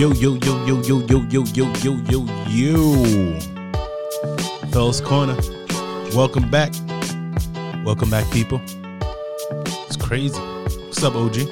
Yo, 0.00 0.10
yo, 0.14 0.34
yo, 0.36 0.64
yo, 0.64 0.80
yo, 0.80 1.02
yo, 1.08 1.20
yo, 1.28 1.44
yo, 1.52 1.66
yo, 1.82 1.92
yo, 2.08 2.24
yo. 2.48 3.38
Fellas 4.72 4.98
Corner. 4.98 5.36
Welcome 6.14 6.50
back. 6.50 6.72
Welcome 7.84 8.08
back, 8.08 8.24
people. 8.32 8.62
It's 9.86 9.98
crazy. 9.98 10.38
What's 10.38 11.02
up, 11.02 11.14
OG? 11.14 11.46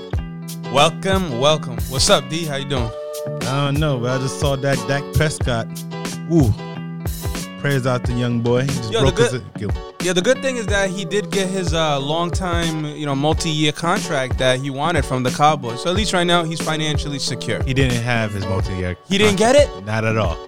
Welcome, 0.72 1.38
welcome. 1.38 1.76
What's 1.90 2.08
up, 2.08 2.26
D? 2.30 2.46
How 2.46 2.56
you 2.56 2.64
doing? 2.64 2.90
I 3.42 3.66
don't 3.66 3.78
know, 3.78 3.98
but 3.98 4.18
I 4.18 4.22
just 4.22 4.40
saw 4.40 4.56
Dak 4.56 4.78
Dak 4.88 5.02
Prescott. 5.12 5.66
Ooh. 6.32 6.50
Prayers 7.60 7.86
out 7.86 8.02
to 8.06 8.14
young 8.14 8.40
boy. 8.40 8.62
He 8.62 8.68
just 8.68 8.90
Yo, 8.90 9.00
the 9.00 9.12
broke 9.12 9.18
his 9.18 9.28
good- 9.32 9.44
ankle. 9.60 9.87
Yeah, 10.00 10.12
the 10.12 10.22
good 10.22 10.40
thing 10.40 10.56
is 10.56 10.66
that 10.66 10.90
he 10.90 11.04
did 11.04 11.30
get 11.32 11.48
his 11.48 11.74
uh, 11.74 11.98
long 11.98 12.30
time, 12.30 12.84
you 12.84 13.04
know, 13.04 13.16
multi-year 13.16 13.72
contract 13.72 14.38
that 14.38 14.60
he 14.60 14.70
wanted 14.70 15.04
from 15.04 15.24
the 15.24 15.30
Cowboys. 15.30 15.82
So 15.82 15.90
at 15.90 15.96
least 15.96 16.12
right 16.12 16.24
now 16.26 16.44
he's 16.44 16.60
financially 16.60 17.18
secure. 17.18 17.62
He 17.64 17.74
didn't 17.74 18.00
have 18.02 18.32
his 18.32 18.46
multi-year. 18.46 18.96
He 19.08 19.18
didn't 19.18 19.36
get 19.38 19.56
it? 19.56 19.84
Not 19.84 20.04
at 20.04 20.16
all. 20.16 20.38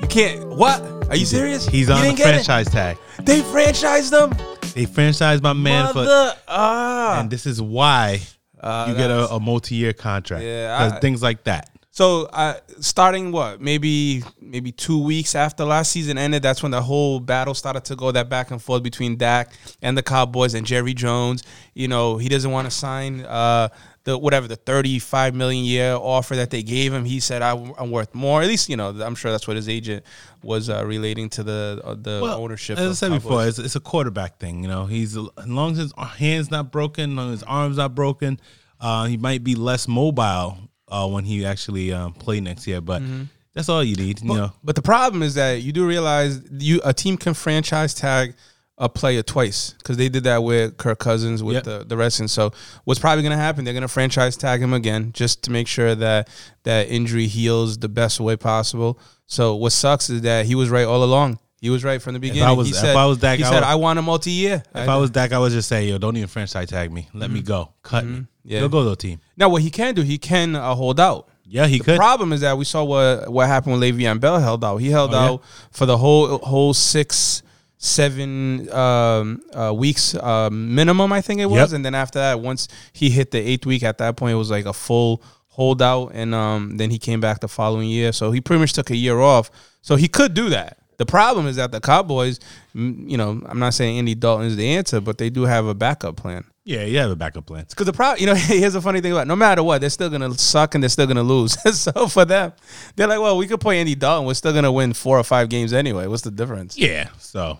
You 0.00 0.06
can't. 0.08 0.46
What? 0.50 0.80
Are 1.10 1.16
you 1.16 1.26
serious? 1.26 1.66
He's 1.66 1.88
He 1.88 1.92
on 1.92 2.02
the 2.02 2.12
get 2.12 2.20
it? 2.20 2.44
franchise 2.46 2.70
tag. 2.70 2.96
They 3.24 3.40
franchised 3.40 4.12
him. 4.12 4.30
They 4.74 4.86
franchised 4.86 5.42
my 5.42 5.54
man 5.54 5.88
for 5.88 6.04
Mother, 6.04 6.34
ah. 6.46 7.18
and 7.20 7.30
this 7.30 7.46
is 7.46 7.60
why 7.60 8.20
Uh, 8.60 8.86
you 8.88 8.94
get 8.96 9.10
a, 9.10 9.28
a 9.30 9.40
multi-year 9.40 9.92
contract. 9.92 10.44
Yeah, 10.44 10.90
I- 10.94 11.00
things 11.00 11.20
like 11.22 11.44
that. 11.44 11.68
So 11.98 12.26
uh, 12.26 12.54
starting 12.78 13.32
what 13.32 13.60
maybe 13.60 14.22
maybe 14.40 14.70
two 14.70 15.02
weeks 15.02 15.34
after 15.34 15.64
last 15.64 15.90
season 15.90 16.16
ended, 16.16 16.44
that's 16.44 16.62
when 16.62 16.70
the 16.70 16.80
whole 16.80 17.18
battle 17.18 17.54
started 17.54 17.84
to 17.86 17.96
go 17.96 18.12
that 18.12 18.28
back 18.28 18.52
and 18.52 18.62
forth 18.62 18.84
between 18.84 19.16
Dak 19.16 19.50
and 19.82 19.98
the 19.98 20.02
Cowboys 20.04 20.54
and 20.54 20.64
Jerry 20.64 20.94
Jones. 20.94 21.42
You 21.74 21.88
know 21.88 22.16
he 22.16 22.28
doesn't 22.28 22.52
want 22.52 22.66
to 22.66 22.70
sign 22.70 23.22
uh, 23.22 23.70
the 24.04 24.16
whatever 24.16 24.46
the 24.46 24.54
thirty 24.54 25.00
five 25.00 25.34
million 25.34 25.64
year 25.64 25.94
offer 25.94 26.36
that 26.36 26.50
they 26.50 26.62
gave 26.62 26.92
him. 26.92 27.04
He 27.04 27.18
said 27.18 27.42
I, 27.42 27.56
am 27.56 27.90
worth 27.90 28.14
more. 28.14 28.42
At 28.42 28.46
least 28.46 28.68
you 28.68 28.76
know 28.76 28.90
I'm 28.90 29.16
sure 29.16 29.32
that's 29.32 29.48
what 29.48 29.56
his 29.56 29.68
agent 29.68 30.04
was 30.40 30.70
uh, 30.70 30.86
relating 30.86 31.28
to 31.30 31.42
the 31.42 31.82
uh, 31.82 31.96
the 32.00 32.20
ownership. 32.20 32.78
As 32.78 32.90
I 32.92 33.08
said 33.08 33.20
before, 33.20 33.44
it's, 33.44 33.58
it's 33.58 33.74
a 33.74 33.80
quarterback 33.80 34.38
thing. 34.38 34.62
You 34.62 34.68
know, 34.68 34.86
he's 34.86 35.16
as 35.16 35.48
long 35.48 35.72
as 35.72 35.78
his 35.78 35.92
hand's 35.98 36.48
not 36.48 36.70
broken, 36.70 37.10
as 37.10 37.16
long 37.16 37.32
as 37.32 37.40
his 37.40 37.48
arm's 37.48 37.76
not 37.76 37.96
broken, 37.96 38.38
uh, 38.80 39.06
he 39.06 39.16
might 39.16 39.42
be 39.42 39.56
less 39.56 39.88
mobile 39.88 40.67
uh, 40.90 41.06
when 41.08 41.24
he 41.24 41.44
actually 41.44 41.92
um, 41.92 42.12
play 42.14 42.40
next 42.40 42.66
year. 42.66 42.80
But 42.80 43.02
Mm-hmm. 43.02 43.24
that's 43.54 43.68
all 43.68 43.82
you 43.84 43.96
need. 43.96 44.20
You 44.22 44.28
know, 44.34 44.52
But 44.62 44.76
the 44.76 44.82
problem 44.82 45.22
is 45.22 45.34
that 45.34 45.62
you 45.62 45.72
do 45.72 45.86
realize 45.86 46.40
you 46.50 46.80
a 46.84 46.92
team 46.92 47.16
can 47.16 47.34
franchise 47.34 47.94
tag 47.94 48.34
a 48.80 48.88
player 48.88 49.22
twice 49.24 49.74
because 49.78 49.96
they 49.96 50.08
did 50.08 50.22
that 50.22 50.44
with 50.44 50.76
Kirk 50.76 51.00
Cousins 51.00 51.42
with 51.42 51.54
Yep. 51.56 51.64
the 51.64 51.84
the 51.84 51.96
Redskins. 51.96 52.30
So 52.32 52.52
what's 52.84 53.00
probably 53.00 53.22
going 53.22 53.36
to 53.36 53.42
happen? 53.42 53.64
They're 53.64 53.74
going 53.74 53.82
to 53.82 53.88
franchise 53.88 54.36
tag 54.36 54.62
him 54.62 54.72
again 54.72 55.10
just 55.12 55.42
to 55.44 55.50
make 55.50 55.66
sure 55.66 55.96
that 55.96 56.28
that 56.62 56.88
injury 56.88 57.26
heals 57.26 57.78
the 57.78 57.88
best 57.88 58.20
way 58.20 58.36
possible. 58.36 58.98
So 59.26 59.56
what 59.56 59.72
sucks 59.72 60.08
is 60.10 60.20
that 60.22 60.46
he 60.46 60.54
was 60.54 60.70
right 60.70 60.86
all 60.86 61.02
along. 61.02 61.38
He 61.60 61.70
was 61.70 61.82
right 61.84 62.00
from 62.00 62.14
the 62.14 62.20
beginning. 62.20 62.42
If 62.44 62.48
I 62.48 62.52
was- 62.52 62.66
he 62.68 62.72
if 62.72 62.78
said, 62.78 62.96
I 62.96 63.06
was 63.06 63.18
Dak, 63.18 63.38
he 63.38 63.44
I 63.44 63.48
said, 63.48 63.54
would- 63.56 63.64
"I 63.64 63.74
want 63.74 63.98
a 63.98 64.02
multi-year." 64.02 64.62
if 64.74 64.88
I 64.88 64.96
was 64.96 65.10
Dak, 65.10 65.32
I 65.32 65.38
would 65.38 65.50
just 65.52 65.68
say, 65.68 65.88
yo, 65.88 65.98
don't 65.98 66.16
even 66.16 66.28
franchise 66.28 66.68
tag 66.68 66.92
me. 66.92 67.08
Let 67.14 67.30
me 67.30 67.42
go. 67.42 67.72
Cut 67.82 68.04
me. 68.04 68.12
Mm-hmm. 68.12 68.22
Yeah. 68.44 68.58
He'll 68.60 68.68
go 68.68 68.84
to 68.84 68.90
a 68.92 68.96
team. 68.96 69.20
now, 69.36 69.48
what 69.48 69.62
he 69.62 69.70
can 69.70 69.94
do, 69.94 70.02
he 70.02 70.18
can 70.18 70.54
uh, 70.56 70.74
hold 70.74 70.98
out. 71.00 71.28
Yeah, 71.44 71.66
he 71.66 71.78
could. 71.78 71.86
The 71.86 71.92
could. 71.92 71.98
problem 71.98 72.32
is 72.32 72.42
that 72.42 72.56
we 72.58 72.64
saw 72.64 72.84
what 72.84 73.30
what 73.32 73.46
happened 73.48 73.80
when 73.80 73.80
Le'Veon 73.80 74.20
Bell 74.20 74.38
held 74.38 74.62
out. 74.64 74.76
He 74.78 74.90
held 74.90 75.14
Oh, 75.14 75.18
yeah? 75.18 75.28
out 75.30 75.42
for 75.70 75.86
the 75.86 75.96
whole 75.96 76.38
whole 76.38 76.74
six 76.74 77.42
seven 77.78 78.70
um, 78.72 79.40
uh, 79.54 79.72
weeks 79.74 80.14
uh, 80.14 80.50
minimum, 80.50 81.12
I 81.12 81.20
think 81.20 81.40
it 81.40 81.46
was, 81.46 81.70
Yep. 81.70 81.76
and 81.76 81.84
then 81.84 81.94
after 81.94 82.18
that, 82.18 82.40
once 82.40 82.68
he 82.92 83.08
hit 83.08 83.30
the 83.30 83.38
eighth 83.38 83.66
week, 83.66 83.82
at 83.82 83.98
that 83.98 84.16
point 84.16 84.32
it 84.32 84.36
was 84.36 84.50
like 84.50 84.66
a 84.66 84.72
full 84.72 85.22
holdout, 85.48 86.10
and 86.14 86.34
um, 86.34 86.76
then 86.76 86.90
he 86.90 86.98
came 86.98 87.20
back 87.20 87.40
the 87.40 87.48
following 87.48 87.88
year. 87.88 88.12
So 88.12 88.30
he 88.32 88.40
pretty 88.40 88.60
much 88.60 88.72
took 88.72 88.90
a 88.90 88.96
year 88.96 89.20
off. 89.20 89.50
So 89.80 89.96
he 89.96 90.08
could 90.08 90.34
do 90.34 90.50
that. 90.50 90.77
The 90.98 91.06
problem 91.06 91.46
is 91.46 91.56
that 91.56 91.70
the 91.70 91.80
Cowboys, 91.80 92.40
you 92.74 93.16
know, 93.16 93.40
I'm 93.46 93.58
not 93.58 93.72
saying 93.72 93.98
Andy 93.98 94.14
Dalton 94.14 94.46
is 94.46 94.56
the 94.56 94.68
answer, 94.68 95.00
but 95.00 95.16
they 95.16 95.30
do 95.30 95.44
have 95.44 95.66
a 95.66 95.74
backup 95.74 96.16
plan. 96.16 96.44
Yeah, 96.64 96.84
you 96.84 96.98
have 96.98 97.10
a 97.10 97.16
backup 97.16 97.46
plan. 97.46 97.64
Because 97.70 97.86
the 97.86 97.94
problem, 97.94 98.20
you 98.20 98.26
know, 98.26 98.34
here's 98.36 98.74
a 98.74 98.82
funny 98.82 99.00
thing 99.00 99.12
about 99.12 99.22
it. 99.22 99.28
no 99.28 99.36
matter 99.36 99.62
what, 99.62 99.80
they're 99.80 99.88
still 99.88 100.10
gonna 100.10 100.36
suck 100.36 100.74
and 100.74 100.82
they're 100.82 100.90
still 100.90 101.06
gonna 101.06 101.22
lose. 101.22 101.56
so 101.80 102.08
for 102.08 102.26
them, 102.26 102.52
they're 102.94 103.06
like, 103.06 103.20
well, 103.20 103.38
we 103.38 103.46
could 103.46 103.60
play 103.60 103.78
Andy 103.78 103.94
Dalton. 103.94 104.26
We're 104.26 104.34
still 104.34 104.52
gonna 104.52 104.70
win 104.70 104.92
four 104.92 105.18
or 105.18 105.24
five 105.24 105.48
games 105.48 105.72
anyway. 105.72 106.08
What's 106.08 106.22
the 106.22 106.30
difference? 106.30 106.76
Yeah. 106.76 107.08
So, 107.18 107.58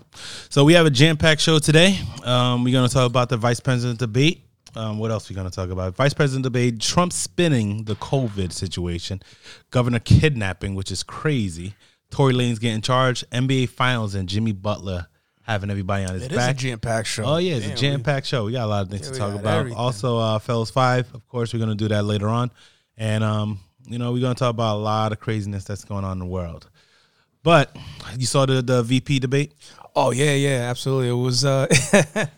so 0.51 0.65
we 0.65 0.75
have 0.75 0.85
a 0.85 0.91
jam 0.91 1.17
packed 1.17 1.41
show 1.41 1.59
today. 1.59 1.99
Um, 2.25 2.65
we're 2.65 2.75
gonna 2.75 2.89
talk 2.89 3.07
about 3.07 3.31
the 3.31 3.37
vice 3.37 3.61
president 3.61 3.99
debate. 4.01 4.43
Um, 4.77 4.99
what 4.99 5.11
else 5.11 5.31
are 5.31 5.33
we 5.33 5.37
gonna 5.37 5.51
talk 5.51 5.71
about? 5.71 5.95
Vice 5.95 6.13
president 6.13 6.43
debate. 6.43 6.79
Trump 6.79 7.15
spinning 7.15 7.85
the 7.85 7.95
COVID 7.95 8.53
situation. 8.53 9.23
Governor 9.71 10.01
kidnapping, 10.01 10.75
which 10.75 10.91
is 10.91 11.03
crazy. 11.03 11.75
Tory 12.11 12.33
Lanez 12.35 12.61
getting 12.61 12.81
charged. 12.81 13.25
NBA 13.31 13.69
Finals 13.71 14.15
and 14.15 14.29
Jimmy 14.29 14.53
Butler 14.53 15.07
having 15.43 15.71
everybody 15.71 16.05
on 16.05 16.15
his 16.15 16.25
It 16.25 16.33
is 16.33 16.37
a 16.37 16.41
back. 16.41 16.57
jam 16.57 16.79
packed 16.79 17.09
show. 17.09 17.25
Oh 17.25 17.37
yeah, 17.39 17.57
it's 17.57 17.67
a 17.67 17.75
jam 17.75 18.03
packed 18.03 18.27
show. 18.27 18.45
We 18.45 18.53
got 18.53 18.65
a 18.65 18.67
lot 18.67 18.83
of 18.83 18.91
things 18.91 19.07
Yeah, 19.07 19.13
to 19.13 19.19
talk 19.19 19.35
about. 19.35 19.59
everything. 19.61 19.79
Also, 19.79 20.19
uh, 20.19 20.39
Fellas 20.39 20.71
Five, 20.71 21.13
of 21.15 21.27
course, 21.29 21.53
we're 21.55 21.61
gonna 21.61 21.75
do 21.75 21.89
that 21.89 22.05
later 22.05 22.29
on, 22.29 22.51
and 22.97 23.25
um, 23.25 23.61
you 23.87 23.99
know, 23.99 24.13
we're 24.13 24.21
gonna 24.21 24.35
talk 24.35 24.51
about 24.51 24.77
a 24.77 24.81
lot 24.81 25.13
of 25.13 25.21
craziness 25.21 25.65
that's 25.65 25.85
going 25.85 26.05
on 26.05 26.13
in 26.13 26.19
the 26.19 26.27
world. 26.27 26.69
But 27.43 27.75
you 28.19 28.27
saw 28.27 28.45
the 28.45 28.61
the 28.61 28.83
VP 28.83 29.21
debate. 29.21 29.55
Oh 29.97 30.11
yeah, 30.11 30.35
yeah, 30.35 30.69
absolutely. 30.71 31.09
It 31.09 31.13
was 31.13 31.45
uh 31.47 31.67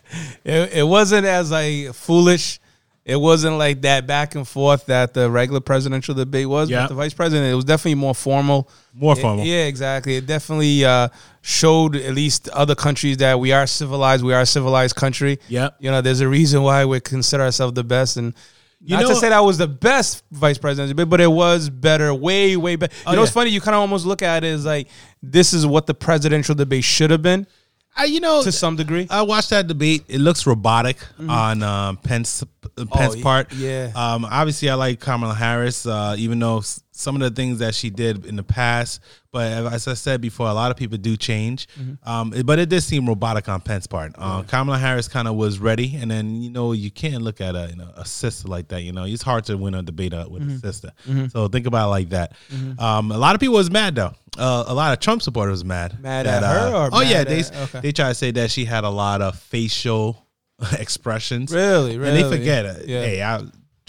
it, 0.45 0.73
it 0.73 0.87
wasn't 0.87 1.25
as 1.25 1.51
like 1.51 1.93
foolish. 1.93 2.59
It 3.03 3.15
wasn't 3.15 3.57
like 3.57 3.81
that 3.81 4.05
back 4.05 4.35
and 4.35 4.47
forth 4.47 4.85
that 4.85 5.15
the 5.15 5.29
regular 5.31 5.59
presidential 5.59 6.13
debate 6.13 6.47
was. 6.47 6.69
Yeah. 6.69 6.83
But 6.83 6.89
the 6.89 6.93
vice 6.95 7.13
president, 7.15 7.51
it 7.51 7.55
was 7.55 7.65
definitely 7.65 7.95
more 7.95 8.13
formal. 8.13 8.69
More 8.93 9.17
It- 9.17 9.21
formal. 9.21 9.43
yeah, 9.43 9.65
exactly. 9.65 10.17
It 10.17 10.27
definitely 10.27 10.85
uh, 10.85 11.07
showed 11.41 11.95
at 11.95 12.13
least 12.13 12.47
other 12.49 12.75
countries 12.75 13.17
that 13.17 13.39
we 13.39 13.51
are 13.53 13.65
civilized. 13.65 14.23
We 14.23 14.33
are 14.35 14.41
a 14.41 14.45
civilized 14.45 14.95
country. 14.95 15.39
Yeah. 15.49 15.69
You 15.79 15.89
know, 15.89 16.01
there's 16.01 16.21
a 16.21 16.27
reason 16.27 16.61
why 16.61 16.85
we 16.85 16.99
consider 16.99 17.41
ourselves 17.43 17.73
the 17.73 17.83
best. 17.83 18.17
And 18.17 18.35
You 18.83 18.95
not 18.97 19.03
know- 19.03 19.09
to 19.09 19.15
say 19.15 19.29
that 19.29 19.39
was 19.43 19.57
the 19.57 19.67
best 19.67 20.23
vice 20.31 20.59
president 20.59 20.89
debate, 20.89 21.09
but 21.09 21.19
it 21.21 21.31
was 21.31 21.69
better, 21.71 22.13
way, 22.13 22.55
way 22.55 22.75
better. 22.75 22.93
You 22.97 23.01
Oh, 23.07 23.11
know, 23.13 23.19
what's 23.21 23.31
yeah. 23.31 23.33
funny? 23.33 23.49
You 23.49 23.61
kind 23.61 23.73
of 23.73 23.81
almost 23.81 24.05
look 24.05 24.21
at 24.21 24.43
it 24.43 24.47
as 24.49 24.63
like 24.65 24.87
this 25.23 25.53
is 25.53 25.65
what 25.65 25.87
the 25.87 25.95
presidential 25.95 26.53
debate 26.53 26.83
should 26.83 27.09
have 27.09 27.23
been 27.23 27.47
I, 27.95 28.05
you 28.05 28.19
know, 28.19 28.43
to 28.43 28.51
some 28.51 28.75
degree. 28.75 29.07
I 29.09 29.21
watched 29.23 29.49
that 29.49 29.67
debate. 29.67 30.03
It 30.07 30.19
looks 30.19 30.47
robotic 30.47 30.97
on 31.19 31.61
um, 31.61 31.97
Pence 31.97 32.43
Pence 32.91 33.15
y- 33.17 33.21
part. 33.21 33.53
yeah. 33.53 33.91
Um, 33.95 34.25
obviously, 34.25 34.69
I 34.69 34.75
like 34.75 34.99
Kamala 34.99 35.33
Harris, 35.33 35.85
uh, 35.85 36.15
even 36.17 36.39
though 36.39 36.61
some 37.01 37.15
of 37.15 37.21
the 37.21 37.31
things 37.31 37.59
that 37.59 37.75
she 37.75 37.89
did 37.89 38.25
in 38.25 38.35
the 38.35 38.43
past. 38.43 39.01
But 39.31 39.51
as 39.73 39.87
I 39.87 39.93
said 39.93 40.19
before, 40.21 40.47
a 40.47 40.53
lot 40.53 40.71
of 40.71 40.77
people 40.77 40.97
do 40.97 41.15
change. 41.15 41.67
Um, 42.03 42.31
but 42.45 42.59
it 42.59 42.67
did 42.69 42.81
seem 42.81 43.05
robotic 43.07 43.47
on 43.47 43.61
Pence 43.61 43.87
part. 43.87 44.13
Uh, 44.17 44.43
Kamala 44.43 44.77
Harris 44.77 45.07
kind 45.07 45.27
of 45.27 45.35
was 45.35 45.59
ready, 45.59 45.95
and 45.95 46.11
then 46.11 46.41
you 46.41 46.49
know 46.49 46.73
you 46.73 46.91
can't 46.91 47.21
look 47.23 47.39
at 47.41 47.55
a 47.55 47.67
you 47.69 47.77
know 47.77 47.89
a 47.95 48.05
sister 48.05 48.47
like 48.47 48.67
that. 48.69 48.81
You 48.81 48.91
know 48.91 49.05
it's 49.05 49.23
hard 49.23 49.45
to 49.45 49.57
win 49.57 49.73
a 49.73 49.81
debate 49.83 50.13
uh, 50.13 50.27
with 50.29 50.43
a 50.49 50.57
sister. 50.59 50.91
So 51.29 51.47
think 51.47 51.65
about 51.65 51.87
it 51.87 51.91
like 51.91 52.09
that. 52.09 52.33
Um, 52.77 53.11
a 53.11 53.17
lot 53.17 53.35
of 53.35 53.41
people 53.41 53.55
was 53.55 53.71
mad 53.71 53.95
though. 53.95 54.13
Uh, 54.37 54.63
a 54.67 54.73
lot 54.73 54.93
of 54.93 54.99
Trump 54.99 55.21
supporters 55.21 55.51
was 55.53 55.65
mad. 55.65 56.01
Mad 56.01 56.25
that, 56.25 56.43
at 56.43 56.49
her 56.49 56.75
uh, 56.75 56.87
or 56.87 56.89
oh 56.93 57.01
yeah, 57.01 57.23
they 57.23 57.39
at- 57.39 57.55
okay. 57.55 57.79
they 57.81 57.91
try 57.91 58.09
to 58.09 58.15
say 58.15 58.31
that 58.31 58.49
she 58.51 58.63
had 58.65 58.83
a 58.83 58.89
lot 58.89 59.21
of 59.21 59.37
facial 59.37 60.25
expressions. 60.79 61.53
Really, 61.53 61.95
And 61.95 62.03
they 62.03 62.23
forget 62.23 62.65
it. 62.65 62.87
Yeah. 62.87 63.01
Hey, 63.01 63.21
I, 63.23 63.41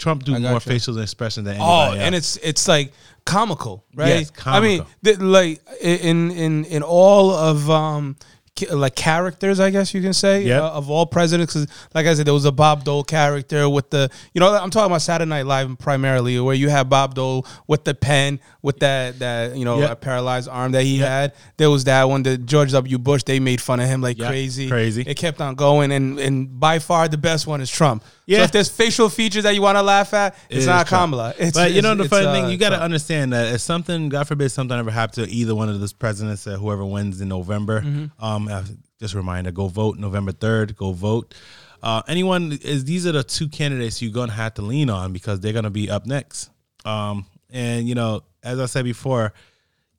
Trump 0.03 0.23
do 0.23 0.31
more 0.33 0.53
gotcha. 0.53 0.69
facial 0.69 0.99
expression 0.99 1.43
than 1.45 1.57
Oh, 1.59 1.81
anybody 1.81 2.01
and 2.05 2.15
else. 2.15 2.35
it's 2.37 2.45
it's 2.49 2.67
like 2.67 2.91
comical, 3.25 3.85
right? 3.95 4.09
Yes, 4.09 4.31
comical. 4.31 4.57
I 4.57 4.67
mean, 4.67 4.85
th- 5.03 5.19
like 5.19 5.61
in 5.81 6.31
in 6.31 6.65
in 6.65 6.83
all 6.83 7.31
of 7.31 7.69
um 7.69 8.15
ca- 8.59 8.73
like 8.75 8.95
characters, 8.95 9.59
I 9.59 9.69
guess 9.71 9.93
you 9.93 10.01
can 10.01 10.13
say, 10.13 10.43
Yep. 10.43 10.61
uh, 10.61 10.71
of 10.79 10.89
all 10.89 11.05
presidents. 11.05 11.53
'cause 11.53 11.67
like 11.95 12.05
I 12.05 12.13
said, 12.13 12.25
there 12.27 12.33
was 12.33 12.45
a 12.45 12.51
Bob 12.51 12.83
Dole 12.83 13.03
character 13.03 13.67
with 13.69 13.89
the, 13.89 14.09
you 14.33 14.39
know, 14.41 14.53
I'm 14.53 14.69
talking 14.69 14.91
about 14.91 15.01
Saturday 15.01 15.29
Night 15.29 15.45
Live 15.45 15.75
primarily, 15.79 16.39
where 16.39 16.53
you 16.55 16.69
have 16.69 16.89
Bob 16.89 17.15
Dole 17.15 17.45
with 17.67 17.83
the 17.85 17.93
pen, 17.95 18.39
with 18.61 18.79
that 18.79 19.19
that 19.19 19.55
you 19.57 19.65
know 19.65 19.79
Yep. 19.79 19.91
a 19.91 19.95
paralyzed 19.95 20.49
arm 20.49 20.73
that 20.73 20.83
he 20.83 20.97
had. 20.99 21.31
There 21.57 21.69
was 21.71 21.83
that 21.85 22.03
one. 22.09 22.23
The 22.23 22.37
George 22.37 22.71
W. 22.73 22.97
Bush, 22.99 23.23
they 23.23 23.39
made 23.39 23.59
fun 23.61 23.79
of 23.79 23.87
him 23.87 24.01
like 24.01 24.17
Yep, 24.19 24.27
crazy, 24.29 24.67
crazy. 24.69 25.03
It 25.07 25.15
kept 25.17 25.39
on 25.41 25.55
going, 25.55 25.91
and 25.91 26.19
and 26.19 26.59
by 26.59 26.79
far 26.79 27.07
the 27.07 27.17
best 27.17 27.47
one 27.47 27.61
is 27.61 27.71
Trump. 27.71 28.03
Yeah. 28.25 28.39
So 28.39 28.43
if 28.45 28.51
there's 28.51 28.69
facial 28.69 29.09
features 29.09 29.43
that 29.43 29.53
you 29.53 29.61
want 29.61 29.77
to 29.77 29.81
laugh 29.81 30.13
at, 30.13 30.35
it's 30.49 30.59
is 30.61 30.67
not. 30.67 30.87
Kamala. 30.87 31.33
It's, 31.37 31.57
but 31.57 31.71
you 31.73 31.81
know 31.81 31.93
the 31.95 32.07
funny 32.07 32.25
uh, 32.27 32.33
thing, 32.33 32.49
you 32.49 32.57
got 32.57 32.69
to 32.69 32.81
understand 32.81 33.33
that 33.33 33.53
if 33.53 33.61
something, 33.61 34.09
God 34.09 34.27
forbid, 34.27 34.49
something 34.49 34.77
ever 34.77 34.91
happened 34.91 35.25
to 35.27 35.31
either 35.33 35.53
one 35.53 35.67
of 35.69 35.79
those 35.79 35.93
presidents, 35.93 36.47
uh, 36.47 36.55
whoever 36.57 36.85
wins 36.85 37.19
in 37.21 37.27
November, 37.27 37.81
Mm-hmm. 37.81 38.23
um, 38.23 38.47
uh, 38.47 38.63
just 38.99 39.13
a 39.13 39.17
reminder, 39.17 39.51
go 39.51 39.67
vote 39.67 39.97
November 39.97 40.31
third. 40.31 40.75
Go 40.77 40.93
vote. 40.93 41.33
Uh, 41.81 42.01
anyone 42.07 42.57
is 42.61 42.85
these 42.85 43.05
are 43.05 43.11
the 43.11 43.23
two 43.23 43.49
candidates 43.49 44.01
you're 44.01 44.13
gonna 44.13 44.31
have 44.31 44.53
to 44.53 44.61
lean 44.61 44.89
on 44.89 45.11
because 45.11 45.41
they're 45.41 45.51
gonna 45.51 45.69
be 45.69 45.89
up 45.89 46.05
next. 46.05 46.49
Um, 46.85 47.25
and 47.49 47.87
you 47.89 47.95
know, 47.95 48.21
as 48.41 48.57
I 48.59 48.67
said 48.67 48.85
before, 48.85 49.33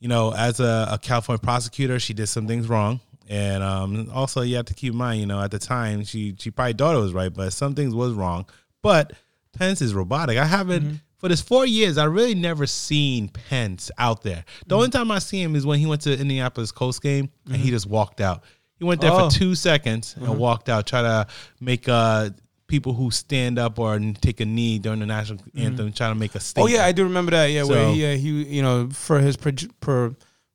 you 0.01 0.09
know, 0.09 0.33
as 0.33 0.61
a, 0.61 0.89
a 0.93 0.99
California 0.99 1.41
prosecutor, 1.43 1.99
she 2.01 2.15
did 2.15 2.27
some 2.29 2.47
things 2.47 2.69
wrong. 2.69 3.01
And 3.29 3.63
um, 3.63 4.11
also, 4.13 4.43
you 4.43 4.57
have 4.57 4.67
to 4.67 4.75
keep 4.75 4.93
in 4.93 4.99
mind, 4.99 5.21
you 5.21 5.27
know, 5.27 5.41
at 5.41 5.51
the 5.51 5.59
time, 5.59 6.05
she 6.05 6.35
she 6.39 6.51
probably 6.51 6.75
thought 6.75 6.95
it 6.95 7.01
was 7.01 7.13
right, 7.15 7.33
but 7.33 7.53
some 7.53 7.75
things 7.75 7.95
was 7.95 8.13
wrong. 8.13 8.47
But 8.83 9.13
Pence 9.57 9.81
is 9.81 9.95
robotic. 9.95 10.37
I 10.39 10.45
haven't 10.45 11.01
for 11.17 11.29
this 11.29 11.41
four 11.41 11.65
years, 11.65 11.97
I 11.97 12.05
really 12.05 12.35
never 12.35 12.67
seen 12.67 13.29
Pence 13.29 13.91
out 13.97 14.23
there. 14.23 14.45
The 14.67 14.77
only 14.77 14.91
time 14.91 15.11
I 15.11 15.21
see 15.21 15.41
him 15.43 15.57
is 15.57 15.65
when 15.65 15.79
he 15.79 15.87
went 15.87 16.03
to 16.03 16.13
Indianapolis 16.19 16.71
Colts 16.71 16.99
game 16.99 17.31
and 17.47 17.57
he 17.57 17.71
just 17.71 17.87
walked 17.87 18.21
out. 18.21 18.45
He 18.79 18.85
went 18.85 19.01
there 19.01 19.11
Oh. 19.13 19.31
for 19.31 19.35
two 19.35 19.55
seconds 19.55 20.17
and 20.19 20.39
walked 20.39 20.69
out, 20.69 20.87
try 20.87 21.01
to 21.01 21.27
make 21.61 21.89
uh 21.89 22.29
people 22.67 22.93
who 22.93 23.11
stand 23.11 23.59
up 23.59 23.79
or 23.79 23.99
take 24.21 24.41
a 24.41 24.45
knee 24.45 24.79
during 24.79 24.99
the 25.01 25.07
national 25.07 25.39
anthem, 25.57 25.93
try 25.93 26.09
to 26.09 26.15
make 26.15 26.35
a 26.35 26.41
statement. 26.41 26.71
Oh 26.73 26.77
yeah, 26.77 26.85
I 26.85 26.93
do 26.93 27.05
remember 27.05 27.31
that. 27.31 27.47
Yeah, 27.47 27.63
where 27.65 27.89
he, 27.91 28.05
uh, 28.05 28.17
he 28.17 28.57
you 28.57 28.63
know 28.63 28.91
for 28.91 29.19
his 29.21 29.37
per, 29.39 29.53
per 29.81 30.15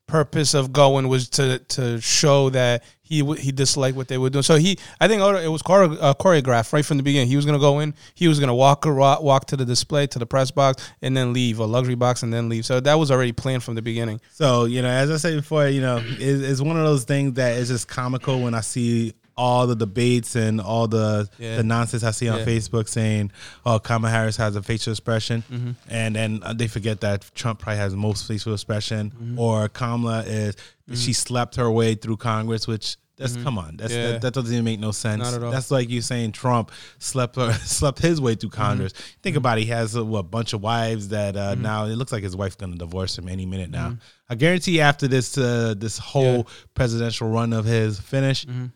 purpose 0.10 0.54
of 0.54 0.74
going 0.74 1.08
was 1.08 1.30
to 1.30 1.60
to 1.60 2.02
show 2.02 2.50
that 2.50 2.84
he 3.10 3.24
he 3.36 3.52
disliked 3.52 3.96
what 3.96 4.08
they 4.08 4.18
were 4.18 4.30
doing. 4.30 4.44
So 4.44 4.56
he, 4.56 4.78
I 5.00 5.08
think 5.08 5.22
it 5.22 5.48
was 5.50 5.62
uh, 5.62 6.14
choreographed 6.14 6.74
right 6.74 6.86
from 6.86 6.98
the 6.98 7.04
beginning. 7.04 7.28
He 7.28 7.36
was 7.36 7.46
gonna 7.46 7.60
go 7.60 7.80
in, 7.80 7.94
he 8.16 8.28
was 8.28 8.40
gonna 8.40 8.56
walk 8.56 8.86
walk 8.86 9.46
to 9.48 9.58
the 9.58 9.66
display 9.66 10.08
to 10.08 10.20
the 10.20 10.26
press 10.26 10.52
box 10.52 10.92
and 11.02 11.16
then 11.16 11.34
leave, 11.34 11.60
a 11.60 11.66
luxury 11.66 11.96
box 11.96 12.24
and 12.24 12.34
then 12.34 12.50
leave. 12.50 12.66
So 12.66 12.80
that 12.80 12.96
was 12.96 13.12
already 13.12 13.32
planned 13.32 13.64
from 13.64 13.76
the 13.76 13.82
beginning. 13.82 14.22
So 14.32 14.66
you 14.66 14.82
know, 14.82 14.90
as 14.90 15.10
I 15.10 15.18
said 15.18 15.36
before, 15.36 15.68
you 15.68 15.82
know, 15.82 16.02
it's 16.04 16.62
one 16.62 16.78
of 16.78 16.84
those 16.84 17.04
things 17.04 17.34
that 17.34 17.58
is 17.58 17.70
just 17.70 17.88
comical 17.88 18.42
when 18.42 18.54
I 18.54 18.62
see 18.62 19.14
all 19.46 19.64
the 19.68 19.76
debates 19.86 20.36
and 20.36 20.60
all 20.60 20.88
the 20.88 21.28
Yeah. 21.38 21.58
the 21.58 21.64
nonsense 21.64 22.04
I 22.04 22.12
see 22.12 22.28
on 22.30 22.40
Yeah. 22.40 22.46
Facebook 22.46 22.88
saying, 22.90 23.32
"Oh, 23.66 23.80
Kamala 23.80 24.12
Harris 24.12 24.38
has 24.38 24.56
a 24.56 24.62
facial 24.62 24.92
expression," 24.92 25.44
Mm-hmm. 25.52 25.72
and 25.90 26.16
then 26.18 26.40
uh, 26.44 26.54
they 26.54 26.68
forget 26.68 26.98
that 27.02 27.18
Trump 27.36 27.60
probably 27.60 27.78
has 27.80 27.92
the 27.94 27.98
most 28.10 28.28
facial 28.28 28.54
expression, 28.54 29.12
Mm-hmm. 29.12 29.40
or 29.40 29.70
Kamala 29.70 30.24
is 30.24 30.56
she 30.94 31.14
slept 31.14 31.56
her 31.56 31.70
way 31.72 31.96
through 31.96 32.18
Congress, 32.18 32.68
which. 32.68 32.98
That's 33.22 33.36
come 33.36 33.58
on. 33.58 33.76
That's 33.76 33.92
Mm-hmm. 33.92 34.02
Yeah. 34.02 34.12
that, 34.14 34.22
that 34.22 34.34
doesn't 34.34 34.54
even 34.54 34.64
make 34.64 34.80
no 34.80 34.92
sense. 34.94 35.22
Not 35.22 35.34
at 35.34 35.44
all. 35.44 35.52
That's 35.52 35.72
like 35.72 35.90
you 35.90 36.02
saying 36.02 36.32
Trump 36.32 36.72
slept 37.00 37.36
her, 37.36 37.52
slept 37.80 38.00
his 38.00 38.22
way 38.22 38.36
through 38.36 38.52
Congress. 38.52 38.94
Mm-hmm. 38.94 39.20
Think 39.24 39.36
about 39.36 39.58
it. 39.58 39.66
He 39.66 39.72
has 39.72 39.94
a 39.96 40.06
what, 40.06 40.32
bunch 40.32 40.54
of 40.54 40.62
wives 40.64 41.10
that 41.10 41.36
uh, 41.36 41.56
now 41.56 41.84
it 41.84 41.98
looks 42.00 42.14
like 42.14 42.24
his 42.24 42.34
wife's 42.38 42.56
gonna 42.56 42.78
divorce 42.78 43.18
him 43.18 43.28
any 43.28 43.46
minute 43.46 43.72
now. 43.72 43.98
I 44.30 44.36
guarantee 44.36 44.80
after 44.80 45.06
this 45.10 45.38
uh, 45.38 45.74
this 45.78 45.98
whole 45.98 46.44
Mm-hmm. 46.46 46.74
Presidential 46.76 47.28
run 47.30 47.52
of 47.52 47.66
his 47.66 48.00
finish, 48.00 48.46
Mm-hmm. 48.46 48.68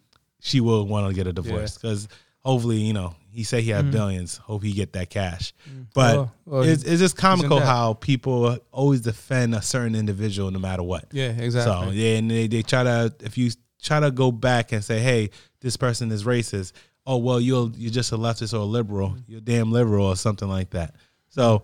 She 0.43 0.59
will 0.61 0.85
want 0.85 1.07
to 1.07 1.13
get 1.15 1.25
a 1.25 1.33
divorce 1.33 1.77
because 1.77 2.07
hopefully 2.43 2.77
you 2.77 2.93
know 2.93 3.15
he 3.31 3.43
said 3.43 3.63
he 3.63 3.71
had 3.71 3.89
billions. 3.91 4.37
Hope 4.37 4.61
he 4.61 4.73
get 4.73 4.93
that 4.93 5.09
cash. 5.09 5.53
But 5.95 6.15
Mm-hmm. 6.15 6.17
Well, 6.17 6.33
well, 6.45 6.61
it's, 6.63 6.83
it's 6.83 6.99
just 6.99 7.17
comical 7.17 7.59
how 7.59 7.93
people 7.93 8.57
always 8.71 9.01
defend 9.01 9.55
a 9.55 9.61
certain 9.61 9.95
individual 9.95 10.51
no 10.51 10.59
matter 10.59 10.83
what. 10.83 11.05
Yeah, 11.11 11.29
exactly. 11.29 11.87
So 11.87 11.91
yeah, 11.93 12.17
and 12.17 12.29
they, 12.29 12.45
they 12.47 12.61
try 12.61 12.83
to 12.83 13.11
if 13.21 13.37
you 13.37 13.49
try 13.81 13.99
to 14.01 14.11
go 14.11 14.31
back 14.31 14.71
and 14.71 14.83
say, 14.83 14.99
hey, 14.99 15.29
this 15.61 15.77
person 15.77 16.11
is 16.11 16.25
racist. 16.25 16.73
Oh 17.07 17.17
well, 17.17 17.39
you're 17.41 17.71
you're 17.75 17.91
just 17.91 18.11
a 18.11 18.17
leftist 18.17 18.53
or 18.53 18.57
a 18.57 18.63
liberal. 18.65 19.15
You're 19.27 19.41
damn 19.41 19.71
liberal 19.71 20.05
or 20.07 20.15
something 20.15 20.47
like 20.47 20.71
that. 20.71 20.95
So. 21.29 21.63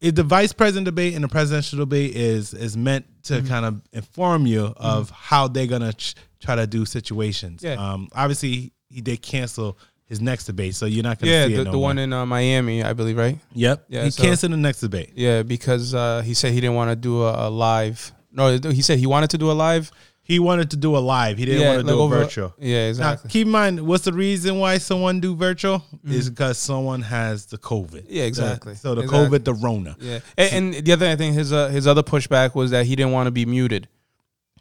If 0.00 0.14
the 0.14 0.22
vice 0.22 0.52
president 0.52 0.84
debate 0.84 1.14
and 1.16 1.24
the 1.24 1.28
presidential 1.28 1.76
debate 1.80 2.14
is 2.14 2.54
is 2.54 2.76
meant 2.76 3.04
to 3.24 3.34
Mm-hmm. 3.38 3.48
kind 3.48 3.64
of 3.66 3.82
inform 3.92 4.46
you 4.46 4.72
of 4.76 5.10
how 5.10 5.48
they're 5.48 5.66
gonna 5.66 5.92
ch- 5.92 6.14
try 6.40 6.54
to 6.56 6.66
do 6.66 6.84
situations. 6.84 7.62
Yeah. 7.62 7.74
Um, 7.74 8.08
obviously, 8.12 8.72
he 8.88 9.00
did 9.00 9.20
cancel 9.22 9.78
his 10.06 10.20
next 10.20 10.46
debate, 10.46 10.74
so 10.74 10.86
you're 10.86 11.02
not 11.02 11.18
gonna 11.18 11.30
yeah, 11.32 11.46
see 11.46 11.54
the, 11.54 11.60
it 11.60 11.64
no 11.64 11.70
the 11.72 11.76
more. 11.76 11.82
one 11.82 11.98
in 11.98 12.12
uh, 12.12 12.24
Miami, 12.24 12.82
I 12.82 12.92
believe, 12.94 13.16
right? 13.18 13.38
Yep. 13.52 13.84
Yeah, 13.88 14.04
he 14.04 14.10
so- 14.10 14.22
canceled 14.22 14.52
the 14.52 14.56
next 14.56 14.80
debate. 14.80 15.12
Yeah, 15.14 15.42
because 15.42 15.94
uh, 15.94 16.22
he 16.24 16.32
said 16.34 16.52
he 16.52 16.60
didn't 16.60 16.76
want 16.76 16.90
to 16.90 16.96
do 16.96 17.22
a, 17.24 17.48
a 17.48 17.50
live. 17.50 18.12
No, 18.32 18.56
he 18.56 18.82
said 18.82 18.98
he 18.98 19.06
wanted 19.06 19.30
to 19.30 19.38
do 19.38 19.50
a 19.50 19.52
live. 19.52 19.90
He 20.22 20.38
wanted 20.38 20.70
to 20.72 20.76
do 20.76 20.94
a 20.94 20.98
live. 20.98 21.38
He 21.38 21.46
didn't 21.46 21.62
yeah, 21.62 21.68
want 21.68 21.80
to 21.80 21.86
like 21.86 21.94
do 21.94 22.00
a 22.00 22.02
over- 22.02 22.18
virtual. 22.18 22.54
Yeah, 22.58 22.82
Now, 22.84 22.88
exactly. 22.90 23.30
keep 23.30 23.46
in 23.46 23.50
mind, 23.52 23.80
what's 23.86 24.04
the 24.04 24.12
reason 24.12 24.58
why 24.58 24.76
someone 24.76 25.20
do 25.20 25.34
virtual? 25.34 25.78
Mm-hmm. 25.78 26.12
Is 26.12 26.28
because 26.28 26.58
someone 26.58 27.00
has 27.00 27.46
the 27.46 27.56
COVID. 27.56 28.04
Yeah, 28.08 28.24
exactly. 28.24 28.74
The- 28.74 28.78
so 28.78 28.94
the 28.94 29.02
Exactly. 29.02 29.38
COVID, 29.38 29.44
the 29.44 29.54
Rona. 29.54 29.96
Yeah, 29.98 30.18
and, 30.36 30.74
and 30.74 30.84
the 30.86 30.92
other 30.92 31.16
thing, 31.16 31.32
his 31.32 31.50
uh, 31.52 31.68
his 31.68 31.86
other 31.86 32.02
pushback 32.02 32.54
was 32.54 32.70
that 32.72 32.84
he 32.84 32.94
didn't 32.94 33.12
want 33.12 33.26
to 33.26 33.30
be 33.30 33.46
muted, 33.46 33.88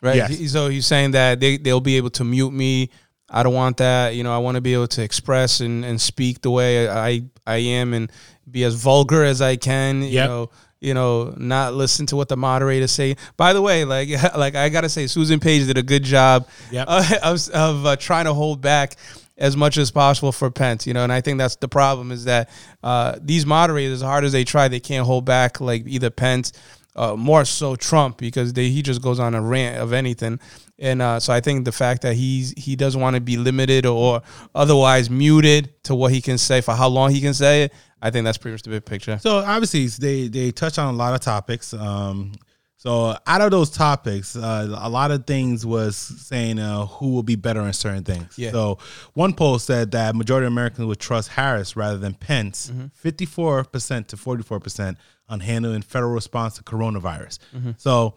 right? 0.02 0.16
Yes. 0.30 0.52
So 0.52 0.70
he's 0.70 0.86
saying 0.86 1.12
that 1.12 1.40
they 1.40 1.58
they'll 1.58 1.80
be 1.82 1.98
able 1.98 2.10
to 2.12 2.24
mute 2.24 2.52
me. 2.52 2.90
I 3.30 3.44
don't 3.44 3.54
want 3.54 3.78
that. 3.78 4.16
You 4.16 4.24
know, 4.24 4.34
I 4.34 4.38
want 4.38 4.56
to 4.56 4.62
be 4.62 4.74
able 4.74 4.88
to 4.88 5.04
express 5.04 5.60
and, 5.60 5.84
and 5.84 6.00
speak 6.00 6.42
the 6.42 6.52
way 6.52 6.90
I 6.90 7.24
I 7.46 7.58
am 7.58 7.94
and 7.94 8.12
be 8.50 8.64
as 8.64 8.76
vulgar 8.76 9.24
as 9.24 9.42
I 9.42 9.56
can. 9.58 10.02
You 10.02 10.10
Yep. 10.10 10.30
know, 10.30 10.50
you 10.80 10.94
know, 10.94 11.34
not 11.38 11.74
listen 11.74 12.06
to 12.08 12.16
what 12.16 12.30
the 12.30 12.38
moderators 12.38 12.92
say. 12.92 13.16
By 13.36 13.52
the 13.54 13.62
way, 13.62 13.84
like 13.84 14.10
like 14.38 14.56
I 14.56 14.70
gotta 14.70 14.90
say, 14.90 15.08
Susan 15.08 15.40
Page 15.40 15.68
did 15.68 15.78
a 15.78 15.84
good 15.84 16.04
job 16.04 16.48
Yep. 16.72 16.86
uh, 16.90 17.10
of 17.24 17.50
of 17.50 17.86
uh, 17.86 17.96
trying 17.98 18.26
to 18.26 18.34
hold 18.34 18.62
back 18.62 18.96
as 19.40 19.56
much 19.56 19.78
as 19.78 19.92
possible 19.92 20.32
for 20.32 20.50
Pence. 20.50 20.88
You 20.88 20.94
know, 20.94 21.04
and 21.04 21.12
I 21.12 21.22
think 21.22 21.38
that's 21.38 21.58
the 21.58 21.68
problem 21.68 22.12
is 22.12 22.24
that 22.26 22.50
uh, 22.82 23.18
these 23.22 23.46
moderators, 23.46 23.96
as 23.96 24.02
hard 24.02 24.24
as 24.24 24.32
they 24.32 24.44
try, 24.44 24.68
they 24.68 24.80
can't 24.80 25.06
hold 25.06 25.26
back 25.26 25.60
like 25.60 25.84
either 25.86 26.10
Pence. 26.10 26.54
Uh, 26.98 27.16
more 27.16 27.46
so 27.46 27.76
Trump 27.76 28.18
because 28.18 28.54
they, 28.54 28.70
he 28.70 28.82
just 28.82 29.02
goes 29.04 29.20
on 29.20 29.36
a 29.36 29.42
rant 29.42 29.78
of 29.78 29.94
anything, 29.94 30.40
and 30.80 31.00
uh, 31.02 31.20
so 31.20 31.32
I 31.32 31.42
think 31.42 31.64
the 31.66 31.72
fact 31.72 32.02
that 32.02 32.16
he's 32.16 32.54
he 32.58 32.76
doesn't 32.76 33.00
want 33.00 33.16
to 33.16 33.22
be 33.22 33.38
limited 33.38 33.86
or 33.86 34.22
otherwise 34.56 35.10
muted 35.10 35.72
to 35.84 35.94
what 35.96 36.12
he 36.12 36.22
can 36.22 36.38
say 36.40 36.62
for 36.62 36.74
how 36.74 36.88
long 36.88 37.12
he 37.12 37.22
can 37.22 37.34
say 37.36 37.64
it, 37.64 37.74
I 38.02 38.10
think 38.10 38.26
that's 38.26 38.38
pretty 38.40 38.54
much 38.56 38.64
the 38.64 38.72
big 38.72 38.86
picture. 38.86 39.20
So 39.20 39.38
obviously 39.38 39.86
they 39.88 40.28
they 40.28 40.52
touch 40.52 40.80
on 40.80 40.94
a 40.94 40.98
lot 40.98 41.14
of 41.14 41.20
topics. 41.22 41.74
Um, 41.74 42.34
so 42.80 43.16
out 43.26 43.42
of 43.42 43.50
those 43.52 43.72
topics, 43.72 44.36
uh, 44.36 44.68
a 44.80 44.90
lot 44.90 45.10
of 45.12 45.26
things 45.26 45.66
was 45.66 45.98
saying 45.98 46.60
uh, 46.60 46.86
who 46.86 47.10
will 47.10 47.24
be 47.24 47.36
better 47.36 47.62
in 47.62 47.74
certain 47.74 48.04
things. 48.04 48.38
Yeah. 48.38 48.52
So 48.52 48.78
one 49.14 49.34
poll 49.34 49.58
said 49.60 49.92
that 49.92 50.16
majority 50.16 50.46
of 50.46 50.54
Americans 50.54 50.86
would 50.86 51.00
trust 51.00 51.30
Harris 51.30 51.76
rather 51.76 51.98
than 51.98 52.14
Pence, 52.14 52.70
Mm-hmm. 52.72 52.88
54 52.94 53.64
percent 53.66 54.08
to 54.10 54.18
44 54.18 54.60
percent 54.60 54.98
on 55.30 55.40
handling 55.40 55.82
federal 55.82 56.14
response 56.14 56.56
to 56.56 56.64
coronavirus. 56.64 57.40
Mm-hmm. 57.56 57.72
So 57.78 58.16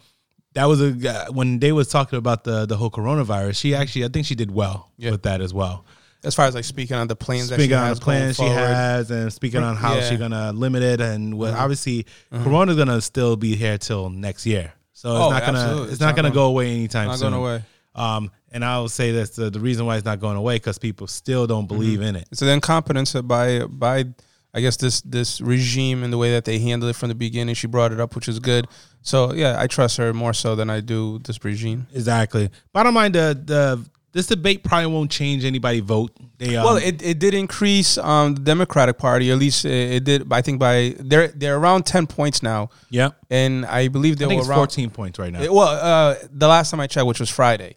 that 0.54 0.64
was 0.66 0.80
a 0.80 1.08
uh, 1.08 1.32
when 1.32 1.58
they 1.58 1.72
was 1.72 1.88
talking 1.88 2.18
about 2.18 2.44
the 2.44 2.66
the 2.66 2.76
whole 2.76 2.90
coronavirus. 2.90 3.56
She 3.56 3.74
actually, 3.74 4.04
I 4.04 4.08
think 4.08 4.26
she 4.26 4.34
did 4.34 4.50
well 4.50 4.90
Yeah. 4.96 5.12
with 5.12 5.22
that 5.22 5.40
as 5.40 5.52
well. 5.54 5.84
As 6.22 6.34
far 6.34 6.44
as 6.46 6.54
like 6.54 6.64
speaking 6.64 6.96
on 6.96 7.08
the 7.08 7.16
plans, 7.16 7.48
that 7.48 7.54
Speaking 7.54 7.70
she 7.70 7.74
on 7.76 7.86
has 7.86 7.98
the 7.98 8.04
plan 8.04 8.20
going 8.20 8.34
she 8.34 8.44
has 8.54 9.10
and 9.10 9.32
speaking 9.32 9.62
on 9.62 9.74
how 9.76 9.94
Yeah. 9.94 10.00
Mm-hmm. 10.00 10.08
she's 10.10 10.18
gonna 10.18 10.52
limit 10.52 10.82
it 10.82 11.00
and 11.00 11.38
what 11.38 11.54
obviously 11.54 12.04
Corona's 12.30 12.76
gonna 12.76 13.00
still 13.00 13.36
be 13.36 13.56
here 13.56 13.78
till 13.78 14.10
next 14.10 14.44
year. 14.44 14.72
So 14.92 15.12
it's 15.16 15.20
Oh, 15.24 15.30
not 15.30 15.46
gonna 15.46 15.82
it's, 15.84 15.92
It's 15.92 16.00
not, 16.00 16.08
not 16.08 16.16
gonna 16.16 16.28
going- 16.28 16.34
go 16.34 16.44
away 16.48 16.70
anytime 16.74 17.08
not 17.08 17.18
soon. 17.18 17.30
going 17.32 17.42
away. 17.42 17.64
Um, 17.94 18.30
and 18.52 18.64
I 18.64 18.78
will 18.80 18.88
say 18.90 19.12
this: 19.12 19.30
the, 19.30 19.48
the 19.50 19.60
reason 19.60 19.86
why 19.86 19.96
it's 19.96 20.04
not 20.04 20.20
going 20.20 20.36
away 20.36 20.56
because 20.56 20.78
people 20.78 21.06
still 21.06 21.46
don't 21.46 21.64
Mm-hmm. 21.66 21.74
believe 21.74 22.00
in 22.02 22.16
it. 22.16 22.28
It's 22.30 22.42
an 22.42 22.48
incompetence 22.48 23.14
by 23.14 23.64
by 23.64 24.04
I 24.52 24.60
guess 24.60 24.76
this 24.76 25.00
this 25.02 25.40
regime 25.40 26.02
and 26.02 26.12
the 26.12 26.18
way 26.18 26.32
that 26.32 26.44
they 26.44 26.58
handled 26.58 26.90
it 26.90 26.94
from 26.96 27.08
the 27.08 27.14
beginning. 27.14 27.54
She 27.54 27.66
brought 27.66 27.92
it 27.92 28.00
up, 28.00 28.14
which 28.14 28.28
is 28.28 28.38
good. 28.38 28.66
So 29.02 29.32
yeah, 29.32 29.56
I 29.58 29.66
trust 29.66 29.96
her 29.98 30.12
more 30.12 30.32
so 30.32 30.54
than 30.56 30.68
I 30.70 30.80
do 30.80 31.18
this 31.20 31.42
regime. 31.44 31.86
Exactly. 31.94 32.50
Bottom 32.72 32.94
line, 32.94 33.12
the 33.12 33.40
the 33.44 33.88
this 34.12 34.26
debate 34.26 34.64
probably 34.64 34.86
won't 34.92 35.08
change 35.10 35.44
anybody 35.44 35.78
vote. 35.78 36.10
They 36.38 36.56
um, 36.56 36.64
well, 36.64 36.76
it, 36.78 37.00
it 37.00 37.20
did 37.20 37.32
increase 37.32 37.96
um, 37.96 38.34
the 38.34 38.40
Democratic 38.40 38.98
Party. 38.98 39.30
At 39.30 39.38
least 39.38 39.64
it, 39.64 39.92
it 39.92 40.04
did. 40.04 40.32
I 40.32 40.42
think 40.42 40.58
by 40.58 40.96
they're 40.98 41.28
they're 41.28 41.56
around 41.56 41.86
ten 41.86 42.08
points 42.08 42.42
now, 42.42 42.70
Yeah, 42.90 43.10
and 43.30 43.64
I 43.66 43.86
believe 43.86 44.18
they 44.18 44.24
I 44.24 44.28
were 44.28 44.34
it's 44.40 44.48
around. 44.48 44.56
fourteen 44.58 44.90
points 44.90 45.18
right 45.20 45.32
now. 45.32 45.42
It- 45.42 45.52
well, 45.52 45.68
uh, 45.68 46.16
the 46.32 46.48
last 46.48 46.72
time 46.72 46.80
I 46.80 46.88
checked, 46.88 47.06
which 47.06 47.20
was 47.20 47.30
Friday. 47.30 47.76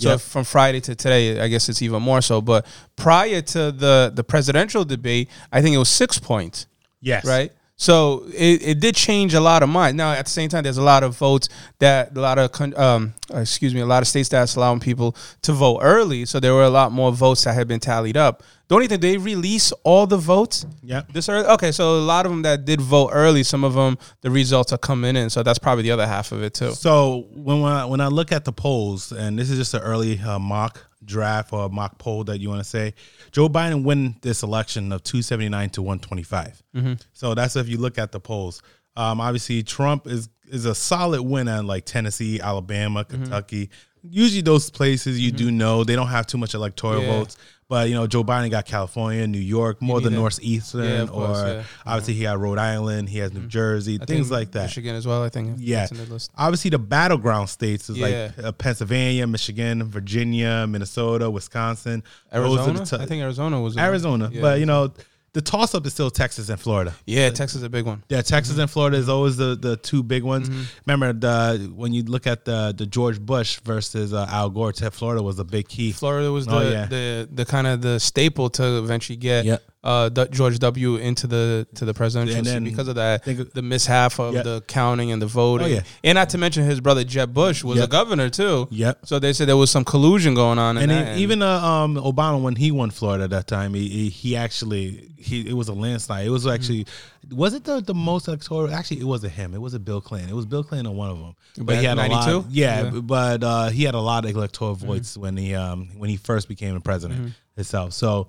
So 0.00 0.10
Yep. 0.10 0.20
from 0.20 0.44
Friday 0.44 0.80
to 0.82 0.94
today, 0.94 1.40
I 1.40 1.48
guess 1.48 1.68
it's 1.68 1.82
even 1.82 2.00
more 2.02 2.22
so. 2.22 2.40
But 2.40 2.66
prior 2.96 3.42
to 3.42 3.72
the 3.72 4.12
the 4.14 4.22
presidential 4.22 4.84
debate, 4.84 5.28
I 5.52 5.60
think 5.62 5.74
it 5.74 5.78
was 5.78 5.88
six 5.88 6.18
points. 6.18 6.66
yes. 7.00 7.24
right? 7.24 7.50
So 7.80 8.24
it, 8.34 8.60
it 8.62 8.80
did 8.80 8.96
change 8.96 9.34
a 9.34 9.40
lot 9.40 9.62
of 9.62 9.68
minds. 9.68 9.96
Now 9.96 10.10
at 10.12 10.24
the 10.26 10.30
same 10.30 10.48
time, 10.48 10.64
there's 10.64 10.78
a 10.78 10.82
lot 10.82 11.04
of 11.04 11.16
votes 11.16 11.48
that 11.78 12.16
a 12.16 12.20
lot 12.20 12.36
of 12.36 12.50
um 12.76 13.14
excuse 13.32 13.72
me, 13.72 13.80
a 13.80 13.86
lot 13.86 14.02
of 14.02 14.08
states 14.08 14.28
that's 14.28 14.56
allowing 14.56 14.80
people 14.80 15.14
to 15.42 15.52
vote 15.52 15.78
early. 15.80 16.24
So 16.26 16.40
there 16.40 16.54
were 16.54 16.64
a 16.64 16.70
lot 16.70 16.90
more 16.90 17.12
votes 17.12 17.44
that 17.44 17.54
had 17.54 17.68
been 17.68 17.78
tallied 17.78 18.16
up. 18.16 18.42
Don't 18.66 18.82
you 18.82 18.88
think 18.88 19.00
they 19.00 19.16
release 19.16 19.72
all 19.84 20.06
the 20.08 20.16
votes 20.18 20.66
Yep. 20.82 21.12
this 21.12 21.28
early? 21.28 21.46
Okay, 21.46 21.70
so 21.72 21.98
a 21.98 22.00
lot 22.00 22.26
of 22.26 22.32
them 22.32 22.42
that 22.42 22.64
did 22.64 22.80
vote 22.80 23.10
early, 23.12 23.44
some 23.44 23.62
of 23.62 23.74
them 23.74 23.96
the 24.22 24.30
results 24.30 24.72
are 24.72 24.78
coming 24.78 25.14
in. 25.16 25.30
So 25.30 25.44
that's 25.44 25.60
probably 25.60 25.84
the 25.84 25.92
other 25.92 26.06
half 26.06 26.32
of 26.32 26.42
it 26.42 26.54
too. 26.54 26.72
So 26.72 27.28
when 27.32 27.62
I, 27.62 27.84
when 27.84 28.00
I 28.00 28.08
look 28.08 28.32
at 28.32 28.44
the 28.44 28.52
polls, 28.52 29.12
and 29.12 29.38
this 29.38 29.50
is 29.50 29.56
just 29.56 29.72
an 29.74 29.82
early 29.82 30.18
uh, 30.18 30.40
mock 30.40 30.84
draft 31.04 31.52
or 31.52 31.68
mock 31.68 31.98
poll 31.98 32.24
that 32.24 32.40
you 32.40 32.48
want 32.48 32.60
to 32.60 32.68
say, 32.68 32.94
Joe 33.30 33.48
Biden 33.48 33.84
win 33.84 34.16
this 34.22 34.42
election 34.42 34.92
of 34.92 35.02
279 35.02 35.70
to 35.70 35.82
125. 35.82 36.62
Mm-hmm. 36.74 36.92
So 37.12 37.34
that's 37.34 37.56
if 37.56 37.68
you 37.68 37.78
look 37.78 37.98
at 37.98 38.12
the 38.12 38.20
polls. 38.20 38.62
Um, 38.96 39.20
obviously, 39.20 39.62
Trump 39.62 40.06
is 40.06 40.28
is 40.48 40.64
a 40.64 40.74
solid 40.74 41.22
winner 41.22 41.58
in 41.58 41.66
like 41.66 41.84
Tennessee, 41.84 42.40
Alabama, 42.40 43.04
mm-hmm. 43.04 43.22
Kentucky. 43.22 43.70
Usually, 44.02 44.42
those 44.42 44.70
places 44.70 45.20
you 45.20 45.30
mm-hmm. 45.30 45.36
do 45.36 45.50
know 45.52 45.84
they 45.84 45.94
don't 45.94 46.08
have 46.08 46.26
too 46.26 46.38
much 46.38 46.54
electoral 46.54 47.02
Yeah. 47.02 47.18
votes. 47.18 47.36
But 47.68 47.90
you 47.90 47.94
know, 47.94 48.06
Joe 48.06 48.24
Biden 48.24 48.50
got 48.50 48.64
California, 48.64 49.26
New 49.26 49.38
York, 49.38 49.82
more 49.82 50.00
the 50.00 50.08
northeastern, 50.08 50.84
Yeah, 50.84 51.06
course, 51.06 51.38
or 51.42 51.46
yeah. 51.48 51.62
obviously 51.84 52.14
he 52.14 52.22
got 52.22 52.38
Rhode 52.40 52.56
Island, 52.58 53.10
he 53.10 53.18
has 53.18 53.30
New 53.34 53.46
Jersey, 53.46 53.98
I 54.00 54.06
things 54.06 54.30
like 54.30 54.52
that. 54.52 54.62
Michigan 54.64 54.96
as 54.96 55.06
well. 55.06 55.22
I 55.22 55.28
think. 55.28 55.56
Yeah. 55.60 55.80
that's 55.80 55.92
in 55.92 55.98
the 55.98 56.04
list. 56.06 56.30
Obviously, 56.38 56.70
the 56.70 56.78
battleground 56.78 57.50
states 57.50 57.90
is 57.90 57.98
Yeah. 57.98 58.30
like 58.36 58.44
uh, 58.46 58.52
Pennsylvania, 58.52 59.26
Michigan, 59.26 59.84
Virginia, 59.84 60.66
Minnesota, 60.66 61.28
Wisconsin. 61.28 62.02
Arizona. 62.32 62.86
t- 62.86 62.96
I 62.96 63.04
think 63.04 63.22
Arizona 63.22 63.60
was 63.60 63.76
Arizona. 63.76 64.30
But 64.40 64.60
you 64.60 64.66
know, 64.66 64.90
the 65.38 65.42
toss 65.42 65.72
up 65.76 65.86
is 65.86 65.92
still 65.92 66.10
Texas 66.10 66.48
and 66.48 66.58
Florida. 66.60 66.92
Yeah, 67.06 67.30
Texas 67.30 67.56
is 67.58 67.62
a 67.62 67.68
big 67.68 67.86
one. 67.86 68.02
Yeah, 68.08 68.22
Texas 68.22 68.54
Mm-hmm. 68.54 68.62
and 68.62 68.70
Florida 68.70 68.96
is 68.96 69.08
always 69.08 69.36
the, 69.36 69.50
the 69.54 69.76
two 69.76 70.02
big 70.02 70.24
ones. 70.24 70.50
Remember 70.84 71.12
the 71.12 71.70
when 71.82 71.92
you 71.92 72.02
look 72.02 72.26
at 72.26 72.44
the 72.44 72.74
the 72.76 72.86
George 72.86 73.20
Bush 73.20 73.60
versus 73.60 74.12
uh, 74.12 74.26
Al 74.38 74.50
Gore, 74.50 74.72
Te- 74.72 74.90
Florida 74.90 75.22
was 75.22 75.38
a 75.38 75.44
big 75.44 75.68
key. 75.68 75.92
Florida 75.92 76.32
was 76.32 76.46
the 76.46 76.56
Oh, 76.56 76.68
yeah. 76.68 76.86
the, 76.86 77.28
the 77.40 77.44
kind 77.44 77.66
of 77.68 77.80
the 77.82 78.00
staple 78.00 78.50
to 78.58 78.64
eventually 78.78 79.16
get 79.16 79.44
Yeah. 79.44 79.58
Uh, 79.84 80.08
D- 80.08 80.26
George 80.32 80.58
W. 80.58 80.96
into 80.96 81.26
the 81.28 81.66
to 81.76 81.84
the 81.84 81.94
presidential 81.94 82.36
And 82.36 82.46
seat 82.46 82.64
because 82.64 82.88
of 82.88 82.96
that 82.96 83.24
think 83.24 83.52
the 83.52 83.62
mishap 83.62 84.18
of 84.18 84.34
the 84.34 84.62
counting 84.66 85.12
and 85.12 85.22
the 85.22 85.26
voting. 85.26 85.66
Oh, 85.66 85.70
yeah. 85.70 85.82
And 86.02 86.16
not 86.16 86.30
to 86.30 86.38
mention 86.38 86.64
his 86.64 86.80
brother 86.80 87.04
Jeb 87.04 87.32
Bush 87.32 87.62
was 87.62 87.78
a 87.80 87.86
governor 87.86 88.28
too. 88.28 88.66
Yep. 88.70 89.06
So 89.06 89.18
they 89.20 89.32
said 89.32 89.46
there 89.48 89.56
was 89.56 89.70
some 89.70 89.84
collusion 89.84 90.34
going 90.34 90.58
on. 90.58 90.76
And 90.78 91.18
even 91.18 91.42
uh, 91.42 91.60
um, 91.60 91.94
Obama 91.96 92.42
when 92.42 92.56
he 92.56 92.72
won 92.72 92.90
Florida 92.90 93.24
at 93.24 93.30
that 93.30 93.46
time, 93.46 93.72
he, 93.74 93.88
he 93.88 94.08
he 94.08 94.36
actually 94.36 95.10
he 95.16 95.48
it 95.48 95.54
was 95.54 95.68
a 95.68 95.74
landslide. 95.74 96.26
It 96.26 96.30
was 96.30 96.44
Mm-hmm. 96.44 96.54
actually 96.54 96.86
was 97.30 97.52
it 97.52 97.64
the, 97.64 97.80
the 97.82 97.94
most 97.94 98.26
electoral? 98.26 98.72
Actually, 98.72 99.00
it 99.00 99.04
wasn't 99.04 99.34
him. 99.34 99.52
It 99.54 99.60
was 99.60 99.74
a 99.74 99.78
Bill 99.78 100.00
Clinton. 100.00 100.30
It 100.30 100.34
was 100.34 100.46
Bill 100.46 100.64
Clinton 100.64 100.86
on 100.86 100.96
one 100.96 101.10
of 101.10 101.18
them. 101.18 101.34
But 101.58 101.76
he 101.76 101.84
had 101.84 101.98
a 101.98 102.08
lot. 102.08 102.46
Yeah, 102.50 102.84
Yeah. 102.84 102.90
but 103.00 103.44
uh, 103.44 103.68
he 103.68 103.84
had 103.84 103.94
a 103.94 104.00
lot 104.00 104.24
of 104.24 104.30
electoral 104.34 104.76
Mm-hmm. 104.76 104.86
votes 104.86 105.16
when 105.16 105.36
he 105.36 105.54
um 105.54 105.88
when 105.98 106.10
he 106.10 106.16
first 106.16 106.48
became 106.48 106.74
the 106.74 106.80
president 106.80 107.34
himself. 107.54 107.92
So 107.92 108.28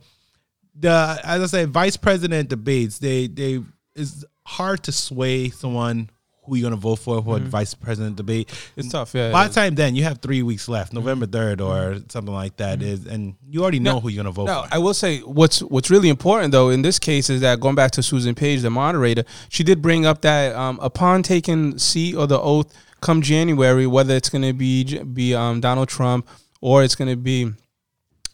the 0.80 1.20
as 1.24 1.42
I 1.42 1.46
say, 1.46 1.66
vice 1.66 1.98
president 1.98 2.50
debates 2.50 3.00
they 3.00 3.28
they 3.28 3.62
it's 3.96 4.24
hard 4.46 4.84
to 4.84 4.92
sway 4.92 5.50
someone 5.50 6.10
who 6.46 6.56
you're 6.56 6.68
gonna 6.70 6.76
vote 6.82 6.96
for 6.98 7.22
for 7.22 7.38
a 7.38 7.40
vice 7.40 7.76
president 7.76 8.16
debate. 8.16 8.50
it's 8.76 8.90
tough. 8.90 9.14
Yeah. 9.14 9.32
By 9.32 9.48
the 9.48 9.54
time 9.54 9.76
then, 9.76 9.96
you 9.96 10.04
have 10.04 10.18
three 10.20 10.42
weeks 10.42 10.68
left, 10.68 10.94
November 10.94 11.28
third 11.28 11.62
or 11.62 11.98
something 12.10 12.34
like 12.34 12.58
that 12.58 12.82
is, 12.82 13.06
and 13.06 13.36
you 13.48 13.62
already 13.62 13.80
know 13.80 13.94
No, 13.96 14.00
who 14.00 14.10
you're 14.10 14.24
gonna 14.24 14.32
vote 14.34 14.46
No, 14.46 14.64
for. 14.64 14.74
I 14.74 14.80
will 14.80 14.96
say 14.96 15.20
what's 15.20 15.60
what's 15.62 15.92
really 15.92 16.10
important 16.10 16.52
though 16.52 16.70
in 16.70 16.82
this 16.82 16.98
case 16.98 17.30
is 17.30 17.42
that 17.42 17.60
going 17.60 17.76
back 17.76 17.92
to 17.92 18.04
Susan 18.04 18.34
Page, 18.34 18.62
the 18.62 18.72
moderator, 18.72 19.26
she 19.50 19.64
did 19.64 19.82
bring 19.82 20.06
up 20.08 20.22
that 20.22 20.56
um, 20.56 20.80
upon 20.82 21.22
taking 21.22 21.78
seat 21.78 22.16
or 22.16 22.26
the 22.26 22.40
oath 22.40 22.74
come 23.02 23.22
January, 23.22 23.86
whether 23.88 24.16
it's 24.16 24.30
going 24.30 24.42
to 24.42 24.54
be 24.54 25.04
be 25.04 25.34
um, 25.36 25.62
Donald 25.62 25.88
Trump 25.88 26.28
or 26.62 26.84
it's 26.84 26.96
going 26.96 27.10
to 27.10 27.16
be 27.16 27.52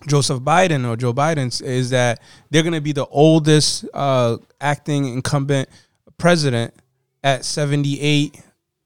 Joseph 0.07 0.41
Biden 0.41 0.87
or 0.87 0.95
Joe 0.95 1.13
Biden, 1.13 1.61
is 1.61 1.89
that 1.89 2.21
they're 2.49 2.63
going 2.63 2.73
to 2.73 2.81
be 2.81 2.91
the 2.91 3.05
oldest 3.07 3.85
uh, 3.93 4.37
acting 4.61 5.05
incumbent 5.07 5.69
president 6.17 6.73
at 7.23 7.45
78 7.45 8.41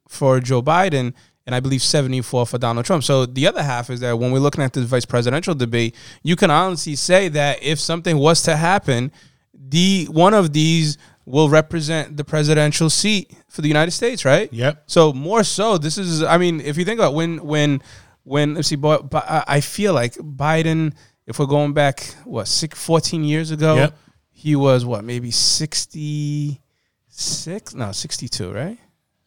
for 0.08 0.40
Joe 0.40 0.62
Biden 0.62 1.14
and 1.50 1.56
I 1.56 1.62
believe 1.62 1.82
74 1.82 2.46
for 2.46 2.60
Donald 2.60 2.86
Trump. 2.86 3.04
So 3.04 3.26
the 3.26 3.48
other 3.48 3.64
half 3.64 3.90
is 3.90 4.02
that 4.02 4.20
when 4.20 4.32
we're 4.32 4.38
looking 4.38 4.64
at 4.64 4.72
this 4.72 4.86
vice 4.86 5.06
presidential 5.06 5.56
debate, 5.56 5.96
you 6.22 6.36
can 6.36 6.52
honestly 6.52 6.96
say 6.96 7.28
that 7.30 7.64
if 7.64 7.80
something 7.80 8.20
was 8.20 8.44
to 8.44 8.56
happen, 8.56 9.12
the 9.52 10.08
one 10.12 10.36
of 10.36 10.54
these 10.54 11.00
will 11.26 11.50
represent 11.50 12.18
the 12.18 12.24
presidential 12.24 12.88
seat 12.88 13.36
for 13.48 13.64
the 13.64 13.68
United 13.68 13.92
States, 13.92 14.26
right? 14.26 14.54
Yep. 14.54 14.84
So 14.86 15.12
more 15.12 15.44
so, 15.44 15.80
this 15.80 15.98
is. 15.98 16.22
I 16.22 16.38
mean, 16.38 16.62
if 16.62 16.78
you 16.78 16.86
think 16.86 17.00
about 17.00 17.16
when 17.16 17.44
when 17.44 17.82
when 18.30 18.56
let's 18.56 18.68
see, 18.68 18.76
but, 18.78 19.10
but 19.10 19.24
I 19.48 19.62
feel 19.62 19.94
like 19.94 20.14
Biden. 20.16 20.94
If 21.26 21.38
we're 21.40 21.46
going 21.58 21.74
back, 21.74 22.02
what 22.26 22.48
six, 22.48 22.78
14 22.84 23.24
years 23.24 23.52
ago, 23.52 23.76
Yep. 23.76 23.98
he 24.32 24.56
was 24.56 24.84
what 24.84 25.04
maybe 25.04 25.30
66 25.32 27.76
no 27.76 27.92
62 27.92 28.52
right 28.52 28.78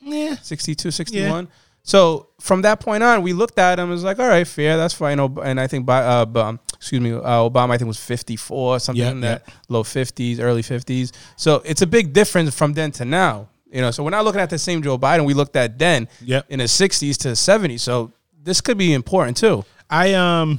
Yeah. 0.01 0.37
62 0.37 0.91
61 0.91 1.49
so 1.85 2.29
from 2.41 2.63
that 2.63 2.81
point 2.81 3.03
on 3.03 3.23
we 3.23 3.33
looked 3.33 3.59
at 3.59 3.79
him 3.79 3.93
as 3.93 4.05
like 4.05 4.19
all 4.19 4.29
right 4.29 4.47
fair 4.47 4.77
that's 4.77 4.95
fine 4.95 5.19
and 5.21 5.61
i 5.61 5.67
think 5.67 5.85
by 5.87 6.03
uh, 6.03 6.27
um, 6.37 6.61
excuse 6.75 7.01
me 7.01 7.13
uh, 7.13 7.21
obama 7.49 7.71
i 7.71 7.79
think 7.79 7.89
was 7.89 7.99
54 7.99 8.81
something 8.81 9.03
Yeah, 9.05 9.11
in 9.11 9.21
that 9.21 9.49
low 9.69 9.83
50s 9.83 10.41
early 10.41 10.63
50s 10.63 11.13
so 11.37 11.63
it's 11.65 11.83
a 11.83 11.87
big 11.87 12.13
difference 12.13 12.55
from 12.55 12.73
then 12.73 12.91
to 12.93 13.05
now 13.05 13.49
you 13.71 13.81
know 13.81 13.91
so 13.91 14.03
we're 14.05 14.11
not 14.11 14.25
looking 14.25 14.41
at 14.41 14.51
the 14.51 14.59
same 14.59 14.83
joe 14.83 14.99
biden 14.99 15.25
we 15.25 15.35
looked 15.35 15.57
at 15.57 15.79
then 15.79 16.09
Yep. 16.23 16.47
in 16.51 16.61
his 16.61 16.71
60s 16.73 17.17
to 17.19 17.29
70s 17.29 17.81
so 17.81 18.13
this 18.43 18.61
could 18.61 18.79
be 18.79 18.93
important 18.93 19.37
too 19.37 19.65
I 19.91 20.15
um 20.15 20.59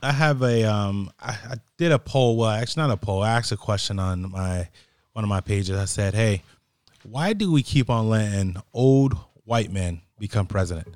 I 0.00 0.12
have 0.12 0.42
a 0.42 0.64
um 0.64 1.10
I, 1.20 1.30
I 1.32 1.54
did 1.76 1.90
a 1.92 1.98
poll. 1.98 2.36
Well, 2.36 2.50
actually 2.50 2.82
not 2.86 2.90
a 2.92 2.96
poll. 2.96 3.22
I 3.22 3.30
asked 3.30 3.50
a 3.52 3.56
question 3.56 3.98
on 3.98 4.30
my 4.30 4.68
one 5.12 5.24
of 5.24 5.28
my 5.28 5.40
pages. 5.40 5.76
I 5.76 5.86
said, 5.86 6.14
"Hey, 6.14 6.42
why 7.02 7.32
do 7.32 7.50
we 7.50 7.62
keep 7.64 7.90
on 7.90 8.08
letting 8.08 8.56
old 8.72 9.14
white 9.44 9.72
men 9.72 10.02
become 10.20 10.46
president?" 10.46 10.86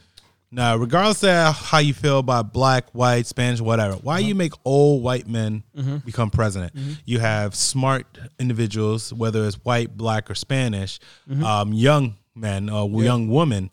Now, 0.53 0.77
regardless 0.77 1.25
of 1.25 1.57
how 1.57 1.79
you 1.79 1.95
feel 1.95 2.19
about 2.19 2.53
black, 2.53 2.91
white, 2.93 3.27
Spanish, 3.27 3.61
whatever, 3.61 3.95
why 3.97 4.19
you 4.21 4.35
make 4.35 4.53
old 4.65 5.03
white 5.03 5.27
men 5.27 5.63
become 6.05 6.31
president? 6.31 6.73
You 7.05 7.19
have 7.21 7.55
smart 7.57 8.07
individuals, 8.39 9.13
whether 9.15 9.45
it's 9.47 9.57
white, 9.65 9.97
black, 9.97 10.31
or 10.31 10.35
Spanish, 10.37 11.01
um, 11.43 11.73
young 11.73 12.17
men 12.37 12.69
or 12.69 12.89
young 13.03 13.29
women. 13.29 13.71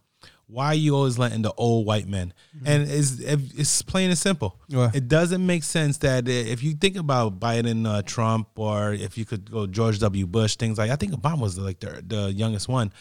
Why 0.52 0.66
are 0.68 0.76
you 0.76 0.96
always 0.96 1.20
letting 1.20 1.44
the 1.44 1.54
old 1.54 1.86
white 1.86 2.08
men? 2.08 2.34
And 2.66 2.90
it's 2.90 3.20
it's 3.20 3.84
plain 3.84 4.10
and 4.10 4.18
simple. 4.18 4.60
Yeah. 4.68 4.90
It 4.94 5.08
doesn't 5.08 5.46
make 5.46 5.64
sense 5.64 5.98
that 6.00 6.28
if 6.28 6.64
you 6.64 6.74
think 6.74 6.98
about 6.98 7.40
Biden, 7.40 7.86
uh, 7.88 8.02
Trump, 8.02 8.48
or 8.56 8.94
if 8.94 9.16
you 9.16 9.26
could 9.26 9.52
go 9.52 9.68
George 9.68 10.00
W. 10.00 10.26
Bush, 10.26 10.56
things 10.56 10.80
like 10.80 10.90
I 10.90 10.96
think 10.96 11.14
Obama 11.14 11.42
was 11.42 11.60
like 11.60 11.80
the, 11.80 12.04
the 12.06 12.34
youngest 12.34 12.68
one. 12.68 12.92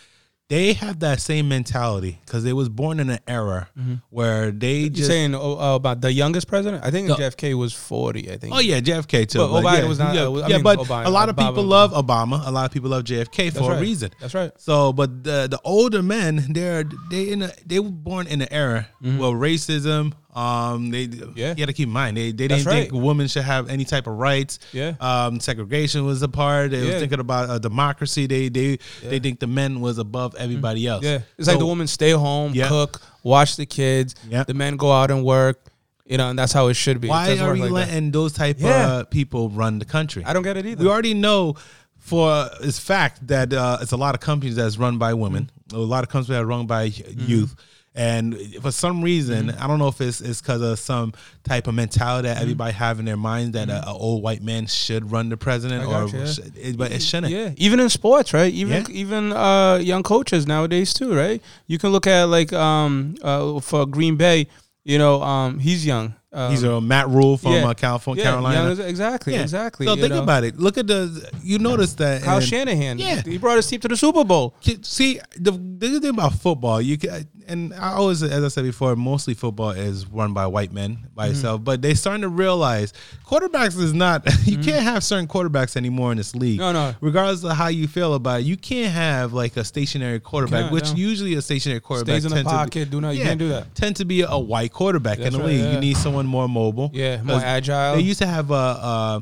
They 0.49 0.73
have 0.73 1.01
that 1.01 1.21
same 1.21 1.47
mentality 1.47 2.19
because 2.25 2.43
they 2.43 2.55
was 2.55 2.71
born 2.71 3.01
in 3.01 3.11
an 3.11 3.19
era 3.29 3.69
where 4.09 4.51
they 4.51 4.77
you 4.79 4.91
just 4.91 5.07
saying 5.11 5.35
oh, 5.35 5.59
uh, 5.59 5.75
about 5.75 6.01
the 6.01 6.11
youngest 6.11 6.49
president 6.49 6.83
i 6.83 6.91
think 6.91 7.07
No. 7.09 7.17
jfk 7.17 7.53
was 7.53 7.75
40 7.75 8.33
i 8.33 8.37
think 8.39 8.55
Oh 8.55 8.59
yeah, 8.59 8.81
JFK 8.81 9.29
too. 9.29 9.39
But 9.41 9.51
Obama 9.63 9.79
yeah, 9.79 9.85
was 9.87 9.99
not- 9.99 10.15
Yeah, 10.15 10.23
I 10.29 10.49
yeah, 10.49 10.55
mean, 10.57 10.63
but 10.63 10.79
Obama- 10.79 11.05
a 11.05 11.11
lot 11.11 11.29
of 11.29 11.37
Obama- 11.37 11.49
people 11.51 11.65
love 11.65 11.93
Obama. 11.93 12.47
A 12.47 12.51
lot 12.51 12.65
of 12.65 12.73
people 12.73 12.89
love 12.89 13.05
JFK 13.05 13.51
for 13.53 13.61
That's 13.61 13.79
a 13.79 13.81
reason. 13.81 14.11
that's 14.21 14.35
right 14.35 14.51
So, 14.57 14.95
but 14.95 15.23
the 15.23 15.49
the 15.51 15.61
older 15.65 16.03
men, 16.03 16.47
they're 16.57 16.85
they 17.11 17.29
in 17.33 17.43
a, 17.43 17.51
they 17.67 17.79
were 17.79 17.91
born 17.91 18.27
in 18.27 18.41
an 18.41 18.49
era 18.51 18.89
well 19.03 19.33
racism. 19.35 20.13
Um, 20.35 20.91
they 20.91 21.07
Mm-hmm. 21.09 21.33
Yeah. 21.39 21.51
you 21.51 21.55
got 21.57 21.67
to 21.67 21.73
keep 21.73 21.87
in 21.89 21.93
mind 21.93 22.17
they 22.17 22.33
they 22.33 22.47
That's 22.49 22.65
didn't 22.65 22.91
think 22.91 23.03
women 23.03 23.29
should 23.29 23.45
have 23.45 23.69
any 23.71 23.85
type 23.85 24.07
of 24.07 24.19
rights. 24.19 24.59
Yeah. 24.73 24.95
Um, 25.01 25.41
segregation 25.41 26.05
was 26.05 26.23
a 26.23 26.29
part. 26.29 26.71
They 26.71 26.79
Yeah. 26.81 26.93
was 26.93 27.01
thinking 27.01 27.21
about 27.21 27.49
uh, 27.51 27.59
democracy. 27.59 28.27
They 28.27 28.49
they 28.49 28.79
they 29.03 29.19
think 29.19 29.41
the 29.41 29.47
men 29.47 29.81
was 29.81 29.99
above 29.99 30.35
everybody 30.37 30.87
else. 30.87 31.03
Yeah, 31.05 31.21
it's 31.39 31.49
like 31.49 31.59
the 31.59 31.67
woman 31.67 31.87
stay 31.87 32.11
home, 32.11 32.53
Yeah. 32.55 32.69
cook, 32.69 33.01
watch 33.23 33.57
the 33.57 33.67
kids. 33.67 34.15
Yeah. 34.29 34.45
The 34.45 34.55
men 34.55 34.77
go 34.77 34.93
out 34.93 35.11
and 35.11 35.25
work. 35.25 35.61
You 36.07 36.17
know, 36.17 36.31
and 36.31 36.39
that's 36.39 36.53
how 36.55 36.69
it 36.69 36.75
should 36.75 37.01
be. 37.03 37.09
Why 37.09 37.37
are 37.39 37.53
we 37.53 37.61
like 37.61 37.69
that. 37.69 37.75
letting 37.75 38.11
those 38.13 38.33
type 38.33 38.57
Yeah. 38.59 39.01
of 39.01 39.11
people 39.11 39.51
run 39.51 39.79
the 39.79 39.85
country? 39.85 40.25
I 40.25 40.33
don't 40.33 40.43
get 40.43 40.57
it 40.57 40.65
either. 40.65 40.83
We 40.83 40.89
already 40.91 41.13
know 41.15 41.57
for 41.99 42.49
it's 42.63 42.79
fact 42.79 43.27
that 43.27 43.53
uh, 43.53 43.79
it's 43.83 43.93
a 43.93 43.97
lot 43.97 44.15
of 44.15 44.21
companies 44.23 44.57
that's 44.57 44.79
run 44.79 44.97
by 44.99 45.13
women, 45.15 45.51
Mm-hmm. 45.69 45.77
a 45.77 45.81
lot 45.85 46.05
of 46.05 46.09
companies 46.11 46.29
that 46.29 46.43
are 46.43 46.47
run 46.47 46.67
by 46.67 46.85
youth. 46.85 47.55
And 47.99 48.39
for 48.63 48.71
some 48.71 49.03
reason, 49.03 49.49
Mm-hmm. 49.49 49.63
I 49.63 49.67
don't 49.67 49.81
know 49.81 49.89
if 49.89 50.01
it's 50.01 50.21
it's 50.21 50.41
because 50.41 50.63
of 50.63 50.79
some 50.79 51.13
type 51.43 51.67
of 51.67 51.75
mentality 51.75 52.29
that 52.29 52.41
everybody 52.41 52.73
have 52.73 53.01
in 53.01 53.05
their 53.05 53.17
mind 53.17 53.55
that 53.55 53.69
a, 53.69 53.89
a 53.89 53.93
old 53.93 54.23
white 54.23 54.41
man 54.43 54.67
should 54.69 55.11
run 55.11 55.29
the 55.31 55.37
president, 55.37 55.83
Mm-hmm. 55.83 55.93
Or 56.05 56.09
you, 56.09 56.19
yeah. 56.25 56.33
should- 56.33 56.57
it- 56.57 56.77
but 56.79 56.93
it 56.93 57.03
shouldn't. 57.03 57.33
Yeah, 57.33 57.51
even 57.57 57.81
in 57.81 57.89
sports, 57.89 58.33
right? 58.33 58.53
Even 58.53 58.83
Yeah. 58.89 59.03
even 59.03 59.33
uh, 59.33 59.79
young 59.83 60.05
coaches 60.05 60.47
nowadays 60.47 60.95
too, 60.95 61.13
right? 61.15 61.43
You 61.67 61.79
can 61.79 61.91
look 61.91 62.07
at 62.07 62.25
like 62.29 62.53
um 62.53 63.17
uh, 63.23 63.59
for 63.61 63.85
Green 63.85 64.15
Bay, 64.17 64.47
you 64.85 64.99
know, 64.99 65.21
um 65.23 65.59
he's 65.59 65.85
young. 65.85 66.15
Um, 66.31 66.51
He's 66.51 66.63
a 66.63 66.79
Matt 66.79 67.09
Rhule 67.09 67.39
from 67.39 67.53
yeah. 67.53 67.67
uh, 67.69 67.73
California, 67.75 68.23
yeah, 68.23 68.31
Carolina. 68.33 68.75
young- 68.75 68.81
exactly, 68.89 69.33
Yeah. 69.33 69.41
exactly. 69.43 69.87
So 69.87 69.97
think 69.97 70.11
know. 70.11 70.23
about 70.23 70.45
it. 70.45 70.59
Look 70.59 70.77
at 70.77 70.87
the. 70.87 71.31
You 71.43 71.59
notice 71.59 71.95
that 71.95 72.23
Kyle 72.23 72.37
and- 72.37 72.45
Shanahan. 72.47 72.99
Yeah. 72.99 73.23
he 73.23 73.39
brought 73.39 73.57
his 73.57 73.67
team 73.67 73.81
to 73.81 73.89
the 73.89 73.97
Super 73.97 74.25
Bowl. 74.25 74.55
See, 74.83 75.21
the, 75.37 75.53
the 75.53 75.89
good 75.89 76.03
thing 76.03 76.11
about 76.11 76.35
football, 76.35 76.83
you 76.83 76.99
can, 76.99 77.27
and 77.47 77.73
I 77.73 77.93
always, 77.93 78.23
as 78.23 78.45
I 78.45 78.49
said 78.49 78.65
before, 78.65 78.95
mostly 78.95 79.33
football 79.33 79.71
is 79.71 80.07
run 80.07 80.35
by 80.35 80.47
white 80.47 80.71
men 80.71 81.07
by 81.15 81.25
Mm-hmm. 81.29 81.33
itself. 81.35 81.65
But 81.65 81.81
they 81.81 81.95
starting 81.95 82.21
to 82.23 82.29
realize 82.29 82.93
quarterbacks 83.27 83.79
is 83.81 83.95
not. 83.95 84.27
You 84.49 84.59
can't 84.59 84.83
have 84.83 85.05
certain 85.05 85.29
quarterbacks 85.29 85.77
anymore 85.77 86.11
in 86.11 86.19
this 86.19 86.35
league. 86.35 86.61
Mm-hmm. 86.61 86.73
No, 86.75 86.91
no. 86.91 86.95
Regardless 87.01 87.45
of 87.45 87.53
how 87.53 87.69
you 87.69 87.87
feel 87.89 88.13
about 88.15 88.41
it, 88.41 88.45
you 88.47 88.57
can't 88.59 88.93
have 88.93 89.33
like 89.33 89.57
a 89.57 89.65
stationary 89.65 90.21
quarterback, 90.21 90.71
which 90.73 90.91
no. 90.91 90.97
usually 90.97 91.35
a 91.35 91.43
stationary 91.43 91.81
quarterback 91.81 92.21
Stays 92.21 92.25
in 92.27 92.31
the 92.31 92.37
to 92.43 92.69
be- 92.71 92.85
Do 92.87 93.01
not. 93.01 93.15
You 93.17 93.25
can't 93.25 93.39
do 93.39 93.49
that. 93.49 93.75
Tend 93.75 93.97
to 93.97 94.05
be 94.05 94.23
a 94.23 94.39
white 94.39 94.73
quarterback 94.73 95.19
in 95.19 95.25
That's 95.25 95.37
the 95.37 95.41
right, 95.43 95.49
league. 95.49 95.61
yeah. 95.65 95.73
You 95.73 95.81
need 95.81 95.97
someone 95.97 96.18
more 96.27 96.49
mobile. 96.49 96.91
Yeah, 96.93 97.23
more 97.23 97.41
agile. 97.41 97.97
They 97.97 98.03
used 98.03 98.21
to 98.21 98.27
have 98.27 98.51
a. 98.51 98.55
Uh, 98.55 99.21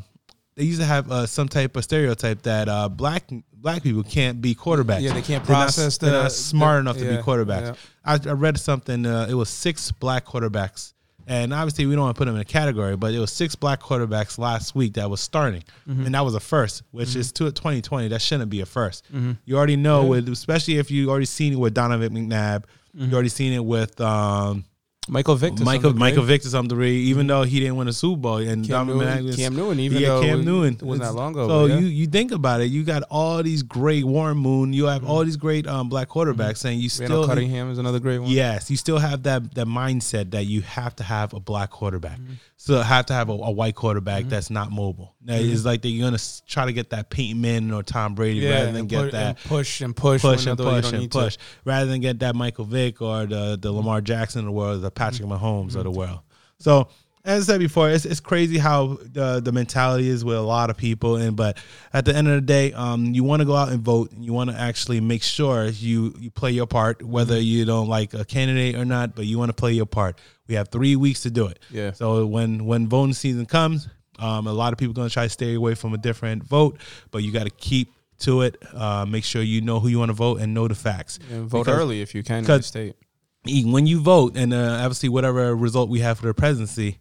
they 0.56 0.64
used 0.64 0.80
to 0.80 0.86
have 0.86 1.10
uh, 1.12 1.26
some 1.26 1.48
type 1.48 1.76
of 1.76 1.84
stereotype 1.84 2.42
that 2.42 2.68
uh, 2.68 2.88
black 2.88 3.24
black 3.52 3.82
people 3.82 4.02
can't 4.02 4.40
be 4.40 4.54
quarterbacks. 4.54 5.02
Yeah, 5.02 5.12
they 5.12 5.20
can't 5.22 5.44
They're 5.44 5.54
not- 5.56 5.64
process 5.64 5.98
They're 5.98 6.10
the- 6.12 6.22
not 6.24 6.32
smart 6.32 6.76
the- 6.76 6.80
enough 6.80 6.96
to 6.98 7.04
yeah, 7.04 7.16
be 7.18 7.22
quarterbacks. 7.22 7.76
I, 8.04 8.14
I 8.14 8.32
read 8.32 8.58
something. 8.58 9.04
Uh, 9.04 9.26
it 9.28 9.34
was 9.34 9.50
six 9.50 9.92
black 9.92 10.24
quarterbacks, 10.24 10.94
and 11.26 11.52
obviously 11.52 11.84
we 11.84 11.94
don't 11.94 12.04
want 12.04 12.16
to 12.16 12.18
put 12.18 12.24
them 12.24 12.36
in 12.36 12.40
a 12.40 12.44
category, 12.44 12.96
but 12.96 13.12
it 13.12 13.18
was 13.18 13.32
six 13.32 13.54
black 13.54 13.80
quarterbacks 13.82 14.38
last 14.38 14.74
week 14.74 14.94
that 14.94 15.10
was 15.10 15.20
starting, 15.20 15.62
Mm-hmm. 15.88 16.06
and 16.06 16.14
that 16.14 16.24
was 16.24 16.34
a 16.34 16.40
first, 16.40 16.84
which 16.92 17.16
is 17.16 17.32
to 17.32 17.50
2020. 17.52 18.08
That 18.08 18.22
shouldn't 18.22 18.48
be 18.48 18.60
a 18.62 18.66
1st 18.66 19.36
You 19.44 19.56
already 19.58 19.76
know 19.76 20.04
with, 20.06 20.26
especially 20.28 20.78
if 20.78 20.90
you 20.90 21.10
already 21.10 21.26
seen 21.26 21.52
it 21.52 21.58
with 21.58 21.74
Donovan 21.74 22.14
McNabb. 22.14 22.64
Mm-hmm. 22.96 23.08
You 23.10 23.12
already 23.12 23.28
seen 23.28 23.52
it 23.52 23.64
with. 23.64 24.00
Um, 24.00 24.64
Michael 25.08 25.36
Vick. 25.36 25.54
to 25.56 25.64
Michael. 25.64 25.94
Michael 25.94 26.22
Vick 26.24 26.42
to 26.42 26.48
some 26.48 26.66
degree, 26.66 26.96
even 27.04 27.26
though 27.26 27.42
he 27.44 27.60
didn't 27.60 27.76
win 27.76 27.86
a 27.88 27.92
Super 27.92 28.20
Bowl, 28.20 28.36
and 28.38 28.66
Cam 28.66 28.86
Donovan 28.88 28.98
Newton, 29.06 29.26
McNabb- 29.26 29.36
Cam 29.36 29.56
Newton, 29.56 29.80
even 29.80 29.98
yeah, 30.02 30.20
Cam 30.20 30.40
it- 30.40 30.44
Newton 30.44 30.86
wasn't 30.86 31.04
that 31.04 31.14
long 31.14 31.32
ago, 31.32 31.46
So 31.48 31.66
yeah. 31.66 31.78
you 31.78 31.86
you 31.86 32.06
think 32.06 32.32
about 32.32 32.60
it, 32.60 32.66
you 32.66 32.82
got 32.82 33.02
all 33.10 33.42
these 33.42 33.62
great 33.62 34.04
Warren 34.04 34.36
Moon, 34.38 34.72
you 34.72 34.86
have 34.86 35.04
all 35.08 35.24
these 35.24 35.36
great 35.36 35.66
um, 35.66 35.88
black 35.88 36.08
quarterbacks, 36.08 36.64
and 36.64 36.80
you 36.80 36.88
Mm-hmm. 36.90 37.02
Randall 37.02 37.22
still 37.24 37.28
Cunningham 37.28 37.70
is 37.70 37.78
another 37.78 38.00
great 38.00 38.18
one. 38.18 38.30
Yes, 38.30 38.70
you 38.70 38.76
still 38.76 38.98
have 38.98 39.22
that 39.24 39.54
that 39.54 39.66
mindset 39.66 40.32
that 40.32 40.46
you 40.46 40.62
have 40.62 40.96
to 40.96 41.04
have 41.04 41.32
a 41.34 41.40
black 41.40 41.70
quarterback. 41.70 42.18
Mm-hmm. 42.58 42.72
So 42.72 42.80
have 42.80 43.06
to 43.06 43.12
have 43.14 43.28
a, 43.28 43.32
a 43.32 43.50
white 43.50 43.74
quarterback 43.74 44.24
that's 44.24 44.50
not 44.50 44.70
mobile. 44.72 45.14
Now, 45.22 45.34
It's 45.36 45.64
like 45.64 45.82
they're 45.82 46.00
gonna 46.00 46.18
try 46.48 46.64
to 46.66 46.72
get 46.72 46.90
that 46.90 47.10
Peyton 47.10 47.40
Manning 47.40 47.72
or 47.72 47.82
Tom 47.82 48.14
Brady 48.14 48.40
Yeah, 48.40 48.50
rather 48.60 48.72
than 48.72 48.86
get 48.86 49.12
that 49.12 49.26
and 49.26 49.38
push 49.38 49.80
and 49.82 49.94
push, 49.94 50.22
push 50.22 50.46
and 50.46 50.56
push 50.58 50.90
and 50.90 51.00
need 51.02 51.12
to. 51.12 51.18
push 51.18 51.36
rather 51.64 51.86
than 51.86 52.00
get 52.00 52.18
that 52.20 52.34
Michael 52.34 52.64
Vick 52.64 53.00
or 53.02 53.26
the 53.26 53.58
the 53.60 53.70
Lamar 53.72 54.00
Jackson 54.00 54.40
of 54.40 54.44
the 54.46 54.52
world, 54.52 54.82
the 54.82 54.90
Patrick 54.90 55.28
Mm-hmm. 55.28 55.44
Mahomes 55.44 55.76
of 55.76 55.84
the 55.84 55.90
world. 55.90 56.20
So 56.58 56.88
as 57.24 57.48
I 57.48 57.54
said 57.54 57.58
before, 57.58 57.90
it's, 57.90 58.04
it's 58.04 58.20
crazy 58.20 58.56
how 58.56 58.98
the 59.12 59.40
the 59.44 59.50
mentality 59.52 60.08
is 60.08 60.24
with 60.24 60.36
a 60.36 60.40
lot 60.40 60.70
of 60.70 60.76
people, 60.76 61.16
and 61.16 61.36
but 61.36 61.58
at 61.92 62.04
the 62.04 62.14
end 62.14 62.28
of 62.28 62.34
the 62.34 62.40
day, 62.40 62.72
um, 62.72 63.06
you 63.14 63.24
want 63.24 63.40
to 63.40 63.46
go 63.46 63.56
out 63.56 63.70
and 63.70 63.80
vote, 63.80 64.12
and 64.12 64.24
you 64.24 64.32
want 64.32 64.48
to 64.50 64.56
actually 64.56 65.00
make 65.00 65.24
sure 65.24 65.64
you 65.66 66.14
you 66.20 66.30
play 66.30 66.52
your 66.52 66.66
part, 66.68 67.02
whether 67.02 67.34
Mm-hmm. 67.34 67.42
you 67.42 67.64
don't 67.64 67.88
like 67.88 68.14
a 68.14 68.24
candidate 68.24 68.76
or 68.76 68.84
not, 68.84 69.16
but 69.16 69.26
you 69.26 69.38
want 69.38 69.48
to 69.50 69.54
play 69.54 69.72
your 69.72 69.86
part. 69.86 70.16
We 70.48 70.54
have 70.54 70.68
three 70.68 70.96
weeks 70.96 71.20
to 71.22 71.30
do 71.30 71.46
it. 71.46 71.58
Yeah. 71.70 71.92
So 71.92 72.26
when 72.26 72.64
when 72.66 72.88
voting 72.88 73.14
season 73.14 73.46
comes, 73.46 73.88
um, 74.18 74.46
a 74.46 74.52
lot 74.52 74.72
of 74.72 74.78
people 74.78 74.92
are 74.92 74.94
going 74.94 75.08
to 75.08 75.12
try 75.12 75.24
to 75.24 75.30
stay 75.30 75.54
away 75.54 75.74
from 75.74 75.92
a 75.94 75.98
different 75.98 76.42
vote, 76.44 76.78
but 77.10 77.18
you 77.18 77.32
got 77.32 77.44
to 77.44 77.50
keep 77.50 77.92
to 78.20 78.42
it. 78.42 78.56
Uh, 78.72 79.04
make 79.06 79.24
sure 79.24 79.42
you 79.42 79.60
know 79.60 79.80
who 79.80 79.88
you 79.88 79.98
want 79.98 80.08
to 80.10 80.14
vote 80.14 80.40
and 80.40 80.54
know 80.54 80.68
the 80.68 80.74
facts. 80.74 81.18
And 81.30 81.48
vote 81.48 81.64
Because- 81.64 81.78
early 81.80 82.00
if 82.00 82.14
you 82.14 82.22
can 82.22 82.38
in 82.38 82.44
the 82.44 82.62
state. 82.62 82.96
when 83.44 83.86
you 83.86 84.00
vote, 84.00 84.36
and 84.36 84.52
uh, 84.54 84.80
obviously 84.82 85.08
whatever 85.08 85.54
result 85.54 85.88
we 85.90 86.00
have 86.00 86.18
for 86.18 86.26
the 86.26 86.34
presidency, 86.34 86.98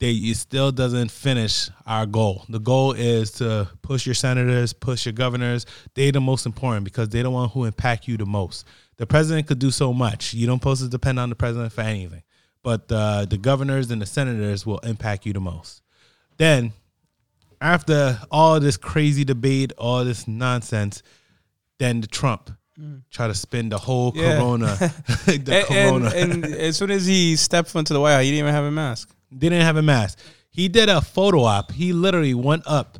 they 0.00 0.12
it 0.12 0.36
still 0.36 0.70
doesn't 0.70 1.10
finish 1.10 1.70
our 1.86 2.06
goal. 2.06 2.44
The 2.48 2.60
goal 2.60 2.92
is 2.92 3.32
to 3.32 3.68
push 3.82 4.06
your 4.06 4.14
senators, 4.14 4.72
push 4.72 5.06
your 5.06 5.12
governors. 5.12 5.66
They're 5.94 6.12
the 6.12 6.20
most 6.20 6.46
important 6.46 6.84
because 6.84 7.08
they're 7.08 7.24
the 7.24 7.30
one 7.30 7.48
who 7.48 7.64
impact 7.64 8.06
you 8.06 8.16
the 8.16 8.26
most. 8.26 8.64
The 8.98 9.06
president 9.06 9.46
could 9.48 9.58
do 9.58 9.70
so 9.70 9.92
much. 9.92 10.34
You 10.34 10.46
don't 10.46 10.58
supposed 10.60 10.82
to 10.82 10.88
depend 10.88 11.18
on 11.18 11.30
the 11.30 11.34
president 11.36 11.72
for 11.72 11.80
anything, 11.80 12.22
but 12.68 12.92
uh, 12.92 13.24
the 13.24 13.38
governors 13.38 13.90
and 13.90 14.00
the 14.02 14.06
senators 14.06 14.66
will 14.66 14.78
impact 14.92 15.24
you 15.26 15.32
the 15.32 15.40
most. 15.40 15.80
Then, 16.36 16.72
after 17.60 18.20
all 18.30 18.60
this 18.60 18.76
crazy 18.76 19.24
debate, 19.24 19.72
all 19.78 20.04
this 20.04 20.28
nonsense, 20.28 21.02
then 21.78 22.00
the 22.02 22.06
Trump 22.06 22.50
try 23.10 23.26
to 23.26 23.34
spin 23.34 23.70
the 23.70 23.78
whole 23.78 24.12
Yeah. 24.14 24.36
corona, 24.36 24.66
the 25.26 25.56
And, 25.56 25.66
corona. 25.66 26.10
and, 26.14 26.44
and 26.44 26.54
as 26.54 26.76
soon 26.76 26.90
as 26.90 27.06
he 27.06 27.36
stepped 27.36 27.74
into 27.74 27.92
the 27.94 28.00
White 28.00 28.12
House, 28.16 28.22
he 28.24 28.30
didn't 28.30 28.40
even 28.44 28.54
have 28.54 28.64
a 28.64 28.70
mask. 28.70 29.08
didn't 29.36 29.62
have 29.62 29.76
a 29.78 29.82
mask. 29.82 30.18
He 30.50 30.68
did 30.68 30.88
a 30.88 31.00
photo 31.00 31.42
op. 31.44 31.72
He 31.72 31.92
literally 31.92 32.34
went 32.34 32.64
up, 32.66 32.98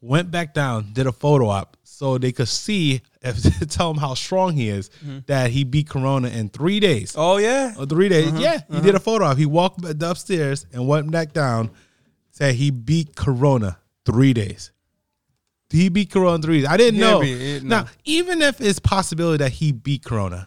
went 0.00 0.30
back 0.30 0.54
down, 0.54 0.92
did 0.92 1.06
a 1.06 1.12
photo 1.12 1.46
op 1.48 1.76
so 1.84 2.18
they 2.18 2.32
could 2.32 2.48
see 2.48 3.00
tell 3.68 3.90
him 3.90 3.96
how 3.96 4.14
strong 4.14 4.54
he 4.54 4.68
is 4.68 4.90
mm-hmm. 5.04 5.18
that 5.26 5.50
he 5.50 5.64
beat 5.64 5.88
Corona 5.88 6.28
in 6.28 6.48
three 6.48 6.80
days. 6.80 7.14
Oh 7.16 7.38
yeah, 7.38 7.74
Oh, 7.76 7.86
three 7.86 8.08
days. 8.08 8.28
Uh-huh. 8.28 8.38
Yeah, 8.40 8.60
he 8.70 8.80
did 8.80 8.86
a 8.86 8.88
uh-huh. 8.90 8.98
photo 8.98 9.24
op. 9.26 9.38
He 9.38 9.46
walked 9.46 9.84
upstairs 9.84 10.66
and 10.72 10.86
went 10.86 11.10
back 11.10 11.32
down. 11.32 11.70
Said 12.30 12.56
he 12.56 12.70
beat 12.70 13.14
Corona 13.14 13.78
three 14.04 14.32
days. 14.32 14.72
He 15.70 15.88
beat 15.88 16.10
Corona 16.10 16.42
three 16.42 16.60
days. 16.60 16.68
I 16.68 16.76
didn't 16.76 17.00
Yeah, 17.00 17.10
know. 17.10 17.22
it- 17.22 17.62
no. 17.62 17.68
Now, 17.80 17.86
even 18.04 18.42
if 18.42 18.60
it's 18.60 18.78
possibility 18.78 19.38
that 19.42 19.52
he 19.52 19.72
beat 19.72 20.04
Corona, 20.04 20.46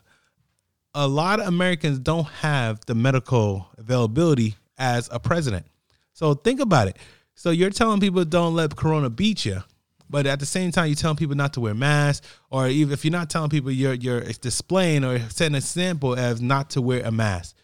a 0.94 1.08
lot 1.08 1.40
of 1.40 1.48
Americans 1.48 2.00
don't 2.00 2.28
have 2.28 2.86
the 2.86 2.96
medical 2.96 3.68
availability 3.78 4.56
as 4.78 5.10
a 5.12 5.20
president. 5.20 5.66
So 6.14 6.34
think 6.34 6.60
about 6.60 6.88
it. 6.88 6.98
So 7.36 7.52
you're 7.52 7.70
telling 7.70 8.00
people 8.00 8.26
don't 8.26 8.56
let 8.56 8.76
Corona 8.76 9.10
beat 9.10 9.46
you, 9.46 9.62
but 10.10 10.26
at 10.26 10.40
the 10.40 10.46
same 10.46 10.72
time 10.72 10.88
you're 10.88 10.96
telling 10.96 11.18
people 11.18 11.36
not 11.36 11.54
to 11.54 11.62
wear 11.62 11.74
masks, 11.74 12.28
or 12.50 12.68
even 12.68 12.94
if 12.94 13.04
you're 13.04 13.12
not 13.12 13.30
telling 13.30 13.50
people 13.50 13.72
you're 13.72 13.94
you're 13.94 14.22
displaying 14.22 15.04
or 15.04 15.20
setting 15.30 15.56
a 15.56 15.58
example 15.58 16.16
as 16.16 16.42
not 16.42 16.70
to 16.72 16.82
wear 16.82 17.02
a 17.04 17.12
mask. 17.12 17.56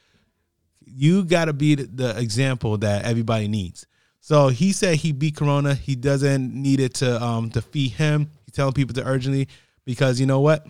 You 0.86 1.24
got 1.24 1.46
to 1.46 1.54
be 1.54 1.76
the- 1.76 2.18
example 2.20 2.78
that 2.80 3.06
everybody 3.06 3.48
needs. 3.48 3.88
So 4.20 4.50
he 4.50 4.72
said 4.72 4.98
he 4.98 5.12
beat 5.12 5.36
Corona. 5.36 5.74
He 5.74 5.96
doesn't 5.96 6.54
need 6.54 6.80
it 6.80 6.94
to 6.96 7.22
um, 7.22 7.50
defeat 7.50 7.94
him. 7.94 8.30
He's 8.46 8.54
telling 8.54 8.74
people 8.74 8.94
to 8.96 9.06
urgently 9.06 9.48
because 9.86 10.20
you 10.20 10.26
know 10.26 10.39
what? 10.39 10.65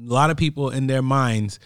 a 0.00 0.12
lot 0.12 0.30
of 0.30 0.36
people 0.36 0.70
in 0.70 0.86
their 0.86 1.02
minds 1.02 1.58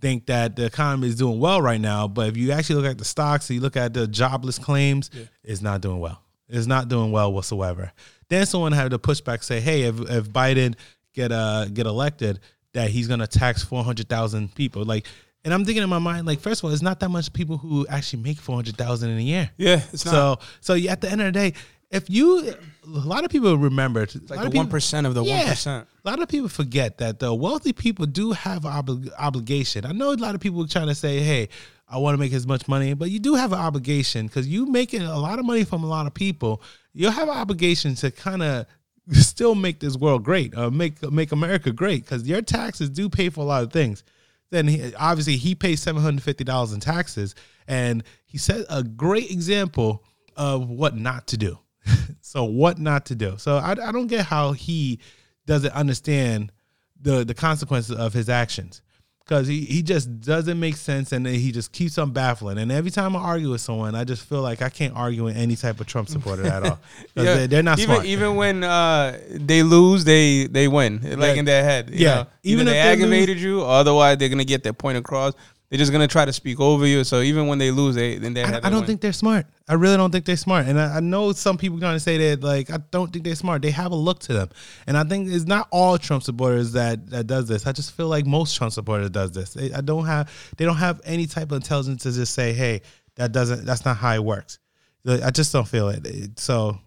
think 0.00 0.26
that 0.26 0.56
the 0.56 0.66
economy 0.66 1.08
is 1.08 1.16
doing 1.16 1.38
well 1.38 1.62
right 1.62 1.80
now, 1.80 2.06
but 2.08 2.28
if 2.28 2.36
you 2.36 2.52
actually 2.52 2.76
look 2.76 2.90
at 2.90 2.98
the 2.98 3.04
stocks, 3.04 3.50
you 3.50 3.60
look 3.60 3.76
at 3.76 3.94
the 3.94 4.06
jobless 4.06 4.58
claims, 4.58 5.10
it's 5.42 5.62
not 5.62 5.80
doing 5.80 5.98
well. 5.98 6.20
It's 6.48 6.66
not 6.66 6.88
doing 6.88 7.10
well 7.10 7.32
whatsoever. 7.32 7.92
Then 8.28 8.46
someone 8.46 8.72
had 8.72 8.90
to 8.90 8.98
push 8.98 9.20
back, 9.20 9.42
say, 9.42 9.60
"Hey, 9.60 9.82
if, 9.82 10.00
if 10.00 10.30
Biden 10.30 10.74
get 11.12 11.32
uh 11.32 11.66
get 11.66 11.86
elected, 11.86 12.40
that 12.72 12.90
he's 12.90 13.08
gonna 13.08 13.26
tax 13.26 13.62
four 13.62 13.84
hundred 13.84 14.08
thousand 14.08 14.54
people." 14.54 14.84
Like, 14.84 15.06
and 15.44 15.52
I'm 15.52 15.64
thinking 15.64 15.82
in 15.82 15.88
my 15.90 15.98
mind, 15.98 16.26
like, 16.26 16.40
first 16.40 16.60
of 16.60 16.64
all, 16.66 16.70
it's 16.72 16.82
not 16.82 17.00
that 17.00 17.10
much 17.10 17.32
people 17.32 17.58
who 17.58 17.86
actually 17.88 18.22
make 18.22 18.38
four 18.38 18.56
hundred 18.56 18.76
thousand 18.76 19.10
in 19.10 19.18
a 19.18 19.22
year. 19.22 19.50
yeah. 19.56 19.82
It's 19.92 20.04
not 20.04 20.12
So, 20.12 20.38
so 20.60 20.88
at 20.88 21.00
the 21.00 21.10
end 21.10 21.20
of 21.20 21.26
the 21.26 21.32
day, 21.32 21.52
if 21.90 22.10
you, 22.10 22.48
a 22.48 22.88
lot 22.88 23.24
of 23.24 23.30
people 23.30 23.56
remember, 23.56 24.02
it's 24.02 24.14
like 24.14 24.50
the 24.50 24.56
one 24.56 24.68
of 25.06 25.14
the 25.14 25.22
one 25.22 25.28
yeah. 25.28 25.50
percent. 25.50 25.86
A 26.04 26.10
lot 26.10 26.20
of 26.20 26.28
people 26.28 26.48
forget 26.48 26.98
that 26.98 27.20
the 27.20 27.32
wealthy 27.32 27.72
people 27.72 28.06
do 28.06 28.32
have 28.32 28.64
an 28.64 28.72
obli- 28.72 29.12
obligation. 29.16 29.86
I 29.86 29.92
know 29.92 30.12
a 30.12 30.14
lot 30.14 30.34
of 30.34 30.40
people 30.40 30.66
trying 30.66 30.88
to 30.88 30.94
say, 30.94 31.20
"Hey, 31.20 31.50
I 31.94 31.98
want 31.98 32.14
to 32.14 32.18
make 32.18 32.32
as 32.32 32.46
much 32.46 32.66
money," 32.66 32.94
but 32.94 33.10
you 33.10 33.18
do 33.18 33.34
have 33.34 33.52
an 33.52 33.58
obligation 33.58 34.26
because 34.26 34.48
you 34.48 34.66
making 34.66 35.02
a 35.02 35.18
lot 35.18 35.38
of 35.38 35.44
money 35.44 35.64
from 35.64 35.84
a 35.84 35.86
lot 35.86 36.06
of 36.06 36.14
people. 36.14 36.62
You 36.92 37.10
have 37.10 37.28
an 37.28 37.36
obligation 37.36 37.94
to 37.96 38.10
kind 38.10 38.42
of 38.42 38.66
still 39.12 39.54
make 39.54 39.80
this 39.80 39.96
world 39.96 40.24
great, 40.24 40.56
or 40.56 40.70
make 40.70 41.02
make 41.10 41.32
America 41.32 41.72
great, 41.72 42.04
because 42.04 42.26
your 42.26 42.42
taxes 42.42 42.90
do 42.90 43.08
pay 43.08 43.28
for 43.28 43.40
a 43.40 43.44
lot 43.44 43.62
of 43.62 43.72
things. 43.72 44.02
Then 44.50 44.68
he, 44.68 44.94
obviously 44.94 45.36
he 45.36 45.54
pays 45.54 45.80
seven 45.80 46.02
hundred 46.02 46.22
fifty 46.22 46.44
dollars 46.44 46.72
in 46.72 46.80
taxes, 46.80 47.34
and 47.66 48.02
he 48.26 48.38
set 48.38 48.64
a 48.68 48.82
great 48.82 49.30
example 49.30 50.04
of 50.36 50.68
what 50.68 50.96
not 50.96 51.26
to 51.28 51.36
do. 51.36 51.58
so 52.20 52.44
what 52.44 52.78
not 52.78 53.06
to 53.06 53.14
do. 53.14 53.34
So 53.38 53.56
I, 53.56 53.72
I 53.72 53.92
don't 53.92 54.06
get 54.06 54.26
how 54.26 54.52
he 54.52 55.00
doesn't 55.46 55.72
understand 55.72 56.52
the 57.00 57.24
the 57.24 57.34
consequences 57.34 57.96
of 57.96 58.12
his 58.12 58.28
actions 58.28 58.82
because 59.24 59.46
he, 59.48 59.62
he 59.62 59.82
just 59.82 60.20
doesn't 60.20 60.60
make 60.60 60.76
sense 60.76 61.10
and 61.12 61.26
he 61.26 61.50
just 61.50 61.72
keeps 61.72 61.96
on 61.96 62.10
baffling. 62.10 62.58
And 62.58 62.70
every 62.70 62.90
time 62.90 63.16
I 63.16 63.20
argue 63.20 63.50
with 63.52 63.62
someone, 63.62 63.94
I 63.94 64.04
just 64.04 64.26
feel 64.28 64.42
like 64.42 64.60
I 64.60 64.68
can't 64.68 64.94
argue 64.94 65.24
with 65.24 65.36
any 65.36 65.56
type 65.56 65.80
of 65.80 65.86
Trump 65.86 66.08
supporter 66.10 66.46
at 66.46 66.62
all. 66.62 66.70
'Cause 67.14 67.24
they're, 67.24 67.46
they're 67.46 67.62
not 67.62 67.78
even 67.78 67.94
smart. 67.94 68.06
even 68.06 68.36
when 68.36 68.62
uh, 68.64 69.18
they 69.30 69.62
lose, 69.62 70.04
they 70.04 70.46
they 70.46 70.68
win. 70.68 71.00
Like 71.02 71.34
Yeah. 71.34 71.34
in 71.34 71.44
their 71.46 71.64
head. 71.64 71.88
you 71.90 72.00
Yeah. 72.06 72.14
know? 72.14 72.26
Even 72.42 72.68
Either 72.68 72.76
if 72.76 72.82
they 72.82 72.82
they 72.82 72.92
aggravated 73.04 73.38
you, 73.38 73.62
or 73.62 73.68
otherwise 73.70 74.18
they're 74.18 74.28
gonna 74.28 74.44
get 74.44 74.62
their 74.62 74.74
point 74.74 74.98
across. 74.98 75.32
They're 75.74 75.80
just 75.80 75.90
gonna 75.90 76.06
try 76.06 76.24
to 76.24 76.32
speak 76.32 76.60
over 76.60 76.86
you. 76.86 77.02
So 77.02 77.20
even 77.20 77.48
when 77.48 77.58
they 77.58 77.72
lose, 77.72 77.96
they 77.96 78.12
in 78.14 78.32
their 78.32 78.46
I. 78.46 78.58
I 78.58 78.60
don't 78.60 78.74
win. 78.74 78.84
think 78.84 79.00
they're 79.00 79.12
smart. 79.12 79.46
I 79.66 79.74
really 79.74 79.96
don't 79.96 80.12
think 80.12 80.24
they're 80.24 80.36
smart. 80.36 80.66
And 80.68 80.80
I, 80.80 80.98
I 80.98 81.00
know 81.00 81.32
some 81.32 81.58
people 81.58 81.78
gonna 81.78 81.98
say 81.98 82.16
that 82.16 82.44
like 82.44 82.70
I 82.70 82.76
don't 82.92 83.12
think 83.12 83.24
they're 83.24 83.34
smart. 83.34 83.60
They 83.62 83.72
have 83.72 83.90
a 83.90 83.96
look 83.96 84.20
to 84.20 84.34
them. 84.34 84.50
And 84.86 84.96
I 84.96 85.02
think 85.02 85.28
it's 85.28 85.46
not 85.46 85.66
all 85.72 85.98
Trump 85.98 86.22
supporters 86.22 86.70
that 86.74 87.10
that 87.10 87.26
does 87.26 87.48
this. 87.48 87.66
I 87.66 87.72
just 87.72 87.90
feel 87.90 88.06
like 88.06 88.24
most 88.24 88.54
Trump 88.54 88.72
supporters 88.72 89.10
does 89.10 89.32
this. 89.32 89.52
They, 89.54 89.72
I 89.72 89.80
don't 89.80 90.06
have 90.06 90.30
they 90.58 90.64
don't 90.64 90.76
have 90.76 91.00
any 91.04 91.26
type 91.26 91.50
of 91.50 91.56
intelligence 91.56 92.04
to 92.04 92.12
just 92.12 92.34
say, 92.34 92.52
hey, 92.52 92.82
that 93.16 93.32
doesn't 93.32 93.64
that's 93.64 93.84
not 93.84 93.96
how 93.96 94.14
it 94.14 94.22
works. 94.22 94.60
I 95.04 95.32
just 95.32 95.52
don't 95.52 95.66
feel. 95.66 95.88
It- 95.88 96.38
So 96.38 96.78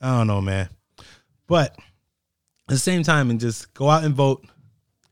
I 0.00 0.16
don't 0.18 0.28
know, 0.28 0.40
man. 0.40 0.68
But 1.48 1.74
at 1.76 2.68
the 2.68 2.78
same 2.78 3.02
time, 3.02 3.30
and 3.30 3.40
just 3.40 3.74
go 3.74 3.90
out 3.90 4.04
and 4.04 4.14
vote 4.14 4.46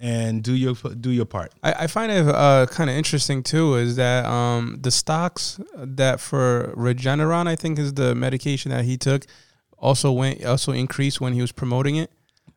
and 0.01 0.43
do 0.43 0.55
your 0.55 0.75
do 0.75 1.11
your 1.11 1.25
part. 1.25 1.53
I, 1.63 1.73
I 1.73 1.87
find 1.89 2.13
it 2.13 2.27
uh, 2.29 2.67
kind 2.71 2.89
of 2.89 2.97
interesting 2.97 3.43
too 3.43 3.75
is 3.75 3.97
that 3.97 4.25
um, 4.27 4.79
the 4.81 4.91
stocks 4.91 5.61
that 5.77 6.21
for 6.21 6.73
Regeneron, 6.77 7.47
I 7.49 7.57
think 7.57 7.79
is 7.79 7.95
the 7.95 8.15
medication 8.15 8.71
that 8.71 8.85
he 8.85 8.97
took, 8.97 9.25
also 9.77 10.13
went 10.13 10.45
also 10.45 10.73
increased 10.73 11.21
when 11.21 11.33
he 11.33 11.41
was 11.41 11.53
promoting 11.53 11.97
it. 11.97 12.11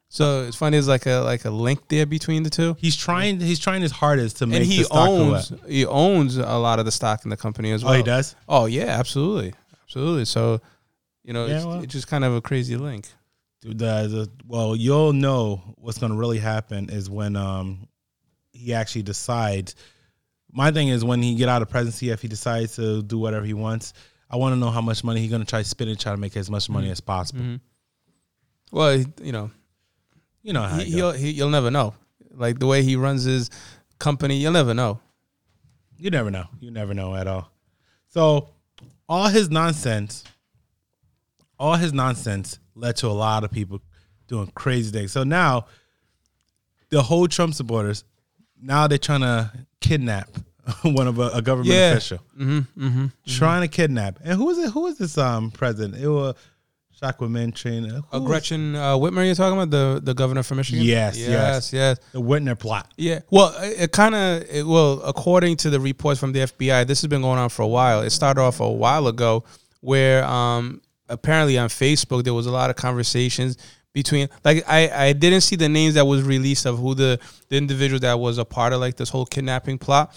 So 0.09 0.43
it's 0.43 0.57
funny, 0.57 0.75
there's 0.75 0.89
like 0.89 1.05
a 1.05 1.19
like 1.19 1.45
a 1.45 1.49
link 1.49 1.87
there 1.87 2.05
between 2.05 2.43
the 2.43 2.49
two. 2.49 2.75
He's 2.77 2.97
trying. 2.97 3.39
He's 3.39 3.59
trying 3.59 3.81
his 3.81 3.93
hardest 3.93 4.37
to 4.37 4.45
make 4.45 4.57
And 4.57 4.65
he 4.65 4.79
the 4.79 4.83
stock 4.83 5.09
owns 5.09 5.53
he 5.67 5.85
owns 5.85 6.37
a 6.37 6.57
lot 6.57 6.79
of 6.79 6.85
the 6.85 6.91
stock 6.91 7.23
in 7.23 7.29
the 7.29 7.37
company 7.37 7.71
as 7.71 7.83
well. 7.83 7.93
Oh, 7.93 7.97
he 7.97 8.03
does. 8.03 8.35
Oh 8.49 8.65
yeah, 8.65 8.87
absolutely, 8.99 9.53
absolutely. 9.83 10.25
So 10.25 10.59
you 11.23 11.33
know, 11.33 11.45
Yeah, 11.45 11.55
it's, 11.57 11.65
well. 11.65 11.81
it's 11.81 11.93
just 11.93 12.07
kind 12.07 12.25
of 12.25 12.33
a 12.33 12.41
crazy 12.41 12.75
link. 12.75 13.07
The, 13.61 13.73
the 13.73 14.29
well, 14.47 14.75
you'll 14.75 15.13
know 15.13 15.61
what's 15.77 15.97
going 15.97 16.11
to 16.11 16.17
really 16.17 16.39
happen 16.39 16.89
is 16.89 17.09
when 17.09 17.35
um 17.35 17.87
he 18.53 18.73
actually 18.73 19.03
decides. 19.03 19.75
My 20.53 20.69
thing 20.71 20.89
is 20.89 21.05
when 21.05 21.21
he 21.21 21.35
get 21.35 21.47
out 21.47 21.61
of 21.61 21.69
presidency, 21.69 22.09
if 22.09 22.21
he 22.21 22.27
decides 22.27 22.75
to 22.75 23.01
do 23.01 23.17
whatever 23.17 23.45
he 23.45 23.53
wants, 23.53 23.93
I 24.29 24.35
want 24.35 24.53
to 24.53 24.57
know 24.59 24.69
how 24.69 24.81
much 24.81 25.03
money 25.03 25.21
he's 25.21 25.29
going 25.29 25.41
to 25.41 25.47
try 25.47 25.61
to 25.61 25.67
spend 25.67 25.89
and 25.89 25.99
try 25.99 26.11
to 26.11 26.17
make 26.17 26.35
as 26.35 26.49
much 26.49 26.69
money 26.69 26.89
as 26.89 26.99
possible. 26.99 27.41
Mhm. 27.41 27.59
Well, 28.71 28.97
you 29.21 29.31
know, 29.31 29.51
You 30.43 30.53
know 30.53 30.63
how 30.63 30.79
he, 30.79 30.91
he'll 30.91 31.11
he, 31.11 31.31
you'll 31.31 31.49
never 31.49 31.71
know. 31.71 31.93
Like 32.33 32.59
the 32.59 32.67
way 32.67 32.83
he 32.83 32.95
runs 32.95 33.23
his 33.23 33.49
company, 33.99 34.37
you'll 34.37 34.53
never 34.53 34.73
know. 34.73 34.99
You 35.97 36.09
never 36.09 36.31
know. 36.31 36.45
You 36.59 36.71
never 36.71 36.93
know 36.93 37.15
at 37.15 37.27
all. 37.27 37.49
So 38.07 38.49
all 39.07 39.27
his 39.27 39.49
nonsense, 39.49 40.23
all 41.61 41.75
his 41.75 41.93
nonsense 41.93 42.57
led 42.73 42.95
to 42.97 43.07
a 43.07 43.09
lot 43.09 43.43
of 43.43 43.51
people 43.51 43.79
doing 44.27 44.47
crazy 44.55 44.91
things. 44.91 45.11
So 45.11 45.23
now 45.23 45.67
the 46.89 47.03
whole 47.03 47.27
Trump 47.27 47.53
supporters, 47.53 48.03
now 48.59 48.87
they're 48.87 48.97
trying 48.97 49.21
to 49.21 49.51
kidnap 49.79 50.29
one 50.81 51.07
of 51.07 51.19
a, 51.19 51.29
a 51.35 51.41
government 51.41 51.69
Yeah. 51.75 51.91
official. 51.91 52.17
Mm-hmm, 52.39 52.85
mm-hmm. 52.85 53.05
Trying 53.27 53.61
to 53.61 53.67
kidnap. 53.67 54.19
And 54.23 54.33
who 54.37 54.49
is 54.49 54.57
it? 54.57 54.71
Who 54.71 54.81
was 54.81 54.97
this 54.97 55.17
um 55.19 55.51
president? 55.51 56.01
It 56.01 56.09
was 56.09 56.35
Jacques 56.99 57.19
Train. 57.55 58.03
Uh, 58.11 58.19
Gretchen 58.19 58.75
uh, 58.75 58.95
Whitmer, 58.95 59.25
you're 59.25 59.35
talking 59.35 59.57
about 59.57 59.69
the 59.69 60.01
the 60.03 60.13
governor 60.15 60.41
from 60.43 60.57
Michigan. 60.57 60.83
Yes, 60.83 61.17
yes, 61.17 61.29
yes. 61.29 61.73
yes. 61.73 61.99
The 62.11 62.21
Whitmer 62.21 62.57
plot. 62.57 62.91
Yeah. 62.97 63.19
Well, 63.29 63.53
it, 63.61 63.83
it 63.83 63.91
kind 63.91 64.15
of 64.15 64.67
well, 64.67 65.01
according 65.03 65.57
to 65.57 65.69
the 65.69 65.79
reports 65.79 66.19
from 66.19 66.31
the 66.31 66.39
FBI, 66.39 66.87
this 66.87 67.01
has 67.01 67.07
been 67.07 67.21
going 67.21 67.37
on 67.39 67.49
for 67.49 67.61
a 67.61 67.67
while. 67.67 68.01
It 68.01 68.09
started 68.11 68.41
off 68.41 68.59
a 68.59 68.69
while 68.69 69.07
ago, 69.07 69.43
where 69.81 70.23
um 70.25 70.81
apparently 71.11 71.57
on 71.57 71.69
Facebook 71.69 72.23
there 72.23 72.33
was 72.33 72.45
a 72.45 72.51
lot 72.51 72.69
of 72.69 72.75
conversations 72.75 73.57
between 73.93 74.29
like 74.43 74.63
I 74.67 75.07
I 75.07 75.13
didn't 75.13 75.41
see 75.41 75.55
the 75.55 75.69
names 75.69 75.95
that 75.95 76.05
was 76.05 76.23
released 76.23 76.65
of 76.65 76.79
who 76.79 76.95
the 76.95 77.19
the 77.49 77.57
individual 77.57 77.99
that 77.99 78.19
was 78.19 78.37
a 78.37 78.45
part 78.45 78.73
of 78.73 78.79
like 78.79 78.95
this 78.95 79.09
whole 79.09 79.25
kidnapping 79.25 79.77
plot, 79.77 80.15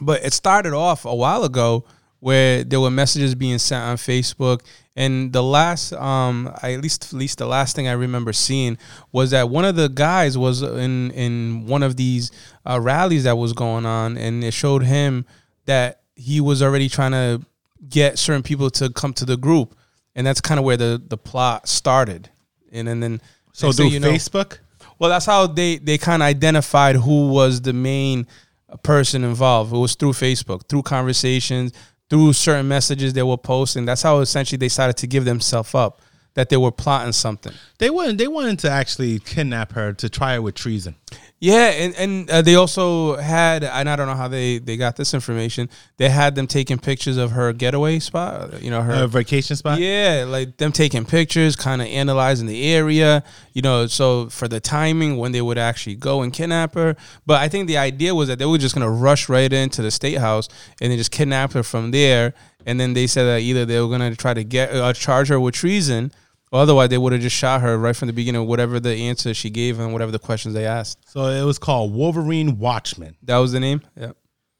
but 0.00 0.24
it 0.24 0.32
started 0.32 0.72
off 0.72 1.04
a 1.04 1.14
while 1.14 1.44
ago 1.44 1.84
where 2.20 2.64
there 2.64 2.80
were 2.80 2.90
messages 2.90 3.34
being 3.34 3.58
sent 3.58 3.84
on 3.84 3.96
Facebook. 3.96 4.62
And 4.96 5.32
the 5.32 5.42
last, 5.42 5.92
um, 5.92 6.52
I, 6.62 6.72
at 6.72 6.80
least 6.80 7.04
at 7.04 7.12
least 7.12 7.38
the 7.38 7.46
last 7.46 7.76
thing 7.76 7.86
I 7.86 7.92
remember 7.92 8.32
seeing 8.32 8.78
was 9.12 9.30
that 9.30 9.48
one 9.48 9.64
of 9.64 9.76
the 9.76 9.88
guys 9.88 10.36
was 10.36 10.62
in 10.62 11.12
in 11.12 11.66
one 11.66 11.84
of 11.84 11.96
these 11.96 12.32
uh, 12.68 12.80
rallies 12.80 13.24
that 13.24 13.36
was 13.38 13.52
going 13.52 13.86
on, 13.86 14.16
and 14.16 14.42
it 14.42 14.52
showed 14.52 14.82
him 14.82 15.24
that 15.66 16.00
he 16.16 16.40
was 16.40 16.62
already 16.62 16.88
trying 16.88 17.12
to 17.12 17.46
get 17.88 18.18
certain 18.18 18.42
people 18.42 18.70
to 18.70 18.90
come 18.90 19.12
to 19.14 19.24
the 19.24 19.36
group, 19.36 19.76
and 20.18 20.26
that's 20.26 20.40
kind 20.42 20.58
of 20.58 20.64
where 20.66 20.76
the 20.76 21.00
the 21.06 21.16
plot 21.16 21.68
started. 21.68 22.28
And 22.72 22.86
then, 22.88 23.00
then 23.00 23.20
So 23.52 23.72
through 23.72 23.86
you 23.88 24.00
know- 24.00 24.10
Facebook? 24.12 24.58
well, 24.98 25.08
that's 25.08 25.24
how 25.26 25.46
they 25.46 25.78
they 25.78 25.96
kind 25.96 26.22
of 26.22 26.26
identified 26.26 26.96
who 26.96 27.28
was 27.28 27.60
the 27.62 27.72
main 27.72 28.26
uh, 28.68 28.76
person 28.78 29.22
involved. 29.24 29.72
It 29.72 29.78
was 29.78 29.94
through 29.94 30.12
Facebook, 30.12 30.68
through 30.68 30.82
conversations, 30.82 31.72
through 32.10 32.32
certain 32.34 32.66
messages 32.68 33.12
they 33.12 33.22
were 33.22 33.38
posting. 33.38 33.84
That's 33.86 34.02
how 34.02 34.18
essentially 34.20 34.58
they 34.58 34.68
started 34.68 34.96
to 34.98 35.06
give 35.06 35.24
themselves 35.24 35.74
up 35.74 36.00
that 36.34 36.48
they 36.50 36.56
were 36.56 36.70
plotting 36.72 37.12
something. 37.12 37.52
They 37.78 37.90
wanted 37.90 38.18
they 38.18 38.28
wanted 38.28 38.58
to 38.60 38.70
actually 38.70 39.20
kidnap 39.20 39.72
her 39.72 39.92
to 39.94 40.08
try 40.08 40.34
it 40.34 40.42
with 40.42 40.54
treason. 40.54 40.94
Yeah, 41.40 41.66
and 41.68 41.94
and 41.94 42.30
uh, 42.30 42.42
they 42.42 42.56
also 42.56 43.14
had, 43.16 43.62
and 43.62 43.88
I 43.88 43.94
don't 43.94 44.08
know 44.08 44.16
how 44.16 44.26
they 44.26 44.58
they 44.58 44.76
got 44.76 44.96
this 44.96 45.14
information. 45.14 45.68
They 45.96 46.08
had 46.08 46.34
them 46.34 46.48
taking 46.48 46.78
pictures 46.78 47.16
of 47.16 47.30
her 47.30 47.52
getaway 47.52 48.00
spot. 48.00 48.60
You 48.60 48.70
know, 48.70 48.82
her 48.82 48.96
Her 48.96 49.06
vacation 49.06 49.54
spot. 49.54 49.78
Yeah, 49.78 50.24
like 50.26 50.56
them 50.56 50.72
taking 50.72 51.04
pictures, 51.04 51.54
kind 51.54 51.80
of 51.80 51.86
analyzing 51.86 52.48
the 52.48 52.72
area, 52.72 53.22
you 53.52 53.62
know, 53.62 53.86
so 53.86 54.28
for 54.30 54.48
the 54.48 54.58
timing 54.58 55.16
when 55.16 55.30
they 55.30 55.40
would 55.40 55.58
actually 55.58 55.94
go 55.94 56.22
and 56.22 56.32
kidnap 56.32 56.74
her. 56.74 56.96
But 57.24 57.40
I 57.40 57.48
think 57.48 57.68
the 57.68 57.78
idea 57.78 58.16
was 58.16 58.26
that 58.28 58.40
they 58.40 58.46
were 58.46 58.58
just 58.58 58.74
going 58.74 58.84
to 58.86 58.90
rush 58.90 59.28
right 59.28 59.52
into 59.52 59.80
the 59.80 59.92
state 59.92 60.18
house 60.18 60.48
and 60.80 60.90
then 60.90 60.98
just 60.98 61.12
kidnap 61.12 61.52
her 61.52 61.62
from 61.62 61.92
there. 61.92 62.34
And 62.66 62.80
then 62.80 62.94
they 62.94 63.06
said 63.06 63.24
that 63.24 63.42
either 63.42 63.64
they 63.64 63.80
were 63.80 63.86
going 63.86 64.10
to 64.10 64.16
try 64.16 64.34
to 64.34 64.42
get 64.42 64.74
uh, 64.74 64.92
charge 64.92 65.28
her 65.28 65.38
with 65.38 65.54
treason, 65.54 66.10
or 66.52 66.60
otherwise 66.60 66.88
they 66.88 66.98
would 66.98 67.12
have 67.12 67.22
just 67.22 67.36
shot 67.36 67.60
her 67.60 67.76
right 67.78 67.94
from 67.96 68.06
the 68.08 68.12
beginning, 68.12 68.46
whatever 68.46 68.80
the 68.80 68.94
answer 68.94 69.34
she 69.34 69.50
gave 69.50 69.78
and 69.78 69.92
whatever 69.92 70.10
the 70.12 70.18
questions 70.18 70.54
they 70.54 70.66
asked. 70.66 71.08
So 71.10 71.26
it 71.26 71.44
was 71.44 71.58
called 71.58 71.94
Wolverine 71.94 72.58
Watchmen. 72.58 73.16
That 73.22 73.36
was 73.38 73.52
the 73.52 73.60
name. 73.60 73.82
Yeah. 73.96 74.12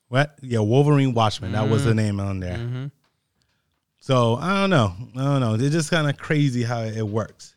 What? 0.09 0.39
Yeah, 0.43 0.61
Wolverine 0.61 1.13
Watchmen. 1.15 1.53
That 1.53 1.63
Mm-hmm. 1.65 1.73
was 1.73 1.85
the 1.85 1.95
name 1.95 2.19
on 2.21 2.41
there. 2.41 2.91
So 4.01 4.37
I 4.37 4.61
don't 4.61 4.71
know. 4.71 4.95
I 5.17 5.25
don't 5.25 5.41
know. 5.41 5.55
It's 5.55 5.73
just 5.75 5.91
kind 5.91 6.09
of 6.09 6.17
crazy 6.17 6.63
how 6.63 6.81
it 6.83 7.03
works. 7.07 7.57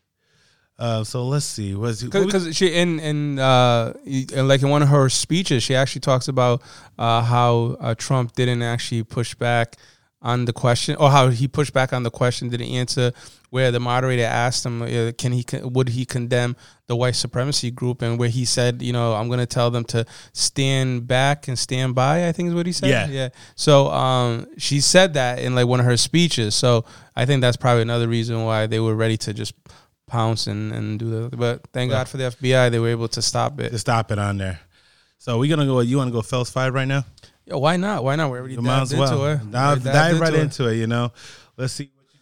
Uh, 0.78 1.04
so 1.04 1.28
let's 1.28 1.46
see. 1.46 1.76
Was 1.76 2.04
because 2.04 2.56
she 2.58 2.68
in 2.74 3.00
in 3.00 3.38
uh 3.38 3.94
and 4.06 4.48
like 4.48 4.64
in 4.64 4.70
one 4.70 4.82
of 4.82 4.88
her 4.90 5.10
speeches 5.10 5.62
she 5.62 5.76
actually 5.76 6.02
talks 6.02 6.28
about 6.28 6.64
uh 6.98 7.22
how 7.22 7.78
uh, 7.80 7.94
Trump 7.96 8.34
didn't 8.34 8.64
actually 8.64 9.04
push 9.04 9.36
back 9.36 9.76
on 10.24 10.46
the 10.46 10.54
question 10.54 10.96
or 10.98 11.10
how 11.10 11.30
he 11.30 11.48
pushed 11.48 11.74
back 11.74 11.92
on 11.94 12.04
the 12.04 12.12
question 12.12 12.48
didn't 12.50 12.68
answer 12.68 13.12
where 13.50 13.72
the 13.72 13.80
moderator 13.80 14.24
asked 14.24 14.64
him 14.66 14.82
uh, 14.84 15.12
can 15.18 15.32
he 15.32 15.44
would 15.64 15.90
he 15.90 16.06
condemn 16.06 16.56
the 16.86 16.96
white 16.96 17.16
supremacy 17.16 17.72
group 17.72 18.04
and 18.04 18.20
where 18.20 18.30
he 18.30 18.46
said 18.46 18.82
you 18.84 18.94
know 18.94 19.14
I'm 19.16 19.28
going 19.30 19.40
to 19.40 19.48
tell 19.48 19.72
them 19.72 19.84
to 19.86 20.06
stand 20.34 21.08
back 21.08 21.48
and 21.48 21.58
stand 21.58 21.96
by 21.96 22.28
I 22.28 22.32
think 22.34 22.50
is 22.50 22.54
what 22.56 22.66
he 22.68 22.72
said 22.72 22.90
Yeah. 22.90 23.08
yeah 23.08 23.30
so 23.56 23.88
um 23.88 24.46
she 24.58 24.80
said 24.80 25.16
that 25.16 25.40
in 25.40 25.56
like 25.56 25.66
one 25.66 25.80
of 25.80 25.86
her 25.88 25.98
speeches 25.98 26.54
so 26.56 26.86
I 27.16 27.26
think 27.26 27.42
that's 27.42 27.58
probably 27.58 27.82
another 27.82 28.08
reason 28.08 28.44
why 28.44 28.68
they 28.68 28.80
were 28.80 28.96
ready 28.96 29.18
to 29.18 29.34
just 29.34 29.56
pounce 30.08 30.46
and, 30.48 30.72
and 30.72 31.00
do 31.00 31.10
the 31.30 31.36
but 31.36 31.62
thank 31.74 31.90
God 31.90 32.08
for 32.08 32.18
the 32.18 32.26
FBI 32.26 32.70
they 32.70 32.80
were 32.80 32.90
able 32.90 33.08
to 33.08 33.22
stop 33.22 33.60
it. 33.60 33.70
to 33.72 33.80
stop 33.80 34.12
it 34.12 34.20
on 34.20 34.38
there. 34.38 34.60
So 35.18 35.38
we're 35.40 35.56
gonna 35.56 35.68
go. 35.68 35.80
You 35.82 35.98
want 35.98 36.08
to 36.08 36.12
go 36.12 36.22
Fells 36.24 36.50
five 36.50 36.74
right 36.74 36.88
now? 36.88 37.06
Yo, 37.52 37.58
why 37.58 37.76
not? 37.76 38.02
Why 38.02 38.16
not? 38.16 38.32
We 38.32 38.38
already 38.38 38.54
You 38.54 38.62
dived 38.62 38.94
as 38.94 38.98
well. 38.98 39.26
into 39.28 39.44
it. 39.44 39.52
Dive, 39.52 39.84
dive 39.84 40.22
right 40.22 40.34
it. 40.34 40.40
into 40.40 40.70
it. 40.70 40.76
You 40.78 40.88
know. 40.88 41.12
Let's 41.58 41.74
see. 41.74 41.92
What 41.94 42.06
you, 42.14 42.20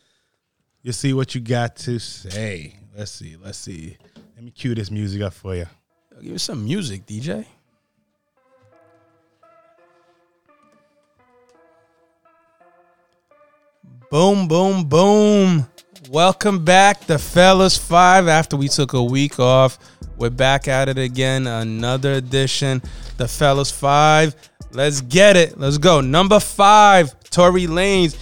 you 0.82 0.92
see 0.92 1.14
what 1.14 1.36
you 1.36 1.42
got 1.42 1.76
to 1.76 2.00
say. 2.00 2.76
Let's 2.98 3.12
see. 3.12 3.36
Let's 3.40 3.60
see. 3.60 3.96
Let 4.36 4.44
me 4.44 4.50
cue 4.50 4.74
this 4.74 4.90
music 4.90 5.22
up 5.22 5.34
for 5.36 5.54
you. 5.56 5.68
Yo, 6.16 6.22
Give 6.24 6.34
us 6.34 6.42
some 6.42 6.64
music, 6.66 7.06
DJ. 7.06 7.46
Boom, 14.10 14.48
boom, 14.48 14.84
boom. 14.86 15.68
Welcome 16.12 16.66
back, 16.66 17.06
the 17.06 17.20
Fellas 17.20 17.78
Five. 17.78 18.28
After 18.28 18.58
we 18.58 18.68
took 18.68 18.94
a 18.94 19.04
week 19.04 19.40
off, 19.40 19.78
we're 20.18 20.32
back 20.32 20.68
at 20.68 20.90
it 20.90 20.98
again. 20.98 21.46
Another 21.46 22.14
edition, 22.14 22.82
the 23.18 23.28
Fellas 23.28 23.70
Five. 23.70 24.36
Let's 24.72 25.02
get 25.02 25.38
it. 25.38 25.60
Let's 25.60 25.78
go. 25.78 26.02
Number 26.02 26.40
five, 26.40 27.14
Tory 27.26 27.68
Lanez. 27.68 28.18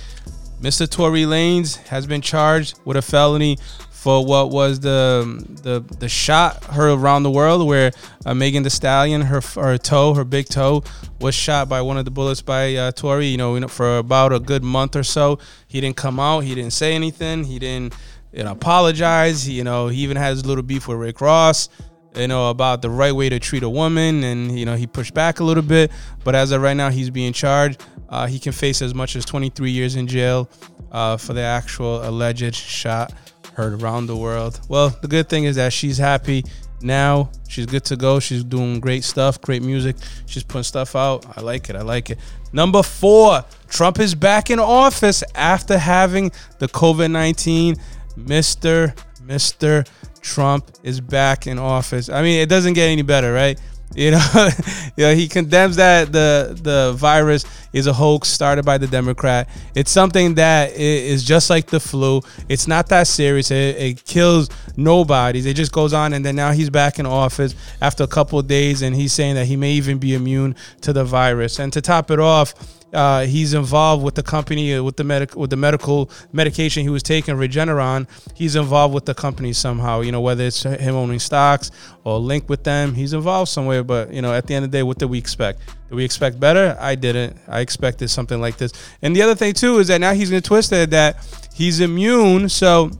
Mr. 0.59 0.89
Tory 0.89 1.21
Lanez 1.21 1.77
has 1.87 2.05
been 2.05 2.19
charged 2.19 2.77
with 2.83 2.97
a 2.97 3.01
felony 3.01 3.57
for 3.97 4.23
what 4.23 4.51
was 4.51 4.79
the 4.81 5.43
the 5.63 5.83
the 5.97 6.07
shot 6.07 6.63
her 6.65 6.91
around 6.91 7.23
the 7.23 7.31
world, 7.31 7.67
where 7.67 7.91
uh, 8.27 8.33
Megan 8.35 8.61
Thee 8.61 8.69
Stallion, 8.69 9.21
her 9.21 9.41
her 9.55 9.75
toe, 9.79 10.13
her 10.13 10.23
big 10.23 10.45
toe, 10.47 10.83
was 11.19 11.33
shot 11.33 11.67
by 11.67 11.81
one 11.81 11.97
of 11.97 12.05
the 12.05 12.11
bullets 12.11 12.43
by 12.43 12.75
uh, 12.75 12.91
know, 13.01 13.21
you 13.21 13.37
know, 13.37 13.67
for 13.67 13.97
about 13.97 14.33
a 14.33 14.39
good 14.39 14.63
month 14.63 14.95
or 14.95 15.01
so, 15.01 15.39
he 15.67 15.81
didn't 15.81 15.97
come 15.97 16.19
out, 16.19 16.41
he 16.41 16.53
didn't 16.53 16.73
say 16.73 16.93
anything, 16.93 17.43
he 17.43 17.57
didn't 17.57 17.95
you 18.31 18.43
know 18.43 18.51
apologize. 18.51 19.43
He, 19.43 19.53
you 19.53 19.63
know, 19.63 19.87
he 19.87 20.01
even 20.01 20.15
has 20.15 20.43
a 20.43 20.47
little 20.47 20.63
beef 20.63 20.87
with 20.87 20.99
Rick 20.99 21.19
Ross 21.19 21.67
you 22.15 22.27
know, 22.27 22.49
about 22.49 22.81
the 22.81 22.89
right 22.89 23.11
way 23.11 23.29
to 23.29 23.39
treat 23.39 23.63
a 23.63 23.69
woman, 23.69 24.23
and 24.23 24.57
you 24.57 24.65
know, 24.65 24.75
he 24.75 24.87
pushed 24.87 25.13
back 25.13 25.39
a 25.39 25.43
little 25.43 25.63
bit. 25.63 25.91
But 26.23 26.35
as 26.35 26.51
of 26.51 26.61
right 26.61 26.77
now, 26.77 26.89
he's 26.89 27.09
being 27.09 27.33
charged. 27.33 27.83
Uh, 28.09 28.27
he 28.27 28.39
can 28.39 28.53
face 28.53 28.81
as 28.81 28.93
much 28.93 29.15
as 29.15 29.25
23 29.25 29.69
years 29.69 29.95
in 29.95 30.07
jail 30.07 30.49
uh, 30.91 31.17
for 31.17 31.33
the 31.33 31.41
actual 31.41 32.07
alleged 32.07 32.55
shot 32.55 33.11
heard 33.57 33.81
around 33.81 34.05
the 34.05 34.15
world. 34.15 34.61
Well, 34.69 34.89
the 35.01 35.07
good 35.07 35.29
thing 35.29 35.45
is 35.45 35.55
that 35.55 35.73
she's 35.73 35.97
happy 35.97 36.45
now. 36.79 37.31
She's 37.49 37.65
good 37.65 37.83
to 37.85 37.95
go. 37.95 38.19
She's 38.19 38.43
doing 38.43 38.79
great 38.79 39.03
stuff, 39.03 39.41
great 39.41 39.63
music. 39.63 39.95
She's 40.27 40.43
putting 40.43 40.61
stuff 40.61 40.95
out. 40.95 41.25
I 41.35 41.41
like 41.41 41.67
it. 41.71 41.75
I 41.75 41.81
like 41.81 42.11
it. 42.11 42.19
Number 42.53 42.83
four, 42.83 43.43
Trump 43.67 43.99
is 43.99 44.13
back 44.13 44.51
in 44.51 44.59
office 44.59 45.23
after 45.33 45.79
having 45.79 46.31
the 46.59 46.67
COVID 46.67 47.09
19. 47.09 47.77
Mr. 48.15 48.95
Mr. 49.25 49.87
Trump 50.21 50.69
is 50.83 51.01
back 51.01 51.47
in 51.47 51.57
office. 51.57 52.09
I 52.09 52.21
mean, 52.21 52.39
it 52.39 52.49
doesn't 52.49 52.73
get 52.73 52.89
any 52.89 53.01
better, 53.01 53.33
right? 53.33 53.59
You 53.95 54.11
know, 54.11 54.29
you 54.95 55.05
know, 55.05 55.15
he 55.15 55.27
condemns 55.27 55.77
that 55.77 56.11
the 56.11 56.57
the 56.61 56.93
virus 56.95 57.45
is 57.73 57.87
a 57.87 57.93
hoax 57.93 58.29
started 58.29 58.65
by 58.65 58.77
the 58.77 58.87
Democrat. 58.87 59.49
It's 59.75 59.91
something 59.91 60.35
that 60.35 60.73
is 60.73 61.23
just 61.23 61.49
like 61.49 61.67
the 61.67 61.79
flu. 61.79 62.21
It's 62.49 62.67
not 62.67 62.87
that 62.89 63.07
serious. 63.07 63.49
It, 63.51 63.75
it 63.77 64.05
kills 64.05 64.49
nobody. 64.75 65.39
It 65.39 65.55
just 65.55 65.71
goes 65.71 65.93
on, 65.93 66.13
and 66.13 66.25
then 66.25 66.35
now 66.35 66.51
he's 66.51 66.69
back 66.69 66.99
in 66.99 67.05
office 67.05 67.55
after 67.81 68.03
a 68.03 68.07
couple 68.07 68.39
of 68.39 68.47
days, 68.47 68.81
and 68.81 68.95
he's 68.95 69.13
saying 69.13 69.35
that 69.35 69.45
he 69.45 69.55
may 69.55 69.71
even 69.73 69.97
be 69.97 70.13
immune 70.13 70.55
to 70.81 70.93
the 70.93 71.03
virus. 71.03 71.59
And 71.59 71.71
to 71.73 71.81
top 71.81 72.11
it 72.11 72.19
off, 72.19 72.76
uh, 72.93 73.25
he's 73.25 73.53
involved 73.53 74.03
with 74.03 74.15
the 74.15 74.23
company 74.23 74.73
uh, 74.73 74.81
with 74.81 74.95
the 74.95 75.03
medic 75.03 75.35
with 75.35 75.49
the 75.49 75.57
medical 75.57 76.09
medication 76.31 76.83
he 76.83 76.89
was 76.89 77.03
taking 77.03 77.35
Regeneron. 77.35 78.07
He's 78.33 78.55
involved 78.55 78.93
with 78.93 79.05
the 79.05 79.13
company 79.13 79.53
somehow. 79.53 80.01
You 80.01 80.11
know 80.11 80.21
whether 80.21 80.45
it's 80.45 80.63
him 80.63 80.95
owning 80.95 81.19
stocks 81.19 81.69
or 82.05 82.17
linked 82.19 82.47
with 82.47 82.63
them. 82.63 82.93
He's 82.93 83.13
involved 83.13 83.49
somewhere. 83.49 83.83
But 83.83 84.13
you 84.13 84.21
know 84.21 84.33
at 84.33 84.47
the 84.47 84.55
end 84.55 84.65
of 84.65 84.71
the 84.71 84.77
day, 84.77 84.83
what 84.83 84.99
did 84.99 85.09
we 85.09 85.17
expect? 85.17 85.59
Did 85.89 85.95
we 85.95 86.05
expect 86.05 86.39
better? 86.39 86.77
I 86.79 86.95
didn't. 86.95 87.37
I 87.47 87.59
expected 87.59 88.09
something 88.09 88.39
like 88.39 88.57
this. 88.57 88.71
And 89.01 89.15
the 89.15 89.21
other 89.21 89.35
thing 89.35 89.53
too 89.53 89.79
is 89.79 89.89
that 89.89 89.99
now 89.99 90.13
he's 90.13 90.29
gonna 90.29 90.41
twist 90.41 90.71
it 90.71 90.89
that 90.91 91.25
he's 91.53 91.81
immune. 91.81 92.47
So 92.47 92.91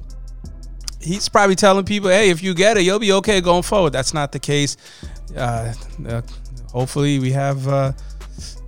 he's 1.00 1.30
probably 1.30 1.56
telling 1.56 1.86
people, 1.86 2.10
hey, 2.10 2.30
if 2.30 2.44
you 2.44 2.54
get 2.54 2.76
it, 2.76 2.82
you'll 2.82 3.00
be 3.00 3.14
okay 3.14 3.40
going 3.40 3.64
forward. 3.64 3.94
That's 3.94 4.14
not 4.14 4.34
the 4.34 4.40
case. 4.40 4.76
Uh, 5.36 5.74
uh, 6.08 6.22
hopefully, 6.72 7.20
we 7.20 7.32
have 7.32 7.66
uh, 7.68 7.94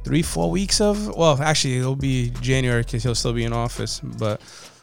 three, 0.03 0.21
four 0.21 0.49
weeks 0.49 0.81
of. 0.81 1.15
Well, 1.15 1.41
actually, 1.41 1.77
it'll 1.77 1.95
be 1.95 2.31
January 2.41 2.83
because 2.83 3.03
he'll 3.03 3.15
still 3.15 3.33
be 3.33 3.43
in 3.43 3.53
office, 3.53 3.99
but 3.99 4.41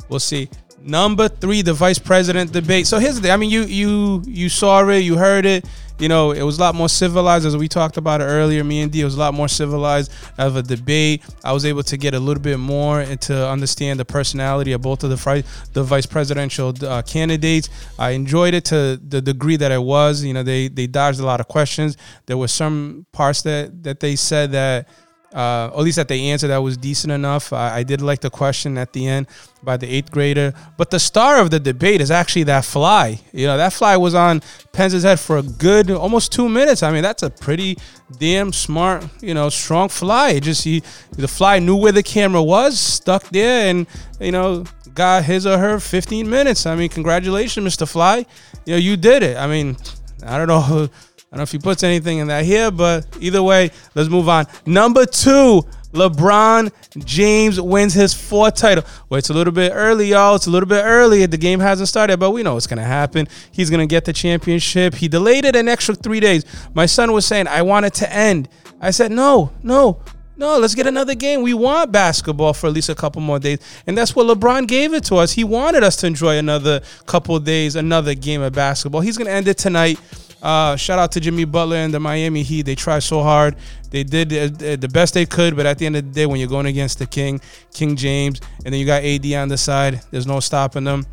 we'll 0.09 0.21
see. 0.21 0.49
Number 0.83 1.29
three, 1.29 1.63
the 1.63 1.73
vice 1.73 1.99
president 1.99 2.53
debate. 2.53 2.87
So 2.87 2.99
here's 2.99 3.17
the 3.17 3.23
thing. 3.23 3.31
I 3.33 3.37
mean, 3.37 3.51
you 3.51 3.63
you 3.63 4.23
you 4.27 4.49
saw 4.49 4.87
it, 4.89 4.99
you 4.99 5.17
heard 5.17 5.47
it. 5.47 5.65
You 5.99 6.09
know, 6.11 6.33
it 6.33 6.43
was 6.43 6.59
a 6.59 6.61
lot 6.61 6.75
more 6.75 6.91
civilized 6.91 7.47
as 7.47 7.57
we 7.57 7.69
talked 7.69 7.97
about 7.97 8.21
it 8.21 8.25
earlier. 8.25 8.63
Me 8.63 8.83
and 8.83 8.93
D, 8.93 9.01
it 9.01 9.05
was 9.05 9.15
a 9.15 9.19
lot 9.19 9.33
more 9.33 9.49
civilized 9.49 10.13
of 10.37 10.57
a 10.57 10.63
debate. 10.63 11.25
I 11.43 11.53
was 11.53 11.65
able 11.65 11.83
to 11.85 11.97
get 11.97 12.13
a 12.13 12.21
little 12.21 12.43
bit 12.43 12.59
more 12.59 13.01
and 13.01 13.19
to 13.23 13.49
understand 13.49 13.99
the 13.99 14.05
personality 14.05 14.73
of 14.73 14.83
both 14.83 15.03
of 15.05 15.11
the 15.11 15.45
the 15.73 15.83
vice 15.83 16.05
presidential 16.05 16.75
uh, 16.85 17.01
candidates. 17.01 17.71
I 17.99 18.11
enjoyed 18.11 18.53
it 18.53 18.67
to 18.67 19.01
the 19.03 19.23
degree 19.23 19.57
that 19.57 19.73
it 19.73 19.83
was. 19.83 20.23
You 20.23 20.35
know, 20.35 20.43
they 20.43 20.69
they 20.69 20.87
dodged 20.87 21.21
a 21.21 21.25
lot 21.25 21.41
of 21.41 21.49
questions. 21.49 21.97
There 22.27 22.37
were 22.37 22.49
some 22.49 23.07
parts 23.13 23.41
that 23.43 23.83
that 23.85 24.01
they 24.01 24.17
said 24.17 24.53
that 24.53 24.89
uh, 25.37 25.71
at 25.77 25.81
least 25.81 25.97
that 25.97 26.09
they 26.09 26.31
answered 26.31 26.49
that 26.49 26.63
was 26.63 26.79
decent 26.79 27.13
enough. 27.13 27.53
I, 27.53 27.77
I, 27.77 27.83
did 27.83 28.01
like 28.01 28.21
the 28.21 28.31
question 28.31 28.79
at 28.79 28.95
the 28.95 29.07
end 29.07 29.27
by 29.63 29.77
the 29.77 29.87
eighth 29.87 30.11
grader, 30.11 30.55
but 30.79 30.91
the 30.91 30.99
star 30.99 31.43
of 31.43 31.51
the 31.51 31.61
debate 31.61 32.01
is 32.01 32.11
actually 32.11 32.45
that 32.45 32.65
fly. 32.65 33.21
You 33.35 33.47
know, 33.47 33.59
that 33.59 33.75
fly 33.75 33.99
was 33.99 34.15
on 34.15 34.41
Pence's 34.73 35.03
head 35.03 35.21
for 35.21 35.37
a 35.37 35.43
good 35.43 35.91
almost 35.91 36.33
two 36.33 36.49
minutes. 36.49 36.83
I 36.83 36.91
mean, 36.91 37.03
that's 37.03 37.23
a 37.23 37.29
pretty 37.29 37.77
damn 38.19 38.51
smart, 38.51 39.07
you 39.21 39.35
know, 39.35 39.51
strong 39.51 39.91
fly. 39.91 40.31
It 40.31 40.45
just 40.45 40.65
he, 40.65 40.83
the 41.11 41.29
fly 41.29 41.59
knew 41.59 41.77
where 41.77 41.93
the 41.93 42.03
camera 42.03 42.43
was, 42.43 42.81
stuck 42.81 43.25
there, 43.25 43.69
and 43.69 43.87
you 44.19 44.33
know, 44.33 44.65
got 44.95 45.25
his 45.25 45.47
or 45.47 45.59
her 45.59 45.79
15 45.79 46.31
minutes. 46.31 46.65
I 46.65 46.77
mean, 46.77 46.89
congratulations, 46.89 47.77
Mr. 47.77 47.87
Fly. 47.87 48.25
You 48.65 48.73
know, 48.73 48.79
you 48.79 48.97
did 48.97 49.23
it. 49.23 49.37
I 49.37 49.47
mean, 49.47 49.77
I 50.25 50.39
don't 50.39 50.49
know 50.49 50.89
I 51.31 51.37
don't 51.37 51.39
know 51.39 51.43
if 51.43 51.53
he 51.53 51.59
puts 51.59 51.83
anything 51.83 52.19
in 52.19 52.29
that 52.29 52.45
here, 52.45 52.71
but 52.71 53.05
either 53.21 53.43
way, 53.43 53.71
let's 53.95 54.09
move 54.09 54.29
on. 54.29 54.47
Number 54.65 55.05
two, 55.05 55.63
LeBron 55.93 56.73
James 57.05 57.61
wins 57.61 57.95
his 57.95 58.15
fourth 58.15 58.55
title. 58.55 58.85
Well, 59.09 59.19
it's 59.19 59.31
a 59.31 59.35
little 59.35 59.53
bit 59.53 59.73
early, 59.75 60.09
y'all. 60.09 60.37
It's 60.37 60.47
a 60.47 60.51
little 60.51 60.69
bit 60.69 60.83
early. 60.85 61.27
The 61.27 61.37
game 61.37 61.59
hasn't 61.59 61.89
started, 61.89 62.21
but 62.21 62.31
we 62.31 62.43
know 62.43 62.55
what's 62.55 62.67
going 62.67 62.79
to 62.79 62.85
happen. 62.85 63.27
He's 63.51 63.71
going 63.71 63.81
to 63.81 63.93
get 63.93 64.05
the 64.05 64.13
championship. 64.13 64.95
He 64.95 65.09
delayed 65.09 65.45
it 65.45 65.57
an 65.57 65.69
extra 65.69 65.95
three 65.95 66.21
days. 66.21 66.45
My 66.75 66.87
son 66.87 67.13
was 67.13 67.27
saying, 67.27 67.49
I 67.49 67.63
want 67.63 67.87
it 67.87 67.95
to 67.95 68.13
end. 68.13 68.49
I 68.81 68.91
said, 68.91 69.11
no, 69.11 69.53
no, 69.63 70.03
no, 70.37 70.59
let's 70.59 70.75
get 70.75 70.87
another 70.87 71.15
game. 71.15 71.43
We 71.43 71.55
want 71.55 71.93
basketball 71.93 72.53
for 72.53 72.67
at 72.67 72.75
least 72.75 72.91
a 72.91 72.95
couple 72.95 73.23
more 73.23 73.39
days. 73.39 73.59
And 73.87 73.97
that's 73.97 74.15
what 74.15 74.27
LeBron 74.27 74.69
gave 74.69 74.93
it 74.93 75.05
to 75.05 75.17
us. 75.17 75.33
He 75.33 75.45
wanted 75.45 75.83
us 75.83 75.97
to 75.97 76.07
enjoy 76.07 76.37
another 76.37 76.83
couple 77.07 77.39
days, 77.41 77.75
another 77.75 78.15
game 78.15 78.43
of 78.43 78.53
basketball. 78.53 79.01
He's 79.01 79.17
going 79.17 79.29
to 79.29 79.33
end 79.33 79.49
it 79.49 79.57
tonight. 79.57 79.99
Uh, 80.47 80.77
shout 80.77 80.97
out 80.97 81.11
to 81.11 81.19
Jimmy 81.19 81.45
Butler 81.45 81.79
and 81.79 81.93
the 81.93 81.99
Miami 81.99 82.45
Heat. 82.45 82.67
They 82.67 82.77
tried 82.77 83.01
so 83.01 83.21
hard. 83.21 83.57
They 83.91 84.05
did 84.05 84.29
the 84.29 84.89
best 84.89 85.13
they 85.13 85.27
could, 85.27 85.57
but 85.57 85.67
at 85.67 85.77
the 85.77 85.87
end 85.87 85.97
of 85.97 86.05
the 86.05 86.11
day, 86.13 86.25
when 86.25 86.39
you're 86.39 86.49
going 86.49 86.67
against 86.67 87.01
the 87.01 87.07
King, 87.07 87.41
King 87.75 87.97
James, 87.97 88.41
and 88.65 88.73
then 88.73 88.79
you 88.79 88.87
got 88.87 89.03
AD 89.03 89.27
on 89.33 89.49
the 89.49 89.59
side, 89.59 90.03
there's 90.13 90.25
no 90.25 90.39
stopping 90.39 90.85
them. 90.85 91.05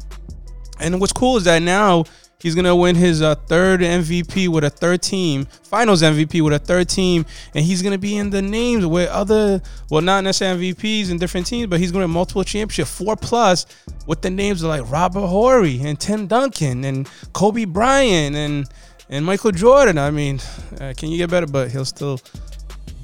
And 0.80 1.02
what's 1.02 1.14
cool 1.14 1.38
is 1.38 1.46
that 1.46 1.64
now 1.64 2.04
he's 2.38 2.54
gonna 2.54 2.76
win 2.76 2.96
his 2.96 3.24
uh, 3.24 3.34
third 3.34 3.80
MVP 3.80 4.50
with 4.50 4.66
a 4.66 4.70
third 4.70 5.02
team, 5.02 5.46
Finals 5.64 6.04
MVP 6.04 6.42
with 6.44 6.54
a 6.54 6.60
third 6.60 6.88
team, 6.88 7.26
and 7.56 7.66
he's 7.66 7.82
gonna 7.82 7.98
be 7.98 8.18
in 8.18 8.30
the 8.30 8.42
names 8.42 8.86
with 8.86 9.10
other, 9.10 9.64
well, 9.90 10.04
not 10.04 10.24
necessarily 10.24 10.76
MVPs 10.76 11.10
in 11.10 11.18
different 11.18 11.48
teams, 11.48 11.66
but 11.72 11.80
he's 11.80 11.92
gonna 11.92 12.08
multiple 12.08 12.44
championship, 12.44 12.86
four 12.86 13.16
plus, 13.16 13.66
with 14.06 14.22
the 14.22 14.30
names 14.30 14.62
of 14.62 14.70
like 14.70 14.88
Robert 14.92 15.26
Horry 15.26 15.82
and 15.82 16.00
Tim 16.00 16.28
Duncan 16.28 16.84
and 16.84 17.10
Kobe 17.34 17.66
Bryant 17.66 18.36
and 18.36 18.70
and 19.14 19.24
Michael 19.24 19.52
Jordan. 19.52 20.00
I 20.00 20.10
mean, 20.10 20.40
uh, 20.82 20.94
can 20.98 21.10
you 21.10 21.18
get 21.18 21.30
better? 21.30 21.46
But 21.46 21.72
he'll 21.72 21.86
still. 21.86 22.20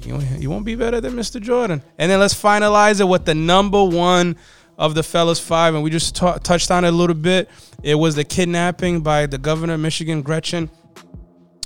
He 0.02 0.46
won't 0.46 0.64
be 0.64 0.74
better 0.74 1.00
than 1.00 1.12
Mr. 1.12 1.40
Jordan. 1.40 1.82
And 1.98 2.10
then 2.10 2.18
let's 2.18 2.34
finalize 2.34 3.00
it 3.00 3.04
with 3.04 3.26
the 3.26 3.34
number 3.34 3.84
one 3.84 4.36
of 4.78 4.94
the 4.94 5.02
fellas 5.02 5.38
five, 5.38 5.74
and 5.74 5.84
we 5.84 5.90
just 5.90 6.16
t- 6.16 6.32
touched 6.42 6.70
on 6.70 6.84
it 6.84 6.88
a 6.88 6.92
little 6.92 7.14
bit. 7.14 7.50
It 7.82 7.94
was 7.94 8.16
the 8.16 8.24
kidnapping 8.24 9.02
by 9.02 9.26
the 9.26 9.38
governor 9.38 9.74
of 9.74 9.80
Michigan, 9.80 10.22
Gretchen 10.22 10.70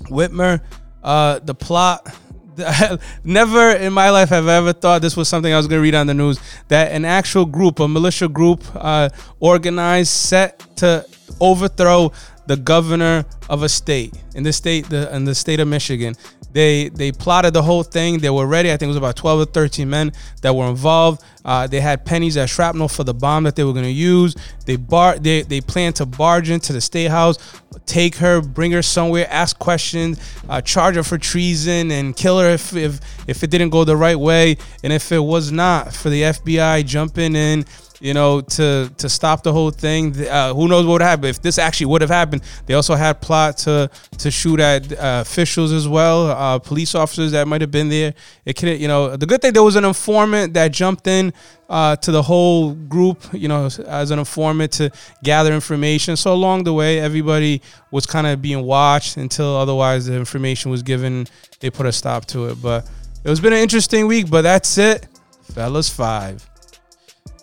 Whitmer. 0.03 0.61
Uh, 1.03 1.39
the 1.39 1.55
plot. 1.55 2.15
Never 3.25 3.71
in 3.71 3.93
my 3.93 4.11
life 4.11 4.29
have 4.29 4.47
I 4.47 4.57
ever 4.57 4.73
thought 4.73 5.03
this 5.03 5.17
was 5.17 5.29
something 5.29 5.53
I 5.53 5.57
was 5.57 5.67
going 5.67 5.79
to 5.79 5.83
read 5.83 5.95
on 5.95 6.07
the 6.07 6.15
news. 6.15 6.39
That 6.69 6.93
an 6.93 7.05
actual 7.05 7.47
group, 7.47 7.81
a 7.81 7.89
militia 7.89 8.29
group, 8.29 8.63
uh, 8.75 9.09
organized, 9.41 10.11
set 10.11 10.77
to 10.77 11.07
overthrow 11.41 12.13
the 12.47 12.57
governor 12.57 13.25
of 13.49 13.63
a 13.63 13.69
state 13.69 14.15
in 14.35 14.43
the 14.43 14.53
state 14.53 14.89
the 14.89 15.15
in 15.15 15.25
the 15.25 15.35
state 15.35 15.61
of 15.61 15.69
Michigan. 15.69 16.15
They 16.53 16.89
they 16.89 17.11
plotted 17.11 17.53
the 17.53 17.63
whole 17.63 17.83
thing. 17.83 18.19
They 18.19 18.31
were 18.31 18.47
ready. 18.47 18.71
I 18.71 18.77
think 18.77 18.85
it 18.85 18.89
was 18.89 18.97
about 18.97 19.17
12 19.17 19.41
or 19.41 19.45
13 19.45 19.91
men 19.91 20.13
that 20.43 20.55
were 20.55 20.69
involved. 20.69 21.25
Uh, 21.45 21.67
they 21.67 21.81
had 21.81 22.05
pennies 22.05 22.37
as 22.37 22.49
shrapnel 22.49 22.89
for 22.89 23.03
the 23.03 23.13
bomb 23.13 23.43
that 23.45 23.57
they 23.57 23.65
were 23.65 23.73
going 23.73 23.85
to 23.85 23.91
use. 23.91 24.37
They 24.65 24.77
bar 24.77 25.19
they 25.19 25.43
they 25.43 25.61
planned 25.61 25.97
to 25.97 26.07
barge 26.07 26.51
into 26.51 26.73
the 26.73 26.81
state 26.81 27.11
house, 27.11 27.39
take 27.87 28.17
her, 28.17 28.41
bring 28.41 28.71
her 28.71 28.83
somewhere, 28.83 29.27
ask 29.31 29.59
questions, 29.59 30.21
uh, 30.49 30.61
charge 30.61 30.95
her 30.95 31.03
for 31.03 31.19
treason, 31.19 31.91
and 31.91 32.17
kill 32.17 32.39
her 32.39 32.51
if, 32.51 32.75
if 32.77 33.01
if 33.27 33.43
it 33.43 33.51
didn't 33.51 33.71
go 33.71 33.83
the 33.83 33.97
right 33.97 34.19
way. 34.19 34.57
And 34.85 34.93
if 34.93 35.11
it 35.11 35.19
was 35.19 35.51
not 35.51 35.93
for 35.93 36.09
the 36.09 36.23
FBI 36.23 36.87
jumping 36.87 37.35
in 37.35 37.65
you 38.05 38.13
know, 38.13 38.43
to 38.43 38.93
to 38.99 39.09
stop 39.09 39.43
the 39.43 39.53
whole 39.53 39.71
thing. 39.71 40.15
Uh, 40.29 40.53
who 40.53 40.69
knows 40.69 40.85
what 40.85 40.93
would 40.93 41.01
happen 41.01 41.25
if 41.25 41.41
this 41.41 41.59
actually 41.59 41.87
would 41.87 42.03
have 42.03 42.11
happened? 42.11 42.43
They 42.67 42.75
also 42.75 42.95
had 42.95 43.23
plot 43.23 43.57
to 43.59 43.91
to 44.19 44.31
shoot 44.31 44.61
at 44.61 44.93
uh, 44.93 45.23
officials 45.23 45.73
as 45.73 45.89
well, 45.89 46.31
uh, 46.31 46.59
police 46.59 46.95
officers 46.95 47.33
that 47.33 47.49
might 47.49 47.63
have 47.63 47.71
been 47.71 47.89
there. 47.89 48.13
It 48.45 48.57
could, 48.57 48.79
you 48.79 48.89
know, 48.89 49.17
the 49.17 49.25
good 49.25 49.41
thing 49.41 49.55
there 49.55 49.63
was 49.63 49.77
an 49.77 49.87
informant 49.87 50.53
that 50.53 50.71
jumped 50.71 51.07
in 51.07 51.33
uh, 51.71 51.97
to 51.97 52.13
the 52.13 52.23
whole 52.23 52.75
group, 52.75 53.25
you 53.33 53.49
know, 53.49 53.71
as 53.87 54.11
an 54.11 54.19
informant 54.19 54.73
to 54.73 54.91
gather 55.23 55.55
information. 55.55 56.15
So 56.17 56.35
along 56.35 56.65
the 56.65 56.75
way, 56.75 57.01
everybody 57.01 57.63
was 57.91 58.05
kind 58.05 58.27
of 58.27 58.43
being 58.43 58.63
watched 58.65 59.17
until 59.17 59.57
otherwise 59.57 60.05
the 60.05 60.15
information 60.15 60.71
was 60.71 60.83
given. 60.83 61.27
They 61.61 61.71
put 61.71 61.87
a 61.87 61.93
stop 61.93 62.27
to 62.27 62.49
it, 62.51 62.61
but 62.61 62.87
it 63.25 63.31
was 63.31 63.41
been 63.41 63.55
an 63.55 63.61
interesting 63.61 64.07
week. 64.07 64.29
But 64.29 64.43
that's 64.43 64.77
it, 64.77 65.09
fellas. 65.55 65.89
Five. 65.89 66.47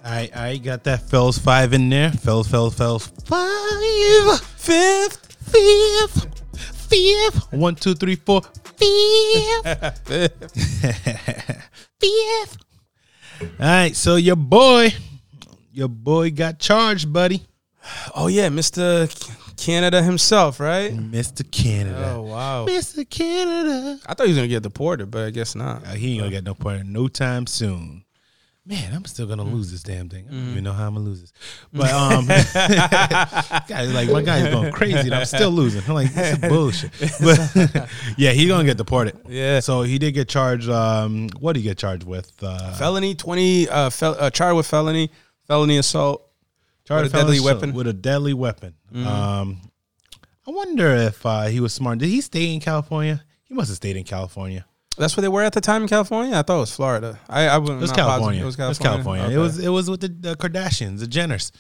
I 0.04 0.30
I 0.34 0.58
got 0.58 0.84
that 0.86 1.02
fells 1.10 1.38
five 1.38 1.74
in 1.74 1.90
there. 1.90 2.12
Fells, 2.12 2.48
fells, 2.48 2.76
fells. 2.76 3.08
Five. 3.26 4.42
Fifth. 4.58 5.36
Fifth. 5.52 6.42
Fifth. 6.90 7.54
One, 7.54 7.76
two, 7.76 7.94
three, 7.94 8.16
four. 8.16 8.42
Fifth. 8.76 10.08
Fifth. 12.00 12.58
All 13.42 13.48
right. 13.60 13.96
So 13.96 14.16
your 14.16 14.36
boy, 14.36 14.94
your 15.72 15.88
boy 15.88 16.32
got 16.32 16.60
charged, 16.60 17.12
buddy. 17.14 17.44
Oh 18.16 18.28
yeah, 18.28 18.50
Mr. 18.50 19.08
Canada 19.58 20.02
himself, 20.02 20.60
right? 20.60 20.92
Mr. 20.92 21.50
Canada. 21.50 22.14
Oh 22.16 22.22
wow, 22.24 22.66
Mr. 22.68 23.08
Canada. 23.08 24.00
I 24.06 24.14
thought 24.14 24.26
he 24.28 24.32
was 24.32 24.38
gonna 24.38 24.48
get 24.48 24.64
deported, 24.64 25.12
but 25.12 25.28
I 25.28 25.30
guess 25.30 25.56
not. 25.56 25.86
Uh, 25.86 25.92
he 25.92 26.14
ain't 26.14 26.22
gonna 26.22 26.32
get 26.32 26.44
no 26.44 26.56
part 26.56 26.86
no 26.86 27.08
time 27.08 27.46
soon 27.48 28.04
man, 28.66 28.94
I'm 28.94 29.06
still 29.06 29.28
gonna 29.28 29.44
lose 29.44 29.72
this 29.72 29.84
damn 29.84 30.10
thing. 30.10 30.26
I 30.28 30.32
don't 30.32 30.40
mm. 30.40 30.52
even 30.52 30.64
know 30.64 30.74
how 30.74 30.88
I'm 30.88 30.94
gonna 30.94 31.06
lose 31.06 31.22
this. 31.22 31.34
But 31.74 31.92
um, 31.92 32.28
guys, 33.68 33.94
like 33.94 34.10
my 34.10 34.22
guy's 34.22 34.54
going 34.54 34.72
crazy, 34.72 35.00
and 35.00 35.16
I'm 35.16 35.26
still 35.26 35.52
losing. 35.52 35.82
I'm 35.88 35.94
like, 35.94 36.14
this 36.14 36.34
is 36.34 36.50
bullshit. 36.50 36.92
But 37.22 37.90
yeah, 38.18 38.32
he's 38.32 38.48
gonna 38.48 38.64
get 38.64 38.78
deported. 38.78 39.20
Yeah. 39.28 39.60
So 39.60 39.82
he 39.84 39.98
did 40.00 40.14
get 40.14 40.28
charged. 40.28 40.70
Um, 40.70 41.30
what 41.40 41.54
did 41.54 41.62
he 41.62 41.70
get 41.70 41.78
charged 41.78 42.04
with? 42.04 42.32
Uh, 42.42 42.74
felony 42.74 43.16
twenty. 43.16 43.68
Uh, 43.70 43.90
fel- 43.90 44.18
uh, 44.20 44.30
charged 44.30 44.58
with 44.58 44.68
felony, 44.68 45.12
felony 45.48 45.78
assault. 45.78 46.28
Charged 46.86 47.06
with 47.06 47.14
a 47.14 47.18
deadly 47.18 47.40
weapon. 47.40 47.74
With 47.74 47.88
a 47.88 47.94
deadly 47.94 48.34
weapon. 48.34 48.76
Mm-hmm. 48.94 49.08
Um, 49.08 49.62
I 50.48 50.52
wonder 50.52 50.96
if 50.96 51.26
uh, 51.26 51.46
he 51.46 51.60
was 51.60 51.74
smart. 51.74 52.00
Did 52.00 52.10
he 52.10 52.22
stay 52.22 52.54
in 52.54 52.60
California? 52.60 53.24
He 53.44 53.54
must 53.54 53.70
have 53.70 53.78
stayed 53.78 53.98
in 53.98 54.04
California. 54.04 54.66
That's 54.98 55.16
where 55.16 55.22
they 55.22 55.30
were 55.30 55.42
at 55.42 55.54
the 55.54 55.62
time 55.62 55.84
in 55.84 55.88
California. 55.88 56.36
I 56.36 56.42
thought 56.42 56.58
it 56.58 56.62
was 56.62 56.76
Florida. 56.76 57.20
I, 57.30 57.48
I 57.48 57.58
it 57.58 57.62
was 57.62 57.92
California. 57.92 58.42
It 58.42 58.46
was 58.46 58.56
California. 58.56 58.66
It 58.66 58.70
was 58.70 58.80
California. 58.80 59.24
Okay. 59.26 59.34
It 59.34 59.38
was 59.38 59.60
it 59.60 59.70
was 59.70 59.90
with 59.90 60.02
the, 60.02 60.10
the, 60.10 60.36
Kardashians, 60.36 61.00
the 61.00 61.06
Jenners. 61.06 61.52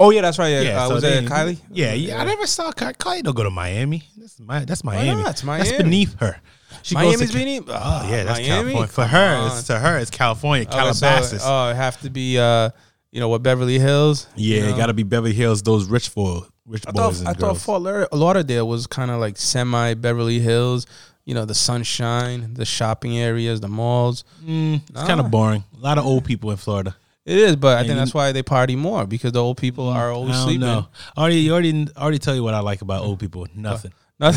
Oh 0.00 0.10
yeah, 0.10 0.22
that's 0.22 0.38
right. 0.38 0.48
Yeah, 0.48 0.60
yeah 0.60 0.82
uh, 0.82 0.88
so 0.88 0.94
was 0.94 1.04
it 1.04 1.24
Kylie? 1.26 1.58
Yeah, 1.70 1.92
yeah, 1.92 2.20
I 2.20 2.24
never 2.24 2.46
saw 2.46 2.72
Kylie. 2.72 2.96
Kylie 2.96 3.22
don't 3.22 3.34
go 3.34 3.42
to 3.42 3.50
Miami. 3.50 4.08
That's 4.16 4.40
my 4.40 4.64
that's 4.64 4.84
Miami. 4.84 5.22
That's 5.22 5.44
Miami. 5.44 5.68
That's 5.68 5.82
beneath 5.82 6.18
her. 6.20 6.40
She 6.82 6.94
Miami's 6.94 7.32
beneath. 7.32 7.64
Oh, 7.68 7.72
oh, 7.74 8.08
yeah, 8.10 8.24
that's 8.24 8.38
Miami? 8.38 8.72
California. 8.72 8.86
For 8.88 9.04
her, 9.04 9.46
it's, 9.46 9.66
to 9.66 9.78
her, 9.78 9.98
it's 9.98 10.10
California, 10.10 10.66
Calabasas. 10.66 11.42
So, 11.42 11.48
oh, 11.48 11.70
it 11.70 11.76
have 11.76 12.00
to 12.02 12.10
be, 12.10 12.38
uh, 12.38 12.70
you 13.10 13.20
know, 13.20 13.28
what 13.28 13.42
Beverly 13.42 13.78
Hills. 13.78 14.28
Yeah, 14.36 14.56
you 14.56 14.62
know? 14.62 14.68
it 14.68 14.76
got 14.76 14.86
to 14.86 14.94
be 14.94 15.02
Beverly 15.02 15.32
Hills. 15.32 15.62
Those 15.62 15.86
rich 15.86 16.08
for 16.08 16.46
rich 16.66 16.84
I 16.86 16.92
boys 16.92 17.22
thought, 17.22 17.28
I 17.28 17.38
girls. 17.38 17.62
thought 17.64 17.82
Fort 17.82 18.12
Lauderdale 18.12 18.68
was 18.68 18.86
kind 18.86 19.10
of 19.10 19.18
like 19.18 19.36
semi 19.36 19.94
Beverly 19.94 20.38
Hills 20.38 20.86
you 21.28 21.34
know, 21.34 21.44
the 21.44 21.54
sunshine, 21.54 22.54
the 22.54 22.64
shopping 22.64 23.18
areas, 23.18 23.60
the 23.60 23.68
malls. 23.68 24.24
Mm, 24.42 24.76
it's 24.76 24.92
nah. 24.92 25.06
kind 25.06 25.20
of 25.20 25.30
boring. 25.30 25.62
A 25.76 25.78
lot 25.78 25.98
of 25.98 26.06
old 26.06 26.24
people 26.24 26.50
in 26.50 26.56
Florida. 26.56 26.96
It 27.26 27.36
is, 27.36 27.54
but 27.54 27.76
I 27.76 27.82
think 27.82 27.98
that's 27.98 28.14
why 28.14 28.32
they 28.32 28.42
party 28.42 28.76
more 28.76 29.06
because 29.06 29.32
the 29.32 29.44
old 29.44 29.58
people 29.58 29.90
mm, 29.90 29.94
are 29.94 30.10
always 30.10 30.34
sleeping. 30.36 30.60
No, 30.60 30.88
already, 31.18 31.50
already, 31.50 31.86
already 31.98 32.18
tell 32.18 32.34
you 32.34 32.42
what 32.42 32.54
I 32.54 32.60
like 32.60 32.80
about 32.80 33.02
old 33.04 33.20
people. 33.20 33.46
Nothing. 33.54 33.92
And 34.20 34.34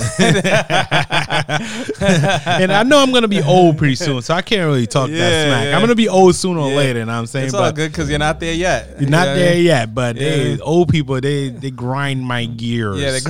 I 2.71 2.83
know 2.83 3.01
I'm 3.01 3.11
gonna 3.11 3.27
be 3.27 3.41
old 3.41 3.79
pretty 3.79 3.95
soon, 3.95 4.21
so 4.21 4.35
I 4.35 4.43
can't 4.43 4.67
really 4.67 4.85
talk 4.85 5.09
that 5.09 5.15
smack. 5.47 5.65
yeah. 5.65 5.75
I'm 5.75 5.81
gonna 5.81 5.95
be 5.95 6.07
old 6.07 6.35
sooner 6.35 6.59
or 6.59 6.69
Yeah. 6.69 6.75
later, 6.77 6.99
what 6.99 7.09
I'm 7.09 7.25
saying? 7.25 7.45
it's 7.45 7.53
all 7.55 7.71
good 7.71 7.91
because 7.91 8.07
you're 8.09 8.19
not 8.19 8.39
there 8.39 8.53
yet. 8.53 8.97
you're 8.99 9.01
not 9.01 9.01
You 9.01 9.09
know 9.09 9.17
what 9.17 9.27
I 9.27 9.33
there 9.35 9.55
mean? 9.55 9.65
yet, 9.65 9.95
but 9.95 10.15
they 10.17 10.59
old 10.59 10.89
people 10.89 11.19
they 11.19 11.49
they 11.49 11.71
grind 11.71 12.21
my 12.23 12.45
gears. 12.45 12.99
Yeah, 12.99 13.11
they 13.11 13.21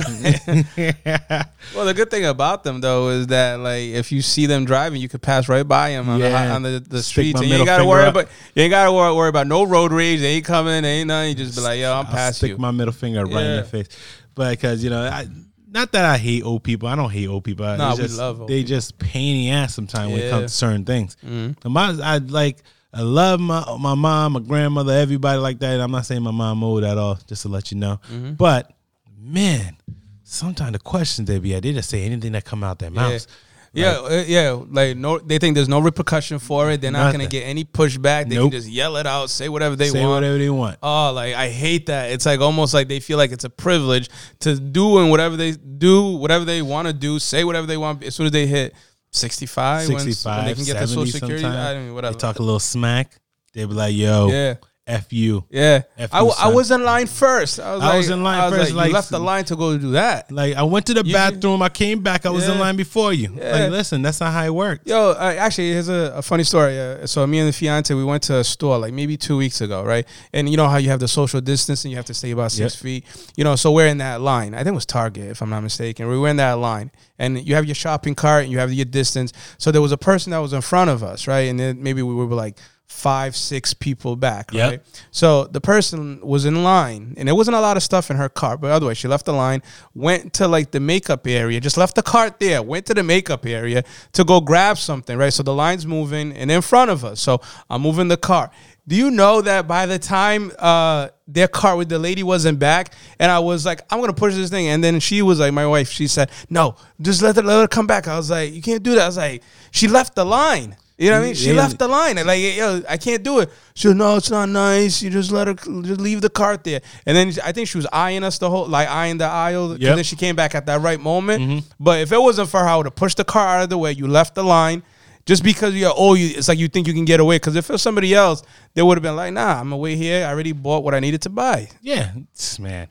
Well, 1.74 1.86
the 1.86 1.94
good 1.94 2.10
thing 2.10 2.26
about 2.26 2.64
them 2.64 2.80
though 2.82 3.08
is 3.08 3.28
that 3.28 3.58
like 3.60 3.84
if 3.84 4.12
you 4.12 4.20
see 4.20 4.44
them 4.46 4.64
driving, 4.66 5.00
you 5.00 5.08
could 5.08 5.22
pass 5.22 5.48
right 5.48 5.66
by 5.66 5.90
them 5.92 6.06
on, 6.08 6.20
the, 6.20 6.28
Yeah. 6.28 6.54
on 6.54 6.62
the, 6.62 6.84
the 6.86 7.02
streets, 7.02 7.40
and 7.40 7.48
you 7.48 7.56
ain't 7.56 7.64
gotta 7.66 7.84
worry 7.86 8.04
up. 8.04 8.14
about 8.14 8.28
you 8.54 8.62
ain't 8.64 8.70
gotta 8.70 8.92
worry, 8.92 9.28
about 9.30 9.46
no 9.46 9.62
road 9.64 9.90
rage. 9.92 10.20
They 10.20 10.34
ain't 10.34 10.44
coming, 10.44 10.82
they 10.82 10.98
ain't 11.00 11.08
nothing. 11.08 11.30
You 11.30 11.34
just 11.46 11.56
be 11.56 11.62
like, 11.62 11.80
yo, 11.80 11.92
I'm 11.92 12.04
I'll 12.06 12.12
past 12.12 12.36
stick 12.38 12.50
you. 12.50 12.58
my 12.58 12.72
middle 12.72 12.92
finger 12.92 13.24
right 13.24 13.32
in 13.32 13.38
Yeah. 13.38 13.54
their 13.54 13.64
face. 13.64 13.88
But 14.34 14.50
because 14.50 14.84
you 14.84 14.90
know, 14.90 15.02
I, 15.02 15.26
not 15.72 15.92
that 15.92 16.04
I 16.04 16.18
hate 16.18 16.44
old 16.44 16.62
people. 16.62 16.88
I 16.88 16.94
don't 16.96 17.10
hate 17.10 17.26
old 17.28 17.44
people. 17.44 17.64
Nah, 17.66 17.90
It's 17.90 17.98
we 17.98 18.04
just, 18.06 18.18
love 18.18 18.40
old 18.40 18.48
They 18.50 18.62
just 18.62 18.98
pain 18.98 19.36
in 19.36 19.42
the 19.46 19.50
ass 19.58 19.74
sometimes 19.74 20.10
when 20.12 20.20
it 20.20 20.24
Yeah. 20.24 20.30
comes 20.30 20.50
to 20.52 20.56
certain 20.56 20.84
things. 20.84 21.16
And 21.22 21.56
My, 21.64 21.96
I 22.02 22.18
like. 22.18 22.58
I 22.94 23.00
love 23.00 23.40
my 23.40 23.64
my 23.78 23.94
mom, 23.94 24.32
my 24.34 24.40
grandmother, 24.40 24.92
everybody 24.92 25.38
like 25.40 25.58
that. 25.60 25.80
I'm 25.80 25.90
not 25.90 26.04
saying 26.04 26.22
my 26.22 26.30
mom 26.30 26.62
old 26.62 26.84
at 26.84 26.98
all, 26.98 27.18
just 27.26 27.40
to 27.40 27.48
let 27.48 27.72
you 27.72 27.78
know. 27.78 27.98
Mm-hmm. 28.12 28.32
But 28.34 28.70
man, 29.18 29.78
sometimes 30.24 30.72
the 30.72 30.78
questions 30.78 31.26
they 31.26 31.38
be 31.38 31.54
at, 31.54 31.62
they 31.62 31.72
just 31.72 31.88
say 31.88 32.02
anything 32.04 32.32
that 32.32 32.44
come 32.44 32.62
out 32.62 32.78
their 32.80 32.90
mouths. 32.90 33.26
Yeah, 33.74 33.92
uh, 33.92 34.24
yeah, 34.26 34.60
like 34.70 34.96
no, 34.98 35.18
they 35.18 35.38
think 35.38 35.54
there's 35.54 35.68
no 35.68 35.80
repercussion 35.80 36.38
for 36.38 36.70
it. 36.70 36.82
They're 36.82 36.90
not 36.90 37.10
gonna 37.10 37.26
get 37.26 37.42
any 37.44 37.64
pushback. 37.64 38.28
They 38.28 38.34
Nope. 38.34 38.50
can 38.52 38.60
just 38.60 38.70
yell 38.70 38.96
it 38.96 39.06
out, 39.06 39.30
say 39.30 39.48
whatever 39.48 39.76
they 39.76 39.88
say 39.88 40.00
want. 40.00 40.12
whatever 40.12 40.36
they 40.36 40.50
want. 40.50 40.78
Oh, 40.82 41.12
like 41.12 41.34
I 41.34 41.48
hate 41.48 41.86
that. 41.86 42.10
It's 42.10 42.26
like 42.26 42.40
almost 42.40 42.74
like 42.74 42.88
they 42.88 43.00
feel 43.00 43.16
like 43.16 43.32
it's 43.32 43.44
a 43.44 43.50
privilege 43.50 44.10
to 44.40 44.60
do 44.60 44.98
and 44.98 45.10
whatever 45.10 45.36
they 45.36 45.52
do, 45.52 46.16
whatever 46.16 46.44
they 46.44 46.60
want 46.60 46.86
to 46.88 46.92
do, 46.92 47.18
say 47.18 47.44
whatever 47.44 47.66
they 47.66 47.78
want. 47.78 48.04
As 48.04 48.14
soon 48.14 48.26
as 48.26 48.32
they 48.32 48.46
hit 48.46 48.74
65, 49.12 49.86
65, 49.86 50.36
when, 50.36 50.46
they 50.46 50.54
can 50.54 50.64
get 50.64 50.74
their 50.74 50.86
70 50.86 51.10
social 51.10 51.20
security. 51.20 51.46
I 51.46 51.74
mean, 51.78 51.94
whatever. 51.94 52.12
They 52.12 52.18
talk 52.18 52.38
a 52.38 52.42
little 52.42 52.60
smack. 52.60 53.18
They 53.54 53.64
be 53.64 53.72
like, 53.74 53.94
"Yo, 53.94 54.28
yeah, 54.28 54.54
f 54.86 55.12
you." 55.12 55.44
yeah. 55.50 55.82
F 55.96 56.10
I, 56.12 56.20
you, 56.22 56.30
I 56.30 56.34
son. 56.34 56.54
was 56.54 56.70
in 56.70 56.84
line 56.84 57.06
first. 57.06 57.60
I 57.60 57.74
was, 57.74 57.82
I 57.82 57.86
like, 57.86 57.96
was 57.98 58.10
in 58.10 58.22
line 58.22 58.40
I 58.40 58.48
was 58.48 58.58
first, 58.58 58.70
Like, 58.72 58.76
like- 58.76 58.88
you 58.88 58.94
left 58.94 59.10
the 59.10 59.18
line 59.20 59.44
to 59.46 59.56
go 59.56 59.78
do 59.78 59.90
that. 59.92 60.30
Like 60.32 60.54
I 60.56 60.62
went 60.64 60.86
to 60.86 60.94
the 60.94 61.04
You- 61.04 61.12
bathroom, 61.14 61.62
I 61.62 61.68
came 61.68 62.00
back, 62.02 62.26
I 62.26 62.30
was 62.30 62.48
in 62.48 62.58
line 62.58 62.76
before 62.76 63.12
you. 63.12 63.34
Yeah. 63.36 63.52
Like, 63.52 63.70
listen, 63.70 64.02
that's 64.02 64.20
not 64.20 64.32
how 64.32 64.44
it 64.44 64.54
works. 64.54 64.82
Yo, 64.86 65.10
uh, 65.12 65.34
actually, 65.38 65.70
here's 65.72 65.88
a, 65.88 66.12
a 66.16 66.22
funny 66.22 66.44
story. 66.44 66.78
Uh, 66.80 67.06
so 67.06 67.26
me 67.26 67.38
and 67.38 67.48
the 67.48 67.52
fiance, 67.52 67.92
we 67.94 68.04
went 68.04 68.22
to 68.24 68.38
a 68.38 68.44
store 68.44 68.78
like 68.78 68.92
maybe 68.92 69.16
two 69.16 69.36
weeks 69.36 69.60
ago, 69.60 69.84
right? 69.84 70.06
And 70.32 70.48
you 70.48 70.56
know 70.56 70.68
how 70.68 70.78
you 70.78 70.88
have 70.90 71.00
the 71.00 71.08
social 71.08 71.40
distance 71.40 71.84
and 71.84 71.90
you 71.90 71.96
have 71.96 72.06
to 72.06 72.14
stay 72.14 72.32
about 72.32 72.50
six 72.52 72.74
Yep. 72.74 72.82
feet. 72.82 73.04
You 73.36 73.44
know, 73.44 73.56
so 73.56 73.70
we're 73.72 73.86
in 73.86 73.98
that 73.98 74.20
line. 74.20 74.54
I 74.54 74.58
think 74.58 74.68
it 74.68 74.74
was 74.74 74.86
Target, 74.86 75.30
if 75.30 75.42
I'm 75.42 75.50
not 75.50 75.62
mistaken. 75.62 76.08
We 76.08 76.18
were 76.18 76.28
in 76.28 76.36
that 76.38 76.54
line, 76.58 76.90
and 77.18 77.46
you 77.46 77.54
have 77.54 77.66
your 77.66 77.74
shopping 77.76 78.14
cart 78.16 78.42
and 78.44 78.52
you 78.52 78.58
have 78.58 78.72
your 78.72 78.84
distance. 78.84 79.32
So 79.58 79.70
there 79.70 79.80
was 79.82 79.92
a 79.92 79.96
person 79.98 80.32
that 80.32 80.38
was 80.38 80.52
in 80.52 80.60
front 80.60 80.90
of 80.90 81.02
us, 81.04 81.28
right? 81.28 81.48
And 81.48 81.58
then 81.60 81.82
maybe 81.82 82.02
we 82.02 82.14
were 82.14 82.26
like 82.26 82.58
five, 82.92 83.34
six 83.34 83.72
people 83.74 84.14
back, 84.16 84.52
Yep. 84.52 84.70
right? 84.70 84.80
So 85.10 85.44
the 85.44 85.60
person 85.60 86.20
was 86.22 86.44
in 86.44 86.62
line, 86.62 87.14
and 87.16 87.26
there 87.26 87.34
wasn't 87.34 87.56
a 87.56 87.60
lot 87.60 87.76
of 87.76 87.82
stuff 87.82 88.10
in 88.10 88.16
her 88.16 88.28
cart. 88.28 88.60
But 88.60 88.70
otherwise, 88.70 88.98
she 88.98 89.08
left 89.08 89.24
the 89.26 89.32
line, 89.32 89.62
went 89.94 90.34
to 90.34 90.46
like 90.46 90.70
the 90.70 90.80
makeup 90.80 91.26
area, 91.26 91.58
just 91.60 91.76
left 91.76 91.94
the 91.96 92.02
cart 92.02 92.38
there, 92.38 92.62
went 92.62 92.86
to 92.86 92.94
the 92.94 93.02
makeup 93.02 93.46
area 93.46 93.82
to 94.12 94.24
go 94.24 94.40
grab 94.40 94.78
something, 94.78 95.16
right? 95.16 95.32
So 95.32 95.42
the 95.42 95.54
line's 95.54 95.86
moving, 95.86 96.32
and 96.32 96.50
in 96.50 96.60
front 96.62 96.90
of 96.90 97.04
us. 97.04 97.20
So 97.20 97.40
I'm 97.68 97.82
moving 97.82 98.08
the 98.08 98.16
cart. 98.18 98.50
Do 98.86 98.96
you 98.96 99.10
know 99.12 99.40
that 99.42 99.68
by 99.68 99.86
the 99.86 99.98
time 99.98 100.50
uh, 100.58 101.08
their 101.28 101.46
cart 101.46 101.78
with 101.78 101.88
the 101.88 101.98
lady 102.00 102.22
wasn't 102.24 102.58
back, 102.58 102.94
and 103.18 103.30
I 103.30 103.38
was 103.38 103.64
like, 103.64 103.80
I'm 103.90 104.00
gonna 104.00 104.12
push 104.12 104.34
this 104.34 104.50
thing, 104.50 104.66
and 104.68 104.82
then 104.82 104.98
she 105.00 105.22
was 105.22 105.38
like, 105.40 105.52
my 105.52 105.66
wife, 105.66 105.88
she 105.90 106.08
said, 106.08 106.30
No, 106.50 106.74
just 107.00 107.22
let 107.22 107.36
her, 107.36 107.42
let 107.42 107.60
her 107.60 107.68
come 107.68 107.86
back. 107.86 108.06
I 108.08 108.16
was 108.16 108.30
like, 108.30 108.52
You 108.52 108.60
can't 108.60 108.82
do 108.82 108.94
that. 108.96 109.02
I 109.02 109.06
was 109.06 109.16
like, 109.16 109.42
She 109.70 109.86
left 109.88 110.14
the 110.16 110.24
line. 110.24 110.76
You 111.02 111.10
know 111.10 111.16
what 111.18 111.22
I 111.22 111.26
mean? 111.26 111.34
She 111.34 111.48
Yeah. 111.50 111.56
left 111.56 111.78
the 111.80 111.88
line. 111.88 112.14
Like, 112.24 112.40
yo, 112.40 112.80
I 112.88 112.96
can't 112.96 113.24
do 113.24 113.40
it. 113.40 113.50
She 113.74 113.88
said, 113.88 113.96
no, 113.96 114.16
it's 114.16 114.30
not 114.30 114.48
nice. 114.48 115.02
You 115.02 115.10
just 115.10 115.32
let 115.32 115.48
her, 115.48 115.54
just 115.54 116.00
leave 116.00 116.20
the 116.20 116.30
cart 116.30 116.62
there. 116.62 116.80
And 117.06 117.16
then 117.16 117.32
I 117.44 117.50
think 117.50 117.66
she 117.66 117.76
was 117.76 117.88
eyeing 117.92 118.22
us 118.22 118.38
the 118.38 118.48
whole, 118.48 118.68
like 118.68 118.88
eyeing 118.88 119.18
the 119.18 119.24
aisle. 119.24 119.76
Yep. 119.76 119.96
then 119.96 120.04
she 120.04 120.14
came 120.14 120.36
back 120.36 120.54
at 120.54 120.66
that 120.66 120.80
right 120.80 121.00
moment. 121.00 121.42
Mm-hmm. 121.42 121.58
But 121.80 122.00
if 122.02 122.12
it 122.12 122.20
wasn't 122.20 122.50
for 122.50 122.60
her, 122.60 122.66
I 122.68 122.76
would 122.76 122.86
have 122.86 122.94
pushed 122.94 123.16
the 123.16 123.24
car 123.24 123.48
out 123.58 123.64
of 123.64 123.70
the 123.70 123.78
way. 123.78 123.90
You 123.92 124.06
left 124.06 124.36
the 124.36 124.44
line. 124.44 124.84
Just 125.24 125.44
because 125.44 125.74
you're 125.74 125.92
oh, 125.96 126.14
you, 126.14 126.34
it's 126.36 126.48
like 126.48 126.58
you 126.58 126.66
think 126.66 126.88
you 126.88 126.92
can 126.92 127.04
get 127.04 127.20
away. 127.20 127.36
Because 127.36 127.54
if 127.54 127.68
it 127.68 127.72
was 127.72 127.82
somebody 127.82 128.12
else, 128.12 128.42
they 128.74 128.82
would 128.82 128.96
have 128.98 129.02
been 129.04 129.14
like, 129.14 129.32
"Nah, 129.32 129.60
I'm 129.60 129.66
gonna 129.66 129.76
wait 129.76 129.96
here. 129.96 130.26
I 130.26 130.30
already 130.30 130.50
bought 130.50 130.82
what 130.82 130.94
I 130.96 131.00
needed 131.00 131.22
to 131.22 131.30
buy." 131.30 131.68
Yeah, 131.80 132.10
man. 132.58 132.88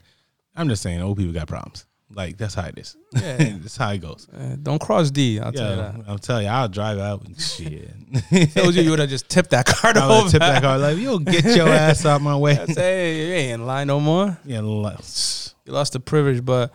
I'm 0.55 0.69
just 0.69 0.81
saying, 0.81 1.01
old 1.01 1.17
people 1.17 1.33
got 1.33 1.47
problems. 1.49 1.85
Like 2.13 2.37
that's 2.37 2.53
how 2.55 2.65
it 2.65 2.77
is. 2.77 2.97
Yeah. 3.13 3.37
that's 3.61 3.77
how 3.77 3.89
it 3.91 3.99
goes. 3.99 4.27
Uh, 4.33 4.57
don't 4.61 4.79
cross 4.81 5.11
D. 5.11 5.39
I'll 5.39 5.51
tell 5.51 5.69
you 5.69 5.75
that. 5.77 5.95
I'm 6.07 6.19
telling 6.19 6.45
you, 6.45 6.51
I'll 6.51 6.67
drive 6.67 6.99
out. 6.99 7.23
and 7.25 7.39
Shit. 7.39 7.89
Was 8.65 8.75
you, 8.75 8.83
you 8.83 8.89
would 8.89 8.99
have 8.99 9.09
just 9.09 9.29
tipped 9.29 9.51
that 9.51 9.65
card 9.65 9.97
I 9.97 10.05
over. 10.05 10.23
would 10.23 10.31
tip 10.31 10.41
that 10.41 10.61
car 10.61 10.77
like, 10.77 10.97
yo, 10.97 11.19
get 11.19 11.45
your 11.55 11.69
ass 11.69 12.05
out 12.05 12.21
my 12.21 12.35
way. 12.35 12.57
I'd 12.59 12.73
say, 12.73 13.27
you 13.27 13.33
ain't 13.33 13.51
in 13.61 13.65
line 13.65 13.87
no 13.87 13.99
more. 13.99 14.37
yeah, 14.45 14.59
You 15.65 15.73
lost 15.73 15.93
the 15.93 15.99
privilege, 15.99 16.43
but 16.43 16.71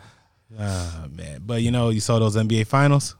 ah, 0.59 1.05
man. 1.11 1.41
But 1.45 1.61
you 1.61 1.71
know, 1.71 1.89
you 1.89 1.99
saw 1.99 2.17
those 2.19 2.35
NBA 2.35 2.65
finals. 2.67 3.15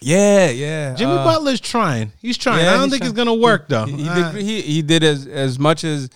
yeah, 0.00 0.50
yeah. 0.50 0.94
Jimmy 0.94 1.12
uh, 1.12 1.24
Butler's 1.24 1.60
trying. 1.60 2.12
He's 2.20 2.36
trying. 2.38 2.64
Yeah, 2.64 2.72
I 2.72 2.74
don't 2.74 2.84
he's 2.84 2.92
think 2.92 3.02
it's 3.04 3.12
trying. 3.14 3.26
gonna 3.26 3.34
work 3.40 3.68
though. 3.68 3.86
He, 3.86 3.96
he 4.02 4.08
did. 4.08 4.34
He, 4.36 4.60
he 4.62 4.82
did 4.82 5.02
as 5.02 5.26
as 5.26 5.58
much 5.58 5.84
as 5.84 6.10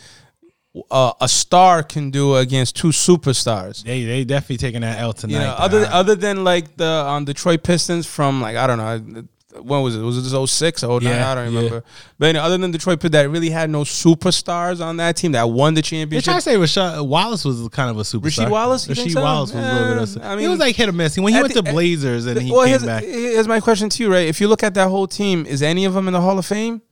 uh, 0.90 1.12
a 1.20 1.28
star 1.28 1.82
can 1.82 2.10
do 2.10 2.36
against 2.36 2.76
two 2.76 2.88
superstars. 2.88 3.82
they 3.84 4.04
they 4.04 4.24
definitely 4.24 4.56
taking 4.56 4.80
that 4.80 4.98
L 4.98 5.12
tonight. 5.12 5.34
You 5.34 5.38
know, 5.40 5.54
other 5.58 5.84
Uh, 5.84 5.90
other 6.00 6.14
than 6.14 6.44
like 6.44 6.76
the 6.76 6.88
um, 6.88 7.24
Detroit 7.24 7.62
Pistons 7.62 8.06
from 8.06 8.40
like 8.40 8.56
I 8.56 8.66
don't 8.66 8.78
know. 8.78 9.24
When 9.62 9.82
was 9.82 9.94
it? 9.94 10.00
Was 10.00 10.16
it 10.18 10.46
06 10.48 10.82
or 10.82 11.00
09? 11.00 11.02
Yeah, 11.12 11.30
I 11.30 11.34
don't 11.36 11.52
yeah. 11.52 11.58
remember. 11.60 11.84
But 12.18 12.26
anyway, 12.30 12.44
other 12.44 12.58
than 12.58 12.72
Detroit 12.72 12.98
that 12.98 13.30
really 13.30 13.50
had 13.50 13.70
no 13.70 13.82
superstars 13.82 14.84
on 14.84 14.96
that 14.96 15.16
team 15.16 15.30
that 15.30 15.48
won 15.48 15.74
the 15.74 15.82
championship. 15.82 16.34
to 16.34 16.40
say 16.40 16.56
Rasheed 16.56 17.06
Wallace 17.06 17.44
was 17.44 17.68
kind 17.68 17.88
of 17.88 17.96
a 17.96 18.02
superstar. 18.02 18.46
Rasheed 18.46 18.50
Wallace, 18.50 18.88
Rasheed 18.88 19.12
so? 19.12 19.22
Wallace 19.22 19.52
was 19.52 19.64
a 19.64 19.72
little 19.74 20.04
bit. 20.06 20.16
Of, 20.16 20.22
I 20.24 20.30
he 20.30 20.36
mean, 20.38 20.50
was 20.50 20.58
like 20.58 20.74
hit 20.74 20.88
or 20.88 20.92
miss. 20.92 21.16
When 21.16 21.32
he 21.32 21.40
went 21.40 21.54
the- 21.54 21.62
to 21.62 21.70
Blazers 21.70 22.26
and 22.26 22.42
he 22.42 22.50
well, 22.50 22.62
came 22.62 22.70
here's, 22.70 22.84
back. 22.84 23.04
here's 23.04 23.46
my 23.46 23.60
question 23.60 23.88
to 23.90 24.02
you, 24.02 24.10
right? 24.12 24.26
If 24.26 24.40
you 24.40 24.48
look 24.48 24.64
at 24.64 24.74
that 24.74 24.88
whole 24.88 25.06
team, 25.06 25.46
is 25.46 25.62
any 25.62 25.84
of 25.84 25.94
them 25.94 26.08
in 26.08 26.14
the 26.14 26.20
Hall 26.20 26.36
of 26.36 26.44
Fame? 26.46 26.82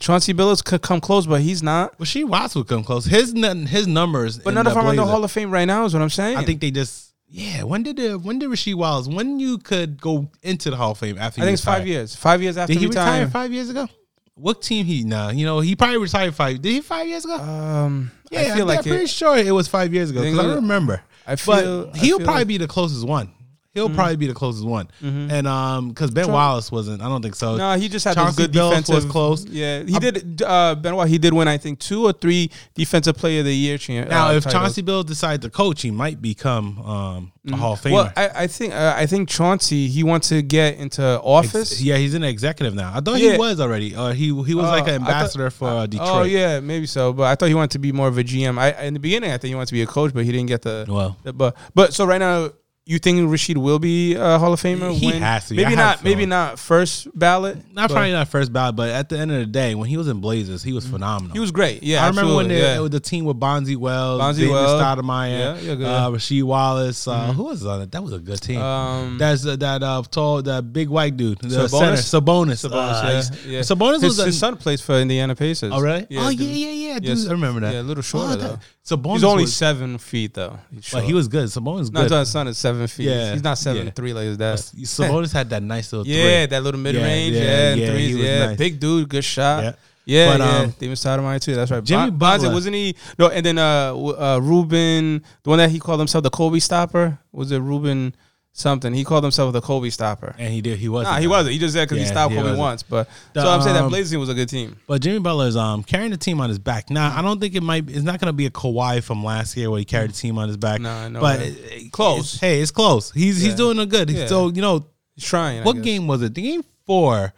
Chauncey 0.00 0.34
Billups 0.34 0.64
could 0.64 0.82
come 0.82 1.00
close, 1.00 1.26
but 1.26 1.40
he's 1.42 1.62
not. 1.62 1.96
Rasheed 1.98 2.24
Wallace 2.24 2.54
would 2.56 2.66
come 2.66 2.82
close. 2.82 3.04
His 3.04 3.34
n- 3.34 3.66
his 3.66 3.86
numbers, 3.86 4.38
But 4.38 4.54
none 4.54 4.66
of 4.66 4.72
the 4.72 4.80
them 4.80 4.86
are 4.88 4.90
in 4.90 4.96
the 4.96 5.06
Hall 5.06 5.22
of 5.22 5.30
Fame 5.30 5.50
right 5.50 5.66
now. 5.66 5.84
Is 5.84 5.92
what 5.94 6.02
I'm 6.02 6.10
saying. 6.10 6.36
I 6.38 6.44
think 6.44 6.60
they 6.60 6.70
just 6.70 7.12
yeah. 7.28 7.62
When 7.62 7.82
did 7.82 7.96
the 7.96 8.18
when 8.18 8.38
did 8.38 8.48
Rasheed 8.50 8.74
Wallace? 8.74 9.06
When 9.06 9.38
you 9.38 9.58
could 9.58 10.00
go 10.00 10.30
into 10.42 10.70
the 10.70 10.76
Hall 10.76 10.92
of 10.92 10.98
Fame 10.98 11.18
after? 11.18 11.40
I 11.42 11.44
think 11.44 11.54
it's 11.54 11.64
five 11.64 11.86
years. 11.86 12.16
Five 12.16 12.42
years 12.42 12.56
after 12.56 12.72
Did 12.72 12.80
he 12.80 12.86
retire 12.88 13.28
five 13.28 13.52
years 13.52 13.70
ago? 13.70 13.86
What 14.34 14.62
team 14.62 14.86
he? 14.86 15.04
Nah, 15.04 15.30
you 15.30 15.44
know 15.44 15.60
he 15.60 15.76
probably 15.76 15.98
retired 15.98 16.34
five. 16.34 16.62
Did 16.62 16.72
he 16.72 16.80
five 16.80 17.06
years 17.06 17.24
ago? 17.26 17.34
Um, 17.34 18.10
yeah, 18.30 18.40
I 18.40 18.44
feel 18.54 18.62
I'm 18.62 18.68
like 18.68 18.82
pretty 18.82 19.06
sure 19.06 19.36
it 19.36 19.52
was 19.52 19.68
five 19.68 19.92
years 19.92 20.10
ago 20.10 20.22
because 20.22 20.38
I 20.38 20.50
it- 20.50 20.54
remember. 20.54 21.02
I 21.26 21.36
feel. 21.36 21.84
But 21.86 21.96
he'll 21.96 22.16
feel 22.18 22.24
probably 22.24 22.40
like- 22.40 22.48
be 22.48 22.56
the 22.56 22.66
closest 22.68 23.06
one. 23.06 23.32
He'll 23.72 23.88
probably 23.88 24.16
be 24.16 24.26
the 24.26 24.34
closest 24.34 24.66
one. 24.66 24.88
Mhm. 25.00 25.30
And 25.30 25.46
um, 25.46 25.90
because 25.90 26.10
Ben 26.10 26.30
Wallace 26.32 26.72
wasn't. 26.72 27.00
I 27.02 27.08
don't 27.08 27.22
think 27.22 27.36
so. 27.36 27.56
No, 27.56 27.78
he 27.78 27.88
just 27.88 28.04
had 28.04 28.16
Chauncey 28.16 28.42
good 28.48 28.52
Billups 28.52 28.68
defensive. 28.70 28.94
was 28.96 29.04
close. 29.04 29.44
Yeah, 29.46 29.84
he 29.84 29.96
did. 30.00 30.42
Uh, 30.42 30.74
Benoit, 30.74 31.06
he 31.08 31.18
did 31.18 31.32
win. 31.32 31.46
I 31.46 31.56
think 31.56 31.78
two 31.78 32.04
or 32.04 32.12
three 32.12 32.50
defensive 32.74 33.16
player 33.16 33.40
of 33.40 33.44
the 33.46 33.54
year. 33.54 33.78
Champ, 33.78 34.08
Now, 34.10 34.28
uh, 34.28 34.32
if 34.34 34.42
titles. 34.42 34.62
Chauncey 34.62 34.82
Bill 34.82 35.04
decides 35.04 35.44
to 35.44 35.50
coach, 35.50 35.82
he 35.82 35.92
might 35.92 36.20
become 36.20 36.80
um, 36.80 37.32
a 37.48 37.56
Hall 37.56 37.74
of 37.74 37.80
Famer. 37.80 37.84
Mm-hmm. 37.84 37.92
well, 37.94 38.12
I, 38.16 38.30
I 38.42 38.46
think 38.48 38.74
uh, 38.74 38.94
I 38.96 39.06
think 39.06 39.28
Chauncey 39.28 39.86
he 39.86 40.02
wants 40.02 40.30
to 40.30 40.42
get 40.42 40.76
into 40.78 41.02
office. 41.20 41.70
Ex- 41.70 41.80
yeah, 41.80 41.96
he's 41.96 42.14
an 42.14 42.24
executive 42.24 42.74
now. 42.74 42.90
I 42.92 43.00
thought 43.00 43.20
Yeah. 43.20 43.32
he 43.34 43.38
was 43.38 43.60
already. 43.60 43.94
Uh, 43.94 44.10
he 44.12 44.24
he 44.26 44.32
was 44.54 44.66
Oh, 44.66 44.70
like 44.70 44.88
I 44.88 44.94
an 44.94 45.00
thought- 45.02 45.10
ambassador 45.10 45.48
for 45.50 45.68
uh, 45.68 45.86
Detroit. 45.86 46.08
Oh 46.10 46.22
yeah, 46.24 46.58
maybe 46.58 46.86
so. 46.86 47.12
But 47.12 47.24
I 47.28 47.36
thought 47.36 47.46
he 47.48 47.54
wanted 47.54 47.70
to 47.72 47.78
be 47.78 47.92
more 47.92 48.08
of 48.08 48.18
a 48.18 48.24
GM. 48.24 48.58
I 48.58 48.72
in 48.82 48.94
the 48.94 49.00
beginning 49.00 49.30
I 49.30 49.38
think 49.38 49.50
he 49.50 49.54
wanted 49.54 49.66
to 49.68 49.74
be 49.74 49.82
a 49.82 49.86
coach, 49.86 50.12
but 50.12 50.24
he 50.24 50.32
didn't 50.32 50.48
get 50.48 50.62
the. 50.62 50.86
Well, 50.88 51.16
the 51.22 51.32
but 51.32 51.56
but 51.72 51.94
so 51.94 52.04
right 52.04 52.18
now. 52.18 52.50
You 52.90 52.98
think 52.98 53.20
Rasheed 53.30 53.56
will 53.56 53.78
be 53.78 54.16
a 54.16 54.36
Hall 54.40 54.52
of 54.52 54.60
Famer? 54.60 54.92
He 54.92 55.06
when- 55.06 55.22
has 55.22 55.46
to 55.46 55.54
be. 55.54 55.62
Maybe 55.62 55.76
not. 55.76 56.02
Maybe 56.02 56.26
not 56.26 56.58
first 56.58 57.06
ballot. 57.16 57.56
not 57.72 57.86
but 57.88 57.94
probably 57.94 58.10
not 58.10 58.26
first 58.26 58.52
ballot, 58.52 58.74
but 58.74 58.88
at 58.90 59.08
the 59.08 59.16
end 59.16 59.30
of 59.30 59.38
the 59.38 59.46
day, 59.46 59.76
when 59.76 59.88
he 59.88 59.96
was 59.96 60.08
in 60.08 60.20
Blazers, 60.20 60.64
he 60.64 60.72
was 60.72 60.84
phenomenal. 60.88 61.32
He 61.32 61.38
was 61.38 61.52
great. 61.52 61.84
Yeah, 61.84 62.02
I 62.04 62.08
remember 62.08 62.34
when 62.34 62.46
absolutely, 62.46 62.68
they, 62.76 62.82
yeah. 62.82 62.88
the 62.88 62.98
team 62.98 63.26
with 63.26 63.38
Bonzi 63.38 63.76
Wells, 63.76 64.20
Bonzi 64.20 64.38
David 64.38 64.52
Wells. 64.54 64.82
Stoudamire, 64.82 65.62
Yeah, 65.64 65.72
yeah, 65.74 65.86
uh, 65.86 66.10
Rasheed 66.10 66.42
Wallace. 66.42 67.06
Uh, 67.06 67.32
Who 67.32 67.44
was 67.44 67.64
on 67.64 67.82
it? 67.82 67.92
That 67.92 68.02
was 68.02 68.12
a 68.12 68.18
good 68.18 68.42
team. 68.42 68.60
Um, 68.60 69.18
That's 69.18 69.46
uh, 69.46 69.54
that 69.54 69.84
uh, 69.84 70.02
tall, 70.10 70.42
that 70.42 70.72
big 70.72 70.88
white 70.88 71.16
dude, 71.16 71.38
the 71.38 71.46
Sabonis? 71.46 71.70
center, 71.70 72.22
Sabonis. 72.22 72.68
Sabonis, 72.68 73.30
Uh, 73.30 73.32
yeah, 73.46 73.52
yeah. 73.52 73.60
Sabonis 73.60 73.94
his, 73.94 74.02
was 74.02 74.18
a, 74.18 74.24
his 74.26 74.38
son 74.40 74.56
plays 74.56 74.80
for 74.80 74.96
Indiana 74.98 75.36
Pacers. 75.36 75.72
Oh 75.72 75.80
really? 75.80 76.08
Yeah, 76.10 76.22
oh 76.26 76.30
the- 76.30 76.34
yeah, 76.44 76.66
yeah, 76.66 76.88
yeah. 76.88 76.94
Dude, 76.98 77.04
yes. 77.18 77.28
I 77.28 77.30
remember 77.30 77.60
that. 77.60 77.72
Yeah, 77.72 77.82
a 77.82 77.82
little 77.82 78.02
shorter 78.02 78.32
Oh, 78.32 78.36
though. 78.36 78.58
Sabonis 78.84 79.12
He's 79.14 79.24
only 79.24 79.42
was, 79.44 79.54
seven 79.54 79.98
feet 79.98 80.34
though. 80.34 80.58
But 80.92 81.04
he 81.04 81.12
was 81.12 81.28
good. 81.28 81.46
Sabonis 81.48 81.92
No, 81.92 82.08
good. 82.08 82.18
his 82.18 82.30
son 82.30 82.48
is 82.48 82.56
seven 82.58 82.86
feet. 82.86 83.06
Yeah, 83.08 83.32
he's 83.32 83.42
not 83.42 83.58
seven 83.58 83.86
yeah. 83.86 83.92
three 83.92 84.12
like 84.14 84.24
his 84.24 84.38
dad. 84.38 84.56
Sabonis 84.58 85.32
had 85.32 85.50
that 85.50 85.62
nice 85.62 85.92
little 85.92 86.06
Yeah, 86.06 86.22
three. 86.44 86.46
that 86.46 86.62
little 86.62 86.80
mid 86.80 86.94
Yeah, 86.94 87.02
range. 87.02 87.36
yeah, 87.36 87.74
Yeah, 87.74 87.90
threes. 87.90 88.16
Yeah, 88.16 88.46
nice. 88.46 88.58
big 88.58 88.80
dude, 88.80 89.08
good 89.08 89.24
shot. 89.24 89.62
Yeah. 89.64 89.72
Yeah, 90.06 90.32
But, 90.32 90.40
yeah. 90.40 90.56
um, 90.60 90.74
David 90.78 90.96
Stoudamire 90.96 91.40
too. 91.40 91.54
That's 91.54 91.70
right. 91.70 91.84
Jimmy 91.84 92.10
Bon- 92.10 92.40
Bonzi, 92.40 92.52
wasn't 92.52 92.74
he? 92.74 92.96
No, 93.18 93.28
and 93.28 93.44
then 93.46 93.58
uh, 93.58 93.94
uh, 93.94 94.40
Ruben, 94.42 95.22
the 95.42 95.50
one 95.50 95.58
that 95.58 95.70
he 95.70 95.78
called 95.78 96.00
himself 96.00 96.24
the 96.24 96.30
Kobe 96.30 96.58
stopper. 96.58 97.18
Was 97.32 97.52
it 97.52 97.58
Ruben 97.60 98.14
something. 98.52 98.92
He 98.92 99.04
called 99.04 99.24
himself 99.24 99.52
the 99.52 99.60
Kobe 99.60 99.90
stopper. 99.90 100.34
and 100.38 100.52
he 100.52 100.60
did. 100.60 100.78
He 100.78 100.88
was. 100.88 101.04
Nah, 101.04 101.18
he 101.18 101.26
wasn't. 101.26 101.52
He 101.52 101.58
just 101.58 101.74
said 101.74 101.88
because 101.88 101.98
he 102.02 102.06
stopped 102.06 102.32
he 102.32 102.36
Kobe 102.36 102.48
wasn't. 102.50 102.58
once. 102.58 102.82
But 102.82 103.08
The, 103.32 103.42
so 103.42 103.48
I'm 103.48 103.62
saying 103.62 103.74
that 103.74 103.84
um, 103.84 103.88
Blazers 103.90 104.10
team 104.10 104.20
was 104.20 104.28
a 104.28 104.34
good 104.34 104.48
team. 104.48 104.76
But 104.86 105.00
Jimmy 105.02 105.18
Butler's 105.20 105.56
um 105.56 105.82
carrying 105.82 106.10
the 106.10 106.16
team 106.16 106.40
on 106.40 106.48
his 106.48 106.58
back. 106.58 106.90
Now 106.90 107.16
I 107.16 107.22
don't 107.22 107.40
think 107.40 107.54
it 107.54 107.62
might. 107.62 107.88
It's 107.88 108.02
not 108.02 108.20
going 108.20 108.26
to 108.28 108.32
be 108.32 108.46
a 108.46 108.50
Kawhi 108.50 109.02
from 109.02 109.24
last 109.24 109.56
year 109.56 109.70
where 109.70 109.78
he 109.78 109.84
carried 109.84 110.10
the 110.10 110.14
team 110.14 110.38
on 110.38 110.48
his 110.48 110.56
back. 110.56 110.80
Nah, 110.80 111.08
no 111.08 111.20
but 111.20 111.40
it- 111.40 111.92
Close. 111.92 112.34
it's- 112.34 112.40
hey, 112.40 112.60
it's 112.60 112.70
close. 112.70 113.10
He's 113.12 113.40
he's 113.40 113.54
doing 113.54 113.78
a 113.78 113.86
good. 113.86 114.10
Yeah. 114.10 114.26
So 114.26 114.48
you 114.48 114.62
know 114.62 114.86
He's 115.14 115.24
trying. 115.24 115.64
What 115.64 115.82
game 115.82 116.06
was 116.06 116.22
it? 116.22 116.34
The 116.34 116.42
game 116.42 116.64
four. 116.86 117.32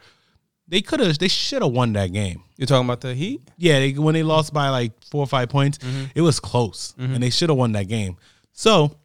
They 0.67 0.81
could 0.81 1.01
have. 1.01 1.17
They 1.19 1.27
should 1.27 1.61
have 1.61 1.71
won 1.71 1.93
that 1.93 2.13
game. 2.13 2.41
You're 2.57 2.67
talking 2.67 2.85
about 2.85 3.01
the 3.01 3.13
Heat? 3.13 3.41
Yeah, 3.57 3.79
they, 3.79 3.91
when 3.93 4.13
they 4.13 4.23
lost 4.23 4.53
by 4.53 4.69
like 4.69 4.91
four 5.11 5.21
or 5.23 5.27
five 5.27 5.49
points, 5.49 5.77
Mm-hmm. 5.79 6.05
it 6.15 6.21
was 6.21 6.39
close, 6.39 6.93
and 6.97 7.21
they 7.21 7.29
should 7.29 7.49
have 7.49 7.57
won 7.57 7.73
that 7.73 7.87
game. 7.87 8.15
So, 8.53 8.95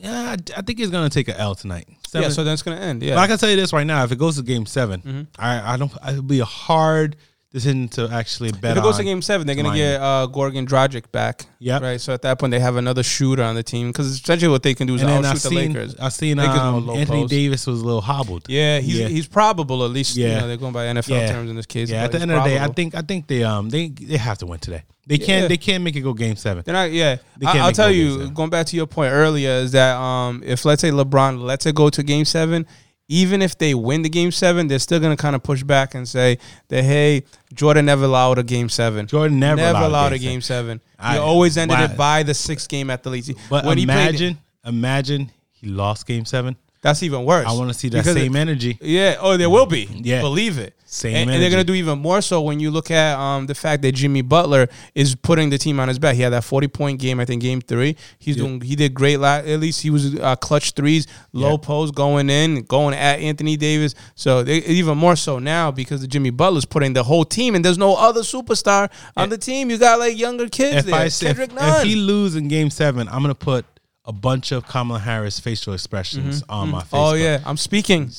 yeah, 0.00 0.30
I, 0.30 0.58
I 0.58 0.62
think 0.62 0.78
he's 0.78 0.90
gonna 0.90 1.10
take 1.10 1.28
an 1.28 1.36
L 1.36 1.54
tonight. 1.54 1.88
Seven, 2.08 2.28
Yeah. 2.28 2.34
So 2.34 2.42
then 2.44 2.54
it's 2.54 2.62
gonna 2.62 2.80
end. 2.80 3.02
Yeah. 3.02 3.14
but 3.14 3.20
I 3.20 3.26
can 3.26 3.38
tell 3.38 3.50
you 3.50 3.56
this 3.56 3.72
right 3.72 3.86
now: 3.86 4.02
if 4.04 4.12
it 4.12 4.18
goes 4.18 4.36
to 4.36 4.42
Game 4.42 4.66
7 4.66 5.00
Mm-hmm. 5.00 5.22
I 5.38 5.74
I 5.74 5.76
don't. 5.76 5.92
It'll 6.08 6.22
be 6.22 6.40
a 6.40 6.44
hard 6.44 7.16
decision 7.52 7.88
to 7.88 8.08
actually 8.12 8.52
bet 8.52 8.72
if 8.72 8.78
it 8.78 8.82
goes 8.82 8.96
to. 8.96 9.04
Game 9.04 9.20
Seven, 9.22 9.46
they're 9.46 9.56
gonna 9.56 9.74
get 9.76 10.00
uh, 10.00 10.28
Goran 10.30 10.66
Dragic 10.66 11.10
back. 11.10 11.46
Yeah, 11.58 11.78
Right. 11.80 12.00
So 12.00 12.12
at 12.14 12.22
that 12.22 12.38
point, 12.38 12.52
they 12.52 12.60
have 12.60 12.76
another 12.76 13.02
shooter 13.02 13.42
on 13.42 13.54
the 13.54 13.62
team 13.62 13.88
because 13.88 14.06
essentially 14.06 14.50
what 14.50 14.62
they 14.62 14.74
can 14.74 14.86
do 14.86 14.94
is 14.94 15.02
and 15.02 15.10
then 15.10 15.24
I 15.24 15.30
outshoot 15.30 15.42
the 15.42 15.48
seen, 15.60 15.72
Lakers. 15.72 15.96
I 15.96 16.08
seen 16.10 16.38
um, 16.38 16.88
Anthony 16.90 17.22
post. 17.22 17.30
Davis 17.30 17.66
was 17.66 17.80
a 17.80 17.84
little 17.84 18.00
hobbled. 18.00 18.46
Yeah, 18.48 18.78
he's 18.78 18.98
Yeah. 18.98 19.08
he's 19.08 19.26
probable 19.26 19.84
at 19.84 19.90
least. 19.90 20.16
You 20.16 20.26
Yeah. 20.26 20.40
know, 20.40 20.48
they're 20.48 20.56
going 20.56 20.72
by 20.72 20.86
NFL 20.86 21.08
Yeah. 21.20 21.32
terms 21.32 21.50
in 21.50 21.56
this 21.56 21.66
case. 21.66 21.90
Yeah, 21.90 22.04
at 22.04 22.12
the 22.12 22.20
end 22.20 22.30
of 22.30 22.42
the 22.44 22.48
day, 22.48 22.58
I 22.58 22.68
think 22.68 22.94
I 22.94 23.02
think 23.02 23.26
they 23.26 23.42
um 23.42 23.68
they 23.68 23.88
they 23.88 24.16
have 24.16 24.38
to 24.38 24.46
win 24.46 24.60
today. 24.60 24.82
They 25.06 25.18
can't 25.18 25.42
Yeah. 25.42 25.48
they 25.48 25.56
can't 25.56 25.82
make 25.82 25.96
it 25.96 26.02
go 26.02 26.14
Game 26.14 26.36
Seven. 26.36 26.62
They're 26.64 26.72
not. 26.72 26.92
Yeah, 26.92 27.16
They 27.38 27.46
I, 27.46 27.52
can't 27.52 27.64
I'll 27.64 27.72
tell 27.72 27.90
you. 27.90 28.30
Going 28.30 28.50
back 28.50 28.66
to 28.66 28.76
your 28.76 28.86
point 28.86 29.12
earlier, 29.12 29.50
is 29.50 29.72
that 29.72 29.96
um, 29.96 30.42
if 30.46 30.64
let's 30.64 30.80
say 30.82 30.90
LeBron 30.90 31.42
lets 31.42 31.66
it 31.66 31.74
go 31.74 31.90
to 31.90 32.02
Game 32.04 32.24
Seven, 32.24 32.64
even 33.10 33.42
if 33.42 33.58
they 33.58 33.74
win 33.74 34.02
the 34.02 34.08
Game 34.08 34.30
Seven, 34.30 34.68
they're 34.68 34.78
still 34.78 35.00
gonna 35.00 35.16
kind 35.16 35.34
of 35.34 35.42
push 35.42 35.64
back 35.64 35.94
and 35.96 36.08
say 36.08 36.38
that 36.68 36.84
hey, 36.84 37.24
Jordan 37.52 37.84
never 37.84 38.04
allowed 38.04 38.38
a 38.38 38.44
Game 38.44 38.68
Seven. 38.68 39.06
Jordan 39.08 39.40
never, 39.40 39.60
allowed, 39.60 40.12
a 40.12 40.14
a 40.14 40.18
Game 40.18 40.40
Seven. 40.40 40.80
I- 40.96 41.14
he 41.14 41.18
always 41.18 41.58
ended 41.58 41.76
wow. 41.76 41.84
it 41.86 41.96
by 41.96 42.22
the 42.22 42.34
sixth 42.34 42.68
game 42.68 42.88
at 42.88 43.02
the 43.02 43.10
least. 43.10 43.32
But 43.50 43.64
when 43.64 43.78
he 43.78 43.84
played, 43.84 44.10
imagine 44.10 44.38
imagine 44.64 45.32
he 45.50 45.66
lost 45.66 46.06
Game 46.06 46.24
Seven. 46.24 46.56
That's 46.82 47.02
even 47.02 47.24
worse. 47.24 47.46
I 47.46 47.52
want 47.52 47.68
to 47.70 47.74
see 47.74 47.88
that 47.90 47.98
Because 47.98 48.14
same 48.16 48.34
it- 48.36 48.38
energy. 48.40 48.78
Yeah. 48.80 49.16
Oh, 49.20 49.36
there 49.36 49.50
will 49.50 49.66
be. 49.66 49.88
Yeah. 49.90 50.20
Believe 50.22 50.58
it. 50.58 50.74
Same 50.92 51.14
and, 51.14 51.30
and 51.30 51.40
they're 51.40 51.50
gonna 51.50 51.62
do 51.62 51.74
even 51.74 52.00
more 52.00 52.20
so 52.20 52.40
when 52.40 52.58
you 52.58 52.72
look 52.72 52.90
at 52.90 53.16
um, 53.16 53.46
the 53.46 53.54
fact 53.54 53.80
that 53.82 53.92
Jimmy 53.92 54.22
Butler 54.22 54.66
is 54.92 55.14
putting 55.14 55.48
the 55.48 55.56
team 55.56 55.78
on 55.78 55.86
his 55.86 56.00
back. 56.00 56.16
He 56.16 56.22
had 56.22 56.30
that 56.32 56.42
forty 56.42 56.66
point 56.66 56.98
game, 56.98 57.20
I 57.20 57.24
think, 57.24 57.42
game 57.42 57.60
three. 57.60 57.96
He's 58.18 58.36
Yeah. 58.36 58.42
doing. 58.42 58.60
He 58.62 58.74
did 58.74 58.92
great. 58.92 59.20
At 59.20 59.60
least 59.60 59.82
he 59.82 59.90
was 59.90 60.16
uh, 60.18 60.34
clutch 60.34 60.72
threes, 60.72 61.06
low 61.32 61.52
Yeah. 61.52 61.56
post, 61.58 61.94
going 61.94 62.28
in, 62.28 62.62
going 62.62 62.94
at 62.96 63.20
Anthony 63.20 63.56
Davis. 63.56 63.94
So 64.16 64.42
they, 64.42 64.56
even 64.64 64.98
more 64.98 65.14
so 65.14 65.38
now 65.38 65.70
because 65.70 66.00
the 66.00 66.08
Jimmy 66.08 66.30
Butler's 66.30 66.64
putting 66.64 66.92
the 66.92 67.04
whole 67.04 67.24
team, 67.24 67.54
and 67.54 67.64
there's 67.64 67.78
no 67.78 67.94
other 67.94 68.22
superstar 68.22 68.90
on 69.16 69.28
the 69.28 69.38
team. 69.38 69.70
You 69.70 69.78
got 69.78 70.00
like 70.00 70.18
younger 70.18 70.48
kids 70.48 70.78
If 70.78 70.86
there. 70.86 70.94
I 70.96 71.06
say 71.06 71.28
if, 71.30 71.38
Nunn. 71.54 71.56
if 71.58 71.82
he 71.84 71.94
lose 71.94 72.34
in 72.34 72.48
Game 72.48 72.68
Seven, 72.68 73.06
I'm 73.08 73.22
gonna 73.22 73.36
put 73.36 73.64
a 74.10 74.12
bunch 74.12 74.50
of 74.52 74.66
Kamala 74.66 74.98
Harris 74.98 75.38
facial 75.40 75.72
expressions 75.72 76.42
on 76.48 76.70
my 76.70 76.80
face. 76.80 76.88
oh 76.92 77.14
yeah, 77.14 77.40
I'm 77.46 77.56
speaking. 77.56 78.10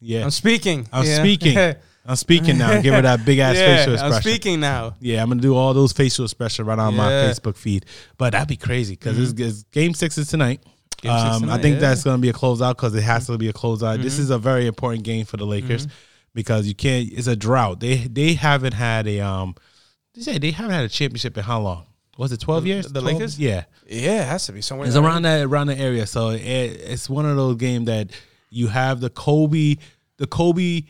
yeah. 0.00 0.22
I'm 0.24 0.30
speaking. 0.30 0.86
I'm 0.92 1.04
Yeah. 1.04 1.18
speaking. 1.18 1.58
I'm 2.06 2.16
speaking 2.16 2.58
now. 2.58 2.82
Give 2.82 2.92
her 2.92 3.00
that 3.02 3.24
big 3.24 3.38
ass 3.38 3.56
yeah, 3.56 3.76
facial 3.78 3.94
expression. 3.94 4.16
I'm 4.16 4.22
speaking 4.22 4.60
now. 4.60 4.94
Yeah, 5.00 5.22
I'm 5.22 5.28
gonna 5.30 5.40
do 5.40 5.54
all 5.56 5.72
those 5.74 5.92
facial 5.92 6.24
expressions 6.26 6.66
right 6.68 6.78
on 6.78 6.94
my 6.94 7.10
Facebook 7.10 7.56
feed. 7.56 7.86
But 8.18 8.32
that'd 8.32 8.46
be 8.46 8.56
crazy 8.58 8.94
because 8.94 9.18
it's, 9.18 9.40
it's 9.40 9.62
game 9.64 9.94
six 9.94 10.18
is 10.18 10.28
tonight. 10.28 10.60
Game 11.00 11.12
six 11.18 11.42
um, 11.42 11.48
I 11.50 11.58
think 11.58 11.74
yeah. 11.76 11.80
that's 11.80 12.04
gonna 12.04 12.18
be 12.18 12.28
a 12.28 12.34
closeout 12.34 12.76
because 12.76 12.94
it 12.94 13.02
has 13.02 13.26
to 13.28 13.38
be 13.38 13.48
a 13.48 13.54
closeout. 13.54 14.02
This 14.02 14.18
is 14.18 14.28
a 14.30 14.38
very 14.38 14.66
important 14.66 15.02
game 15.04 15.24
for 15.24 15.38
the 15.38 15.46
Lakers 15.46 15.86
Mm-hmm. 15.86 15.94
because 16.34 16.66
you 16.68 16.74
can't. 16.74 17.10
It's 17.10 17.26
a 17.26 17.36
drought. 17.36 17.80
They 17.80 17.96
they 17.96 18.34
haven't 18.34 18.74
had 18.74 19.06
a 19.08 19.20
um. 19.20 19.54
They 20.14 20.20
say 20.20 20.38
they 20.38 20.50
haven't 20.52 20.72
had 20.74 20.84
a 20.84 20.88
championship 20.90 21.36
in 21.38 21.42
how 21.44 21.60
long? 21.60 21.86
Was 22.16 22.32
it 22.32 22.40
twelve 22.40 22.66
years? 22.66 22.86
the 22.86 23.00
12? 23.00 23.14
Lakers? 23.14 23.38
Yeah, 23.38 23.64
Yeah, 23.88 24.22
it 24.22 24.28
has 24.28 24.46
to 24.46 24.52
be 24.52 24.60
somewhere. 24.62 24.86
it's 24.86 24.96
around 24.96 25.22
that 25.22 25.44
around 25.46 25.66
the 25.68 25.76
area. 25.78 26.06
So 26.06 26.30
it, 26.30 26.40
it's 26.40 27.08
one 27.10 27.26
of 27.26 27.36
those 27.36 27.56
games 27.56 27.86
that 27.86 28.10
you 28.50 28.68
have 28.68 29.00
the 29.00 29.10
Kobe, 29.10 29.76
the 30.18 30.26
Kobe 30.26 30.82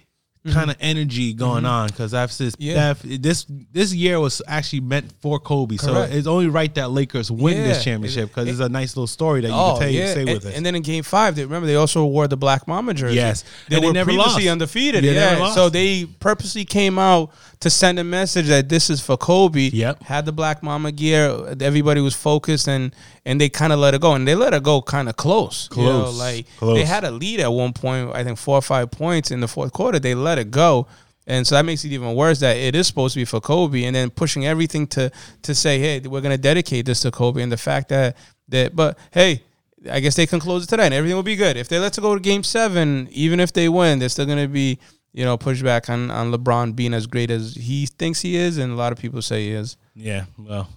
kind 0.53 0.70
of 0.70 0.76
energy 0.78 1.32
going 1.32 1.64
on 1.64 1.86
because 1.88 2.12
I've 2.12 2.28
Mm-hmm. 2.30 2.55
Yeah. 2.59 2.95
this 3.03 3.47
this 3.72 3.95
year 3.95 4.20
was 4.20 4.42
actually 4.47 4.80
meant 4.80 5.11
for 5.22 5.38
Kobe. 5.38 5.76
Correct. 5.76 6.11
So 6.12 6.16
it's 6.18 6.26
only 6.26 6.49
right 6.49 6.74
that 6.74 6.90
Lakers 6.90 7.30
win 7.30 7.57
Yeah. 7.57 7.64
this 7.68 7.82
championship 7.84 8.28
because 8.28 8.49
It- 8.49 8.51
it's 8.53 8.61
a 8.61 8.68
nice 8.68 8.95
little 8.97 9.07
story 9.07 9.40
that 9.40 9.49
you 9.49 9.55
Oh 9.55 9.72
can 9.72 9.80
tell 9.82 9.90
you 9.90 10.01
yeah, 10.01 10.12
say 10.14 10.20
and, 10.22 10.30
with 10.30 10.45
us. 10.47 10.55
and 10.55 10.66
then 10.66 10.74
in 10.74 10.82
Game 10.82 11.03
Five, 11.03 11.36
they 11.36 11.45
remember 11.45 11.66
they 11.66 11.76
also 11.76 12.05
wore 12.05 12.28
the 12.28 12.36
Black 12.36 12.68
Mamba 12.68 12.92
jersey. 12.92 13.16
Yes. 13.16 13.42
they 13.68 13.80
they 13.80 13.86
were 13.86 13.92
never 13.92 14.09
previously 14.11 14.45
lost. 14.45 14.53
undefeated. 14.53 15.05
Yeah, 15.05 15.53
so 15.55 15.70
they 15.70 16.05
purposely 16.20 16.64
came 16.66 16.99
out 16.99 17.30
to 17.61 17.70
send 17.70 17.99
a 17.99 18.05
message 18.05 18.49
that 18.49 18.68
this 18.68 18.90
is 18.90 19.01
for 19.01 19.16
Kobe. 19.16 19.70
Yep. 19.72 20.03
had 20.03 20.26
the 20.26 20.32
Black 20.32 20.62
Mamba 20.62 20.92
gear. 20.92 21.55
Everybody 21.61 22.03
was 22.03 22.14
focused, 22.14 22.68
and 22.68 22.92
and 23.27 23.41
they 23.41 23.49
kind 23.49 23.72
of 23.72 23.79
let 23.79 23.95
it 23.95 24.01
go, 24.01 24.14
and 24.14 24.27
they 24.29 24.35
let 24.35 24.53
it 24.55 24.62
go 24.62 24.83
kind 24.83 25.09
of 25.09 25.16
close. 25.16 25.68
you 25.77 25.83
know, 25.83 26.03
Close. 26.05 26.18
like 26.18 26.47
Close. 26.59 26.77
they 26.79 26.85
had 26.85 27.05
a 27.05 27.11
lead 27.11 27.41
at 27.41 27.53
one 27.53 27.72
point. 27.72 28.14
I 28.14 28.22
think 28.25 28.39
four 28.39 28.57
or 28.59 28.62
five 28.62 28.91
points 28.91 29.31
in 29.31 29.41
the 29.41 29.49
fourth 29.49 29.72
quarter. 29.72 29.99
They 29.99 30.14
let 30.14 30.39
it 30.39 30.51
go. 30.51 30.87
And 31.27 31.47
so 31.47 31.55
that 31.55 31.64
makes 31.64 31.85
it 31.87 31.93
even 31.93 32.14
worse 32.14 32.41
that 32.41 32.55
it 32.57 32.75
is 32.75 32.87
supposed 32.87 33.14
to 33.14 33.20
be 33.20 33.25
for 33.25 33.41
Kobe, 33.41 33.85
and 33.85 33.97
then 33.97 34.11
pushing 34.11 34.45
everything 34.47 34.87
to 34.89 35.11
to 35.43 35.55
say, 35.55 35.79
hey, 35.79 36.01
we're 36.01 36.20
gonna 36.20 36.37
dedicate 36.37 36.85
this 36.85 37.01
to 37.01 37.11
Kobe, 37.11 37.43
and 37.43 37.51
the 37.51 37.57
fact 37.57 37.89
that 37.89 38.16
that, 38.49 38.77
but 38.77 38.99
hey, 39.11 39.43
I 39.91 40.01
guess 40.01 40.16
they 40.16 40.27
can 40.27 40.39
close 40.39 40.64
it 40.64 40.66
today, 40.68 40.85
and 40.85 40.93
everything 40.93 41.16
will 41.16 41.22
be 41.22 41.37
good. 41.37 41.57
If 41.57 41.68
they 41.68 41.79
let 41.79 41.97
it 41.97 42.01
go 42.03 42.12
to 42.14 42.20
Game 42.20 42.43
Seven, 42.43 43.09
even 43.11 43.41
if 43.41 43.55
they 43.55 43.70
win, 43.70 44.01
they're 44.01 44.11
still 44.11 44.27
gonna 44.27 44.49
be 44.49 44.79
you 45.14 45.25
know 45.25 45.39
pushback 45.39 45.89
on 45.89 46.11
on 46.11 46.31
LeBron 46.31 46.77
being 46.77 46.93
as 46.93 47.07
great 47.07 47.31
as 47.31 47.55
he 47.55 47.87
thinks 47.87 48.20
he 48.20 48.37
is, 48.37 48.59
and 48.59 48.70
a 48.70 48.77
lot 48.77 48.93
of 48.93 48.99
people 48.99 49.22
say 49.22 49.47
he 49.47 49.53
is. 49.53 49.79
yeah, 49.95 50.25
well, 50.37 50.68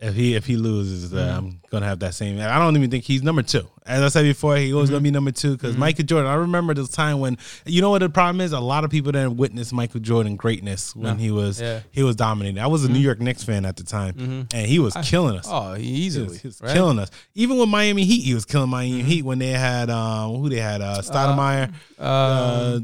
if 0.00 0.14
he 0.14 0.34
if 0.34 0.46
he 0.46 0.56
loses, 0.56 1.10
Mm-hmm. 1.12 1.18
uh, 1.18 1.36
I'm 1.38 1.60
gonna 1.70 1.86
have 1.86 1.98
that 2.00 2.14
same. 2.14 2.40
I 2.40 2.58
don't 2.58 2.76
even 2.76 2.90
think 2.90 3.04
he's 3.04 3.22
number 3.22 3.42
two. 3.42 3.68
As 3.86 4.02
I 4.02 4.08
said 4.08 4.22
before, 4.22 4.56
he 4.56 4.72
was 4.72 4.84
Mm-hmm. 4.88 4.94
gonna 4.94 5.02
be 5.02 5.10
number 5.10 5.30
two 5.32 5.52
because 5.56 5.76
Michael 5.76 6.04
Jordan. 6.04 6.30
I 6.30 6.34
remember 6.34 6.74
this 6.74 6.88
time 6.88 7.18
when 7.20 7.36
you 7.66 7.80
know 7.80 7.90
what 7.90 7.98
the 8.00 8.08
problem 8.08 8.40
is. 8.40 8.52
A 8.52 8.60
lot 8.60 8.84
of 8.84 8.90
people 8.90 9.12
didn't 9.12 9.36
witness 9.36 9.72
Michael 9.72 10.00
Jordan 10.00 10.36
greatness 10.36 10.94
when 10.96 11.16
No. 11.16 11.22
he 11.22 11.30
was 11.30 11.60
Yeah. 11.60 11.78
Mm-hmm. 11.78 11.88
he 11.92 12.02
was 12.02 12.16
dominating. 12.16 12.58
I 12.60 12.66
was 12.66 12.84
a 12.84 12.88
New 12.88 12.98
York 13.00 13.20
Knicks 13.20 13.44
fan 13.44 13.64
at 13.64 13.76
the 13.76 13.84
time, 13.84 14.46
and 14.54 14.66
he 14.66 14.78
was 14.78 14.96
killing 15.02 15.36
us. 15.36 15.46
Oh, 15.48 15.74
He 15.74 15.84
easily, 15.84 16.28
was, 16.28 16.40
he 16.40 16.48
was 16.48 16.60
right? 16.60 16.72
killing 16.72 16.98
us. 16.98 17.10
Even 17.34 17.58
with 17.58 17.68
Miami 17.68 18.04
Heat, 18.04 18.22
he 18.22 18.34
was 18.34 18.44
killing 18.44 18.70
Miami 18.70 18.98
Mm-hmm. 19.00 19.08
Heat 19.08 19.22
when 19.24 19.38
they 19.38 19.50
had 19.50 19.90
um, 19.90 20.36
who 20.36 20.48
they 20.48 20.56
had 20.60 20.80
uh, 20.80 21.00
Stoudemire, 21.02 21.72
uh, 21.98 22.80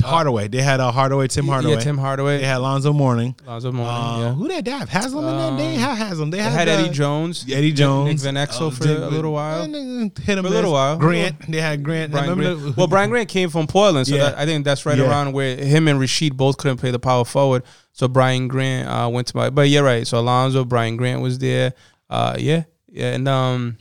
Hardaway. 0.00 0.48
They 0.48 0.62
had 0.62 0.80
uh, 0.80 0.90
Hardaway, 0.90 1.28
Tim 1.28 1.46
Hardaway. 1.46 1.74
Yeah, 1.74 1.80
Tim 1.80 1.98
Hardaway. 1.98 2.38
They 2.38 2.46
had 2.46 2.56
Lonzo 2.58 2.92
Mourning. 2.92 3.34
Lonzo 3.46 3.70
Mourning. 3.72 3.94
Uh, 3.94 4.18
yeah. 4.20 4.32
Who 4.34 4.48
did 4.48 4.64
they 4.64 4.70
have? 4.70 4.88
Haslem 4.88 5.24
in 5.26 5.56
there? 5.56 5.56
They 5.56 5.74
had 5.76 5.96
Haslem. 5.98 6.30
They, 6.30 6.38
They 6.38 6.42
had, 6.42 6.52
had 6.52 6.68
uh, 6.68 6.72
Eddie 6.84 6.90
Jones. 6.90 7.44
Eddie 7.50 7.72
Jones, 7.72 8.08
Nick 8.24 8.34
Van 8.34 8.34
Exel 8.46 8.68
uh, 8.68 8.70
for 8.70 8.84
Dick- 8.84 8.98
a 8.98 9.06
little 9.08 9.32
while. 9.32 9.62
Hit 9.64 9.72
him 9.72 10.10
For 10.10 10.32
a 10.32 10.40
little 10.42 10.72
while. 10.72 10.96
Grant. 10.96 11.50
They 11.50 11.60
had 11.60 11.82
Grant. 11.82 12.12
Brian 12.12 12.34
Grant. 12.36 12.76
Well, 12.76 12.86
Brian 12.86 13.10
Grant 13.10 13.28
came 13.28 13.50
from 13.50 13.66
Portland, 13.66 14.06
so 14.06 14.14
Yeah. 14.16 14.30
that, 14.30 14.38
I 14.38 14.46
think 14.46 14.64
that's 14.64 14.84
right 14.86 14.98
Yeah. 14.98 15.08
around 15.08 15.32
where 15.32 15.56
him 15.56 15.88
and 15.88 16.00
Rasheed 16.00 16.36
both 16.36 16.56
couldn't 16.58 16.78
play 16.78 16.90
the 16.90 16.98
power 16.98 17.24
forward. 17.24 17.62
So 17.92 18.08
Brian 18.08 18.48
Grant 18.48 18.88
uh, 18.88 19.08
went 19.08 19.26
to 19.28 19.36
my. 19.36 19.50
But 19.50 19.68
you're 19.68 19.84
right. 19.84 20.06
So 20.06 20.18
Alonzo, 20.18 20.64
Brian 20.64 20.96
Grant 20.96 21.20
was 21.20 21.38
there. 21.38 21.74
Uh, 22.08 22.34
yeah, 22.38 22.64
yeah, 22.88 23.12
and 23.14 23.28
um, 23.28 23.78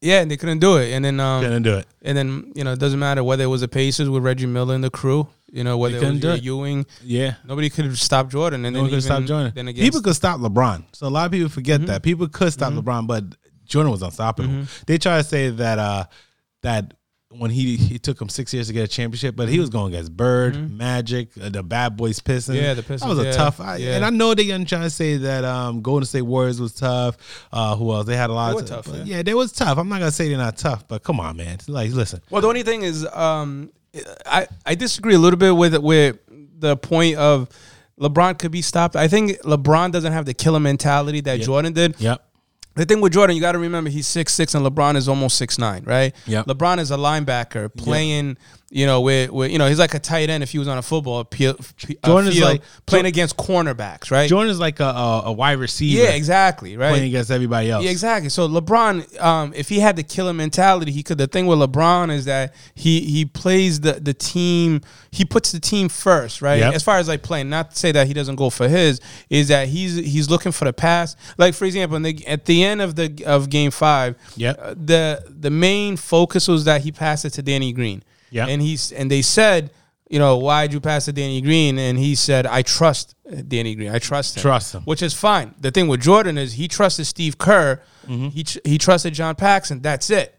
yeah, 0.00 0.20
and 0.20 0.30
they 0.30 0.36
couldn't 0.36 0.58
do 0.60 0.76
it. 0.76 0.92
And 0.92 1.04
then 1.04 1.18
um, 1.20 1.42
couldn't 1.42 1.62
do 1.62 1.74
it. 1.76 1.86
and 2.02 2.16
then 2.16 2.52
you 2.54 2.64
know 2.64 2.72
it 2.72 2.78
doesn't 2.78 2.98
matter 2.98 3.22
whether 3.24 3.44
it 3.44 3.48
was 3.48 3.60
the 3.62 3.68
Pacers 3.68 4.08
with 4.08 4.22
Reggie 4.22 4.46
Miller 4.46 4.74
and 4.74 4.84
the 4.84 4.90
crew. 4.90 5.28
You 5.50 5.64
know 5.64 5.78
whether 5.78 5.96
it 5.96 6.02
was 6.12 6.20
do 6.20 6.30
it. 6.32 6.42
Ewing. 6.42 6.86
Yeah. 7.02 7.34
Nobody 7.46 7.70
could 7.70 7.96
stop 7.96 8.28
Jordan. 8.28 8.64
And 8.64 8.74
No 8.74 8.82
then 8.82 8.90
could 8.90 9.02
stop 9.02 9.22
Jordan. 9.24 9.52
Then 9.54 9.68
against, 9.68 9.86
people 9.86 10.02
could 10.02 10.16
stop 10.16 10.40
LeBron. 10.40 10.84
So 10.92 11.06
a 11.06 11.08
lot 11.08 11.26
of 11.26 11.32
people 11.32 11.48
forget 11.48 11.80
Mm-hmm. 11.80 11.86
that. 11.86 12.02
People 12.02 12.28
could 12.28 12.52
stop 12.52 12.72
LeBron, 12.72 13.06
but 13.06 13.24
Jordan 13.64 13.90
was 13.92 14.02
unstoppable. 14.02 14.64
They 14.86 14.98
try 14.98 15.18
to 15.18 15.24
say 15.24 15.50
that 15.50 15.78
uh 15.78 16.04
that 16.62 16.94
when 17.38 17.50
he 17.50 17.76
he 17.76 17.98
took 17.98 18.20
him 18.20 18.28
six 18.28 18.52
years 18.54 18.66
to 18.68 18.72
get 18.72 18.84
a 18.84 18.88
championship, 18.88 19.36
but 19.36 19.48
he 19.48 19.58
was 19.58 19.70
going 19.70 19.92
against 19.94 20.16
Bird, 20.16 20.70
Magic, 20.70 21.28
uh, 21.40 21.48
the 21.48 21.62
Bad 21.62 21.96
Boys 21.96 22.20
Pistons. 22.20 22.56
Mm-hmm. 22.56 22.64
Yeah, 22.64 22.74
the 22.74 22.82
That 22.82 22.88
Pistons, 22.88 23.16
was 23.16 23.18
a 23.26 23.32
tough. 23.32 23.60
I, 23.60 23.76
yeah. 23.76 23.96
And 23.96 24.04
I 24.04 24.10
know 24.10 24.34
they're 24.34 24.46
trying 24.64 24.82
to 24.82 24.90
say 24.90 25.16
that 25.18 25.44
um 25.44 25.82
Golden 25.82 26.06
State 26.06 26.22
Warriors 26.22 26.60
was 26.60 26.72
tough. 26.74 27.16
Uh, 27.52 27.76
who 27.76 27.92
else? 27.92 28.06
They 28.06 28.16
had 28.16 28.30
a 28.30 28.32
lot 28.32 28.52
They 28.52 28.56
of 28.58 28.62
were 28.62 28.82
tough, 28.82 28.88
yeah. 28.88 29.16
yeah, 29.16 29.22
they 29.22 29.34
was 29.34 29.52
tough. 29.52 29.78
I'm 29.78 29.88
not 29.88 29.98
gonna 29.98 30.10
say 30.10 30.28
they're 30.28 30.38
not 30.38 30.56
tough, 30.56 30.86
but 30.88 31.02
come 31.02 31.20
on, 31.20 31.36
man. 31.36 31.58
Like, 31.68 31.92
listen. 31.92 32.20
Well, 32.30 32.42
the 32.42 32.48
only 32.48 32.62
thing 32.62 32.82
is, 32.82 33.06
um, 33.12 33.70
I 34.26 34.46
I 34.64 34.74
disagree 34.74 35.14
a 35.14 35.18
little 35.18 35.38
bit 35.38 35.54
with 35.54 35.76
with 35.78 36.18
the 36.58 36.76
point 36.76 37.16
of 37.16 37.48
LeBron 38.00 38.38
could 38.38 38.50
be 38.50 38.60
stopped. 38.62 38.94
I 38.96 39.08
think 39.08 39.40
LeBron 39.42 39.90
doesn't 39.92 40.12
have 40.12 40.26
the 40.26 40.34
killer 40.34 40.60
mentality 40.60 41.20
that 41.22 41.40
Jordan 41.40 41.72
did. 41.72 41.98
Yep. 41.98 42.25
The 42.76 42.84
thing 42.84 43.00
with 43.00 43.12
Jordan, 43.14 43.34
you 43.34 43.40
got 43.42 43.52
to 43.52 43.58
remember 43.58 43.90
he's 43.90 44.06
six 44.06 44.32
six 44.32 44.54
and 44.54 44.64
LeBron 44.64 44.96
is 44.96 45.08
almost 45.08 45.36
six 45.38 45.58
nine, 45.58 45.82
right? 45.84 46.14
Yeah. 46.26 46.42
LeBron 46.44 46.78
is 46.78 46.90
a 46.90 46.96
linebacker 46.96 47.74
playing 47.74 48.36
You 48.68 48.84
know, 48.84 49.00
where, 49.00 49.28
where 49.28 49.48
you 49.48 49.58
know 49.58 49.68
he's 49.68 49.78
like 49.78 49.94
a 49.94 50.00
tight 50.00 50.28
end 50.28 50.42
if 50.42 50.50
he 50.50 50.58
was 50.58 50.66
on 50.66 50.76
a 50.76 50.82
football 50.82 51.22
pe- 51.22 51.52
pe- 51.78 51.94
uh, 52.02 52.08
Jordan 52.08 52.30
is 52.30 52.36
field 52.36 52.50
like- 52.50 52.62
playing 52.84 53.06
against 53.06 53.36
cornerbacks, 53.36 54.10
right? 54.10 54.28
Jordan 54.28 54.50
is 54.50 54.58
like 54.58 54.80
a, 54.80 54.84
a, 54.86 55.22
a 55.26 55.32
wide 55.32 55.58
receiver 55.60 56.02
yeah, 56.02 56.10
exactly, 56.10 56.76
right. 56.76 56.88
playing 56.88 57.06
against 57.06 57.30
everybody 57.30 57.70
else. 57.70 57.84
Yeah, 57.84 57.92
exactly. 57.92 58.28
So 58.28 58.48
LeBron, 58.48 59.22
um, 59.22 59.52
if 59.54 59.68
he 59.68 59.78
had 59.78 59.94
the 59.94 60.02
killer 60.02 60.32
mentality, 60.32 60.90
he 60.90 61.04
could. 61.04 61.16
The 61.16 61.28
thing 61.28 61.46
with 61.46 61.60
LeBron 61.60 62.10
is 62.12 62.24
that 62.24 62.54
he 62.74 63.02
he 63.02 63.24
plays 63.24 63.80
the 63.82 63.92
the 63.92 64.12
team. 64.14 64.80
He 65.12 65.24
puts 65.24 65.52
the 65.52 65.60
team 65.60 65.88
first, 65.88 66.42
right? 66.42 66.58
Yep. 66.58 66.74
As 66.74 66.82
far 66.82 66.98
as 66.98 67.06
like 67.06 67.22
playing, 67.22 67.48
not 67.48 67.70
to 67.70 67.76
say 67.78 67.92
that 67.92 68.08
he 68.08 68.14
doesn't 68.14 68.34
go 68.34 68.50
for 68.50 68.66
his, 68.68 69.00
is 69.30 69.46
that 69.46 69.68
he's 69.68 69.94
he's 69.94 70.28
looking 70.28 70.50
for 70.50 70.64
the 70.64 70.72
pass. 70.72 71.14
Like 71.38 71.54
for 71.54 71.66
example, 71.66 71.96
in 71.98 72.02
the, 72.02 72.26
at 72.26 72.46
the 72.46 72.64
end 72.64 72.82
of 72.82 72.96
the 72.96 73.22
of 73.26 73.48
Game 73.48 73.70
Five, 73.70 74.16
Yep. 74.36 74.58
uh, 74.60 74.74
the 74.76 75.24
the 75.28 75.50
main 75.50 75.96
focus 75.96 76.48
was 76.48 76.64
that 76.64 76.80
he 76.80 76.90
passed 76.90 77.24
it 77.24 77.30
to 77.34 77.42
Danny 77.42 77.72
Green. 77.72 78.02
Yep. 78.36 78.48
and 78.48 78.62
he's 78.62 78.92
and 78.92 79.10
they 79.10 79.22
said. 79.22 79.70
You 80.08 80.20
know, 80.20 80.36
why'd 80.36 80.72
you 80.72 80.80
pass 80.80 81.06
to 81.06 81.12
Danny 81.12 81.40
Green? 81.40 81.80
And 81.80 81.98
he 81.98 82.14
said, 82.14 82.46
I 82.46 82.62
trust 82.62 83.16
uh, 83.28 83.42
Danny 83.48 83.74
Green. 83.74 83.90
I 83.90 83.98
trust 83.98 84.36
him. 84.36 84.42
Trust 84.42 84.72
him. 84.76 84.82
Which 84.82 85.02
is 85.02 85.12
fine. 85.12 85.52
The 85.60 85.72
thing 85.72 85.88
with 85.88 86.00
Jordan 86.00 86.38
is 86.38 86.52
he 86.52 86.68
trusted 86.68 87.08
Steve 87.08 87.38
Kerr. 87.38 87.82
Mm-hmm. 88.06 88.28
He 88.28 88.44
tr- 88.44 88.58
he 88.64 88.78
trusted 88.78 89.14
John 89.14 89.34
Paxson. 89.34 89.82
That's 89.82 90.08
it. 90.10 90.38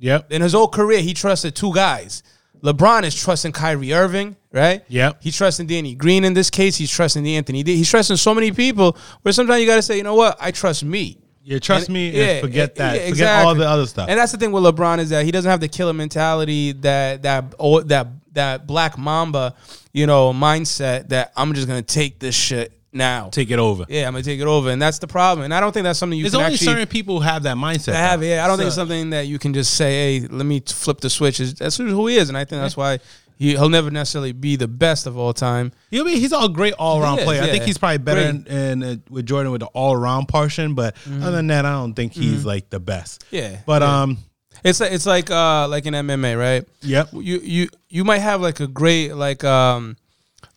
Yep. 0.00 0.30
In 0.32 0.42
his 0.42 0.52
whole 0.52 0.68
career, 0.68 1.00
he 1.00 1.14
trusted 1.14 1.56
two 1.56 1.72
guys. 1.72 2.22
LeBron 2.62 3.04
is 3.04 3.14
trusting 3.14 3.52
Kyrie 3.52 3.94
Irving, 3.94 4.36
right? 4.52 4.84
Yep. 4.88 5.22
He's 5.22 5.34
trusting 5.34 5.66
Danny 5.66 5.94
Green 5.94 6.22
in 6.22 6.34
this 6.34 6.50
case. 6.50 6.76
He's 6.76 6.90
trusting 6.90 7.22
the 7.22 7.36
Anthony. 7.36 7.62
He's 7.62 7.88
trusting 7.88 8.18
so 8.18 8.34
many 8.34 8.52
people. 8.52 8.98
Where 9.22 9.32
sometimes 9.32 9.62
you 9.62 9.66
got 9.66 9.76
to 9.76 9.82
say, 9.82 9.96
you 9.96 10.02
know 10.02 10.14
what? 10.14 10.36
I 10.38 10.50
trust 10.50 10.84
me. 10.84 11.22
Yeah, 11.48 11.60
trust 11.60 11.86
And- 11.86 11.94
me 11.94 12.10
yeah, 12.10 12.24
and 12.24 12.40
forget 12.40 12.74
that. 12.74 13.00
yeah, 13.00 13.08
Forget 13.10 13.44
all 13.46 13.54
the 13.54 13.68
other 13.68 13.86
stuff. 13.86 14.08
And 14.08 14.18
that's 14.18 14.32
the 14.32 14.38
thing 14.38 14.50
with 14.50 14.64
LeBron 14.64 14.98
is 14.98 15.10
that 15.10 15.24
he 15.24 15.30
doesn't 15.30 15.48
have 15.48 15.60
the 15.60 15.68
killer 15.68 15.92
mentality 15.92 16.72
that 16.72 17.22
that 17.22 17.52
that 17.86 18.08
that 18.32 18.66
Black 18.66 18.98
Mamba, 18.98 19.54
you 19.92 20.06
know, 20.06 20.32
mindset 20.32 21.08
that 21.10 21.32
I'm 21.36 21.54
just 21.54 21.68
gonna 21.68 21.82
take 21.82 22.18
this 22.18 22.34
shit 22.34 22.72
now. 22.92 23.28
Take 23.30 23.50
it 23.52 23.60
over. 23.60 23.84
yeah, 23.88 24.06
I'm 24.08 24.12
gonna 24.14 24.24
take 24.24 24.40
it 24.40 24.46
over, 24.46 24.70
and 24.70 24.82
that's 24.82 24.98
the 24.98 25.06
problem. 25.06 25.44
And 25.44 25.54
I 25.54 25.60
don't 25.60 25.70
think 25.72 25.84
that's 25.84 26.00
something 26.00 26.18
you 26.18 26.24
There's 26.24 26.32
can 26.32 26.40
only 26.42 26.54
actually 26.54 26.66
certain 26.66 26.86
people 26.88 27.14
who 27.16 27.20
have 27.22 27.44
that 27.44 27.56
mindset. 27.56 27.94
have. 27.94 28.24
Yeah, 28.24 28.44
I 28.44 28.48
don't 28.48 28.56
think 28.56 28.66
it's 28.66 28.74
something 28.76 29.10
that 29.10 29.28
you 29.28 29.38
can 29.38 29.54
just 29.54 29.74
say, 29.74 30.18
"Hey, 30.20 30.26
let 30.28 30.46
me 30.46 30.60
flip 30.66 31.00
the 31.00 31.08
switch." 31.10 31.38
That's 31.38 31.76
who 31.76 32.06
he 32.08 32.16
is, 32.16 32.28
and 32.28 32.36
I 32.36 32.44
think 32.44 32.60
that's 32.60 32.76
why 32.76 32.98
he, 33.36 33.50
he'll 33.50 33.68
never 33.68 33.90
necessarily 33.90 34.32
be 34.32 34.56
the 34.56 34.66
best 34.68 35.06
of 35.06 35.16
all 35.18 35.32
time. 35.32 35.72
He'll 35.90 36.04
be. 36.04 36.18
He's 36.18 36.32
a 36.32 36.48
great 36.48 36.74
all 36.78 37.00
around 37.00 37.18
player. 37.18 37.42
I 37.42 37.46
think 37.48 37.64
he's 37.64 37.78
probably 37.78 37.98
better 37.98 38.20
in, 38.22 38.46
in 38.46 38.82
uh, 38.82 38.96
with 39.10 39.26
Jordan 39.26 39.52
with 39.52 39.60
the 39.60 39.66
all 39.68 39.92
around 39.94 40.26
portion. 40.28 40.74
But 40.74 40.96
other 41.06 41.32
than 41.32 41.46
that, 41.48 41.64
I 41.66 41.72
don't 41.72 41.94
think 41.94 42.12
he's 42.14 42.44
like 42.44 42.70
the 42.70 42.80
best. 42.80 43.24
Yeah, 43.30 43.58
But 43.66 43.82
yeah. 43.82 44.02
um, 44.02 44.18
It's 44.64 44.80
like 44.80 44.92
it's 44.92 45.06
like 45.06 45.30
uh 45.30 45.68
like 45.68 45.86
in 45.86 45.94
MMA, 45.94 46.38
right? 46.38 46.64
yep. 46.80 47.08
You 47.12 47.38
you 47.40 47.68
you 47.88 48.04
might 48.04 48.18
have 48.20 48.40
like 48.40 48.60
a 48.60 48.66
great 48.66 49.14
like 49.14 49.44
um 49.44 49.96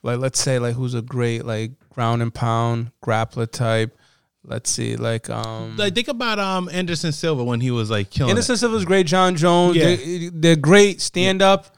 like 0.01 0.19
let's 0.19 0.39
say 0.39 0.57
like 0.59 0.75
who's 0.75 0.93
a 0.93 1.01
great 1.01 1.45
like 1.45 1.71
ground 1.93 2.21
and 2.21 2.34
pound 2.34 2.91
grappler 3.03 3.49
type. 3.51 3.95
Let's 4.45 4.69
see 4.71 4.95
like 4.95 5.30
um 5.30 5.75
Like 5.75 5.93
think 5.95 6.07
about 6.07 6.39
um 6.39 6.69
Anderson 6.71 7.11
Silva 7.11 7.43
when 7.43 7.59
he 7.59 7.71
was 7.71 7.89
like 7.91 8.09
killing. 8.09 8.30
it. 8.30 8.32
Anderson 8.32 8.55
Silva's 8.55 8.86
great. 8.86 9.05
Jon 9.05 9.36
Jones, 9.36 9.75
Yeah. 9.75 9.95
they're, 9.97 10.30
they're 10.32 10.55
great 10.55 11.01
stand 11.01 11.41
up, 11.41 11.75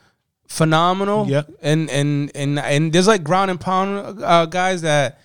phenomenal. 0.52 1.28
Yeah. 1.30 1.44
And 1.62 1.90
and 1.90 2.32
and 2.36 2.60
and 2.60 2.94
there's 2.94 3.08
like 3.08 3.24
ground 3.24 3.50
and 3.52 3.60
pound 3.60 4.22
uh, 4.24 4.46
guys 4.46 4.82
that 4.82 5.20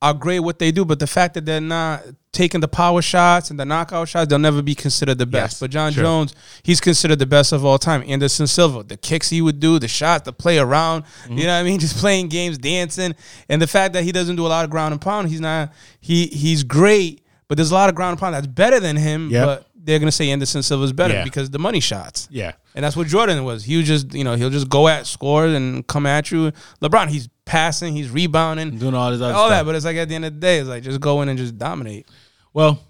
are 0.00 0.12
great 0.14 0.40
what 0.40 0.58
they 0.58 0.72
do, 0.72 0.84
but 0.84 0.98
the 0.98 1.06
fact 1.06 1.34
that 1.34 1.46
they're 1.46 1.60
not 1.60 2.02
taking 2.32 2.60
the 2.60 2.66
power 2.66 3.00
shots 3.00 3.50
and 3.50 3.60
the 3.60 3.64
knockout 3.64 4.08
shots, 4.08 4.28
they'll 4.28 4.38
never 4.38 4.60
be 4.60 4.74
considered 4.74 5.16
the 5.18 5.26
best. 5.26 5.54
Yes, 5.54 5.60
but 5.60 5.70
John 5.70 5.92
sure. 5.92 6.02
Jones, 6.02 6.34
he's 6.64 6.80
considered 6.80 7.20
the 7.20 7.26
best 7.26 7.52
of 7.52 7.64
all 7.64 7.78
time. 7.78 8.02
Anderson 8.08 8.48
Silva, 8.48 8.82
the 8.82 8.96
kicks 8.96 9.28
he 9.30 9.40
would 9.40 9.60
do, 9.60 9.78
the 9.78 9.86
shots, 9.86 10.24
the 10.24 10.32
play 10.32 10.58
around, 10.58 11.04
Mm-hmm. 11.04 11.38
you 11.38 11.44
know 11.44 11.54
what 11.54 11.60
I 11.60 11.62
mean? 11.62 11.78
Just 11.86 11.96
playing 11.98 12.28
games, 12.28 12.58
dancing, 12.58 13.14
and 13.48 13.62
the 13.62 13.66
fact 13.68 13.92
that 13.94 14.02
he 14.02 14.10
doesn't 14.10 14.34
do 14.34 14.44
a 14.44 14.48
lot 14.48 14.64
of 14.64 14.70
ground 14.70 14.92
and 14.92 15.00
pound, 15.00 15.28
he's 15.28 15.40
not 15.40 15.72
he 16.00 16.26
he's 16.26 16.64
great, 16.64 17.22
but 17.46 17.56
there's 17.56 17.70
a 17.70 17.74
lot 17.74 17.88
of 17.88 17.94
ground 17.94 18.12
and 18.12 18.20
pound 18.20 18.34
that's 18.34 18.46
better 18.48 18.80
than 18.80 18.96
him. 18.96 19.30
Yep. 19.30 19.46
But 19.46 19.66
they're 19.84 19.98
gonna 19.98 20.12
say 20.12 20.30
Anderson 20.30 20.62
Silva's 20.62 20.92
better 20.92 21.14
Yeah. 21.14 21.24
because 21.24 21.50
the 21.50 21.58
money 21.58 21.80
shots. 21.80 22.28
Yeah. 22.30 22.52
And 22.74 22.84
that's 22.84 22.96
what 22.96 23.06
Jordan 23.08 23.42
was. 23.44 23.64
He 23.64 23.76
was 23.76 23.86
just, 23.86 24.14
you 24.14 24.24
know, 24.24 24.34
he'll 24.36 24.50
just 24.50 24.68
go 24.68 24.88
at 24.88 25.06
scores 25.06 25.54
and 25.54 25.86
come 25.86 26.06
at 26.06 26.30
you. 26.30 26.52
LeBron, 26.80 27.08
he's 27.08 27.28
passing, 27.44 27.94
he's 27.94 28.08
rebounding, 28.10 28.78
Doing 28.78 28.94
all 28.94 29.10
this 29.10 29.20
other 29.20 29.34
all 29.34 29.48
stuff. 29.48 29.58
that. 29.60 29.66
But 29.66 29.74
it's 29.74 29.84
like 29.84 29.96
at 29.96 30.08
the 30.08 30.14
end 30.14 30.24
of 30.24 30.34
the 30.34 30.40
day, 30.40 30.58
it's 30.58 30.68
like 30.68 30.82
just 30.82 31.00
go 31.00 31.20
in 31.22 31.28
and 31.28 31.36
just 31.38 31.58
dominate. 31.58 32.06
Well, 32.54 32.80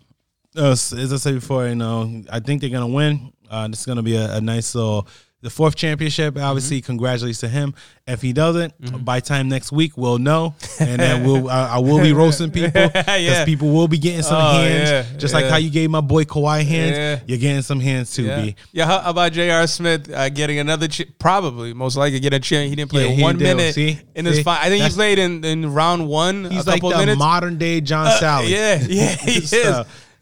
uh, 0.56 0.72
as 0.72 1.12
I 1.12 1.16
said 1.16 1.34
before, 1.34 1.66
you 1.66 1.74
know, 1.74 2.22
I 2.30 2.40
think 2.40 2.60
they're 2.60 2.70
gonna 2.70 2.86
win. 2.86 3.32
Uh, 3.50 3.68
this 3.68 3.80
is 3.80 3.86
gonna 3.86 4.02
be 4.02 4.16
a, 4.16 4.36
a 4.36 4.40
nice 4.40 4.74
little 4.74 5.06
the 5.42 5.50
fourth 5.50 5.74
championship. 5.76 6.38
Obviously, 6.38 6.78
Mm-hmm. 6.78 6.86
congratulations 6.86 7.40
to 7.40 7.48
him. 7.48 7.74
If 8.06 8.20
he 8.22 8.32
doesn't, 8.32 9.04
by 9.04 9.20
time 9.20 9.48
next 9.48 9.70
week, 9.70 9.96
we'll 9.96 10.18
know, 10.18 10.54
and 10.80 10.98
then 11.00 11.24
we'll 11.24 11.48
I, 11.58 11.74
I 11.74 11.78
will 11.78 12.00
be 12.00 12.12
roasting 12.12 12.50
people 12.52 12.70
because 12.88 13.04
Yeah. 13.20 13.44
people 13.44 13.70
will 13.70 13.86
be 13.86 13.98
getting 13.98 14.22
some 14.22 14.36
Oh, 14.42 14.52
hands, 14.60 14.90
yeah, 14.90 15.18
just 15.18 15.32
like 15.34 15.44
how 15.46 15.56
you 15.56 15.70
gave 15.70 15.88
my 15.90 16.00
boy 16.00 16.24
Kawhi 16.24 16.64
hands. 16.64 16.96
Yeah. 16.96 17.20
You're 17.26 17.38
getting 17.38 17.62
some 17.62 17.78
hands 17.78 18.12
too, 18.12 18.24
Yeah, 18.24 18.42
B. 18.42 18.56
yeah 18.72 18.86
how 18.86 19.08
about 19.10 19.32
J.R. 19.32 19.66
Smith 19.68 20.10
uh, 20.12 20.28
getting 20.30 20.58
another, 20.58 20.88
ch- 20.88 21.06
probably, 21.18 21.74
most 21.74 21.96
likely 21.96 22.18
get 22.18 22.32
a 22.34 22.40
chance. 22.40 22.70
He 22.70 22.74
didn't 22.76 22.90
play 22.90 23.06
Yeah, 23.08 23.14
he 23.14 23.22
one 23.22 23.36
minute 23.38 23.74
See? 23.74 23.98
in 24.16 24.24
his 24.26 24.38
See? 24.38 24.42
fight. 24.42 24.58
I 24.60 24.64
think 24.64 24.74
he 24.76 24.78
That's- 24.80 24.94
played 24.96 25.18
in, 25.20 25.44
in 25.44 25.72
round 25.72 26.08
one 26.08 26.50
He's 26.50 26.66
like 26.66 26.82
the 26.82 26.88
minutes. 26.90 27.18
modern 27.18 27.56
day 27.58 27.80
John 27.80 28.06
Salley. 28.20 28.50
Yeah, 28.50 28.80
yeah, 28.88 29.14
he 29.16 29.36
is. 29.38 29.52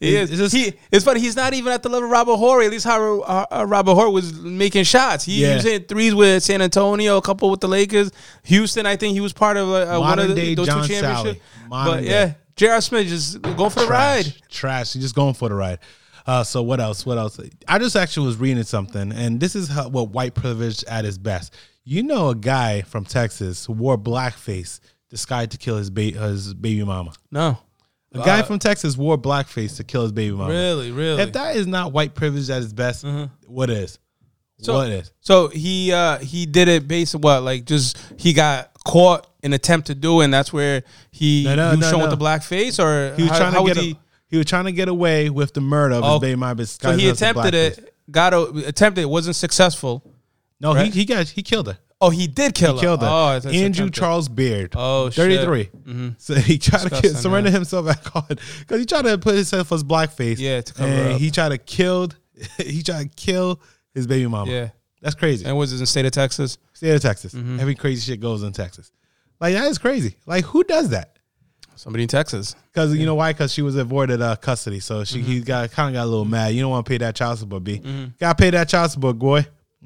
He 0.01 0.15
is. 0.15 0.29
it's 0.31 0.39
just- 0.39 0.55
he, 0.55 0.73
it's 0.91 1.05
funny. 1.05 1.19
He's 1.19 1.35
not 1.35 1.53
even 1.53 1.71
at 1.71 1.83
the 1.83 1.89
level 1.89 2.05
of 2.05 2.11
Robert 2.11 2.35
Horry. 2.37 2.65
At 2.65 2.71
least 2.71 2.85
how 2.85 3.21
uh, 3.21 3.65
Robert 3.67 3.93
Horry 3.93 4.11
was 4.11 4.33
making 4.33 4.83
shots. 4.83 5.23
He, 5.23 5.41
Yeah. 5.43 5.55
was 5.55 5.63
hitting 5.63 5.87
threes 5.87 6.13
with 6.15 6.43
San 6.43 6.61
Antonio, 6.61 7.17
a 7.17 7.21
couple 7.21 7.49
with 7.51 7.61
the 7.61 7.67
Lakers. 7.67 8.11
Houston, 8.43 8.85
I 8.85 8.95
think 8.97 9.13
he 9.13 9.21
was 9.21 9.31
part 9.33 9.57
of 9.57 9.69
uh, 9.69 9.97
one 9.99 10.19
of 10.19 10.35
the, 10.35 10.55
those 10.55 10.67
John 10.67 10.87
two 10.87 10.93
championships. 10.95 11.39
But 11.69 12.01
day. 12.01 12.09
yeah, 12.09 12.33
J.R. 12.55 12.81
Smith 12.81 13.07
just 13.07 13.41
going 13.41 13.69
for 13.69 13.79
the 13.81 13.85
trash, 13.85 14.25
ride. 14.25 14.35
Trash. 14.49 14.95
You're 14.95 15.01
just 15.03 15.15
going 15.15 15.33
for 15.35 15.49
the 15.49 15.55
ride. 15.55 15.79
Uh, 16.27 16.43
so 16.43 16.61
what 16.61 16.79
else? 16.79 17.05
What 17.05 17.17
else? 17.17 17.39
I 17.67 17.79
just 17.79 17.95
actually 17.95 18.27
was 18.27 18.37
reading 18.37 18.63
something, 18.63 19.11
and 19.11 19.39
this 19.39 19.55
is 19.55 19.67
how, 19.69 19.89
what 19.89 20.09
white 20.09 20.33
privilege 20.35 20.83
at 20.83 21.03
its 21.05 21.17
best. 21.17 21.55
You 21.83 22.03
know, 22.03 22.29
a 22.29 22.35
guy 22.35 22.81
from 22.81 23.05
Texas 23.05 23.65
who 23.65 23.73
wore 23.73 23.97
blackface 23.97 24.79
disguised 25.09 25.51
to 25.51 25.57
kill 25.57 25.77
his 25.77 25.89
ba- 25.89 26.01
his 26.11 26.53
baby 26.53 26.83
mama. 26.83 27.13
No, 27.31 27.57
A 28.13 28.19
guy 28.19 28.41
from 28.41 28.59
Texas 28.59 28.97
wore 28.97 29.17
blackface 29.17 29.77
to 29.77 29.83
kill 29.83 30.01
his 30.03 30.11
baby 30.11 30.35
mama. 30.35 30.51
really, 30.51 30.91
really. 30.91 31.21
If 31.21 31.31
that 31.33 31.55
is 31.55 31.65
not 31.67 31.93
white 31.93 32.13
privilege 32.13 32.49
at 32.49 32.61
its 32.61 32.73
best, 32.73 33.05
what 33.47 33.69
is? 33.69 33.99
So- 34.61 34.73
what 34.75 34.89
is? 34.89 35.11
So 35.21 35.47
he 35.47 35.91
uh 35.91 36.19
he 36.19 36.45
did 36.45 36.67
it 36.67 36.87
based 36.87 37.15
on 37.15 37.21
what? 37.21 37.41
Like 37.43 37.65
just 37.65 37.97
he 38.17 38.33
got 38.33 38.71
caught 38.85 39.27
in 39.43 39.53
attempt 39.53 39.87
to 39.87 39.95
do, 39.95 40.21
it, 40.21 40.25
and 40.25 40.33
that's 40.33 40.51
where 40.53 40.83
he, 41.11 41.43
No, 41.45 41.55
no, 41.55 41.71
he 41.71 41.77
was 41.77 41.91
no, 41.91 41.97
with 41.99 42.09
the 42.11 42.17
black 42.17 42.43
face, 42.43 42.77
or 42.79 43.13
He 43.15 43.23
was 43.23 43.31
how- 43.31 43.49
trying 43.49 43.65
to 43.65 43.73
get. 43.73 43.81
he? 43.81 43.91
a, 43.93 43.95
he 44.27 44.37
was 44.37 44.45
trying 44.45 44.65
to 44.65 44.71
get 44.71 44.87
away 44.87 45.29
with 45.29 45.53
the 45.53 45.61
murder 45.61 45.95
of 45.95 46.03
Oh, 46.03 46.11
his 46.13 46.21
baby 46.21 46.35
mama. 46.35 46.65
So 46.65 46.91
he 46.95 47.09
attempted 47.09 47.53
it, 47.55 47.95
got 48.11 48.33
a, 48.33 48.41
attempted, 48.67 49.01
it 49.01 49.09
wasn't 49.09 49.35
successful. 49.35 50.03
No, 50.59 50.73
right? 50.75 50.85
he 50.93 50.99
he 50.99 51.05
got 51.05 51.27
he 51.27 51.41
killed 51.43 51.67
her. 51.67 51.77
Oh, 52.03 52.09
he 52.09 52.25
did 52.27 52.55
kill 52.55 52.71
him. 52.71 52.75
He 52.77 52.81
her. 52.81 52.85
killed 52.87 53.01
her. 53.01 53.07
Oh, 53.07 53.25
I 53.27 53.39
thought 53.39 53.53
Andrew. 53.53 53.89
Charles 53.91 54.27
Beard. 54.27 54.73
Oh, 54.75 55.09
shit. 55.11 55.15
33. 55.17 55.69
So 56.17 56.33
he 56.35 56.57
tried 56.57 56.89
to 56.89 57.01
kill, 57.01 57.13
surrender 57.13 57.49
yeah. 57.49 57.55
himself 57.55 57.87
at 57.87 58.03
God 58.11 58.27
because 58.59 58.79
he 58.79 58.85
tried 58.85 59.03
to 59.03 59.17
put 59.19 59.35
himself 59.35 59.71
as 59.71 59.83
blackface. 59.83 60.39
Yeah, 60.39 60.61
to 60.61 60.73
cover 60.73 60.89
and 60.91 61.13
up. 61.13 61.19
he 61.21 61.29
tried 61.31 61.49
to 61.49 61.57
killed. 61.59 62.15
he 62.57 62.81
tried 62.81 63.03
to 63.03 63.15
kill 63.15 63.61
his 63.93 64.07
baby 64.07 64.25
mama. 64.27 64.51
Yeah, 64.51 64.69
that's 65.01 65.13
crazy. 65.15 65.45
and 65.45 65.55
was 65.57 65.71
it 65.71 65.75
in 65.75 65.81
the 65.81 65.85
state 65.85 66.05
of 66.05 66.11
Texas? 66.11 66.57
State 66.73 66.95
of 66.95 67.01
Texas. 67.01 67.33
Mm-hmm. 67.35 67.59
Every 67.59 67.75
crazy 67.75 68.11
shit 68.11 68.19
goes 68.19 68.41
in 68.41 68.51
Texas. 68.51 68.91
Like 69.39 69.53
that 69.53 69.69
is 69.69 69.77
crazy. 69.77 70.17
Like 70.25 70.43
who 70.45 70.63
does 70.63 70.89
that? 70.89 71.19
Somebody 71.75 72.03
in 72.03 72.09
Texas. 72.09 72.55
Because 72.71 72.95
you 72.95 73.05
know 73.05 73.15
why? 73.15 73.31
Because 73.33 73.51
she 73.53 73.61
was 73.63 73.75
avoided 73.75 74.21
uh, 74.21 74.35
custody, 74.35 74.79
so 74.79 75.03
she 75.03 75.19
Mm-hmm. 75.19 75.31
he 75.31 75.39
got 75.41 75.71
kind 75.71 75.89
of 75.95 75.99
got 75.99 76.05
a 76.05 76.09
little 76.09 76.25
mad. 76.25 76.53
You 76.53 76.61
don't 76.61 76.69
want 76.71 76.85
to 76.85 76.89
pay 76.89 76.97
that 76.99 77.15
child 77.15 77.39
support, 77.39 77.63
B. 77.63 77.81
Got 78.19 78.37
to 78.37 78.41
pay 78.43 78.49
that 78.51 78.69
child 78.69 78.91
support, 78.91 79.17
boy. 79.19 79.45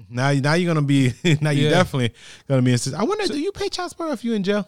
Now, 0.09 0.31
now 0.33 0.53
you're 0.55 0.73
gonna 0.73 0.85
be. 0.85 1.13
now 1.41 1.51
you're 1.51 1.69
Yeah. 1.69 1.77
definitely 1.77 2.13
gonna 2.47 2.61
be. 2.61 2.75
I 2.95 3.03
wonder, 3.03 3.27
do 3.27 3.39
you 3.39 3.51
pay 3.51 3.69
child 3.69 3.91
support 3.91 4.11
if 4.11 4.23
you 4.25 4.33
in 4.33 4.43
jail? 4.43 4.67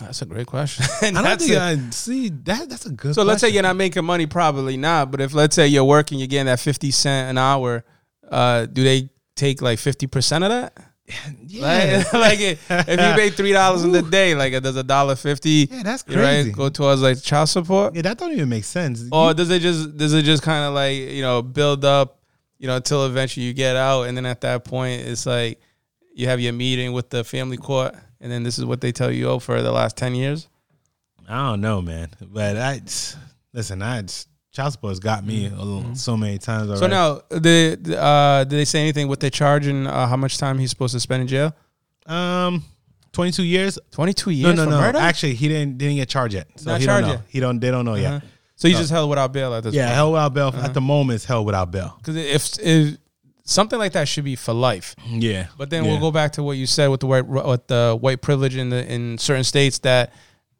That's 0.00 0.22
a 0.22 0.26
great 0.26 0.46
question. 0.46 0.86
I 1.02 1.10
don't 1.22 1.38
think 1.38 1.52
it. 1.52 1.58
I 1.58 1.76
see 1.90 2.30
that. 2.30 2.68
That's 2.70 2.86
a 2.86 2.90
good. 2.90 3.14
So 3.14 3.22
let's 3.22 3.40
say 3.42 3.50
you're 3.50 3.62
not 3.62 3.76
making 3.76 4.04
money, 4.04 4.26
probably 4.26 4.76
not. 4.76 5.10
But 5.10 5.20
if 5.20 5.34
let's 5.34 5.54
say 5.54 5.66
you're 5.66 5.84
working, 5.84 6.18
you're 6.18 6.26
getting 6.28 6.46
that 6.46 6.60
fifty 6.60 6.90
cent 6.90 7.30
an 7.30 7.38
hour. 7.38 7.84
Uh, 8.28 8.66
do 8.66 8.82
they 8.82 9.10
take 9.36 9.60
like 9.60 9.78
fifty 9.78 10.06
percent 10.06 10.44
of 10.44 10.50
that? 10.50 10.72
yeah. 11.46 12.04
Like, 12.12 12.12
like 12.12 12.40
it, 12.40 12.58
if 12.70 12.88
you 12.88 13.16
make 13.22 13.34
three 13.34 13.52
dollars 13.52 13.82
in 13.84 13.92
the 13.92 14.00
day, 14.02 14.34
like 14.34 14.52
it 14.54 14.62
does 14.62 14.76
a 14.76 14.82
dollar 14.84 15.16
fifty. 15.16 15.68
Yeah, 15.70 15.82
that's 15.82 16.04
you 16.08 16.14
right, 16.16 16.42
crazy. 16.44 16.52
go 16.52 16.68
towards 16.70 17.02
like 17.02 17.20
child 17.20 17.48
support. 17.50 17.94
yeah, 17.94 18.02
that 18.02 18.16
don't 18.16 18.32
even 18.32 18.48
make 18.48 18.64
sense. 18.64 19.04
Or 19.12 19.34
does 19.34 19.50
it 19.50 19.60
just 19.60 19.96
does 19.98 20.14
it 20.14 20.22
just 20.22 20.42
kind 20.42 20.64
of 20.64 20.72
like 20.72 20.96
you 20.96 21.20
know 21.22 21.42
build 21.42 21.84
up, 21.84 22.19
you 22.60 22.68
know, 22.68 22.76
until 22.76 23.04
eventually 23.06 23.44
you 23.46 23.52
get 23.54 23.74
out, 23.74 24.02
and 24.04 24.16
then 24.16 24.24
at 24.26 24.42
that 24.42 24.62
point 24.64 25.02
it's 25.02 25.26
like 25.26 25.60
you 26.14 26.26
have 26.28 26.38
your 26.38 26.52
meeting 26.52 26.92
with 26.92 27.10
the 27.10 27.24
family 27.24 27.56
court, 27.56 27.94
and 28.20 28.30
then 28.30 28.44
this 28.44 28.58
is 28.58 28.64
what 28.64 28.80
they 28.80 28.92
tell 28.92 29.10
you 29.10 29.26
oh 29.28 29.38
for 29.40 29.60
the 29.62 29.72
last 29.72 29.96
ten 29.96 30.14
years. 30.14 30.46
I 31.28 31.50
don't 31.50 31.60
know, 31.60 31.80
man. 31.82 32.10
But 32.20 32.56
I 32.56 32.80
listen. 33.52 33.82
I 33.82 34.02
child 34.52 34.72
support 34.72 34.90
has 34.90 35.00
got 35.00 35.24
me 35.24 35.46
a 35.46 35.50
little, 35.50 35.94
so 35.94 36.16
many 36.16 36.38
times 36.38 36.68
already. 36.68 36.80
So 36.80 36.86
now, 36.88 37.20
the, 37.30 37.78
the, 37.80 38.02
uh, 38.02 38.42
did 38.44 38.56
they 38.58 38.64
say 38.64 38.80
anything 38.80 39.06
what 39.08 39.20
they 39.20 39.30
charge 39.30 39.66
and 39.66 39.86
uh, 39.86 40.06
how 40.08 40.16
much 40.16 40.38
time 40.38 40.58
he's 40.58 40.70
supposed 40.70 40.92
to 40.94 41.00
spend 41.00 41.22
in 41.22 41.28
jail? 41.28 41.54
um, 42.06 42.64
twenty 43.12 43.30
two 43.30 43.44
years. 43.44 43.78
Twenty 43.92 44.12
two 44.12 44.30
years 44.30 44.56
no, 44.56 44.64
no, 44.64 44.70
no. 44.72 44.80
murder. 44.80 44.98
Actually, 44.98 45.34
he 45.34 45.48
didn't 45.48 45.78
didn't 45.78 45.96
get 45.96 46.08
charged 46.08 46.34
yet. 46.34 46.48
So 46.56 46.72
Not 46.72 46.80
he 46.80 46.86
don't 46.86 47.02
know. 47.02 47.08
yet? 47.12 47.20
He 47.28 47.40
don't. 47.40 47.60
They 47.60 47.70
don't 47.70 47.84
know 47.84 47.92
Uh-huh. 47.94 48.02
yet. 48.14 48.22
So 48.60 48.68
he's 48.68 48.76
just 48.78 48.90
held 48.90 49.08
without 49.08 49.32
bail 49.32 49.54
at 49.54 49.62
this 49.64 49.74
Yeah, 49.74 49.86
point. 49.86 49.94
held 49.94 50.12
without 50.12 50.34
bail. 50.34 50.46
Uh-huh. 50.48 50.60
At 50.66 50.74
the 50.74 50.80
moment, 50.82 51.16
is 51.16 51.24
held 51.24 51.46
without 51.46 51.70
bail. 51.70 51.94
Because 51.98 52.16
if, 52.16 52.58
if 52.60 52.98
something 53.44 53.78
like 53.78 53.92
that 53.92 54.06
should 54.06 54.24
be 54.24 54.36
for 54.36 54.52
life. 54.52 54.94
Yeah, 55.08 55.46
But 55.56 55.70
then 55.70 55.84
Yeah. 55.84 55.92
we'll 55.92 56.00
go 56.00 56.10
back 56.10 56.32
to 56.32 56.42
what 56.42 56.58
you 56.58 56.66
said 56.66 56.88
with 56.88 57.00
the 57.00 57.06
white 57.06 57.26
with 57.26 57.66
the 57.68 57.96
white 57.98 58.20
privilege 58.20 58.56
in 58.56 58.68
the 58.68 58.86
in 58.86 59.16
certain 59.18 59.44
states 59.44 59.78
that 59.80 60.12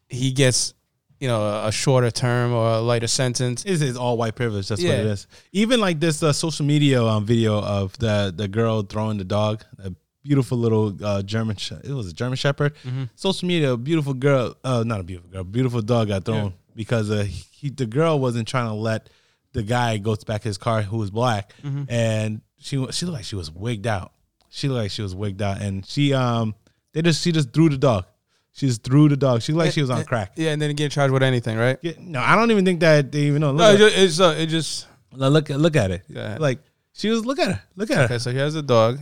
he 0.09 0.33
gets, 0.33 0.73
you 1.21 1.29
know, 1.29 1.43
a, 1.43 1.67
a 1.69 1.73
shorter 1.73 2.11
term 2.11 2.53
or 2.55 2.71
a 2.71 2.81
lighter 2.81 3.07
sentence. 3.07 3.65
It's, 3.67 3.83
it's 3.83 3.99
all 3.99 4.17
white 4.17 4.35
privilege. 4.35 4.69
That's 4.69 4.83
what 4.83 4.95
it 4.95 5.07
is. 5.07 5.27
Even 5.53 5.79
like 5.81 6.01
this 6.01 6.23
uh, 6.23 6.33
social 6.33 6.65
media 6.65 7.05
um, 7.05 7.27
video 7.27 7.61
of 7.61 7.97
the 7.99 8.33
the 8.35 8.49
girl 8.49 8.81
throwing 8.83 9.19
the 9.19 9.25
dog, 9.25 9.63
a 9.79 9.93
beautiful 10.25 10.57
little 10.57 10.97
uh, 11.05 11.23
German. 11.23 11.57
Sh- 11.57 11.73
it 11.85 11.93
was 11.93 12.09
a 12.09 12.15
German 12.15 12.37
Shepherd. 12.37 12.75
Mm-hmm. 12.85 13.05
Social 13.15 13.47
media, 13.47 13.73
a 13.73 13.77
beautiful 13.77 14.15
girl. 14.15 14.57
Uh, 14.65 14.83
not 14.87 15.01
a 15.01 15.03
beautiful 15.05 15.31
girl. 15.31 15.45
Beautiful 15.45 15.83
dog 15.83 16.09
got 16.09 16.25
thrown 16.25 16.45
Yeah. 16.47 16.51
because 16.75 17.11
uh, 17.11 17.25
he, 17.25 17.45
the 17.69 17.87
girl 17.87 18.19
wasn't 18.19 18.49
trying 18.49 18.67
to 18.69 18.75
let 18.75 19.11
the 19.53 19.63
guy 19.63 19.99
go 19.99 20.17
back 20.27 20.43
his 20.43 20.57
car 20.59 20.83
who 20.83 20.97
was 20.99 21.11
black, 21.11 21.53
Mm-hmm. 21.63 21.85
and 21.89 22.41
she 22.59 22.77
she 22.93 23.05
looked 23.07 23.17
like 23.19 23.25
she 23.25 23.37
was 23.37 23.51
wigged 23.51 23.87
out. 23.87 24.13
She 24.49 24.69
looked 24.69 24.83
like 24.83 24.91
she 24.91 25.03
was 25.03 25.15
wigged 25.15 25.43
out, 25.43 25.61
and 25.61 25.85
she 25.85 26.13
um 26.15 26.55
they 26.93 27.03
just 27.03 27.23
she 27.23 27.33
just 27.33 27.53
threw 27.53 27.69
the 27.69 27.79
dog. 27.79 28.07
She 28.53 28.67
just 28.67 28.83
threw 28.83 29.09
the 29.09 29.17
dog. 29.17 29.43
She 29.43 29.53
looked 29.53 29.67
like 29.67 29.73
she 29.75 29.81
was 29.81 29.91
on 29.91 30.05
crack. 30.05 30.33
Yeah, 30.37 30.51
and 30.51 30.61
then 30.61 30.75
get 30.75 30.91
charged 30.93 31.13
with 31.13 31.23
anything, 31.23 31.57
right? 31.57 31.79
Yeah, 31.83 31.93
no, 32.01 32.21
I 32.21 32.35
don't 32.35 32.51
even 32.51 32.65
think 32.65 32.81
that 32.81 33.13
they 33.13 33.21
even 33.23 33.41
know. 33.41 33.53
Look 33.53 33.59
No, 33.59 33.69
at- 33.69 33.75
it 33.75 33.79
just, 33.79 33.97
it's 33.99 34.21
uh, 34.21 34.35
it 34.39 34.47
just 34.47 34.87
look 35.13 35.49
look 35.51 35.77
at 35.77 35.91
it. 35.91 36.03
Like 36.41 36.59
she 36.93 37.09
was 37.11 37.25
look 37.25 37.39
at 37.39 37.49
her. 37.49 37.63
Look 37.77 37.91
at 37.91 37.97
her. 37.99 38.05
okay. 38.05 38.19
So 38.19 38.33
here's 38.33 38.55
the 38.55 38.63
dog. 38.63 38.99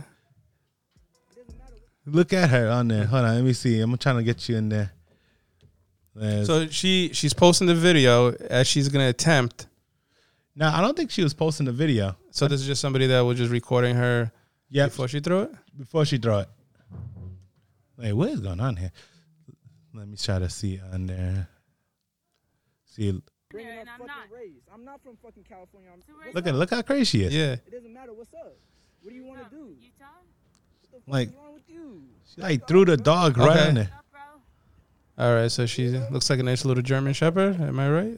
Look 2.05 2.33
at 2.33 2.49
her 2.49 2.69
on 2.69 2.87
there. 2.87 3.05
Hold 3.05 3.25
on, 3.25 3.35
let 3.35 3.43
me 3.43 3.53
see. 3.53 3.79
I'm 3.81 3.95
trying 3.97 4.17
to 4.17 4.23
get 4.23 4.47
you 4.49 4.57
in 4.57 4.69
there. 4.69 4.91
There's- 6.19 6.47
So 6.47 6.67
she 6.67 7.11
she's 7.13 7.33
posting 7.33 7.67
the 7.67 7.75
video 7.75 8.31
as 8.31 8.67
she's 8.67 8.89
gonna 8.89 9.07
attempt. 9.09 9.67
now 10.55 10.75
I 10.77 10.81
don't 10.81 10.95
think 10.97 11.11
she 11.11 11.23
was 11.23 11.33
posting 11.33 11.65
the 11.65 11.71
video. 11.71 12.15
So 12.31 12.47
this 12.47 12.59
is 12.61 12.67
just 12.67 12.81
somebody 12.81 13.07
that 13.07 13.21
was 13.21 13.37
just 13.37 13.51
recording 13.51 13.95
her 13.95 14.31
Yeah, 14.69 14.85
before 14.87 15.07
she 15.07 15.19
threw 15.21 15.41
it. 15.43 15.51
before 15.77 16.05
she 16.05 16.17
threw 16.17 16.39
it. 16.39 16.49
Wait, 17.97 18.13
what 18.13 18.29
is 18.29 18.39
going 18.41 18.59
on 18.59 18.75
here? 18.75 18.91
Let 19.93 20.07
me 20.07 20.17
try 20.17 20.39
to 20.39 20.49
see 20.49 20.79
on 20.93 21.05
there. 21.07 21.47
See, 22.85 23.21
bringing 23.49 23.71
I'm 23.79 24.05
not. 24.05 24.29
race. 24.31 24.51
I'm 24.73 24.83
not 24.85 25.01
from 25.01 25.17
fucking 25.23 25.43
California. 25.43 25.89
I'm, 25.93 26.01
where's 26.17 26.35
look 26.35 26.47
at 26.47 26.55
look 26.55 26.69
how 26.69 26.81
crazy 26.81 27.05
she 27.05 27.23
is. 27.23 27.33
Yeah. 27.33 27.53
it 27.53 27.71
doesn't 27.71 27.93
matter. 27.93 28.13
What's 28.13 28.33
up? 28.33 28.53
What 29.01 29.09
do 29.11 29.15
you 29.15 29.23
want 29.25 29.43
to 29.49 29.55
do? 29.55 29.75
Utah? 29.79 30.05
What 30.81 30.91
the 30.91 30.97
fuck 30.99 31.07
Like- 31.07 31.29
is 31.29 31.35
wrong 31.35 31.53
with 31.53 31.69
you? 31.69 32.03
She 32.35 32.41
like 32.41 32.67
threw 32.67 32.85
the 32.85 32.97
dog 32.97 33.37
right 33.37 33.61
in 33.61 33.67
on 33.69 33.73
there. 33.75 33.89
All 35.19 35.33
right. 35.35 35.51
So 35.51 35.65
she 35.65 35.89
looks 36.11 36.29
like 36.29 36.39
a 36.39 36.43
nice 36.43 36.65
little 36.65 36.81
German 36.83 37.13
Shepherd. 37.13 37.59
Am 37.59 37.79
I 37.79 37.89
right? 37.89 38.17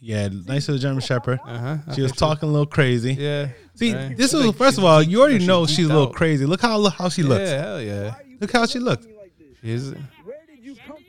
Yeah, 0.00 0.28
nice 0.46 0.68
little 0.68 0.78
German 0.80 1.00
Shepherd. 1.00 1.40
Uh 1.46 1.58
huh. 1.58 1.92
She 1.94 2.02
was 2.02 2.12
talking 2.12 2.48
a 2.48 2.52
little 2.52 2.66
crazy. 2.66 3.14
Yeah. 3.14 3.48
See, 3.74 3.92
Right. 3.94 4.16
this 4.16 4.30
She's 4.30 4.34
was 4.38 4.46
like- 4.46 4.56
first 4.56 4.78
of 4.78 4.84
all, 4.84 5.02
you 5.02 5.20
already 5.20 5.38
she's 5.38 5.48
know 5.48 5.66
she's 5.66 5.86
a 5.86 5.88
little 5.88 6.08
out. 6.08 6.14
crazy. 6.14 6.46
Look 6.46 6.60
how 6.60 6.88
how 6.90 7.08
she 7.08 7.22
looks. 7.22 7.50
Yeah. 7.50 7.62
Hell 7.62 7.80
yeah. 7.82 8.02
Why 8.02 8.08
are 8.08 8.22
you 8.28 8.36
Look 8.40 8.52
how 8.52 8.66
she 8.66 8.78
looks. 8.78 9.04
talking 9.06 9.16
to 9.16 9.16
me 9.16 9.20
like 9.20 9.32
this? 9.62 9.82
She's. 9.82 9.90
Where 10.24 10.36
did 10.46 10.64
you 10.64 10.74
come 10.76 10.96
from? 10.96 11.04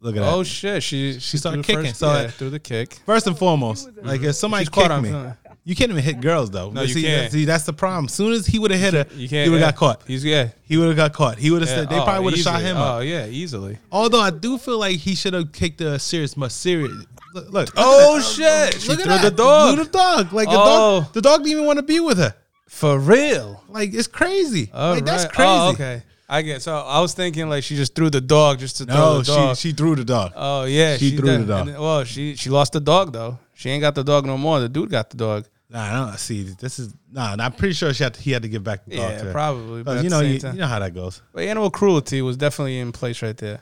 Look 0.00 0.16
at 0.16 0.20
that. 0.20 0.32
Oh 0.32 0.42
shit! 0.44 0.82
She 0.82 1.18
she, 1.20 1.36
started 1.36 1.64
kicking, 1.64 1.84
First, 1.86 1.96
so- 1.96 2.12
yeah, 2.12 2.28
through 2.28 2.50
the 2.50 2.58
kick. 2.60 2.94
First 3.04 3.26
and 3.26 3.36
foremost, 3.36 3.90
like 4.02 4.22
if 4.22 4.34
somebody 4.34 4.62
She's 4.64 4.68
caught 4.70 4.90
kicked 4.90 4.92
on 4.92 5.02
me. 5.02 5.32
You 5.70 5.76
can't 5.76 5.90
even 5.92 6.02
hit 6.02 6.20
girls 6.20 6.50
though. 6.50 6.70
No, 6.70 6.82
you 6.82 6.92
see, 6.94 7.02
can't. 7.04 7.30
See, 7.32 7.44
that's 7.44 7.64
the 7.64 7.72
problem. 7.72 8.06
As 8.06 8.12
soon 8.14 8.32
as 8.32 8.44
he 8.46 8.58
would 8.58 8.72
have 8.72 8.80
hit 8.80 8.94
her, 8.94 9.06
You 9.14 9.20
he 9.22 9.28
can't. 9.28 9.50
would 9.50 9.60
have 9.60 9.66
yeah. 9.68 9.72
got 9.72 9.78
caught. 9.78 10.02
He's 10.06 10.24
yeah. 10.24 10.48
He 10.64 10.76
would 10.76 10.88
have 10.88 10.96
got 10.96 11.12
caught. 11.12 11.38
He 11.38 11.50
would 11.50 11.62
have 11.62 11.70
yeah. 11.70 11.76
said 11.76 11.88
they 11.90 11.98
Oh, 11.98 12.04
probably 12.04 12.24
would 12.24 12.34
have 12.34 12.42
shot 12.42 12.60
him 12.60 12.76
Oh 12.76 12.80
up. 12.98 13.04
yeah, 13.04 13.26
easily. 13.26 13.78
Although 13.92 14.20
I 14.20 14.30
do 14.30 14.58
feel 14.58 14.78
like 14.78 14.96
he 14.96 15.14
should 15.14 15.34
have 15.34 15.52
kicked 15.52 15.78
the 15.78 15.98
serious, 15.98 16.36
much 16.36 16.52
serious. 16.52 16.90
Look, 17.34 17.44
look. 17.44 17.52
look 17.52 17.70
Oh 17.76 18.16
that. 18.18 18.24
shit! 18.72 18.82
She 18.82 18.88
Look 18.88 18.98
at 18.98 19.04
threw 19.04 19.12
that. 19.14 19.22
the 19.22 19.30
dog 19.30 19.74
Threw 19.76 19.84
the 19.84 19.90
dog. 19.90 20.32
Like 20.32 20.48
the 20.48 20.54
Oh. 20.58 21.00
dog. 21.02 21.12
The 21.12 21.22
dog 21.22 21.38
didn't 21.44 21.52
even 21.52 21.66
want 21.66 21.78
to 21.78 21.84
be 21.84 22.00
with 22.00 22.18
her. 22.18 22.34
for 22.68 22.98
real. 22.98 23.62
Like 23.68 23.94
it's 23.94 24.08
crazy. 24.08 24.70
All 24.74 24.94
like 24.94 25.04
that's 25.04 25.24
oh, 25.26 25.28
crazy. 25.28 25.48
Oh, 25.50 25.70
okay. 25.74 26.02
I 26.28 26.42
get. 26.42 26.62
So 26.62 26.74
I 26.76 27.00
was 27.00 27.12
thinking 27.14 27.48
like 27.48 27.62
she 27.64 27.74
just 27.76 27.94
threw 27.94 28.10
the 28.10 28.20
dog 28.20 28.58
just 28.58 28.76
to 28.78 28.84
throw 28.86 29.18
the 29.18 29.24
dog. 29.24 29.56
she 29.56 29.68
she 29.70 29.72
threw 29.76 29.94
the 29.96 30.04
dog. 30.04 30.32
oh 30.36 30.64
yeah, 30.64 30.96
she 30.96 31.16
threw 31.16 31.26
did. 31.28 31.40
the 31.42 31.46
dog. 31.46 31.68
And 31.68 31.78
well, 31.78 32.04
she 32.04 32.34
she 32.36 32.50
lost 32.50 32.72
the 32.72 32.80
dog 32.80 33.12
though. 33.12 33.38
She 33.54 33.68
ain't 33.70 33.80
got 33.82 33.94
the 33.94 34.04
dog 34.04 34.26
no 34.26 34.38
more. 34.38 34.58
The 34.60 34.68
dude 34.68 34.90
got 34.90 35.10
the 35.10 35.16
dog. 35.16 35.46
Nah, 35.72 35.82
I 35.82 36.06
don't 36.08 36.18
see. 36.18 36.42
This 36.42 36.78
is 36.80 36.92
nah. 37.12 37.36
I'm 37.38 37.52
pretty 37.52 37.74
sure 37.74 37.92
she 37.94 38.02
had 38.02 38.14
to, 38.14 38.20
he 38.20 38.32
had 38.32 38.42
to 38.42 38.48
give 38.48 38.64
back 38.64 38.84
the 38.84 38.96
dog 38.96 39.10
Yeah, 39.12 39.18
to 39.18 39.24
her. 39.26 39.32
probably. 39.32 39.82
But 39.84 40.02
you 40.02 40.10
know, 40.10 40.20
you, 40.20 40.34
you 40.34 40.52
know 40.54 40.66
how 40.66 40.80
that 40.80 40.94
goes. 40.94 41.22
But 41.32 41.44
animal 41.44 41.70
cruelty 41.70 42.22
was 42.22 42.36
definitely 42.36 42.80
in 42.80 42.90
place 42.92 43.22
right 43.22 43.36
there. 43.36 43.60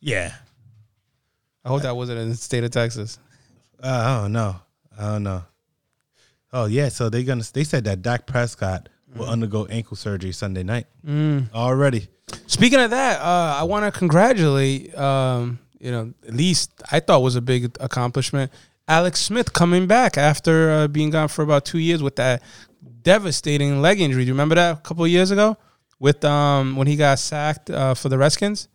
Yeah. 0.00 0.32
I 1.64 1.68
hope 1.68 1.82
that 1.82 1.96
wasn't 1.96 2.20
in 2.20 2.28
the 2.30 2.36
state 2.36 2.62
of 2.64 2.70
Texas. 2.70 3.18
Uh, 3.82 3.88
I 3.88 4.22
don't 4.22 4.32
know. 4.32 4.56
I 4.98 5.02
don't 5.12 5.22
know. 5.24 5.42
Oh 6.52 6.64
yeah, 6.66 6.88
so 6.88 7.10
they 7.10 7.24
gonna 7.24 7.44
they 7.52 7.64
said 7.64 7.84
that 7.84 8.02
Dak 8.02 8.26
Prescott 8.26 8.88
will 9.14 9.26
Mm. 9.26 9.30
undergo 9.30 9.66
ankle 9.66 9.96
surgery 9.96 10.32
Sunday 10.32 10.62
night 10.62 10.86
already. 11.54 12.08
Speaking 12.46 12.78
of 12.80 12.90
that, 12.90 13.20
uh, 13.20 13.56
I 13.58 13.64
want 13.64 13.84
to 13.92 13.98
congratulate. 13.98 14.96
Um, 14.96 15.58
you 15.80 15.90
know, 15.90 16.12
at 16.26 16.34
least 16.34 16.70
I 16.90 17.00
thought 17.00 17.22
was 17.22 17.36
a 17.36 17.40
big 17.40 17.76
accomplishment. 17.80 18.50
Alex 18.88 19.20
Smith 19.20 19.52
coming 19.52 19.86
back 19.86 20.16
after 20.18 20.70
uh, 20.70 20.88
being 20.88 21.10
gone 21.10 21.28
for 21.28 21.42
about 21.42 21.64
two 21.66 21.78
years 21.78 22.02
with 22.02 22.16
that 22.16 22.42
devastating 23.02 23.80
leg 23.80 24.00
injury. 24.00 24.22
Do 24.24 24.28
you 24.28 24.32
remember 24.34 24.54
that 24.54 24.78
a 24.78 24.80
couple 24.80 25.04
of 25.04 25.10
years 25.10 25.30
ago 25.30 25.56
with 25.98 26.24
um 26.24 26.76
when 26.76 26.86
he 26.86 26.96
got 26.96 27.18
sacked 27.18 27.70
uh, 27.70 27.94
for 27.94 28.08
the 28.08 28.18
Redskins? 28.18 28.68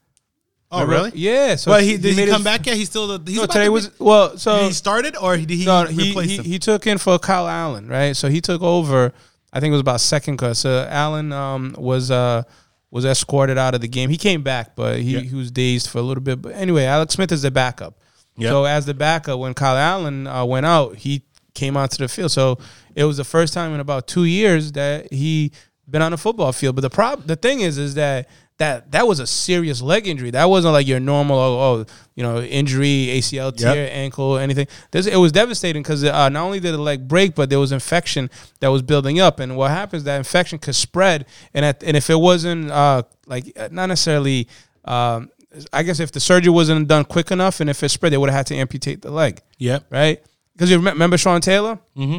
Oh 0.72 0.82
Remember? 0.82 1.05
really? 1.05 1.11
Yeah. 1.18 1.55
So 1.55 1.72
But 1.72 1.84
he 1.84 1.97
did 1.97 2.11
he, 2.11 2.16
made 2.16 2.30
come 2.30 2.38
his- 2.41 2.43
back 2.45 2.66
yet? 2.66 2.76
He's 2.78 2.89
still 2.89 3.18
the 3.18 3.32
he's 3.32 3.39
No, 3.39 3.45
today 3.45 3.66
to 3.66 3.72
was 3.72 3.99
well. 3.99 4.38
So 4.38 4.57
did 4.59 4.68
he 4.68 4.74
started 4.74 5.16
or 5.18 5.38
did 5.38 5.49
he 5.49 5.66
no, 5.66 5.86
he 5.86 6.11
he, 6.14 6.36
him? 6.38 6.43
he 6.45 6.59
took 6.59 6.88
in 6.88 6.97
for 6.97 7.20
Kyle 7.20 7.47
Allen, 7.47 7.88
right? 7.88 8.16
So 8.16 8.28
he 8.30 8.41
took 8.41 8.61
over. 8.61 9.14
I 9.51 9.59
think 9.59 9.70
it 9.70 9.74
was 9.74 9.82
about 9.82 10.01
second 10.01 10.38
cause. 10.38 10.57
So 10.59 10.88
Allen 10.89 11.32
um, 11.32 11.76
was 11.78 12.09
uh, 12.09 12.41
was 12.89 13.05
escorted 13.05 13.57
out 13.57 13.76
of 13.76 13.82
the 13.82 13.88
game. 13.88 14.09
He 14.09 14.18
came 14.18 14.41
back, 14.41 14.76
but 14.76 14.99
he, 14.99 15.14
Yeah. 15.14 15.20
he 15.20 15.36
was 15.36 15.51
dazed 15.51 15.89
for 15.89 15.99
a 15.99 16.01
little 16.01 16.24
bit. 16.24 16.41
But 16.41 16.55
anyway, 16.55 16.86
Alex 16.86 17.14
Smith 17.14 17.32
is 17.32 17.43
the 17.43 17.51
backup. 17.51 17.99
Yeah. 18.36 18.49
So 18.49 18.65
as 18.65 18.86
the 18.86 18.93
backup, 18.93 19.39
when 19.39 19.53
Kyle 19.53 19.77
Allen 19.77 20.27
uh, 20.27 20.45
went 20.45 20.65
out, 20.65 20.97
he 20.97 21.23
came 21.53 21.77
onto 21.77 21.97
the 21.97 22.07
field. 22.07 22.31
So 22.31 22.57
it 22.95 23.03
was 23.03 23.17
the 23.17 23.23
first 23.23 23.53
time 23.53 23.73
in 23.73 23.79
about 23.79 24.07
two 24.07 24.25
years 24.25 24.71
that 24.73 25.11
he 25.11 25.51
been 25.89 26.01
on 26.01 26.11
the 26.11 26.17
football 26.17 26.51
field. 26.51 26.75
But 26.75 26.81
the 26.81 26.89
prob 26.89 27.27
the 27.27 27.36
thing 27.36 27.61
is, 27.61 27.77
is 27.77 27.95
that 27.95 28.27
that 28.57 28.91
that 28.91 29.07
was 29.07 29.19
a 29.19 29.27
serious 29.27 29.81
leg 29.81 30.07
injury. 30.07 30.31
That 30.31 30.45
wasn't 30.45 30.73
like 30.73 30.88
your 30.88 30.99
normal, 30.99 31.38
oh, 31.38 31.59
oh 31.59 31.86
you 32.15 32.23
know, 32.23 32.41
injury, 32.41 33.07
ACL 33.11 33.55
tear, 33.55 33.86
Yep. 33.86 33.91
ankle, 33.93 34.38
anything. 34.38 34.67
This 34.91 35.07
it 35.07 35.17
was 35.17 35.31
devastating 35.31 35.81
because 35.81 36.03
uh, 36.03 36.29
not 36.29 36.43
only 36.43 36.59
did 36.59 36.73
the 36.73 36.77
leg 36.81 37.07
break, 37.07 37.36
but 37.36 37.49
there 37.49 37.59
was 37.59 37.71
infection 37.71 38.29
that 38.59 38.69
was 38.69 38.81
building 38.81 39.19
up. 39.19 39.39
And 39.39 39.57
what 39.57 39.71
happens? 39.71 40.03
That 40.03 40.17
infection 40.17 40.59
could 40.59 40.75
spread, 40.75 41.25
and 41.53 41.65
at, 41.65 41.84
and 41.84 41.97
if 41.97 42.09
it 42.09 42.19
wasn't 42.19 42.71
uh, 42.71 43.03
like 43.25 43.55
not 43.71 43.88
necessarily. 43.88 44.47
Um, 44.86 45.29
I 45.72 45.84
guess 45.84 45.99
if 45.99 46.12
the 46.12 46.20
surgery 46.20 46.49
wasn't 46.51 46.88
done 46.88 47.06
quick 47.06 47.32
enough, 47.32 47.60
and 47.60 47.70
if 47.70 47.84
it 47.84 47.89
spread, 47.89 48.12
they 48.14 48.18
would 48.18 48.30
have 48.30 48.38
had 48.38 48.47
to 48.47 48.56
amputate 48.56 49.01
the 49.01 49.12
leg 49.12 49.41
Yep. 49.60 49.86
right? 49.89 50.24
Because 50.54 50.70
you 50.72 50.80
remember 50.80 51.18
Sean 51.18 51.41
Taylor? 51.41 51.80
Mm-hmm. 51.97 52.18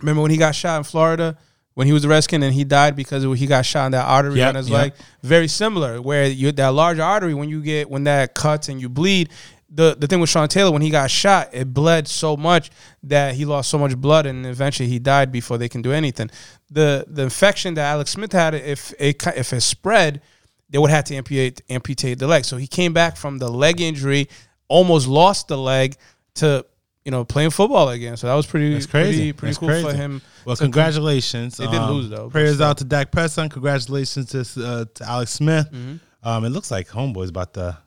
Remember 0.00 0.22
when 0.22 0.30
he 0.30 0.36
got 0.36 0.54
shot 0.54 0.78
in 0.78 0.84
Florida 0.84 1.36
when 1.74 1.86
he 1.86 1.92
was 1.92 2.04
Redskin 2.06 2.42
and 2.42 2.52
he 2.52 2.64
died 2.64 2.96
because 2.96 3.22
he 3.38 3.46
got 3.46 3.64
shot 3.64 3.86
in 3.86 3.92
that 3.92 4.04
artery 4.04 4.38
Yep, 4.38 4.48
on 4.48 4.54
his 4.56 4.68
yep. 4.68 4.78
leg? 4.78 4.92
Very 5.22 5.48
similar, 5.48 6.00
where 6.02 6.26
you 6.26 6.50
that 6.52 6.68
large 6.68 6.98
artery 6.98 7.34
when 7.34 7.48
you 7.48 7.62
get 7.62 7.88
when 7.90 8.04
that 8.04 8.34
cuts 8.34 8.68
and 8.68 8.80
you 8.80 8.88
bleed. 8.88 9.30
The 9.70 9.94
the 9.98 10.06
thing 10.06 10.18
with 10.18 10.30
Sean 10.30 10.48
Taylor 10.48 10.70
when 10.72 10.80
he 10.82 10.88
got 10.90 11.10
shot, 11.10 11.50
it 11.52 11.74
bled 11.74 12.08
so 12.08 12.36
much 12.38 12.70
that 13.02 13.34
he 13.34 13.44
lost 13.44 13.68
so 13.68 13.76
much 13.78 13.94
blood 13.98 14.24
and 14.24 14.46
eventually 14.46 14.88
he 14.88 14.98
died 14.98 15.30
before 15.30 15.58
they 15.58 15.68
can 15.68 15.82
do 15.82 15.92
anything. 15.92 16.30
The 16.70 17.04
the 17.06 17.24
infection 17.24 17.74
that 17.74 17.82
Alex 17.92 18.12
Smith 18.12 18.32
had, 18.32 18.54
if 18.54 18.94
it 18.98 19.22
if 19.36 19.52
it 19.52 19.60
spread, 19.60 20.22
they 20.70 20.78
would 20.78 20.90
have 20.90 21.04
to 21.04 21.14
amputate 21.16 21.62
amputate 21.70 22.18
the 22.18 22.26
leg. 22.26 22.44
So 22.44 22.56
he 22.56 22.66
came 22.66 22.92
back 22.92 23.16
from 23.16 23.38
the 23.38 23.48
leg 23.48 23.80
injury, 23.80 24.28
almost 24.68 25.06
lost 25.08 25.48
the 25.48 25.56
leg 25.58 25.96
to 26.36 26.64
you 27.04 27.10
know 27.10 27.24
playing 27.24 27.50
football 27.50 27.88
again. 27.88 28.16
So 28.16 28.26
that 28.26 28.34
was 28.34 28.46
pretty 28.46 28.72
That's 28.74 28.86
crazy. 28.86 29.16
pretty, 29.18 29.32
pretty 29.32 29.50
That's 29.50 29.58
cool 29.58 29.68
crazy. 29.68 29.88
for 29.88 29.94
him. 29.94 30.22
Well, 30.44 30.56
to 30.56 30.60
come- 30.60 30.66
congratulations. 30.72 31.56
They 31.56 31.66
did 31.66 31.80
lose, 31.82 32.08
though, 32.10 32.28
Prayers 32.30 32.60
out 32.60 32.78
to 32.78 32.84
Dak 32.84 33.10
Prescott. 33.12 33.50
Congratulations 33.50 34.30
to, 34.30 34.40
uh, 34.66 34.84
to 34.94 35.04
Alex 35.04 35.32
Smith. 35.32 35.70
Mm-hmm. 35.72 35.96
Um, 36.28 36.44
it 36.44 36.50
looks 36.50 36.70
like 36.70 36.88
Homeboy's 36.88 37.30
about 37.30 37.54
to 37.54 37.78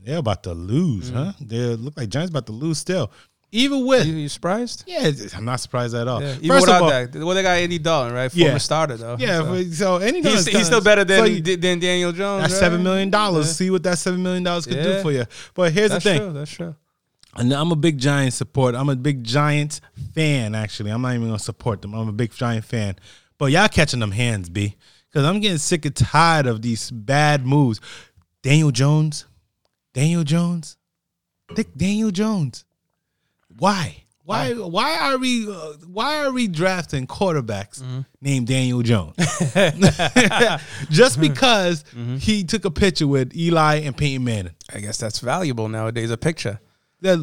they're 0.00 0.18
about 0.18 0.42
to 0.44 0.52
lose, 0.54 1.10
Mm-hmm. 1.10 1.16
huh? 1.16 1.32
They 1.40 1.58
look 1.76 1.96
like 1.96 2.08
Giants 2.08 2.30
about 2.30 2.46
to 2.46 2.52
lose 2.52 2.78
still. 2.78 3.10
Even 3.50 3.86
with 3.86 4.06
You, 4.06 4.14
you 4.14 4.28
surprised? 4.28 4.84
yeah, 4.86 5.10
I'm 5.34 5.44
not 5.46 5.60
surprised 5.60 5.94
at 5.94 6.06
all. 6.06 6.20
Yeah. 6.22 6.34
Even 6.34 6.48
First 6.48 6.66
without 6.66 6.76
of 6.76 6.82
all, 6.82 6.90
that, 6.90 7.14
well, 7.14 7.34
they 7.34 7.42
got 7.42 7.56
Andy 7.56 7.78
Dalton, 7.78 8.12
right? 8.12 8.30
Former 8.30 8.46
Yeah. 8.46 8.58
starter 8.58 8.96
though. 8.98 9.16
yeah. 9.18 9.38
So. 9.38 9.62
So, 9.70 9.96
any 9.96 10.20
he's, 10.20 10.46
he's 10.46 10.66
still 10.66 10.82
better 10.82 11.02
than 11.04 11.42
than 11.42 11.78
Daniel 11.78 12.12
Jones. 12.12 12.42
that's 12.42 12.52
right? 12.54 12.58
seven 12.60 12.82
million 12.82 13.08
dollars. 13.08 13.46
Yeah. 13.46 13.52
See 13.52 13.70
what 13.70 13.82
that 13.84 13.98
seven 13.98 14.22
million 14.22 14.42
dollars 14.42 14.66
could 14.66 14.82
do 14.82 15.00
for 15.00 15.12
you. 15.12 15.24
But 15.54 15.72
here's 15.72 15.90
That's 15.90 16.04
the 16.04 16.10
thing: 16.10 16.20
true. 16.20 16.32
That's 16.32 16.50
true. 16.50 16.74
And 17.36 17.52
I'm 17.52 17.72
a 17.72 17.76
big 17.76 17.98
Giants 17.98 18.36
support. 18.36 18.74
I'm 18.74 18.88
a 18.88 18.96
big 18.96 19.22
Giants 19.24 19.80
fan. 20.14 20.54
Actually, 20.54 20.90
I'm 20.90 21.00
not 21.00 21.14
even 21.14 21.28
gonna 21.28 21.38
support 21.38 21.80
them. 21.82 21.94
I'm 21.94 22.08
a 22.08 22.12
big 22.12 22.32
Giant 22.32 22.64
fan. 22.64 22.96
But 23.38 23.46
y'all 23.46 23.68
catching 23.68 24.00
them 24.00 24.10
hands, 24.10 24.50
b. 24.50 24.76
Because 25.08 25.24
I'm 25.24 25.40
getting 25.40 25.58
sick 25.58 25.86
and 25.86 25.94
tired 25.96 26.46
of 26.46 26.60
these 26.60 26.90
bad 26.90 27.46
moves. 27.46 27.80
Daniel 28.42 28.70
Jones, 28.70 29.24
Daniel 29.94 30.22
Jones, 30.24 30.76
Dick 31.54 31.68
Daniel 31.76 32.10
Jones. 32.10 32.64
Why? 33.58 34.04
Why? 34.24 34.52
Why 34.52 34.98
are 34.98 35.16
we? 35.16 35.50
Uh, 35.50 35.72
why 35.86 36.22
are 36.24 36.30
we 36.30 36.48
drafting 36.48 37.06
quarterbacks 37.06 37.82
named 38.20 38.46
Daniel 38.46 38.82
Jones? 38.82 39.16
Just 40.90 41.18
because 41.18 41.82
he 42.18 42.44
took 42.44 42.66
a 42.66 42.70
picture 42.70 43.06
with 43.06 43.34
Eli 43.34 43.76
and 43.76 43.96
Peyton 43.96 44.24
Manning. 44.24 44.52
I 44.72 44.80
guess 44.80 44.98
that's 44.98 45.20
valuable 45.20 45.68
nowadays. 45.68 46.10
A 46.10 46.18
picture. 46.18 46.60
That, 47.00 47.18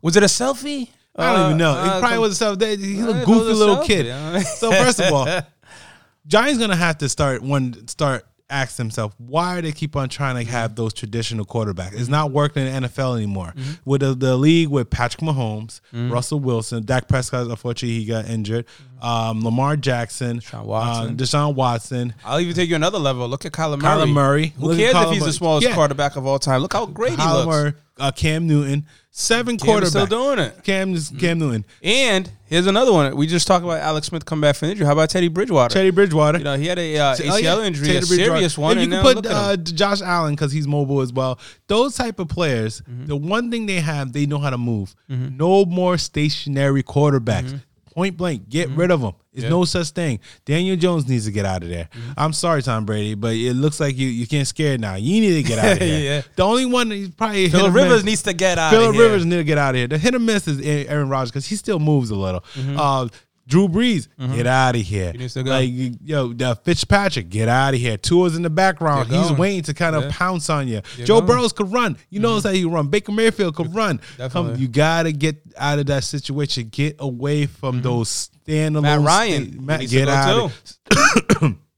Was 0.00 0.16
it 0.16 0.22
a 0.22 0.26
selfie? 0.26 0.88
I 1.16 1.32
don't 1.34 1.46
even 1.46 1.58
know. 1.58 1.72
Uh, 1.72 1.84
It 1.84 1.88
uh, 1.88 2.00
probably 2.00 2.18
was 2.18 2.38
self. 2.38 2.60
He's 2.60 3.04
uh, 3.04 3.08
a 3.10 3.24
goofy 3.26 3.52
little 3.52 3.76
selfie, 3.78 3.86
kid. 3.86 4.46
So 4.46 4.70
first 4.70 5.00
of 5.00 5.12
all, 5.12 5.26
Giants 6.26 6.58
gonna 6.58 6.76
have 6.76 6.98
to 6.98 7.08
start 7.08 7.42
one 7.42 7.86
start 7.88 8.24
ask 8.50 8.76
themselves 8.76 9.14
why 9.18 9.56
do 9.56 9.62
they 9.62 9.72
keep 9.72 9.94
on 9.96 10.08
trying 10.08 10.44
to 10.44 10.50
have 10.50 10.74
those 10.74 10.92
traditional 10.92 11.44
quarterbacks? 11.46 11.92
It's 11.98 12.08
not 12.08 12.32
working 12.32 12.66
in 12.66 12.82
the 12.82 12.88
NFL 12.88 13.16
anymore. 13.16 13.52
Mm-hmm. 13.56 13.72
With 13.84 14.00
the, 14.02 14.14
the 14.14 14.36
league 14.36 14.68
with 14.68 14.90
Patrick 14.90 15.22
Mahomes, 15.22 15.80
Russell 15.92 16.40
Wilson, 16.40 16.84
Dak 16.84 17.08
Prescott, 17.08 17.46
unfortunately 17.46 17.98
he 18.00 18.04
got 18.04 18.26
injured. 18.26 18.66
Um, 19.00 19.42
Lamar 19.42 19.76
Jackson, 19.76 20.40
Mm-hmm. 20.40 20.56
Deshaun 20.56 20.64
Watson. 20.66 21.08
uh, 21.08 21.16
Deshaun 21.16 21.54
Watson, 21.54 22.14
I'll 22.24 22.40
even 22.40 22.54
take 22.54 22.68
you 22.68 22.76
another 22.76 22.98
level. 22.98 23.26
Look 23.28 23.46
at 23.46 23.52
Kyler 23.52 23.80
Murray. 23.80 24.06
Kyler 24.06 24.12
Murray. 24.12 24.46
Who 24.58 24.66
Look 24.66 24.76
cares 24.78 24.94
if 24.94 25.10
he's 25.10 25.20
Murray. 25.20 25.28
the 25.28 25.32
smallest 25.32 25.66
Yeah. 25.68 25.74
quarterback 25.74 26.16
of 26.16 26.26
all 26.26 26.38
time? 26.38 26.60
Look 26.60 26.72
how 26.74 26.86
great 26.86 27.12
he 27.12 27.16
Kyler 27.16 27.34
looks. 27.34 27.46
Murray, 27.46 27.72
uh, 27.98 28.10
Cam 28.12 28.46
Newton, 28.46 28.86
seven 29.10 29.56
Cam 29.58 29.68
quarterbacks. 29.80 29.86
still 29.88 30.06
doing 30.06 30.38
it. 30.38 30.62
Cam 30.62 30.94
is 30.94 31.12
Cam 31.18 31.38
Newton, 31.38 31.64
And 31.82 32.30
here's 32.46 32.66
another 32.66 32.92
one. 32.92 33.16
We 33.16 33.26
just 33.26 33.46
talked 33.46 33.64
about 33.64 33.80
Alex 33.80 34.06
Smith 34.06 34.24
come 34.24 34.40
back 34.40 34.56
from 34.56 34.70
injury. 34.70 34.86
How 34.86 34.92
about 34.92 35.10
Teddy 35.10 35.28
Bridgewater? 35.28 35.72
Teddy 35.72 35.90
Bridgewater. 35.90 36.38
you 36.38 36.44
know, 36.44 36.56
he 36.56 36.66
had 36.66 36.78
a 36.78 36.96
uh, 36.98 37.12
Oh, 37.18 37.22
ACL 37.22 37.42
yeah. 37.42 37.62
injury, 37.64 37.86
Teddy 37.88 37.98
a 37.98 38.00
Bridgewater. 38.06 38.24
serious 38.32 38.56
one. 38.58 38.76
You 38.76 38.84
and 38.84 38.92
can 38.92 39.02
put 39.02 39.16
look 39.16 39.26
at 39.26 39.30
him. 39.32 39.36
uh, 39.36 39.56
Josh 39.56 40.00
Allen 40.00 40.34
because 40.34 40.52
he's 40.52 40.66
mobile 40.68 41.00
as 41.00 41.12
well. 41.12 41.38
Those 41.66 41.96
type 41.96 42.18
of 42.18 42.28
players, 42.28 42.82
Mm-hmm. 42.82 43.06
the 43.06 43.16
one 43.16 43.50
thing 43.50 43.66
they 43.66 43.80
have, 43.80 44.12
they 44.12 44.26
know 44.26 44.38
how 44.38 44.50
to 44.50 44.58
move. 44.58 44.94
No 45.08 45.64
more 45.64 45.98
stationary 45.98 46.82
quarterbacks. 46.82 47.60
Point 47.94 48.16
blank, 48.16 48.48
get 48.48 48.68
rid 48.70 48.90
of 48.90 49.00
them. 49.00 49.12
There's 49.32 49.44
Mm-hmm. 49.44 49.50
No 49.52 49.64
such 49.64 49.90
thing. 49.90 50.18
Daniel 50.44 50.76
Jones 50.76 51.08
needs 51.08 51.24
to 51.26 51.30
get 51.32 51.46
out 51.46 51.62
of 51.62 51.68
there. 51.68 51.88
Mm-hmm. 51.92 52.12
I'm 52.16 52.32
sorry, 52.32 52.62
Tom 52.62 52.84
Brady, 52.84 53.14
but 53.14 53.34
it 53.34 53.54
looks 53.54 53.78
like 53.80 53.96
you 53.96 54.08
you 54.08 54.26
can't 54.26 54.46
scare 54.46 54.76
now. 54.78 54.96
You 54.96 55.20
need 55.20 55.42
to 55.42 55.48
get 55.48 55.58
out 55.58 55.72
of 55.72 55.78
here. 55.86 56.00
Yeah. 56.16 56.22
The 56.36 56.42
only 56.42 56.66
one 56.66 56.90
he's 56.90 57.10
probably 57.10 57.44
miss- 57.48 57.54
Rivers 57.54 58.04
needs 58.04 58.22
to 58.22 58.32
get 58.32 58.58
out 58.58 58.72
here. 58.72 58.92
Rivers 58.92 59.24
need 59.24 59.36
to 59.36 59.44
get 59.44 59.56
out 59.58 59.70
of 59.70 59.76
here. 59.76 59.86
The 59.86 59.98
hit 59.98 60.14
or 60.14 60.18
miss 60.18 60.48
is 60.48 60.60
Aaron 60.88 61.08
Rodgers 61.08 61.30
because 61.30 61.46
he 61.46 61.56
still 61.56 61.78
moves 61.78 62.10
a 62.10 62.16
little. 62.16 62.44
Uh, 62.56 63.08
Drew 63.50 63.68
Brees, 63.68 64.08
get 64.34 64.46
out 64.46 64.76
of 64.76 64.80
here. 64.82 65.06
Mm-hmm. 65.08 65.12
He 65.12 65.18
needs 65.18 65.34
to 65.34 65.42
go. 65.42 65.50
Like 65.50 65.70
yo, 66.04 66.32
the 66.32 66.54
Fitzpatrick, 66.64 67.28
get 67.28 67.48
out 67.48 67.74
of 67.74 67.80
here. 67.80 67.96
Tua's 67.96 68.36
in 68.36 68.42
the 68.42 68.48
background. 68.50 69.10
He's 69.10 69.32
waiting 69.32 69.62
to 69.64 69.74
kind 69.74 69.96
of 69.96 70.04
Yeah. 70.04 70.10
pounce 70.12 70.48
on 70.48 70.68
you. 70.68 70.80
Joe 70.98 71.06
going. 71.06 71.20
Mm-hmm. 71.22 71.26
Burrows 71.26 71.52
could 71.52 71.72
run. 71.72 71.98
You 72.08 72.20
know 72.20 72.40
how 72.40 72.50
he 72.50 72.64
run. 72.64 72.88
Baker 72.88 73.12
Mayfield 73.12 73.56
could 73.56 73.74
run. 73.74 74.00
Come, 74.30 74.54
you 74.56 74.68
gotta 74.68 75.12
get 75.12 75.42
out 75.56 75.78
of 75.80 75.86
that 75.86 76.04
situation. 76.04 76.68
Get 76.70 76.96
away 77.00 77.46
from 77.46 77.82
those 77.82 78.30
standalone. 78.46 78.82
Matt 78.82 79.00
Ryan 79.00 79.52
sta- 79.52 79.60
Matt, 79.62 79.88
get 79.88 80.08
out. 80.08 80.52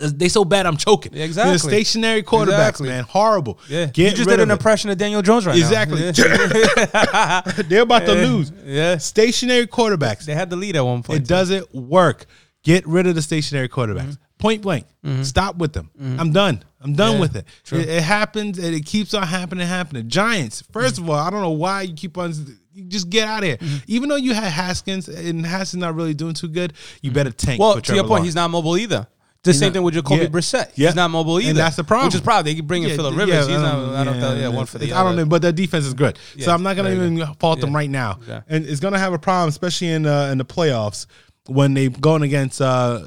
too. 0.00 0.08
They 0.08 0.28
so 0.28 0.44
bad. 0.44 0.66
I'm 0.66 0.76
choking. 0.76 1.12
Yeah, 1.14 1.24
exactly. 1.24 1.50
They're 1.52 1.58
stationary 1.58 2.22
quarterbacks, 2.22 2.48
Exactly. 2.70 2.88
man. 2.88 3.04
Horrible. 3.04 3.58
Yeah, 3.68 3.86
Get 3.86 4.10
you 4.10 4.16
just 4.16 4.28
did 4.28 4.40
an 4.40 4.50
it. 4.50 4.52
impression 4.54 4.90
of 4.90 4.98
Daniel 4.98 5.22
Jones 5.22 5.46
right 5.46 5.56
Exactly. 5.56 6.00
now. 6.00 6.08
Exactly. 6.08 7.62
They're 7.68 7.82
about 7.82 8.06
to 8.06 8.12
lose. 8.12 8.52
yeah, 8.64 8.96
Stationary 8.98 9.66
quarterbacks. 9.66 10.24
they 10.24 10.34
had 10.34 10.50
the 10.50 10.56
lead 10.56 10.76
at 10.76 10.84
one 10.84 11.02
point. 11.02 11.22
It 11.22 11.28
doesn't 11.28 11.74
work. 11.74 12.26
Get 12.62 12.86
rid 12.86 13.06
of 13.06 13.14
the 13.14 13.22
stationary 13.22 13.68
quarterbacks. 13.68 14.02
Mm-hmm. 14.02 14.38
Point 14.38 14.62
blank. 14.62 14.86
Mm-hmm. 15.04 15.22
Stop 15.22 15.56
with 15.56 15.72
them. 15.72 15.90
Mm-hmm. 16.00 16.20
I'm 16.20 16.32
done. 16.32 16.62
I'm 16.82 16.94
done 16.94 17.14
Yeah, 17.14 17.20
with 17.20 17.36
it. 17.36 17.46
it. 17.72 17.88
It 17.88 18.02
happens 18.02 18.58
and 18.58 18.74
it 18.74 18.86
keeps 18.86 19.12
on 19.14 19.22
happening, 19.26 19.66
happening. 19.66 20.08
Giants. 20.08 20.62
1st 20.72 20.98
of 20.98 21.10
all, 21.10 21.16
I 21.16 21.28
don't 21.30 21.42
know 21.42 21.50
why 21.50 21.82
you 21.82 21.94
keep 21.94 22.16
on. 22.18 22.32
You 22.72 22.84
just 22.84 23.10
get 23.10 23.26
out 23.28 23.42
of 23.42 23.60
here. 23.60 23.80
Even 23.86 24.08
though 24.08 24.16
you 24.16 24.32
had 24.32 24.44
Haskins 24.44 25.08
and 25.08 25.44
Haskins 25.44 25.80
not 25.80 25.94
really 25.94 26.14
doing 26.14 26.34
too 26.34 26.48
good, 26.48 26.72
you 27.02 27.10
better 27.10 27.30
tank. 27.30 27.60
Well, 27.60 27.74
for 27.74 27.80
to 27.82 27.94
your 27.94 28.04
point, 28.06 28.24
he's 28.24 28.34
not 28.34 28.50
mobile 28.50 28.76
either. 28.78 29.06
The 29.42 29.54
same 29.54 29.68
not- 29.68 29.72
thing 29.74 29.82
with 29.84 29.94
Jacoby 29.94 30.22
yeah. 30.22 30.26
Brissett. 30.28 30.70
Yeah. 30.74 30.88
He's 30.88 30.94
not 30.96 31.10
mobile 31.10 31.36
And 31.36 31.44
either. 31.46 31.54
that's 31.54 31.76
the 31.76 31.84
problem. 31.84 32.08
Which 32.08 32.14
is 32.16 32.20
probably 32.20 32.52
they 32.52 32.56
could 32.56 32.66
bring 32.66 32.82
in 32.82 32.90
Yeah, 32.90 32.96
Philip 32.96 33.14
yeah, 33.14 33.20
Rivers. 33.20 33.46
He's 33.46 33.56
I 33.56 33.62
not. 33.62 33.94
I 33.94 34.04
don't. 34.04 34.16
yeah, 34.20 34.34
Yeah, 34.34 34.48
one 34.48 34.66
for 34.66 34.78
the 34.78 34.92
I 34.92 35.02
don't 35.02 35.16
know, 35.16 35.24
but 35.24 35.40
their 35.42 35.52
defense 35.52 35.86
is 35.86 35.94
good. 35.94 36.18
so 36.38 36.52
I'm 36.52 36.62
not 36.62 36.76
gonna 36.76 36.90
even 36.90 37.24
fault 37.38 37.60
them 37.60 37.74
right 37.74 37.88
now, 37.90 38.18
Yeah. 38.28 38.42
and 38.48 38.66
it's 38.66 38.80
gonna 38.80 38.98
have 38.98 39.12
a 39.14 39.18
problem, 39.18 39.48
especially 39.48 39.88
in 39.88 40.04
uh, 40.06 40.28
in 40.32 40.38
the 40.38 40.44
playoffs 40.44 41.06
when 41.46 41.72
they 41.74 41.88
going 41.88 42.22
against 42.22 42.60
uh, 42.60 43.00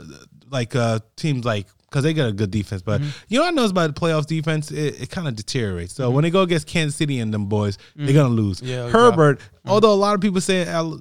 like 0.49 0.75
uh, 0.75 0.99
teams 1.15 1.45
like 1.45 1.67
because 1.89 2.03
they 2.03 2.13
got 2.15 2.29
a 2.29 2.33
good 2.33 2.49
defense. 2.49 2.81
But 2.81 3.01
Mm-hmm. 3.01 3.09
you 3.27 3.37
know 3.37 3.43
what 3.45 3.49
I 3.53 3.55
know 3.55 3.65
about 3.65 3.93
the 3.93 4.01
playoffs 4.01 4.25
defense? 4.25 4.71
It, 4.71 5.03
it 5.03 5.09
kind 5.11 5.27
of 5.27 5.35
deteriorates. 5.35 5.93
So 5.93 6.05
Mm-hmm. 6.05 6.15
when 6.15 6.23
they 6.23 6.31
go 6.31 6.41
against 6.41 6.65
Kansas 6.65 6.95
City 6.95 7.19
and 7.19 7.31
them 7.31 7.45
boys, 7.45 7.77
they're 7.95 8.15
gonna 8.15 8.29
lose. 8.33 8.59
Yeah, 8.63 8.89
Herbert, 8.89 9.37
Mm-hmm. 9.39 9.69
although 9.69 9.93
a 9.93 10.01
lot 10.01 10.15
of 10.15 10.21
people 10.21 10.41
say 10.41 10.67
uh, 10.67 10.95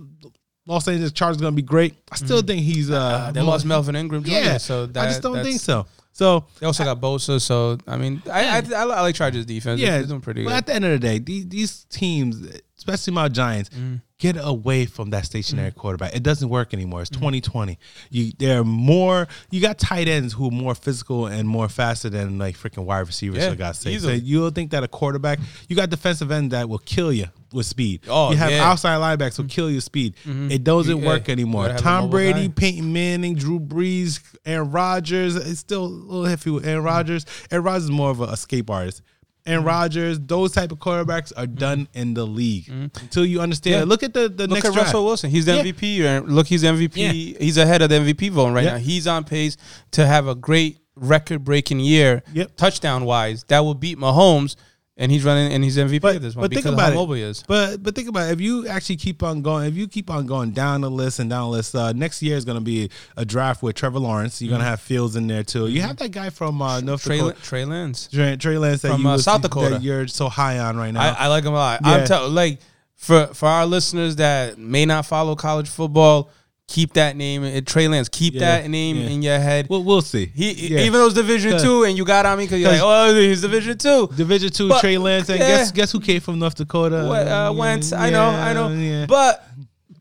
Los 0.66 0.86
Angeles 0.86 1.12
Chargers 1.12 1.40
gonna 1.40 1.52
be 1.56 1.62
great, 1.62 1.94
I 2.10 2.16
still 2.16 2.42
think 2.42 2.62
he's 2.62 2.90
uh, 2.90 2.96
Uh, 2.96 3.32
they 3.32 3.40
lost 3.40 3.64
Melvin 3.66 3.96
Ingram 3.96 4.22
Jr. 4.24 4.30
Yeah, 4.30 4.58
so 4.58 4.86
that, 4.86 5.04
I 5.04 5.06
just 5.08 5.22
don't 5.22 5.42
think 5.42 5.60
so. 5.60 5.86
So 6.14 6.44
They 6.60 6.66
also 6.66 6.84
got 6.84 7.00
Bosa, 7.00 7.40
so 7.40 7.78
I 7.86 7.96
mean, 7.96 8.22
I 8.30 8.58
I, 8.58 8.62
I, 8.76 8.80
I 8.82 9.00
like 9.00 9.14
Chargers 9.14 9.46
defense. 9.46 9.80
yeah, 9.80 9.98
they're 9.98 10.06
doing 10.06 10.20
pretty 10.20 10.44
But 10.44 10.50
good. 10.50 10.56
at 10.56 10.66
the 10.66 10.74
end 10.74 10.84
of 10.84 10.90
the 10.92 10.98
day, 10.98 11.18
these, 11.18 11.48
these 11.48 11.84
teams, 11.86 12.46
especially 12.76 13.12
my 13.14 13.28
Giants, 13.28 13.70
Mm-hmm. 13.70 13.94
get 14.18 14.36
away 14.38 14.84
from 14.86 15.10
that 15.10 15.24
stationary 15.24 15.72
quarterback. 15.72 16.14
It 16.14 16.22
doesn't 16.22 16.48
work 16.50 16.74
anymore. 16.74 17.00
Mm-hmm. 17.00 17.14
It's 17.14 17.42
2020. 17.46 17.78
You 18.10 18.32
there 18.38 18.60
are 18.60 18.64
more. 18.64 19.26
You 19.50 19.60
got 19.62 19.78
tight 19.78 20.06
ends 20.06 20.34
who 20.34 20.48
are 20.48 20.50
more 20.52 20.74
physical 20.76 21.26
and 21.26 21.48
more 21.48 21.68
faster 21.70 22.08
than 22.10 22.38
like 22.38 22.56
freaking 22.58 22.84
wide 22.84 23.06
receivers. 23.06 23.38
Yeah, 23.42 23.50
for 23.50 23.56
God's 23.56 23.78
sake, 23.80 23.98
so 24.00 24.10
you'll 24.10 24.50
think 24.50 24.70
that 24.72 24.84
a 24.84 24.88
quarterback. 24.88 25.38
You 25.68 25.74
got 25.76 25.88
defensive 25.90 26.30
end 26.30 26.50
that 26.52 26.68
will 26.68 26.78
kill 26.78 27.10
you 27.12 27.26
with 27.53 27.66
speed. 27.66 28.03
Oh, 28.09 28.30
you 28.30 28.36
have 28.36 28.50
yeah. 28.50 28.59
Mm-hmm. 28.59 28.66
outside 28.66 28.96
linebackers 28.96 29.36
who 29.36 29.44
kill 29.44 29.70
your 29.70 29.80
speed. 29.80 30.14
It 30.24 30.64
doesn't 30.64 30.98
Yeah, 31.00 31.07
work 31.07 31.28
anymore. 31.28 31.62
gotta 31.68 31.72
have 31.74 31.80
a 31.80 31.84
Tom 31.84 32.11
Brady, 32.11 32.48
guy. 32.48 32.55
Peyton 32.57 32.92
Manning, 32.92 33.34
Drew 33.34 33.61
Brees, 33.61 34.20
Aaron 34.46 34.70
Rodgers. 34.70 35.36
It's 35.36 35.61
still 35.61 35.84
a 35.84 35.86
little 35.86 36.24
iffy 36.24 36.53
with 36.53 36.62
Mm-hmm. 36.62 36.68
Aaron 36.70 36.84
Rodgers. 36.84 37.26
Aaron 37.50 37.64
Rodgers 37.64 37.84
is 37.84 37.90
more 37.90 38.11
of 38.11 38.20
an 38.20 38.30
escape 38.30 38.70
artist. 38.70 39.03
Aaron 39.44 39.64
Rodgers, 39.64 40.20
those 40.20 40.53
type 40.53 40.70
of 40.70 40.78
quarterbacks 40.78 41.32
are 41.36 41.48
done 41.48 41.88
in 41.94 42.14
the 42.14 42.24
league 42.24 42.68
until 42.68 43.24
you 43.26 43.40
understand. 43.40 43.74
Mm-hmm. 43.74 43.82
Yeah. 43.82 43.88
Look 43.88 44.03
at 44.05 44.14
the, 44.14 44.28
the 44.28 44.46
Look 44.46 44.50
next 44.57 44.66
at 44.68 44.72
draft. 44.72 44.86
Russell 44.88 45.05
Wilson. 45.05 45.30
He's 45.30 45.46
the 45.46 45.57
Yeah. 45.57 45.62
MVP. 45.64 46.00
and 46.05 46.28
Look, 46.28 46.46
he's 46.46 46.62
MVP. 46.62 46.92
Yeah. 46.96 47.38
He's 47.40 47.57
ahead 47.57 47.82
of 47.82 47.88
the 47.90 47.96
MVP 47.96 48.30
vote 48.30 48.53
right 48.53 48.64
now. 48.64 48.76
He's 48.76 49.09
on 49.09 49.24
pace 49.24 49.57
to 49.92 50.07
have 50.07 50.28
a 50.28 50.36
great 50.36 50.78
record-breaking 50.94 51.80
year, 51.80 52.22
Yep. 52.34 52.57
touchdown-wise. 52.57 53.44
That 53.48 53.61
will 53.61 53.74
beat 53.74 53.98
Mahomes, 53.98 54.55
and 55.03 55.12
he's 55.12 55.24
running 55.24 55.53
and 55.53 55.62
he's 55.64 55.76
MVP 55.76 56.00
But, 56.00 56.16
at 56.16 56.22
this 56.22 56.34
one 56.36 56.44
but 56.44 56.50
because 56.50 56.62
think 56.64 56.72
of 56.72 56.78
about 56.78 56.86
how 56.86 56.92
it. 56.92 56.94
mobile 56.94 57.14
he 57.14 57.22
is. 57.22 57.42
But 57.46 57.82
but 57.82 57.94
think 57.94 58.09
about 58.09 58.28
it. 58.30 58.32
If 58.32 58.40
you 58.40 58.66
actually 58.68 58.96
keep 58.96 59.22
on 59.22 59.42
going, 59.42 59.66
if 59.66 59.74
you 59.74 59.86
keep 59.88 60.09
on 60.09 60.24
going 60.26 60.53
down 60.53 60.80
the 60.80 60.90
list 60.90 61.18
and 61.18 61.28
down 61.28 61.42
the 61.50 61.57
list, 61.57 61.74
uh, 61.74 61.92
next 61.92 62.22
year 62.22 62.36
is 62.36 62.44
going 62.44 62.57
to 62.59 62.64
be 62.64 62.88
a 63.16 63.24
draft 63.24 63.62
with 63.62 63.74
Trevor 63.76 63.98
Lawrence. 63.98 64.40
You're 64.40 64.48
going 64.50 64.61
to 64.62 64.66
have 64.66 64.80
Fields 64.80 65.16
in 65.16 65.26
there 65.26 65.42
too. 65.42 65.66
You 65.66 65.82
have 65.82 65.96
that 65.96 66.12
guy 66.12 66.30
from 66.30 66.62
uh, 66.62 66.80
North 66.80 67.00
Mm-hmm. 67.03 67.09
Trey, 67.09 67.18
Dakota, 67.18 67.42
Trey 67.42 67.64
Lance. 67.64 68.09
Trey, 68.09 68.36
Trey 68.36 68.59
Lance, 68.59 68.80
From, 68.82 69.03
you 69.03 69.09
uh, 69.09 69.12
was- 69.12 69.24
South 69.24 69.42
Dakota. 69.42 69.70
that 69.70 69.82
you're 69.82 70.07
so 70.07 70.28
high 70.28 70.59
on 70.61 70.76
right 70.76 70.92
now. 70.92 71.03
I, 71.18 71.24
I 71.24 71.26
like 71.28 71.44
him 71.44 71.53
a 71.53 71.57
lot. 71.57 71.80
Yeah. 71.84 71.90
I'm 71.92 72.07
tell 72.07 72.28
like 72.30 72.61
for 72.94 73.26
for 73.34 73.46
our 73.48 73.66
listeners 73.66 74.16
that 74.16 74.57
may 74.59 74.86
not 74.86 75.05
follow 75.07 75.34
college 75.34 75.68
football, 75.68 76.30
keep 76.73 76.95
that 76.95 77.16
name. 77.16 77.64
Trey 77.64 77.87
Lance. 77.89 78.09
Keep 78.09 78.35
Yeah, 78.35 78.41
that 78.62 78.70
name 78.70 78.97
yeah. 78.97 79.09
in 79.11 79.23
your 79.23 79.39
head. 79.39 79.66
well, 79.68 79.85
we'll 79.85 80.01
see. 80.03 80.27
He 80.35 80.68
Yeah. 80.75 80.81
even 80.81 80.95
though 80.95 81.07
it's 81.07 81.14
Division 81.14 81.59
two, 81.61 81.85
and 81.85 81.97
you 81.99 82.05
got 82.05 82.25
on 82.27 82.39
me 82.39 82.45
because 82.45 82.61
you're 82.61 82.70
like, 82.70 82.81
oh, 82.83 83.14
he's 83.14 83.43
Division 83.43 83.77
two. 83.79 84.09
Division 84.16 84.51
two, 84.51 84.68
But- 84.70 84.81
Trey 84.81 84.97
Lance, 84.99 85.29
and 85.29 85.39
yeah. 85.39 85.49
guess 85.49 85.70
guess 85.70 85.93
who 85.93 86.01
came 86.01 86.20
from 86.20 86.39
North 86.39 86.55
Dakota? 86.55 87.05
What, 87.09 87.29
uh, 87.29 87.53
Wentz, 87.55 87.93
I 87.93 88.11
know, 88.11 88.25
I 88.29 88.53
know. 88.55 88.68
yeah. 88.70 89.07
But 89.07 89.45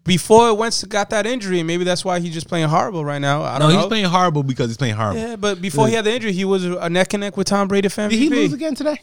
before 0.04 0.54
Wentz 0.56 0.84
got 0.86 1.10
that 1.12 1.26
injury, 1.28 1.62
maybe 1.64 1.84
that's 1.84 2.04
why 2.04 2.20
he's 2.20 2.34
just 2.34 2.48
playing 2.48 2.68
horrible 2.70 3.04
right 3.06 3.20
now. 3.22 3.44
I 3.44 3.54
no, 3.54 3.60
don't 3.66 3.72
he's 3.72 3.82
know. 3.82 3.88
playing 3.88 4.06
horrible 4.06 4.44
because 4.44 4.68
he's 4.70 4.78
playing 4.78 4.96
horrible. 4.96 5.20
yeah, 5.22 5.36
but 5.36 5.62
before 5.62 5.88
he 5.88 5.94
had 5.94 6.06
the 6.06 6.14
injury, 6.14 6.32
he 6.32 6.46
was 6.46 6.64
a 6.66 6.90
neck 6.90 7.14
and 7.14 7.22
neck 7.22 7.38
with 7.38 7.48
Tom 7.48 7.68
Brady 7.68 7.90
for 7.90 8.02
MVP. 8.02 8.10
Did 8.10 8.20
he 8.20 8.30
lose 8.30 8.54
again 8.54 8.76
today? 8.76 9.00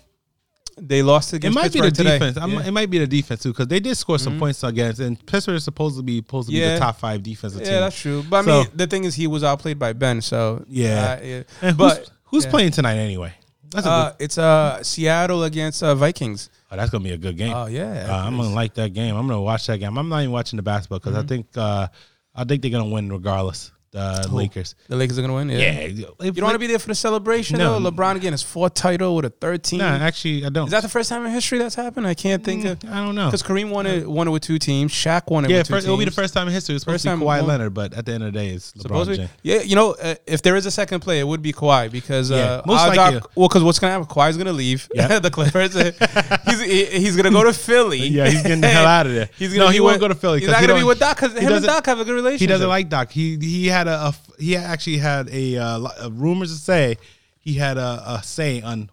They 0.80 1.02
lost 1.02 1.32
It 1.32 1.36
against 1.36 1.54
might 1.54 1.72
be 1.72 1.80
the 1.80 1.86
Pittsburgh 1.86 1.94
today. 2.06 2.18
defense. 2.18 2.36
Yeah. 2.36 2.42
Mm-hmm. 2.58 2.68
It 2.68 2.70
might 2.72 2.90
be 2.90 2.98
the 2.98 3.06
defense 3.06 3.42
too, 3.42 3.50
because 3.50 3.68
they 3.68 3.80
did 3.80 3.96
score 3.96 4.18
some 4.18 4.38
points 4.38 4.62
against, 4.62 5.00
and 5.00 5.24
Pittsburgh 5.26 5.56
is 5.56 5.64
supposed 5.64 5.96
to 5.96 6.02
be 6.02 6.18
supposed 6.18 6.48
to 6.48 6.52
be 6.52 6.58
Yeah. 6.60 6.74
the 6.74 6.80
top 6.80 6.98
five 6.98 7.22
defensive 7.22 7.62
team. 7.62 7.72
Yeah, 7.72 7.80
that's 7.80 7.98
true. 8.00 8.24
But 8.28 8.36
I 8.38 8.44
So- 8.44 8.60
mean, 8.62 8.68
the 8.74 8.86
thing 8.86 9.04
is, 9.04 9.14
he 9.14 9.26
was 9.26 9.42
outplayed 9.44 9.78
by 9.78 9.92
Ben. 9.92 10.20
So 10.22 10.64
Yeah. 10.68 11.18
uh, 11.20 11.24
yeah. 11.24 11.42
Who's, 11.60 11.74
but 11.74 12.10
who's 12.24 12.44
yeah. 12.44 12.50
playing 12.50 12.70
tonight 12.72 12.96
anyway? 12.96 13.34
That's 13.70 13.86
a 13.86 13.90
Uh, 13.90 14.10
good, 14.10 14.16
it's 14.24 14.38
uh 14.38 14.82
Seattle 14.82 15.44
against 15.44 15.82
uh, 15.82 15.94
Vikings. 15.94 16.48
oh, 16.72 16.76
that's 16.76 16.90
gonna 16.90 17.04
be 17.04 17.12
a 17.12 17.18
good 17.18 17.36
game. 17.36 17.52
Oh 17.54 17.66
yeah, 17.66 18.06
Uh, 18.08 18.24
I'm 18.26 18.36
gonna 18.36 18.54
like 18.54 18.72
that 18.74 18.94
game. 18.94 19.14
I'm 19.14 19.26
gonna 19.26 19.42
watch 19.42 19.66
that 19.66 19.78
game. 19.78 19.98
I'm 19.98 20.08
not 20.08 20.20
even 20.20 20.32
watching 20.32 20.56
the 20.56 20.62
basketball 20.62 21.00
because 21.00 21.12
Mm-hmm. 21.14 21.24
I 21.24 21.28
think 21.28 21.46
uh, 21.56 21.88
I 22.34 22.44
think 22.44 22.62
they're 22.62 22.70
gonna 22.70 22.86
win 22.88 23.10
regardless. 23.12 23.70
The 23.90 24.28
Lakers. 24.30 24.74
The 24.88 24.96
Lakers 24.96 25.18
are 25.18 25.22
gonna 25.22 25.34
win. 25.34 25.48
Yeah. 25.48 25.58
Yeah, 25.58 25.86
You 25.86 26.32
don't 26.32 26.42
want 26.44 26.54
to 26.54 26.58
be 26.58 26.66
there 26.66 26.78
for 26.78 26.88
the 26.88 26.94
celebration. 26.94 27.58
No. 27.58 27.78
though? 27.80 27.90
LeBron 27.90 28.16
again 28.16 28.32
his 28.32 28.42
fourth 28.42 28.74
title 28.74 29.16
with 29.16 29.24
a 29.24 29.30
thirteen. 29.30 29.78
No, 29.80 29.86
actually, 29.86 30.44
I 30.44 30.50
don't. 30.50 30.66
Is 30.66 30.72
that 30.72 30.82
the 30.82 30.88
first 30.88 31.08
time 31.08 31.24
in 31.24 31.32
history 31.32 31.58
that's 31.58 31.74
happened? 31.74 32.06
I 32.06 32.14
can't 32.14 32.44
think 32.44 32.64
of. 32.64 32.78
I 32.84 33.04
don't 33.04 33.14
know. 33.14 33.26
Because 33.26 33.42
Kareem 33.42 33.70
won 33.70 33.86
it, 33.86 34.08
won 34.08 34.28
it 34.28 34.30
with 34.30 34.42
two 34.42 34.58
teams. 34.58 34.92
Shaq 34.92 35.30
won 35.30 35.44
it 35.44 35.50
Yeah, 35.50 35.58
with 35.58 35.68
two 35.68 35.74
first, 35.74 35.86
it'll 35.86 35.96
be 35.98 36.04
the 36.04 36.10
first 36.10 36.34
time 36.34 36.46
in 36.48 36.52
history. 36.52 36.74
It's 36.74 36.82
supposed 36.84 36.94
First 36.96 37.04
to 37.04 37.16
be 37.16 37.24
time 37.26 37.42
Kawhi 37.44 37.46
Leonard, 37.46 37.74
but 37.74 37.94
at 37.94 38.04
the 38.06 38.12
end 38.12 38.24
of 38.24 38.32
the 38.32 38.38
day, 38.38 38.48
it's 38.50 38.72
LeBron 38.72 38.82
Supposedly, 38.82 39.16
James. 39.18 39.30
yeah, 39.42 39.60
you 39.62 39.74
know, 39.76 39.92
uh, 40.02 40.14
if 40.26 40.42
there 40.42 40.56
is 40.56 40.66
a 40.66 40.70
second 40.70 41.00
play, 41.00 41.18
it 41.20 41.26
would 41.26 41.42
be 41.42 41.52
Kawhi 41.52 41.90
because 41.90 42.30
Yeah, 42.30 42.36
uh, 42.36 42.62
most 42.66 42.86
likely. 42.96 43.20
well, 43.34 43.48
because 43.48 43.62
what's 43.64 43.78
gonna 43.78 43.92
happen? 43.94 44.06
Kawhi's 44.06 44.36
gonna 44.36 44.52
leave 44.52 44.88
Yeah. 44.94 45.18
the 45.20 45.30
Clippers. 45.30 45.74
he's 45.74 46.60
he- 46.60 46.98
he's 47.00 47.16
gonna 47.16 47.30
go 47.30 47.44
to 47.44 47.52
Philly. 47.52 48.06
Yeah, 48.06 48.28
he's 48.28 48.42
getting 48.42 48.60
the 48.60 48.68
hell 48.78 48.86
out 48.86 49.06
of 49.06 49.12
there. 49.14 49.28
He's 49.38 49.52
gonna 49.52 49.64
no, 49.66 49.70
he 49.70 49.80
won't 49.80 49.94
with- 49.94 50.00
go 50.00 50.08
to 50.08 50.14
Philly. 50.14 50.40
He's 50.40 50.48
not 50.48 50.60
gonna 50.60 50.74
be 50.74 50.82
with 50.84 50.98
Doc 50.98 51.16
because 51.20 51.36
him 51.38 51.52
and 51.52 51.64
Doc 51.64 51.86
have 51.86 52.00
a 52.00 52.04
good 52.04 52.14
relationship. 52.14 52.40
He 52.40 52.46
doesn't 52.46 52.68
like 52.68 52.88
Doc. 52.88 53.10
He 53.10 53.36
he 53.40 53.66
had 53.78 53.88
a, 53.88 54.06
a 54.08 54.14
he 54.42 54.56
actually 54.56 54.98
had 54.98 55.28
a, 55.30 55.56
uh, 55.56 55.80
uh, 56.04 56.10
rumors 56.12 56.52
to 56.52 56.58
say 56.62 56.96
he 57.38 57.54
had 57.54 57.78
a, 57.78 58.02
a 58.06 58.22
say 58.22 58.60
on 58.62 58.90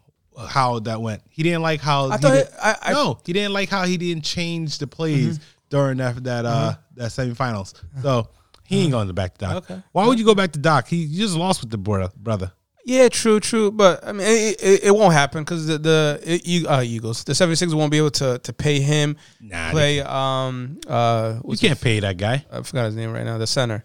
how 0.50 0.80
that 0.80 1.02
went. 1.02 1.22
He 1.30 1.44
didn't 1.44 1.62
like 1.62 1.82
how. 1.82 2.10
I 2.10 2.16
he 2.18 2.22
thought 2.22 2.34
did- 2.34 2.48
I- 2.62 2.74
Mm-hmm. 2.74 2.90
I- 2.90 2.94
no, 2.94 3.20
he 3.26 3.34
didn't 3.34 3.54
like 3.54 3.70
how 3.70 3.86
he 3.86 3.98
didn't 3.98 4.24
change 4.24 4.78
the 4.80 4.88
plays 4.88 5.40
during 5.70 5.98
that 5.98 6.24
that 6.24 6.46
uh 6.46 6.76
that 6.96 7.12
semifinals. 7.12 7.74
So 8.02 8.30
he 8.68 8.82
ain't 8.82 8.92
going 8.92 9.08
to 9.08 9.14
back 9.14 9.38
to 9.38 9.46
Doc. 9.46 9.56
Okay. 9.70 9.82
Why 9.92 10.08
would 10.08 10.18
you 10.20 10.26
go 10.26 10.36
back 10.36 10.52
to 10.54 10.60
Doc? 10.60 10.88
He 10.88 10.98
you 10.98 11.20
just 11.24 11.36
lost 11.36 11.62
with 11.62 11.70
the 11.72 11.78
brother. 11.78 12.12
brother. 12.18 12.52
Yeah, 12.88 13.10
true, 13.10 13.40
true. 13.40 13.72
But 13.72 14.06
I 14.08 14.12
mean, 14.12 14.28
it, 14.28 14.62
it, 14.62 14.84
it 14.86 14.96
won't 14.96 15.14
happen 15.14 15.44
because 15.44 15.66
the 15.66 15.80
the 15.80 16.20
it, 16.24 16.42
E- 16.46 16.68
uh, 16.68 16.82
Eagles, 16.84 17.24
the 17.24 17.34
76ers 17.34 17.74
won't 17.74 17.90
be 17.92 17.98
able 17.98 18.12
to 18.12 18.38
to 18.40 18.54
pay 18.54 18.80
him 18.80 19.18
Nah, 19.42 19.72
play. 19.72 20.02
Um, 20.02 20.80
uh, 20.88 21.40
You 21.48 21.58
can't 21.58 21.82
pay 21.82 22.00
that 22.02 22.18
guy. 22.18 22.46
I 22.52 22.62
forgot 22.62 22.86
his 22.86 22.96
name 22.96 23.12
right 23.12 23.24
now. 23.26 23.40
The 23.40 23.48
center, 23.48 23.84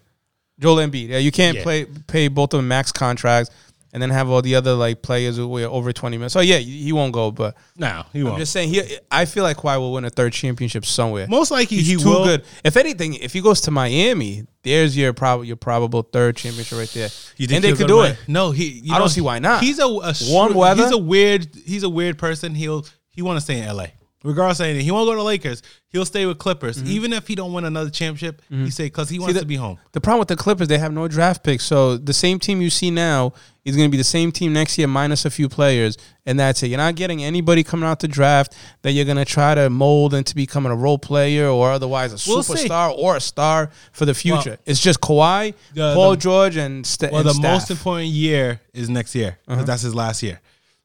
Joel 0.59 0.77
Embiid. 0.77 1.09
Yeah, 1.09 1.17
you 1.17 1.31
can't 1.31 1.57
Yeah. 1.57 1.63
play 1.63 1.85
pay 1.85 2.27
both 2.27 2.53
of 2.53 2.59
them 2.59 2.67
max 2.67 2.91
contracts 2.91 3.49
and 3.93 4.01
then 4.01 4.09
have 4.09 4.29
all 4.29 4.41
the 4.41 4.55
other 4.55 4.73
like 4.73 5.01
players 5.01 5.35
who 5.37 5.57
are 5.57 5.65
over 5.65 5.91
twenty 5.91 6.17
minutes. 6.17 6.33
So 6.33 6.39
yeah, 6.39 6.57
he 6.57 6.93
won't 6.93 7.11
go. 7.13 7.31
But 7.31 7.55
No, 7.77 8.03
he 8.13 8.19
I'm 8.19 8.25
won't. 8.25 8.33
I'm 8.35 8.39
just 8.41 8.51
saying, 8.53 8.69
he. 8.69 8.81
I 9.11 9.25
feel 9.25 9.43
like 9.43 9.57
Kawhi 9.57 9.77
will 9.79 9.91
win 9.93 10.05
a 10.05 10.09
third 10.09 10.33
championship 10.33 10.85
somewhere. 10.85 11.27
Most 11.27 11.51
likely 11.51 11.77
He's 11.77 11.87
he 11.87 11.95
too 11.97 12.07
will. 12.09 12.23
good. 12.23 12.43
If 12.63 12.77
anything, 12.77 13.15
if 13.15 13.33
he 13.33 13.41
goes 13.41 13.59
to 13.61 13.71
Miami, 13.71 14.45
there's 14.63 14.95
your 14.95 15.11
prob- 15.13 15.43
your 15.45 15.57
probable 15.57 16.03
third 16.03 16.37
championship 16.37 16.77
right 16.77 16.89
there. 16.89 17.09
You 17.37 17.47
think 17.47 17.63
and 17.65 17.73
they 17.73 17.77
could 17.77 17.87
do 17.87 18.03
it. 18.03 18.17
No, 18.27 18.51
he. 18.51 18.81
You 18.83 18.93
I 18.93 18.99
don't 18.99 19.09
see 19.09 19.21
why 19.21 19.39
not. 19.39 19.61
He's 19.63 19.79
a, 19.79 19.85
a 19.85 20.13
Warm 20.29 20.53
weather? 20.53 20.83
He's 20.83 20.91
a 20.93 20.97
weird. 20.97 21.47
He's 21.65 21.83
a 21.83 21.89
weird 21.89 22.17
person. 22.17 22.55
He'll 22.55 22.85
he 23.09 23.21
want 23.21 23.37
to 23.37 23.41
stay 23.41 23.57
in 23.57 23.65
L.A. 23.65 23.91
Regardless 24.23 24.59
of 24.59 24.65
anything, 24.67 24.85
he 24.85 24.91
won't 24.91 25.07
go 25.07 25.15
to 25.15 25.23
Lakers. 25.23 25.63
He'll 25.89 26.05
stay 26.05 26.25
with 26.25 26.37
Clippers, 26.37 26.77
Mm-hmm. 26.77 26.87
even 26.91 27.11
if 27.13 27.27
he 27.27 27.35
don't 27.35 27.51
win 27.53 27.65
another 27.65 27.89
championship. 27.89 28.41
He 28.49 28.69
say 28.69 28.85
because 28.85 29.09
he 29.09 29.17
wants 29.19 29.33
the- 29.33 29.39
to 29.41 29.45
be 29.45 29.55
home. 29.55 29.79
The 29.93 29.99
problem 30.01 30.19
with 30.19 30.27
the 30.29 30.35
Clippers, 30.35 30.67
they 30.67 30.77
have 30.77 30.93
no 30.93 31.07
draft 31.07 31.43
picks. 31.43 31.65
So 31.65 31.97
the 31.97 32.13
same 32.13 32.37
team 32.39 32.61
you 32.61 32.69
see 32.69 32.91
now 32.91 33.33
is 33.65 33.75
going 33.75 33.87
to 33.87 33.91
be 33.91 33.97
the 33.97 34.03
same 34.03 34.31
team 34.31 34.53
next 34.53 34.77
year, 34.77 34.87
minus 34.87 35.25
a 35.25 35.29
few 35.29 35.49
players, 35.49 35.97
and 36.25 36.39
that's 36.39 36.63
it. 36.63 36.67
You're 36.67 36.77
not 36.77 36.95
getting 36.95 37.23
anybody 37.23 37.63
coming 37.63 37.87
out 37.89 37.99
the 37.99 38.07
draft 38.07 38.55
that 38.83 38.91
you're 38.91 39.05
going 39.05 39.17
to 39.17 39.25
try 39.25 39.53
to 39.55 39.69
mold 39.69 40.13
into 40.13 40.33
becoming 40.35 40.71
a 40.71 40.75
role 40.75 40.97
player 40.97 41.47
or 41.47 41.71
otherwise 41.71 42.11
a 42.11 42.29
We'll 42.31 42.41
see. 42.43 42.67
superstar 42.67 42.95
or 42.97 43.17
a 43.17 43.19
star 43.19 43.69
for 43.91 44.05
the 44.05 44.13
future. 44.13 44.51
Well, 44.51 44.57
it's 44.65 44.79
just 44.79 45.01
Kawhi, 45.01 45.53
the- 45.73 45.93
Paul 45.95 46.11
the- 46.11 46.17
George, 46.17 46.55
and, 46.57 46.85
St- 46.85 47.11
Well, 47.11 47.21
and 47.21 47.29
the 47.29 47.33
staff. 47.33 47.43
Uh-huh. 47.45 47.53
most 47.55 47.71
important 47.71 48.07
year 48.09 48.61
is 48.73 48.87
next 48.89 49.13
year 49.15 49.37
because 49.47 49.65
that's 49.65 49.81
his 49.81 49.93
last 49.95 50.23
year. 50.23 50.39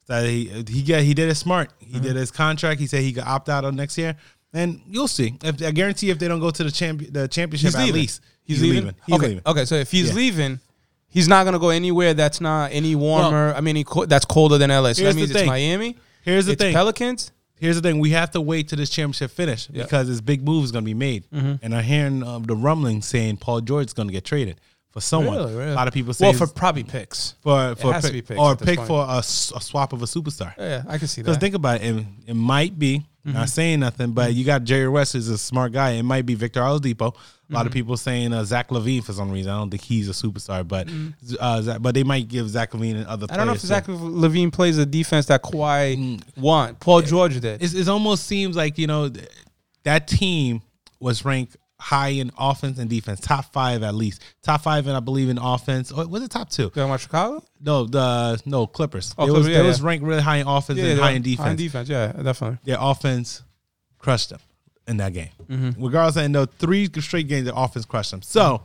That 0.07 0.25
he 0.25 0.45
he 0.69 0.81
get 0.83 1.03
he 1.03 1.13
did 1.13 1.29
it 1.29 1.35
smart. 1.35 1.71
He 1.79 1.95
Uh-huh. 1.95 2.03
did 2.03 2.15
his 2.15 2.31
contract. 2.31 2.79
He 2.79 2.87
said 2.87 3.01
he 3.01 3.11
could 3.13 3.23
opt 3.23 3.49
out 3.49 3.65
of 3.65 3.73
next 3.73 3.97
year, 3.97 4.15
and 4.53 4.79
you'll 4.87 5.07
see. 5.09 5.35
If, 5.43 5.61
I 5.61 5.71
guarantee 5.71 6.09
if 6.09 6.17
they 6.19 6.27
don't 6.29 6.39
go 6.39 6.49
to 6.51 6.63
the 6.63 6.71
champ 6.71 7.01
the 7.11 7.27
championship 7.27 7.67
He's 7.67 7.75
at 7.75 7.79
leaving. 7.85 7.93
least 8.01 8.21
He's, 8.43 8.61
leaving. 8.61 8.95
He's 9.05 9.15
okay. 9.15 9.27
leaving. 9.27 9.41
Okay. 9.45 9.65
So 9.65 9.75
if 9.75 9.91
he's 9.91 10.09
Yeah. 10.09 10.13
leaving, 10.15 10.59
he's 11.09 11.27
not 11.27 11.43
going 11.43 11.53
to 11.53 11.59
go 11.59 11.69
anywhere 11.69 12.13
that's 12.13 12.39
not 12.39 12.71
any 12.71 12.95
warmer. 12.95 13.53
I 13.53 13.59
mean, 13.59 13.75
he 13.75 13.85
that's 14.07 14.23
colder 14.25 14.57
than 14.57 14.69
LA. 14.69 14.93
So 14.93 15.03
that 15.03 15.15
means 15.15 15.31
it's. 15.31 15.45
Miami. 15.45 15.97
Here's 16.23 16.45
the 16.45 16.53
it's 16.53 16.61
thing. 16.61 16.73
Pelicans. 16.73 17.31
Here's 17.59 17.75
the 17.75 17.81
thing: 17.81 17.99
we 17.99 18.11
have 18.11 18.31
to 18.31 18.39
wait 18.41 18.69
till 18.69 18.77
this 18.77 18.89
championship 18.89 19.31
finish 19.31 19.67
Yeah. 19.73 19.83
because 19.83 20.07
this 20.07 20.21
big 20.21 20.41
move 20.45 20.63
is 20.63 20.71
going 20.71 20.83
to 20.85 20.89
be 20.89 20.93
made. 20.93 21.25
Mm-hmm. 21.31 21.55
And 21.63 21.75
I'm 21.75 21.83
hearing 21.83 22.23
um, 22.23 22.43
the 22.43 22.55
rumbling 22.55 23.01
saying 23.01 23.37
Paul 23.37 23.59
George 23.61 23.87
is 23.87 23.93
going 23.93 24.07
to 24.07 24.13
get 24.13 24.23
traded 24.23 24.61
for 24.97 25.01
someone. 25.01 25.37
Really, 25.37 25.53
really? 25.55 25.71
A 25.71 25.75
lot 25.75 25.87
of 25.87 25.93
people 25.93 26.13
say 26.13 26.25
Well, 26.25 26.33
for 26.33 26.47
probably 26.47 26.83
picks. 26.83 27.35
for 27.43 27.75
for 27.75 27.93
pick- 28.01 28.25
picks 28.25 28.39
or 28.39 28.55
pick 28.55 28.77
point. 28.77 28.87
for 28.87 29.05
a 29.07 29.21
swap 29.21 29.93
of 29.93 30.01
a 30.01 30.05
superstar. 30.05 30.53
Yeah, 30.57 30.83
I 30.87 30.97
can 30.97 31.07
see 31.07 31.21
that. 31.21 31.25
Because 31.25 31.37
think 31.37 31.53
about 31.55 31.81
it, 31.81 31.95
it, 31.95 32.05
it 32.27 32.33
might 32.35 32.77
be 32.79 33.05
Mm-hmm. 33.25 33.35
not 33.39 33.49
saying 33.49 33.81
nothing, 33.81 34.11
but 34.13 34.33
you 34.33 34.45
got 34.45 34.63
Jerry 34.63 34.87
West 34.87 35.11
who's 35.11 35.27
a 35.27 35.37
smart 35.37 35.73
guy. 35.73 35.91
It 35.91 36.03
might 36.03 36.25
be 36.25 36.33
Victor 36.33 36.61
Oladipo. 36.61 36.99
A 36.99 37.03
lot 37.03 37.13
Mm-hmm. 37.49 37.67
of 37.67 37.73
people 37.73 37.97
saying 37.97 38.31
uh, 38.31 38.45
Zach 38.45 38.69
LaVine 38.69 39.03
for 39.03 39.11
some 39.11 39.29
reason. 39.29 39.51
I 39.51 39.57
don't 39.57 39.69
think 39.69 39.83
he's 39.83 40.07
a 40.07 40.13
superstar, 40.13 40.65
but 40.65 40.87
uh, 41.37 41.61
Zach, 41.61 41.81
but 41.81 41.93
they 41.93 42.03
might 42.05 42.29
give 42.29 42.47
Zach 42.49 42.71
LaVine 42.71 42.95
and 42.95 43.05
other. 43.05 43.25
Mm-hmm. 43.27 43.33
I 43.33 43.37
don't 43.37 43.47
know 43.47 43.53
if 43.53 43.59
Zach. 43.59 43.85
LaVine 43.87 44.53
plays 44.53 44.77
the 44.77 44.85
defense 44.85 45.25
that 45.25 45.43
Kawhi 45.43 46.21
want. 46.37 46.79
Paul 46.79 47.01
George 47.01 47.37
did. 47.41 47.61
It's, 47.61 47.73
it 47.73 47.89
almost 47.89 48.27
seems 48.27 48.55
like 48.55 48.77
you 48.77 48.87
know 48.87 49.09
th- 49.09 49.27
that 49.83 50.07
team 50.07 50.61
was 51.01 51.25
ranked 51.25 51.57
high 51.79 52.09
in 52.09 52.31
offense 52.39 52.79
and 52.79 52.89
defense, 52.89 53.19
top 53.19 53.53
five 53.53 53.83
at 53.83 53.93
least, 53.95 54.21
top 54.41 54.61
five, 54.61 54.87
and 54.87 54.97
I 54.97 54.99
believe 54.99 55.29
in 55.29 55.37
offense. 55.37 55.91
Or 55.91 56.07
was 56.07 56.23
it 56.23 56.31
top 56.31 56.49
two? 56.49 56.69
Talking 56.69 56.83
about 56.83 56.99
Chicago? 57.01 57.43
No, 57.61 57.85
the 57.85 58.41
no 58.45 58.65
Clippers. 58.67 59.13
Oh, 59.17 59.27
it 59.27 59.31
was 59.31 59.47
yeah, 59.47 59.59
it 59.59 59.63
was 59.63 59.81
ranked 59.81 60.05
really 60.05 60.21
high 60.21 60.37
in 60.37 60.47
offense 60.47 60.79
and 60.79 60.99
high 60.99 61.11
in 61.11 61.21
defense. 61.21 61.45
High 61.45 61.51
in 61.51 61.57
defense, 61.57 61.89
yeah, 61.89 62.11
definitely. 62.13 62.57
Their 62.63 62.77
offense 62.79 63.43
crushed 63.99 64.29
them 64.29 64.39
in 64.87 64.97
that 64.97 65.13
game. 65.13 65.29
Mm-hmm. 65.49 65.83
Regardless, 65.83 66.17
I 66.17 66.27
know 66.27 66.45
three 66.45 66.89
straight 66.99 67.27
games, 67.27 67.45
their 67.45 67.53
offense 67.55 67.85
crushed 67.85 68.11
them. 68.11 68.21
So 68.21 68.63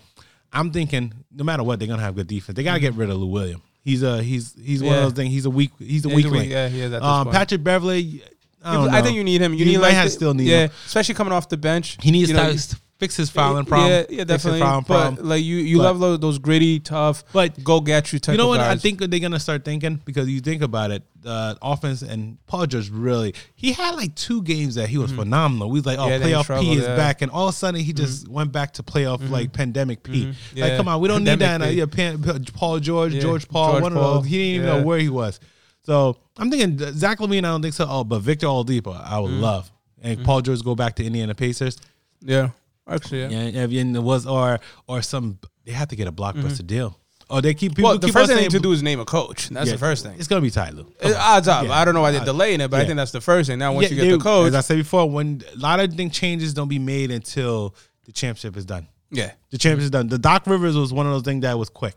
I'm 0.52 0.70
thinking, 0.70 1.12
no 1.34 1.44
matter 1.44 1.62
what, 1.62 1.78
they're 1.78 1.88
gonna 1.88 2.02
have 2.02 2.14
good 2.14 2.26
defense. 2.28 2.56
They 2.56 2.62
gotta 2.62 2.80
get 2.80 2.94
rid 2.94 3.10
of 3.10 3.16
Lou 3.18 3.26
Williams. 3.26 3.62
He's 3.84 4.02
a 4.02 4.22
he's 4.22 4.54
he's 4.62 4.82
one 4.82 4.94
of 4.96 5.02
those 5.02 5.12
things. 5.14 5.32
He's 5.32 5.44
a 5.44 5.50
weak 5.50 5.72
he's 5.78 6.06
a 6.06 6.08
Yeah, 6.08 6.14
weak 6.16 6.24
he's 6.24 6.30
a 6.32 6.34
weak- 6.34 6.40
link. 6.42 6.52
yeah, 6.52 6.68
he 6.68 6.80
is 6.80 6.94
um. 6.94 7.30
Patrick 7.30 7.62
Beverley. 7.64 8.22
I, 8.64 8.98
I 8.98 9.02
think 9.02 9.16
you 9.16 9.24
need 9.24 9.40
him. 9.40 9.52
You, 9.54 9.60
You 9.60 9.64
need 9.72 9.78
like 9.78 9.94
the- 9.96 10.08
still 10.08 10.34
need 10.34 10.46
yeah, 10.46 10.66
him. 10.66 10.70
especially 10.86 11.16
coming 11.16 11.32
off 11.32 11.48
the 11.48 11.56
bench. 11.56 11.98
He 12.00 12.12
needs 12.12 12.30
you 12.30 12.36
know, 12.36 12.54
fix 13.02 13.16
his 13.16 13.30
fouling 13.30 13.64
problem. 13.64 13.90
Yeah, 13.90 14.04
yeah, 14.18 14.24
definitely. 14.24 14.60
But 14.60 14.82
problem. 14.86 15.28
like 15.28 15.42
you, 15.42 15.56
you 15.56 15.78
But- 15.78 15.82
love 15.84 15.98
tho- 16.00 16.16
those 16.16 16.38
gritty, 16.38 16.78
tough, 16.80 17.24
But 17.32 17.62
go 17.64 17.80
get 17.80 18.12
you 18.12 18.18
type. 18.18 18.34
you 18.34 18.38
know 18.38 18.46
what 18.48 18.60
I 18.60 18.76
think 18.76 19.00
they're 19.00 19.18
gonna 19.26 19.40
start 19.40 19.64
thinking 19.64 20.00
because 20.04 20.28
you 20.28 20.40
think 20.40 20.62
about 20.62 20.90
it, 20.92 21.02
the 21.20 21.56
offense 21.62 22.02
and 22.02 22.38
Paul 22.46 22.66
George 22.66 22.90
really 22.90 23.34
he 23.54 23.72
had 23.72 23.94
like 23.96 24.14
two 24.14 24.42
games 24.42 24.74
that 24.76 24.88
he 24.88 24.98
was 24.98 25.10
phenomenal. 25.12 25.68
We 25.70 25.80
was 25.80 25.86
like, 25.86 25.98
oh, 25.98 26.06
Mm-hmm. 26.08 26.28
Yeah, 26.28 26.42
playoff 26.42 26.60
P 26.60 26.72
is 26.72 26.82
yeah. 26.82 26.88
Mm-hmm. 26.88 26.96
back, 26.96 27.22
and 27.22 27.30
all 27.30 27.48
of 27.48 27.54
a 27.54 27.56
sudden 27.56 27.80
he 27.80 27.92
just 27.92 28.28
went 28.28 28.52
back 28.52 28.72
to 28.74 28.82
playoff 28.82 29.28
like 29.30 29.52
pandemic 29.52 30.02
P. 30.04 30.26
Like, 30.26 30.34
Yeah. 30.54 30.76
come 30.76 30.88
on, 30.88 31.00
we 31.00 31.08
don't 31.08 31.24
need 31.24 31.38
that. 31.40 31.60
In, 31.60 31.68
P. 31.68 31.74
yeah, 31.74 31.86
pan, 31.86 32.22
Paul 32.54 32.78
George. 32.80 33.12
George 33.20 33.48
Paul, 33.48 33.72
George 33.72 33.82
one 33.82 33.94
Paul, 33.94 34.02
of 34.18 34.22
those. 34.22 34.30
He 34.30 34.38
didn't 34.38 34.54
even 34.64 34.66
know 34.66 34.82
where 34.86 34.98
he 34.98 35.08
was. 35.08 35.40
So 35.84 36.16
I'm 36.36 36.50
thinking 36.50 36.78
Zach 36.94 37.18
LaVine. 37.18 37.38
I 37.38 37.48
don't 37.50 37.62
think 37.62 37.74
so. 37.74 37.86
Oh, 37.88 38.04
but 38.04 38.20
Victor 38.20 38.46
Oladipo, 38.46 38.94
I 39.04 39.18
would 39.18 39.32
Mm-hmm. 39.32 39.40
love, 39.40 39.70
and 40.02 40.24
Paul 40.24 40.40
George 40.42 40.62
go 40.62 40.74
back 40.76 40.94
to 40.96 41.04
Indiana 41.04 41.34
Pacers. 41.34 41.76
yeah, 42.20 42.50
actually, 42.88 43.20
yeah. 43.22 43.28
Yeah, 43.28 43.62
and 43.62 43.72
and 43.72 43.96
it 43.96 44.00
was 44.02 44.26
or 44.26 44.60
or 44.86 45.02
some 45.02 45.38
they 45.64 45.72
have 45.72 45.88
to 45.88 45.96
get 45.96 46.08
a 46.08 46.12
blockbuster 46.12 46.66
deal. 46.66 46.98
Oh, 47.30 47.40
they 47.40 47.54
keep 47.54 47.74
people. 47.74 47.84
Mm-hmm. 47.84 47.92
Well, 47.92 47.98
the 47.98 48.06
keep 48.08 48.14
first 48.14 48.26
thing 48.28 48.36
they 48.36 48.42
need 48.42 48.50
to 48.50 48.60
do 48.60 48.72
is 48.72 48.82
name 48.82 49.00
a 49.00 49.04
coach. 49.06 49.48
That's 49.48 49.66
Yeah, 49.68 49.72
the 49.74 49.78
first 49.78 50.04
thing. 50.04 50.16
It's 50.18 50.28
gonna 50.28 50.42
be 50.42 50.50
Ty 50.50 50.70
Lue. 50.70 50.84
Come 51.00 51.12
Uh, 51.12 51.16
odds 51.18 51.48
up. 51.48 51.64
Yeah. 51.66 51.72
I 51.72 51.84
don't 51.84 51.94
know 51.94 52.02
why 52.02 52.10
they're 52.10 52.24
delaying 52.24 52.60
it, 52.60 52.70
but 52.70 52.80
I 52.80 52.84
think 52.84 52.96
that's 52.96 53.12
the 53.12 53.20
first 53.22 53.48
thing. 53.48 53.58
Now, 53.58 53.72
once 53.72 53.90
Yeah, 53.90 53.96
you 53.96 54.02
get 54.10 54.18
the 54.18 54.22
coach, 54.22 54.48
as 54.48 54.54
I 54.54 54.60
said 54.60 54.76
before, 54.76 55.08
when 55.08 55.42
a 55.54 55.56
lot 55.58 55.80
of 55.80 55.94
things 55.94 56.12
changes 56.14 56.52
don't 56.52 56.68
be 56.68 56.78
made 56.78 57.10
until 57.10 57.74
the 58.04 58.12
championship 58.12 58.56
is 58.56 58.66
done. 58.66 58.86
yeah, 59.10 59.32
The 59.50 59.56
championship 59.58 59.84
is 59.84 59.90
done. 59.90 60.08
The 60.08 60.18
Doc 60.18 60.46
Rivers 60.46 60.76
was 60.76 60.92
one 60.92 61.06
of 61.06 61.12
those 61.12 61.22
things 61.22 61.42
that 61.42 61.58
was 61.58 61.70
quick. 61.70 61.94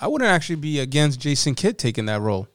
I 0.00 0.08
wouldn't 0.08 0.28
actually 0.30 0.56
be 0.56 0.80
against 0.80 1.20
Jason 1.20 1.54
Kidd 1.54 1.78
taking 1.78 2.06
that 2.06 2.20
role. 2.20 2.48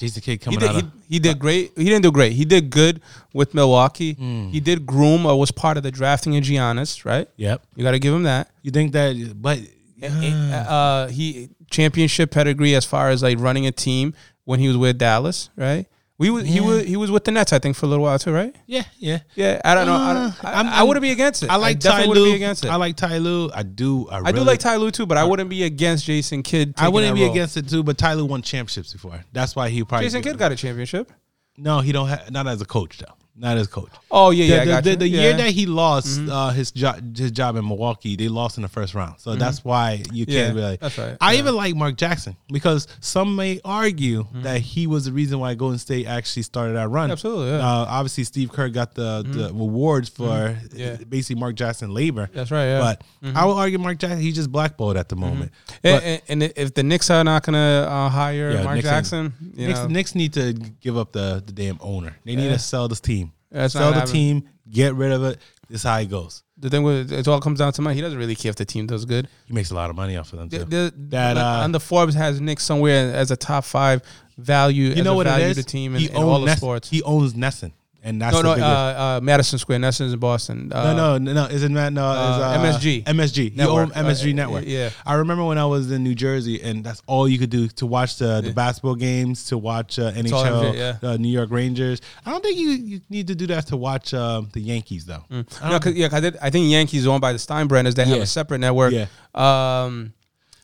Jason 0.00 0.22
Kidd 0.22 0.32
He 0.32 0.38
coming 0.38 0.58
did, 0.60 0.68
out. 0.70 0.74
he, 0.74 0.80
of, 0.80 0.92
he 1.08 1.18
did 1.18 1.38
great. 1.38 1.72
He 1.76 1.84
didn't 1.84 2.02
do 2.02 2.10
great. 2.10 2.32
He 2.32 2.44
did 2.44 2.70
good 2.70 3.00
with 3.34 3.52
Milwaukee. 3.54 4.14
Mm. 4.14 4.50
He 4.50 4.58
did 4.58 4.86
groom 4.86 5.26
or 5.26 5.38
was 5.38 5.50
part 5.52 5.76
of 5.76 5.82
the 5.82 5.90
drafting 5.90 6.36
of 6.36 6.42
Giannis, 6.42 7.04
right? 7.04 7.28
yep. 7.36 7.62
You 7.76 7.84
got 7.84 7.90
to 7.92 7.98
give 7.98 8.14
him 8.14 8.22
that. 8.24 8.50
You 8.62 8.70
think 8.70 8.92
that? 8.92 9.14
But 9.40 9.58
Uh, 10.02 11.06
he 11.08 11.50
championship 11.70 12.30
pedigree 12.30 12.74
as 12.74 12.84
far 12.84 13.10
as 13.10 13.22
like 13.22 13.38
running 13.38 13.66
a 13.66 13.72
team 13.72 14.14
when 14.44 14.58
he 14.58 14.66
was 14.68 14.76
with 14.76 14.96
Dallas, 14.98 15.50
right? 15.56 15.86
We 16.20 16.28
was, 16.28 16.44
he 16.44 16.60
was 16.60 16.84
he 16.84 16.96
was 16.98 17.10
with 17.10 17.24
the 17.24 17.30
Nets, 17.32 17.50
I 17.54 17.58
think, 17.58 17.74
for 17.76 17.86
a 17.86 17.88
little 17.88 18.04
while 18.04 18.18
too, 18.18 18.30
right? 18.30 18.54
yeah, 18.66 18.84
yeah. 18.98 19.20
Yeah, 19.34 19.58
I 19.64 19.74
don't 19.74 19.86
know. 19.86 19.94
I, 19.94 20.10
Uh, 20.10 20.14
don't, 20.14 20.44
I, 20.44 20.76
I'm- 20.78 20.86
wouldn't 20.86 21.00
be 21.02 21.12
against 21.12 21.42
it. 21.42 21.48
I 21.50 21.56
like 21.56 21.80
definitely 21.80 22.14
Ty 22.14 22.20
Lue. 22.20 22.30
be 22.30 22.36
against 22.36 22.64
it. 22.66 22.68
I 22.68 22.76
like 22.76 22.96
Ty 22.96 23.16
Lue. 23.18 23.50
I 23.54 23.62
do. 23.62 24.06
I, 24.10 24.16
I 24.16 24.18
really, 24.18 24.32
do 24.34 24.40
like 24.42 24.58
Ty 24.60 24.76
Lue 24.76 24.90
too, 24.90 25.06
but 25.06 25.16
I 25.16 25.24
wouldn't 25.24 25.48
be 25.48 25.62
against 25.64 26.04
Jason 26.04 26.42
Kidd. 26.42 26.74
I 26.76 26.88
wouldn't 26.90 27.14
be 27.14 27.22
role. 27.22 27.30
against 27.30 27.56
it 27.56 27.70
too. 27.70 27.82
But 27.82 27.96
Ty 27.96 28.12
Lue 28.14 28.26
won 28.26 28.42
championships 28.42 28.92
before. 28.92 29.18
That's 29.32 29.56
why 29.56 29.70
he 29.70 29.82
probably 29.82 30.06
Jason 30.06 30.20
Kidd 30.22 30.36
got 30.36 30.52
a 30.52 30.56
championship. 30.56 31.10
No, 31.56 31.80
he 31.80 31.90
don't 31.90 32.08
have 32.08 32.30
not 32.30 32.46
as 32.46 32.60
a 32.60 32.66
coach 32.66 32.98
though. 32.98 33.14
Not 33.40 33.56
his 33.56 33.66
coach. 33.66 33.90
Oh 34.10 34.30
yeah, 34.30 34.44
yeah. 34.44 34.54
the, 34.56 34.60
I 34.60 34.64
the, 34.64 34.70
got 34.70 34.84
the, 34.84 34.94
the 34.96 35.08
yeah. 35.08 35.16
Mm-hmm. 35.16 35.22
year 35.22 35.36
that 35.46 35.50
he 35.50 35.66
lost 35.66 36.20
uh, 36.30 36.50
his 36.50 36.70
job, 36.70 37.16
his 37.16 37.30
job 37.30 37.56
in 37.56 37.66
Milwaukee, 37.66 38.14
they 38.16 38.28
lost 38.28 38.58
in 38.58 38.62
the 38.62 38.68
first 38.68 38.94
round. 38.94 39.18
So 39.18 39.34
that's 39.34 39.64
why 39.64 40.02
you 40.12 40.26
Mm-hmm. 40.26 40.30
Yeah, 40.32 40.44
can't 40.44 40.56
really. 40.56 40.76
that's 40.76 40.98
right. 40.98 41.16
I 41.20 41.32
Yeah. 41.32 41.38
even 41.40 41.54
like 41.56 41.74
Mark 41.74 41.96
Jackson 41.96 42.36
because 42.52 42.86
some 43.00 43.34
may 43.36 43.60
argue 43.64 44.26
that 44.42 44.60
he 44.60 44.86
was 44.86 45.06
the 45.06 45.12
reason 45.12 45.38
why 45.40 45.54
Golden 45.54 45.78
State 45.78 46.06
actually 46.06 46.42
started 46.42 46.74
that 46.74 46.88
run. 46.88 47.10
Absolutely, 47.10 47.46
yeah. 47.48 47.58
Mm-hmm. 47.58 47.66
Uh, 47.66 47.84
obviously, 47.88 48.24
Steve 48.24 48.52
Kerr 48.52 48.68
got 48.68 48.94
the, 48.94 49.24
the 49.26 49.48
awards 49.48 50.08
for 50.10 50.56
Yeah. 50.72 50.96
basically 51.08 51.40
Mark 51.40 51.54
Jackson 51.54 51.94
labor. 51.94 52.28
That's 52.34 52.50
right, 52.50 52.66
yeah. 52.66 52.94
Mm-hmm. 53.22 53.32
But 53.32 53.36
I 53.40 53.46
would 53.46 53.54
argue 53.54 53.78
Mark 53.78 53.98
Jackson, 53.98 54.20
he's 54.20 54.34
just 54.34 54.52
blackballed 54.52 54.96
at 54.96 55.08
the 55.08 55.16
moment. 55.16 55.52
And, 55.82 56.02
and, 56.28 56.42
and 56.42 56.52
if 56.56 56.74
the 56.74 56.82
Knicks 56.82 57.08
are 57.10 57.24
not 57.24 57.42
gonna 57.44 57.86
uh, 57.88 58.08
hire 58.10 58.50
Yeah, 58.52 58.64
Mark 58.64 58.76
Knicks 58.76 58.88
Jackson, 58.88 59.32
you 59.54 59.68
Knicks, 59.68 59.84
Knicks 59.88 60.14
need 60.14 60.32
to 60.34 60.52
give 60.80 60.96
up 60.98 61.12
the, 61.12 61.42
the 61.46 61.52
damn 61.52 61.78
owner. 61.80 62.16
They 62.24 62.36
need 62.36 62.48
to 62.50 62.58
sell 62.58 62.86
this 62.88 63.00
team. 63.00 63.29
That's 63.50 63.72
sell 63.72 63.90
the 63.90 64.00
happening. 64.00 64.42
team, 64.42 64.48
get 64.70 64.94
rid 64.94 65.12
of 65.12 65.24
it. 65.24 65.38
This 65.68 65.80
is 65.80 65.84
how 65.84 65.98
it 65.98 66.06
goes. 66.10 66.42
the 66.58 66.68
thing 66.68 66.82
with 66.82 67.12
it 67.12 67.26
all 67.28 67.40
comes 67.40 67.58
down 67.60 67.72
to 67.72 67.82
money. 67.82 67.94
He 67.96 68.00
doesn't 68.02 68.18
really 68.18 68.34
care 68.34 68.50
if 68.50 68.56
the 68.56 68.64
team 68.64 68.86
does 68.86 69.04
good. 69.04 69.28
He 69.46 69.54
makes 69.54 69.70
a 69.70 69.74
lot 69.74 69.88
of 69.90 69.96
money 69.96 70.16
off 70.16 70.32
of 70.32 70.38
them 70.40 70.48
The, 70.48 70.58
too. 70.58 70.64
the, 70.64 70.94
That, 71.10 71.36
uh, 71.36 71.60
and 71.64 71.74
the 71.74 71.80
Forbes 71.80 72.14
has 72.14 72.40
Nick 72.40 72.60
somewhere 72.60 73.14
as 73.14 73.30
a 73.30 73.36
top 73.36 73.64
five 73.64 74.02
value. 74.36 74.88
you 74.90 75.02
know 75.02 75.14
what 75.14 75.26
it 75.26 75.30
value 75.30 75.46
is? 75.46 75.56
The 75.56 75.62
team 75.62 75.94
in, 75.94 76.00
he 76.00 76.08
in 76.10 76.16
all 76.16 76.40
the 76.40 76.46
Ness- 76.46 76.56
sports. 76.58 76.90
He 76.90 77.02
owns 77.02 77.34
Nesson, 77.34 77.72
and 78.02 78.20
that's 78.22 78.34
no, 78.34 78.42
the 78.54 78.56
no, 78.56 78.64
uh, 78.64 78.68
uh, 78.68 79.20
Madison 79.22 79.58
Square. 79.58 79.80
Nelson's 79.80 80.12
in 80.14 80.18
Boston. 80.18 80.72
Uh, 80.72 80.92
no, 80.94 81.18
no, 81.18 81.32
no, 81.32 81.32
no. 81.46 81.54
Isn't 81.54 81.74
that 81.74 81.92
no? 81.92 82.00
MSG. 82.02 83.04
MSG. 83.04 83.54
Network. 83.56 83.76
owned 83.76 83.92
MSG 83.92 84.32
Uh, 84.32 84.34
Network. 84.36 84.64
yeah. 84.66 84.90
I 85.04 85.14
remember 85.14 85.44
when 85.44 85.58
I 85.58 85.66
was 85.66 85.90
in 85.90 86.02
New 86.02 86.14
Jersey, 86.14 86.62
and 86.62 86.82
that's 86.82 87.02
all 87.06 87.28
you 87.28 87.38
could 87.38 87.50
do 87.50 87.68
to 87.68 87.86
watch 87.86 88.16
the, 88.16 88.40
the 88.40 88.48
Yeah. 88.48 88.52
basketball 88.54 88.94
games, 88.94 89.44
to 89.46 89.58
watch 89.58 89.98
uh, 89.98 90.12
NHL, 90.12 90.44
MSG, 90.46 90.74
yeah. 91.02 91.08
uh, 91.08 91.16
New 91.16 91.28
York 91.28 91.50
Rangers. 91.50 92.00
I 92.24 92.30
don't 92.30 92.42
think 92.42 92.58
you, 92.58 92.70
you 92.70 93.00
need 93.10 93.26
to 93.26 93.34
do 93.34 93.46
that 93.48 93.66
to 93.68 93.76
watch 93.76 94.12
the 94.12 94.48
Yankees 94.54 95.04
though. 95.04 95.24
I 95.30 95.70
No, 95.70 95.78
'cause- 95.78 95.94
yeah, 95.94 96.08
'cause 96.08 96.24
I, 96.24 96.32
I 96.46 96.50
think 96.50 96.70
Yankees 96.70 97.06
owned 97.06 97.20
by 97.20 97.32
the 97.32 97.38
Steinbrenners. 97.38 97.94
They 97.94 98.04
have 98.06 98.16
Yeah. 98.16 98.22
a 98.22 98.26
separate 98.26 98.58
network. 98.60 98.92
Yeah. 98.94 99.06
Um, 99.34 100.12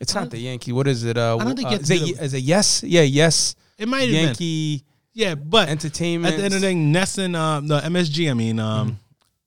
it's 0.00 0.14
not 0.14 0.30
the 0.30 0.38
Yankee. 0.38 0.72
What 0.72 0.86
is 0.88 1.04
it? 1.04 1.16
Uh, 1.16 1.36
I 1.40 1.44
don't 1.44 1.56
think 1.56 1.72
it's 1.72 1.90
is, 1.90 2.10
it, 2.10 2.20
is 2.20 2.34
it 2.34 2.42
yes? 2.42 2.82
Yeah, 2.82 3.02
yes. 3.02 3.54
it 3.78 3.88
might 3.88 4.00
have 4.02 4.10
been. 4.10 4.24
Yankee 4.26 4.84
Yeah, 5.16 5.34
but 5.34 5.70
Entertainment. 5.70 6.34
At 6.34 6.36
the 6.38 6.44
end 6.44 6.52
of 6.54 6.60
the 6.60 6.66
day, 6.66 6.74
Nesson, 6.74 7.34
uh, 7.34 7.60
the 7.60 7.80
MSG, 7.88 8.30
I 8.30 8.34
mean, 8.34 8.60
um, 8.60 8.88
Mm-hmm. 8.90 8.96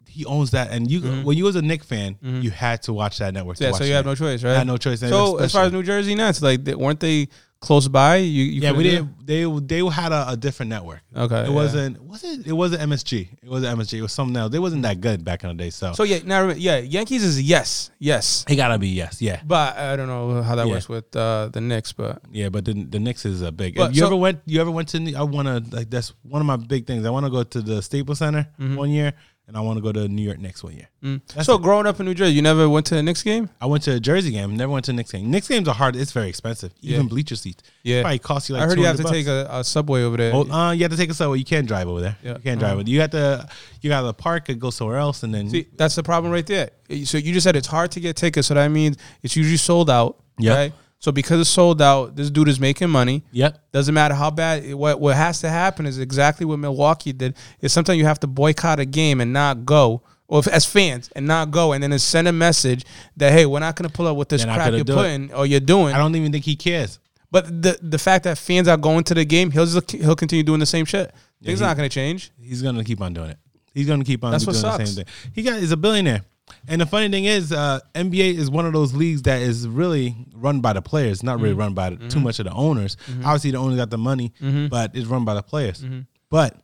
he 0.08 0.26
owns 0.26 0.50
that. 0.52 0.72
And 0.72 0.90
you, 0.90 1.02
when 1.24 1.38
you 1.38 1.44
was 1.44 1.56
a 1.56 1.62
Knick 1.62 1.84
fan, 1.84 2.18
you 2.22 2.50
had 2.50 2.82
to 2.84 2.94
watch 2.94 3.20
that 3.20 3.34
network. 3.36 3.60
Yeah, 3.60 3.72
so 3.74 3.84
you 3.84 3.92
the 3.92 3.96
have 3.98 4.06
no 4.06 4.16
choice, 4.16 4.44
I 4.44 4.48
right? 4.50 4.58
had 4.58 4.68
no 4.68 4.78
choice. 4.78 5.00
So 5.02 5.38
as 5.38 5.52
far 5.54 5.66
as 5.66 5.72
New 5.72 5.84
Jersey 5.84 6.16
Nets, 6.16 6.42
like 6.42 6.64
they, 6.64 6.74
weren't 6.74 7.00
they 7.00 7.28
close 7.62 7.88
by? 7.88 8.18
You, 8.18 8.44
you 8.44 8.62
yeah, 8.62 8.72
we 8.72 8.84
couldn't 8.84 9.18
did. 9.26 9.28
They 9.68 9.80
they 9.82 9.86
had 9.90 10.12
a, 10.12 10.30
a 10.30 10.38
different 10.38 10.70
network. 10.70 11.02
Okay, 11.16 11.42
It 11.42 11.48
yeah. 11.50 11.54
wasn't. 11.54 12.02
Was 12.04 12.24
it? 12.24 12.48
It 12.48 12.54
wasn't 12.54 12.82
MSG. 12.82 13.30
It 13.44 13.50
wasn't 13.50 13.80
MSG. 13.80 14.00
It 14.00 14.02
was 14.02 14.12
something 14.14 14.36
else. 14.38 14.52
They 14.52 14.60
wasn't 14.60 14.84
that 14.84 15.02
good 15.02 15.24
back 15.24 15.44
in 15.44 15.50
the 15.50 15.56
day. 15.56 15.70
So, 15.70 15.94
So 15.94 16.04
yeah, 16.04 16.20
now 16.26 16.50
yeah, 16.50 16.78
Yankees 16.80 17.24
is 17.24 17.38
a 17.38 17.42
yes, 17.42 17.92
yes. 18.00 18.46
it 18.48 18.56
gotta 18.56 18.78
be 18.80 18.90
yes, 18.90 19.22
yeah, 19.22 19.42
But 19.46 19.78
I 19.78 19.96
don't 19.96 20.08
know 20.08 20.42
how 20.42 20.56
that 20.56 20.68
Yeah. 20.68 20.74
works 20.74 20.90
with 20.90 21.16
uh, 21.16 21.50
the 21.52 21.62
Knicks, 21.62 21.92
but 21.94 22.22
yeah. 22.32 22.50
But 22.50 22.66
the 22.66 22.74
the 22.74 23.00
Knicks 23.00 23.26
is 23.26 23.42
a 23.42 23.52
big. 23.52 23.76
But 23.76 23.94
you 23.94 24.00
so- 24.02 24.08
ever 24.08 24.16
went? 24.16 24.40
You 24.46 24.62
ever 24.62 24.72
went 24.72 24.90
to? 24.90 25.14
I 25.16 25.24
want 25.24 25.48
to 25.48 25.76
like 25.76 25.90
that's 25.90 26.14
one 26.24 26.42
of 26.42 26.46
my 26.48 26.58
big 26.58 26.88
things. 26.88 27.06
I 27.06 27.10
want 27.10 27.26
to 27.26 27.30
go 27.32 27.44
to 27.44 27.62
the 27.62 27.82
Staples 27.82 28.20
Center 28.20 28.48
Mm-hmm. 28.60 28.76
one 28.76 28.90
year, 28.90 29.14
and 29.50 29.58
I 29.58 29.62
want 29.62 29.78
to 29.78 29.82
go 29.82 29.92
to 29.92 30.08
New 30.08 30.22
York 30.22 30.38
next 30.38 30.64
one 30.64 30.76
year. 30.76 30.88
That's 31.34 31.48
so 31.48 31.56
it. 31.56 31.64
growing 31.64 31.88
up 31.88 32.00
in 32.00 32.06
New 32.06 32.14
Jersey, 32.14 32.34
you 32.34 32.42
never 32.44 32.70
went 32.70 32.86
to 32.88 32.98
a 32.98 33.02
Knicks 33.04 33.24
game? 33.24 33.50
I 33.60 33.66
went 33.66 33.84
to 33.86 33.96
a 33.96 34.00
Jersey 34.00 34.30
game. 34.32 34.56
Never 34.56 34.72
went 34.72 34.86
to 34.86 34.92
a 34.92 34.94
Knicks 34.94 35.12
game. 35.12 35.32
Knicks 35.32 35.48
games 35.48 35.68
are 35.68 35.74
hard. 35.74 35.96
It's 35.96 36.12
very 36.12 36.30
expensive. 36.30 36.72
Even 36.82 37.02
Yeah. 37.02 37.08
bleacher 37.10 37.36
seats. 37.36 37.64
Yeah. 37.82 38.02
probably 38.02 38.20
cost 38.20 38.48
you 38.48 38.56
like. 38.56 38.64
I 38.64 38.68
heard 38.68 38.78
you 38.78 38.86
have 38.86 38.98
to 38.98 39.04
200 39.04 39.18
take 39.18 39.28
a, 39.28 39.48
a 39.52 39.64
subway 39.64 40.04
over 40.04 40.18
there. 40.18 40.32
Oh, 40.36 40.48
uh, 40.50 40.72
you 40.72 40.84
have 40.84 40.92
to 40.92 40.98
take 40.98 41.10
a 41.10 41.16
subway. 41.16 41.40
You 41.40 41.46
can't 41.46 41.68
drive 41.68 41.88
over 41.88 42.00
there. 42.00 42.18
Yeah. 42.22 42.34
You 42.36 42.40
can't 42.40 42.60
drive. 42.60 42.74
Uh-huh. 42.74 42.82
over 42.82 42.90
You 42.90 43.02
have 43.02 43.10
to. 43.12 43.50
You 43.82 43.90
got 43.90 44.02
to 44.02 44.14
park 44.14 44.50
and 44.50 44.62
go 44.62 44.70
somewhere 44.70 44.98
else, 44.98 45.24
and 45.24 45.34
then 45.34 45.50
See, 45.50 45.66
that's 45.76 45.96
the 45.96 46.04
problem 46.04 46.32
right 46.32 46.46
there. 46.46 46.70
So 47.06 47.18
you 47.18 47.34
just 47.34 47.44
said 47.44 47.56
it's 47.56 47.68
hard 47.68 47.90
to 47.92 48.00
get 48.00 48.16
tickets, 48.18 48.48
so 48.48 48.54
that 48.54 48.68
means 48.70 48.98
it's 49.24 49.36
usually 49.36 49.58
sold 49.58 49.90
out. 49.90 50.20
Yeah. 50.38 50.56
Right? 50.56 50.74
So 51.02 51.14
because 51.14 51.40
it's 51.40 51.50
sold 51.50 51.82
out, 51.82 52.16
this 52.18 52.30
dude 52.30 52.50
is 52.50 52.60
making 52.60 52.90
money. 52.90 53.24
Yep. 53.32 53.72
Doesn't 53.72 53.94
matter 53.94 54.14
how 54.14 54.30
bad. 54.32 54.74
What 54.74 55.00
what 55.00 55.16
has 55.16 55.40
to 55.42 55.50
happen 55.50 55.86
is 55.86 55.98
exactly 55.98 56.46
what 56.46 56.60
Milwaukee 56.60 57.14
did. 57.14 57.36
Is 57.62 57.72
sometimes 57.72 57.98
you 57.98 58.06
have 58.06 58.20
to 58.20 58.28
boycott 58.28 58.80
a 58.80 58.86
game 58.86 59.22
and 59.22 59.32
not 59.32 59.66
go, 59.66 60.02
or 60.28 60.40
if, 60.40 60.48
as 60.48 60.66
fans 60.66 61.10
and 61.16 61.26
not 61.26 61.52
go, 61.52 61.72
and 61.72 61.82
then 61.82 61.98
send 62.00 62.28
a 62.28 62.34
message 62.34 62.84
that 63.16 63.32
hey, 63.32 63.46
we're 63.46 63.60
not 63.62 63.78
going 63.78 63.90
to 63.90 63.96
pull 63.96 64.08
up 64.08 64.18
with 64.18 64.28
this 64.28 64.44
They're 64.44 64.54
crap 64.54 64.74
you're 64.74 64.84
do 64.84 64.94
it. 64.94 64.96
putting 64.96 65.34
or 65.34 65.46
you're 65.46 65.62
doing. 65.62 65.96
I 65.96 65.98
don't 66.00 66.16
even 66.16 66.34
think 66.34 66.44
he 66.44 66.58
cares. 66.58 67.00
But 67.32 67.62
the 67.62 67.80
the 67.82 67.98
fact 68.00 68.26
that 68.26 68.38
fans 68.38 68.68
are 68.68 68.76
going 68.78 69.06
to 69.06 69.14
the 69.14 69.24
game, 69.24 69.52
he'll 69.52 69.66
just, 69.66 69.92
he'll 69.92 70.16
continue 70.18 70.44
doing 70.44 70.60
the 70.60 70.66
same 70.66 70.84
shit. 70.84 71.14
Things 71.42 71.60
he- 71.60 71.66
not 71.66 71.78
going 71.78 71.90
to 71.90 71.94
change. 71.94 72.32
He's 72.42 72.62
gonna 72.62 72.84
keep 72.84 73.00
on 73.00 73.14
doing 73.14 73.30
it. 73.30 73.38
He's 73.74 73.88
gonna 73.88 74.04
keep 74.04 74.24
on 74.26 74.32
That's 74.32 74.44
doing 74.44 74.62
what 74.62 74.78
the 74.80 74.86
same 74.86 75.06
thing. 75.06 75.14
He 75.34 75.44
got 75.44 75.60
is 75.60 75.72
a 75.72 75.78
billionaire. 75.78 76.24
And 76.68 76.82
the 76.82 76.86
funny 76.86 77.10
thing 77.10 77.26
is, 77.26 77.52
uh, 77.52 77.80
NBA 77.96 78.36
is 78.36 78.50
one 78.50 78.66
of 78.66 78.74
those 78.74 78.94
leagues 78.94 79.24
that 79.24 79.42
is 79.42 79.68
really 79.68 80.16
run 80.34 80.62
by 80.62 80.74
the 80.74 80.82
players, 80.82 81.24
not 81.24 81.36
Mm-hmm. 81.36 81.44
really 81.44 81.56
run 81.56 81.74
by 81.74 81.90
the, 81.92 82.08
too 82.10 82.20
much 82.20 82.40
of 82.40 82.46
the 82.46 82.54
owners. 82.54 82.96
Obviously, 83.24 83.52
the 83.52 83.58
owners 83.58 83.78
got 83.78 83.90
the 83.90 83.98
money, 83.98 84.34
Mm-hmm. 84.42 84.68
but 84.68 84.96
it's 84.96 85.08
run 85.08 85.26
by 85.26 85.34
the 85.34 85.44
players. 85.44 85.84
But 86.30 86.56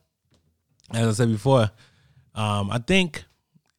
as 0.92 1.08
I 1.08 1.12
said 1.24 1.32
before, 1.32 1.70
um, 2.34 2.70
I 2.70 2.78
think 2.78 3.24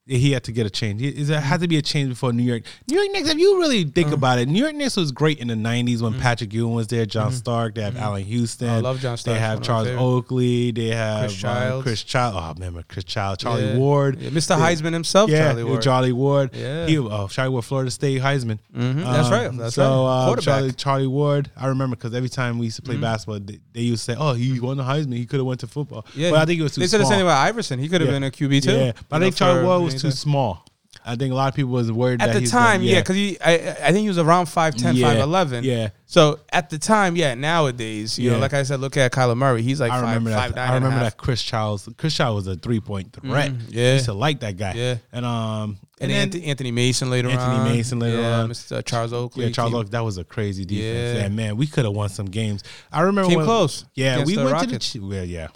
he 0.08 0.32
had 0.32 0.44
to 0.46 0.52
get 0.52 0.66
a 0.66 0.70
change. 0.70 1.02
It 1.02 1.18
it 1.30 1.40
had 1.40 1.60
to 1.62 1.68
be 1.68 1.78
a 1.78 1.82
change 1.82 2.10
before 2.10 2.32
New 2.34 2.44
York. 2.44 2.64
New 2.90 2.98
York 3.00 3.12
Knicks, 3.12 3.30
if 3.30 3.38
you 3.38 3.60
really 3.60 3.84
think 3.84 4.12
about 4.12 4.40
it, 4.40 4.48
New 4.48 4.62
York 4.62 4.74
Knicks 4.76 4.96
was 4.96 5.12
great 5.12 5.40
in 5.40 5.48
the 5.50 5.54
'90s 5.56 6.02
when 6.02 6.20
Patrick 6.20 6.54
Ewing 6.54 6.74
was 6.74 6.88
there, 6.88 7.06
John 7.06 7.32
Stark. 7.32 7.76
They 7.76 7.82
have 7.84 7.98
Allan 7.98 8.24
Houston. 8.24 8.68
Mm-hmm. 8.68 8.78
I 8.78 8.80
love 8.80 9.00
John 9.00 9.18
Stark. 9.18 9.36
They 9.36 9.40
have 9.40 9.60
One 9.68 9.80
of 9.80 9.86
my 9.88 9.92
Charles. 9.94 10.16
Oakley. 10.16 10.72
They 10.72 10.88
have 10.88 11.30
Chris 11.30 11.44
um, 11.44 11.82
Chris 11.84 12.04
Child. 12.04 12.36
Oh, 12.38 12.54
remember 12.54 12.84
Chris 12.88 13.04
Child, 13.06 13.40
Charlie 13.40 13.66
Yeah. 13.66 13.78
Ward. 13.78 14.22
Yeah, 14.22 14.30
Mr. 14.30 14.58
Heisman 14.58 14.94
himself, 14.94 15.30
Yeah, 15.30 15.48
Charlie 15.48 15.64
Ward. 15.64 15.82
Charlie 15.82 16.12
Ward. 16.14 16.50
Yeah. 16.56 16.86
He, 16.88 16.98
oh, 16.98 17.28
Charlie 17.28 17.52
Ward, 17.52 17.66
Florida 17.66 17.92
State 17.92 18.22
Heisman. 18.22 18.60
Mhm, 18.76 19.04
that's 19.04 19.28
Um, 19.28 19.32
right, 19.34 19.58
that's 19.58 19.76
so, 19.76 20.06
right. 20.06 20.32
Uh, 20.32 20.36
Charlie, 20.42 20.72
Charlie 20.74 21.08
Ward. 21.08 21.52
I 21.58 21.68
remember 21.68 21.96
because 21.96 22.14
every 22.14 22.30
time 22.30 22.58
we 22.60 22.66
used 22.68 22.78
to 22.78 22.82
Mm-hmm. 22.84 22.92
play 22.92 23.02
basketball, 23.02 23.40
they, 23.42 23.60
they 23.74 23.82
used 23.82 24.06
to 24.06 24.14
say, 24.14 24.18
"Oh, 24.20 24.34
he 24.34 24.60
won 24.60 24.78
the 24.78 24.84
Heisman. 24.84 25.14
He 25.18 25.26
could 25.26 25.40
have 25.40 25.46
went 25.48 25.60
to 25.62 25.68
football." 25.68 26.06
Yeah, 26.16 26.30
but 26.32 26.40
I 26.40 26.46
think 26.46 26.60
it 26.60 26.64
was 26.64 26.74
too 26.76 26.82
They 26.82 26.88
said 26.88 27.02
the 27.02 27.06
same 27.06 27.22
about 27.26 27.46
Iverson. 27.46 27.80
He 27.80 27.90
could 27.90 28.02
have 28.02 28.10
been 28.10 28.24
a 28.24 28.32
QB 28.32 28.64
too. 28.64 28.72
Yeah, 28.72 28.92
but 29.10 29.18
I 29.18 29.20
think 29.26 29.36
Charlie 29.36 29.64
Ward 29.66 29.84
was 29.84 29.97
too 30.02 30.12
small. 30.12 30.64
I 31.06 31.16
think 31.16 31.32
a 31.32 31.36
lot 31.36 31.48
of 31.48 31.56
people 31.56 31.72
was 31.72 31.90
worried 31.90 32.22
At 32.22 32.28
that 32.28 32.34
the 32.34 32.40
he's 32.42 32.52
time, 32.52 32.82
gonna- 32.82 32.92
yeah, 32.92 33.00
because 33.00 33.16
he, 33.16 33.38
I, 33.40 33.54
I 33.54 33.92
think 33.94 34.00
he 34.00 34.10
was 34.10 34.18
around 34.18 34.48
5'10", 34.48 34.94
Yeah, 34.96 35.16
5'11". 35.16 35.64
yeah. 35.64 35.90
So 36.06 36.40
at 36.52 36.70
the 36.70 36.78
time, 36.78 37.16
yeah. 37.16 37.34
Nowadays, 37.34 38.20
you 38.20 38.30
know, 38.32 38.40
like 38.40 38.54
I 38.54 38.64
said, 38.64 38.82
look 38.82 38.98
at 38.98 39.12
Kyler 39.14 39.38
Murray. 39.38 39.62
He's 39.62 39.80
like 39.80 39.92
I 39.92 40.00
remember 40.02 40.32
five, 40.32 40.54
that. 40.54 40.66
nine 40.66 40.70
I 40.72 40.74
remember 40.76 41.00
that 41.00 41.16
Chris 41.16 41.42
Childs. 41.42 41.88
Chris 41.98 42.14
Childs 42.14 42.46
was 42.48 42.58
a 42.58 42.60
three 42.60 42.82
point 42.82 43.14
threat. 43.14 43.52
Mhm, 43.52 43.62
yeah. 43.70 43.92
I 43.92 43.94
used 43.94 44.06
to 44.06 44.14
like 44.14 44.42
that 44.42 44.58
guy. 44.58 44.74
Yeah. 44.74 44.96
and 45.14 45.26
um, 45.26 45.78
And, 46.02 46.12
then- 46.12 46.22
Anthony, 46.24 46.44
Anthony 46.46 46.72
Mason 46.72 47.10
later 47.10 47.30
Anthony 47.30 47.52
on. 47.52 47.60
Anthony 47.62 47.78
Mason 47.78 48.00
later 48.00 48.22
yeah, 48.22 48.40
on. 48.42 48.50
Mr. 48.50 48.84
Charles 48.86 49.14
Oakley. 49.14 49.46
Yeah, 49.46 49.52
Charles 49.52 49.74
Oakley, 49.76 49.90
that 49.92 50.04
was 50.04 50.18
a 50.18 50.24
crazy 50.26 50.66
defense. 50.66 51.16
Yeah. 51.18 51.24
Yeah, 51.24 51.30
man, 51.30 51.56
we 51.58 51.68
could 51.68 51.86
have 51.86 51.94
won 51.94 52.10
some 52.10 52.26
games. 52.26 52.64
I 52.92 53.02
remember 53.02 53.30
Came 53.30 53.38
when, 53.38 53.46
close 53.46 53.86
Yeah, 53.96 54.26
we 54.26 54.36
went 54.36 54.52
Rockets. 54.52 54.92
to 54.94 55.00
the 55.00 55.06
well, 55.08 55.24
yeah, 55.24 55.48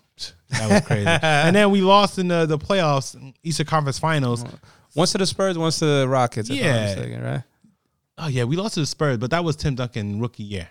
that 0.52 0.70
was 0.70 0.82
crazy. 0.82 1.08
and 1.22 1.56
then 1.56 1.72
we 1.72 1.82
lost 1.82 2.18
in 2.20 2.28
the 2.28 2.46
the 2.46 2.58
playoffs, 2.58 3.16
Eastern 3.44 3.66
Conference 3.66 4.00
Finals. 4.00 4.44
Once 4.96 5.12
to 5.14 5.18
the 5.18 5.26
Spurs, 5.26 5.58
once 5.58 5.80
to 5.80 5.86
the 5.86 6.08
Rockets. 6.08 6.50
If 6.50 6.58
I'm 6.60 6.64
Yeah. 6.64 6.86
mistaken, 6.86 7.22
right? 7.24 7.44
Oh 8.18 8.28
yeah, 8.28 8.44
we 8.44 8.56
lost 8.56 8.74
to 8.76 8.82
the 8.82 8.86
Spurs, 8.86 9.18
but 9.18 9.32
that 9.32 9.44
was 9.44 9.56
Tim 9.56 9.76
Duncan 9.76 10.20
rookie 10.20 10.44
year. 10.44 10.68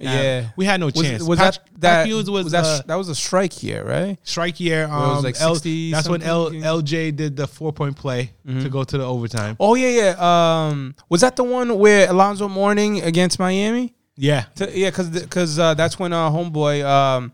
Nah, 0.00 0.12
Yeah. 0.12 0.48
we 0.56 0.64
had 0.64 0.80
no 0.80 0.90
chance. 0.90 1.22
was 1.22 1.38
Pat- 1.38 1.60
that 1.78 1.80
that 1.80 2.06
Hughes 2.06 2.28
was, 2.28 2.50
that 2.52 2.64
uh, 2.64 2.82
that 2.86 2.94
was 2.96 3.08
a 3.08 3.14
strike 3.14 3.62
year, 3.62 3.84
right? 3.84 4.18
strike 4.24 4.58
year. 4.58 4.84
it 4.84 4.88
was 4.90 5.18
Um, 5.18 5.24
like 5.24 5.40
L- 5.40 5.54
that's 5.54 6.08
when 6.08 6.22
L. 6.22 6.50
LJ 6.50 7.14
did 7.14 7.36
the 7.36 7.46
four 7.46 7.72
point 7.72 7.96
play 7.96 8.32
to 8.46 8.68
go 8.68 8.82
to 8.84 8.98
the 8.98 9.04
overtime. 9.04 9.56
Oh 9.60 9.74
yeah, 9.76 9.88
yeah. 10.16 10.66
Um, 10.68 10.94
was 11.08 11.20
that 11.20 11.36
the 11.36 11.44
one 11.44 11.78
where 11.78 12.08
Alonzo 12.10 12.48
Mourning 12.48 13.02
against 13.02 13.38
Miami? 13.38 13.94
Yeah, 14.16 14.44
To, 14.56 14.70
yeah, 14.78 14.90
because 14.90 15.10
because 15.10 15.58
uh, 15.58 15.74
that's 15.74 15.98
when 15.98 16.12
uh, 16.12 16.30
homeboy, 16.30 16.84
um, 16.84 17.32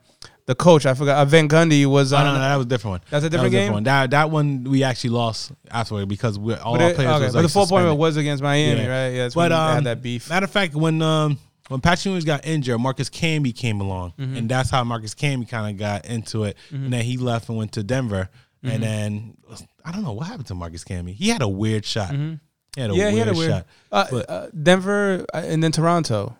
the 0.50 0.54
coach, 0.56 0.84
I 0.84 0.94
forgot, 0.94 1.18
uh, 1.18 1.24
Van 1.26 1.48
Gundy 1.48 1.86
was 1.86 2.12
Oh, 2.12 2.16
on. 2.16 2.24
no, 2.24 2.32
no, 2.34 2.38
that 2.40 2.56
was 2.56 2.66
a 2.66 2.68
different 2.68 2.90
one. 2.92 3.00
That's 3.08 3.24
a 3.24 3.28
That 3.28 3.30
different 3.30 3.54
was 3.54 3.60
game? 3.62 3.72
one. 3.72 3.82
That 3.84 4.10
that 4.10 4.30
one 4.30 4.64
we 4.64 4.82
actually 4.82 5.10
lost 5.10 5.52
afterward 5.70 6.08
because 6.08 6.38
we 6.38 6.54
all 6.54 6.72
but, 6.74 6.82
our 6.82 6.90
it- 6.90 6.96
players 6.96 7.12
okay, 7.12 7.24
was 7.26 7.32
but 7.34 7.38
like 7.38 7.46
the 7.46 7.52
four 7.52 7.66
point 7.66 7.96
was 7.96 8.16
against 8.16 8.42
Miami, 8.42 8.80
Yeah. 8.82 8.86
right? 8.88 9.08
Yeah, 9.10 9.22
that's 9.22 9.34
But 9.36 9.52
um, 9.52 9.74
had 9.76 9.84
that 9.84 10.02
beef. 10.02 10.28
Matter 10.28 10.44
of 10.44 10.50
fact, 10.50 10.74
when 10.74 11.00
um 11.02 11.38
when 11.68 11.80
Patrick 11.80 12.06
Ewing 12.06 12.24
got 12.24 12.44
injured, 12.44 12.80
Marcus 12.80 13.08
Camby 13.08 13.54
came 13.54 13.80
along, 13.80 14.14
Mm-hmm. 14.18 14.36
and 14.36 14.48
that's 14.48 14.70
how 14.70 14.82
Marcus 14.82 15.14
Camby 15.14 15.48
kind 15.48 15.70
of 15.72 15.78
got 15.78 16.04
into 16.06 16.42
it. 16.44 16.56
And 16.72 16.92
then 16.92 17.04
he 17.04 17.16
left 17.16 17.48
and 17.48 17.56
went 17.56 17.72
to 17.72 17.82
Denver, 17.84 18.28
Mm-hmm. 18.64 18.74
and 18.74 18.82
then 18.82 19.36
I 19.84 19.92
don't 19.92 20.02
know 20.02 20.12
what 20.12 20.26
happened 20.26 20.46
to 20.48 20.54
Marcus 20.54 20.82
Camby. 20.84 21.14
He 21.14 21.28
had 21.28 21.42
a 21.42 21.48
weird 21.48 21.84
shot. 21.86 22.10
He 22.10 22.16
had 22.16 22.90
a 22.90 22.92
Mm-hmm. 22.92 22.98
yeah, 22.98 23.04
weird 23.04 23.12
he 23.12 23.18
had 23.20 23.28
a 23.28 23.34
weird. 23.34 23.50
shot. 23.52 23.66
Uh, 23.92 24.06
But- 24.10 24.30
uh, 24.30 24.46
Denver 24.62 25.24
uh, 25.32 25.38
and 25.46 25.62
then 25.62 25.70
Toronto. 25.72 26.36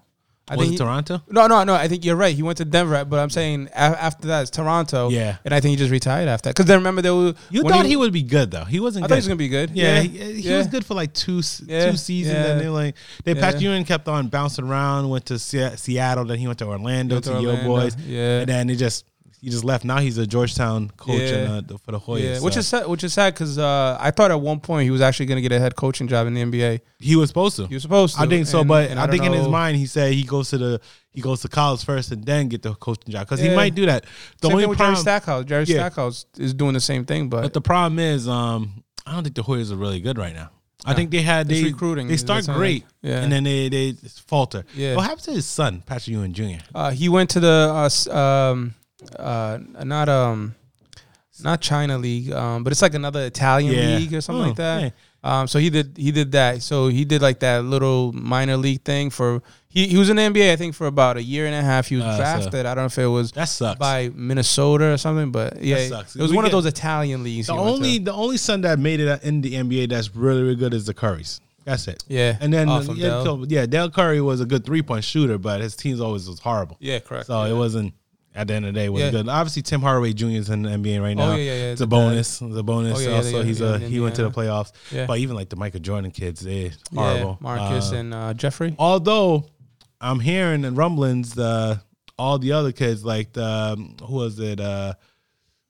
I 0.51 0.57
was 0.57 0.65
think 0.67 0.73
it 0.73 0.73
he- 0.73 0.79
Toronto? 0.85 1.23
No, 1.31 1.47
no, 1.47 1.65
no. 1.65 1.75
I 1.75 1.89
think 1.89 2.05
you're 2.05 2.17
right. 2.17 2.35
He 2.35 2.43
went 2.43 2.59
to 2.59 2.65
Denver, 2.65 3.05
but 3.05 3.19
I'm 3.21 3.31
saying 3.31 3.69
a- 3.73 3.77
after 3.79 4.29
that 4.29 4.43
it's 4.43 4.51
Toronto. 4.51 5.09
Yeah. 5.09 5.37
and 5.45 5.55
I 5.55 5.61
think 5.61 5.71
he 5.71 5.77
just 5.77 5.91
retired 5.93 6.29
after 6.29 6.49
that. 6.49 6.57
Because 6.57 6.67
then 6.67 6.79
remember 6.79 7.03
they 7.03 7.11
were. 7.11 7.35
You 7.51 7.63
thought 7.63 7.87
he, 7.87 7.97
would 7.97 8.13
be 8.13 8.23
good 8.23 8.51
though. 8.51 8.65
He 8.65 8.81
wasn't. 8.81 9.05
I 9.05 9.07
good. 9.07 9.11
thought 9.11 9.15
he 9.15 9.19
was 9.21 9.29
gonna 9.29 9.37
be 9.37 9.49
good. 9.49 9.71
Yeah, 9.71 10.01
Yeah, 10.01 10.01
he, 10.03 10.33
he 10.43 10.49
yeah. 10.51 10.59
was 10.59 10.67
good 10.67 10.85
for 10.85 10.95
like 10.95 11.13
two 11.15 11.41
Yeah, 11.67 11.91
two 11.91 11.97
seasons, 11.97 12.37
and 12.37 12.61
then 12.61 12.73
like 12.73 12.97
then 13.25 13.37
Yeah. 13.37 13.43
Patrick 13.43 13.63
Ewing 13.63 13.85
kept 13.85 14.09
on 14.09 14.29
bouncing 14.29 14.65
around. 14.67 15.09
Went 15.09 15.27
to 15.27 15.39
Se- 15.39 15.77
Seattle, 15.77 16.25
then 16.25 16.39
he 16.39 16.47
went 16.47 16.59
to 16.59 16.67
Orlando 16.67 17.15
Went 17.17 17.25
to, 17.27 17.31
to 17.35 17.41
Yo 17.41 17.51
Orlando, 17.51 17.67
Boys, 17.67 17.97
yeah. 18.07 18.41
and 18.41 18.49
then 18.49 18.71
it 18.71 18.77
just 18.77 19.05
he 19.41 19.49
just 19.51 19.65
left. 19.65 19.85
Now 19.85 19.99
he's 19.99 20.19
a 20.19 20.27
Georgetown 20.27 20.91
coach 20.97 21.21
Yeah. 21.21 21.59
in, 21.59 21.67
uh, 21.73 21.77
for 21.85 21.93
the 21.93 21.99
Hoyas. 22.01 22.23
Yeah, 22.23 22.41
which 22.41 22.57
is 22.57 22.69
sad, 22.69 22.87
which 22.87 23.03
is 23.05 23.13
sad 23.13 23.35
because 23.35 23.59
uh, 23.59 23.97
I 24.01 24.11
thought 24.11 24.31
at 24.31 24.41
one 24.41 24.61
point 24.61 24.85
he 24.85 24.91
was 24.91 25.01
actually 25.01 25.27
going 25.27 25.37
to 25.37 25.43
get 25.43 25.53
a 25.53 25.59
head 25.59 25.77
coaching 25.77 26.09
job 26.09 26.27
in 26.27 26.35
the 26.35 26.43
NBA. 26.43 26.81
he 26.99 27.17
was 27.17 27.29
supposed 27.31 27.57
to. 27.57 27.67
He 27.67 27.75
was 27.75 27.83
supposed 27.83 28.17
to. 28.17 28.23
I 28.23 28.27
think 28.27 28.47
so, 28.47 28.61
and- 28.61 28.69
but 28.69 28.91
and 28.91 29.01
I, 29.01 29.07
don't 29.07 29.13
think 29.17 29.25
in 29.25 29.33
his 29.33 29.49
mind 29.49 29.77
he 29.77 29.87
said 29.87 30.13
he 30.13 30.23
goes 30.25 30.51
to 30.51 30.59
the 30.59 30.81
he 31.13 31.21
goes 31.21 31.41
to 31.43 31.49
college 31.49 31.85
first 31.85 32.13
and 32.13 32.25
then 32.25 32.49
get 32.49 32.63
the 32.63 32.75
coaching 32.75 33.13
job 33.13 33.27
because 33.27 33.41
he 33.41 33.55
might 33.55 33.75
do 33.75 33.87
that. 33.87 34.05
The 34.41 34.49
Same 34.49 34.53
only 34.53 34.63
thing 34.65 34.69
with 34.71 34.79
problem, 34.79 34.95
Jerry 34.97 35.03
Stackhouse. 35.03 35.45
Jerry 35.47 35.65
Yeah. 35.65 35.77
Stackhouse 35.77 36.27
is 36.39 36.55
doing 36.55 36.75
the 36.75 36.81
same 36.81 37.05
thing, 37.05 37.29
but, 37.29 37.43
but 37.43 37.53
the 37.53 37.61
problem 37.61 37.99
is, 37.99 38.29
um, 38.29 38.85
I 39.07 39.15
don't 39.15 39.25
think 39.25 39.35
the 39.35 39.43
Hoyas 39.43 39.73
are 39.73 39.77
really 39.77 40.01
good 40.01 40.19
right 40.19 40.35
now. 40.35 40.51
I 40.87 40.95
think 40.95 41.11
they 41.11 41.21
had 41.21 41.51
It's 41.51 41.61
they 41.61 41.67
recruiting. 41.67 42.09
They 42.09 42.17
start 42.17 42.47
great. 42.47 42.85
Yeah. 43.03 43.21
and 43.23 43.31
then 43.31 43.45
they 43.45 43.69
they 43.69 43.93
falter. 44.27 44.65
Yeah. 44.75 44.95
What 44.97 45.03
happened 45.03 45.25
to 45.25 45.33
his 45.33 45.45
son, 45.47 45.83
Patrick 45.85 46.09
Ewing 46.15 46.33
Jr.? 46.33 46.63
uh, 46.75 46.91
he 46.91 47.09
went 47.11 47.29
to 47.31 47.41
the 47.41 47.91
uh, 48.11 48.17
um, 48.17 48.75
uh, 49.19 49.59
not 49.85 50.09
um, 50.09 50.55
not 51.43 51.61
China 51.61 51.97
League, 51.99 52.33
um, 52.33 52.65
but 52.65 52.73
it's 52.73 52.83
like 52.83 52.95
another 52.95 53.25
Italian 53.25 53.73
Yeah. 53.75 53.97
league 53.97 54.15
or 54.15 54.21
something 54.21 54.45
Oh, 54.45 54.49
like 54.49 54.57
that. 54.57 54.93
Um, 55.23 55.47
so 55.49 55.59
he 55.59 55.69
did 55.71 55.97
he 55.97 56.13
did 56.13 56.33
that. 56.33 56.63
So 56.63 56.89
he 56.89 57.05
did 57.05 57.21
like 57.23 57.41
that 57.41 57.65
little 57.65 58.13
minor 58.13 58.57
league 58.57 58.83
thing 58.85 59.11
for 59.11 59.43
he, 59.69 59.87
he 59.87 59.97
was 59.99 60.09
in 60.11 60.17
the 60.17 60.23
NBA 60.23 60.53
I 60.53 60.57
think 60.57 60.75
for 60.75 60.87
about 60.87 61.17
a 61.19 61.23
year 61.23 61.47
and 61.47 61.55
a 61.55 61.63
half. 61.63 61.89
He 61.89 61.97
was 61.97 62.05
Uh, 62.05 62.13
so- 62.13 62.23
drafted. 62.23 62.67
I 62.67 62.75
don't 62.75 62.83
know 62.85 62.87
if 62.87 62.99
it 62.99 63.07
was 63.07 63.33
That 63.33 63.45
sucks. 63.49 63.79
by 63.79 64.11
Minnesota 64.15 64.93
or 64.93 64.97
something, 64.97 65.31
but 65.31 65.63
yeah, 65.63 65.77
it 65.77 65.91
was 66.17 66.31
We 66.31 66.37
one 66.37 66.45
of 66.47 66.53
those 66.53 66.67
Italian 66.67 67.23
leagues. 67.23 67.47
the 67.49 67.53
he 67.55 67.59
went 67.59 67.69
to. 67.69 67.75
only 67.75 67.99
the 67.99 68.13
only 68.13 68.37
son 68.39 68.63
that 68.63 68.79
made 68.79 69.01
it 69.01 69.23
in 69.23 69.41
the 69.43 69.55
NBA 69.55 69.89
that's 69.91 70.15
really 70.17 70.43
really 70.43 70.57
good 70.57 70.73
is 70.75 70.87
the 70.87 70.95
Currys. 70.95 71.41
That's 71.67 71.87
it. 71.89 72.03
yeah, 72.09 72.39
And 72.41 72.53
then 72.53 72.69
yeah, 72.69 72.83
Dell. 73.09 73.25
so, 73.25 73.45
yeah, 73.47 73.67
Dell 73.67 73.91
Curry 73.91 74.23
was 74.23 74.41
a 74.41 74.47
good 74.47 74.65
three 74.65 74.81
point 74.83 75.05
shooter, 75.05 75.37
but 75.37 75.61
his 75.61 75.77
teams 75.77 76.01
always 76.01 76.27
was 76.27 76.41
horrible. 76.41 76.79
yeah, 76.81 76.99
correct. 76.99 77.27
So 77.27 77.45
yeah. 77.45 77.51
it 77.51 77.55
wasn't 77.57 77.93
at 78.35 78.47
the 78.49 78.55
end 78.55 78.65
of 78.67 78.73
the 78.75 78.81
day 78.81 78.89
was 78.89 79.03
Yeah. 79.03 79.11
good. 79.11 79.29
Obviously 79.29 79.63
Tim 79.63 79.81
Hardaway 79.83 80.13
Jr. 80.13 80.27
is 80.29 80.51
in 80.51 80.63
the 80.63 80.71
NBA 80.71 81.01
right 81.03 81.19
Oh, 81.19 81.31
now. 81.31 81.35
yeah, 81.35 81.43
yeah, 81.43 81.53
yeah, 81.53 81.73
It's 81.73 81.81
a 81.81 81.87
bonus. 81.87 82.41
It's 82.41 82.57
a 82.57 82.63
bonus. 82.63 82.99
Oh, 82.99 83.01
yeah, 83.11 83.17
also, 83.17 83.43
he's 83.43 83.61
a 83.61 83.79
he 83.79 83.99
went 84.01 84.15
to 84.17 84.23
the 84.23 84.31
playoffs. 84.31 84.73
Yeah. 84.93 85.07
But 85.07 85.19
even 85.19 85.35
like 85.37 85.49
the 85.49 85.57
Michael 85.57 85.81
Jordan 85.81 86.11
kids, 86.13 86.41
they 86.41 86.63
yeah, 86.63 86.71
horrible. 86.93 87.39
Marcus 87.41 87.93
Uh, 87.93 87.97
and 87.97 88.15
uh, 88.15 88.35
Jeffrey. 88.35 88.75
although 88.79 89.47
I'm 90.01 90.21
hearing 90.21 90.65
in 90.65 90.75
rumblings 90.77 91.35
the 91.35 91.81
all 92.19 92.39
the 92.39 92.53
other 92.53 92.71
kids 92.73 93.05
like 93.05 93.33
the 93.33 93.45
um, 93.45 93.97
who 94.05 94.15
was 94.17 94.39
it 94.39 94.61
uh 94.61 94.95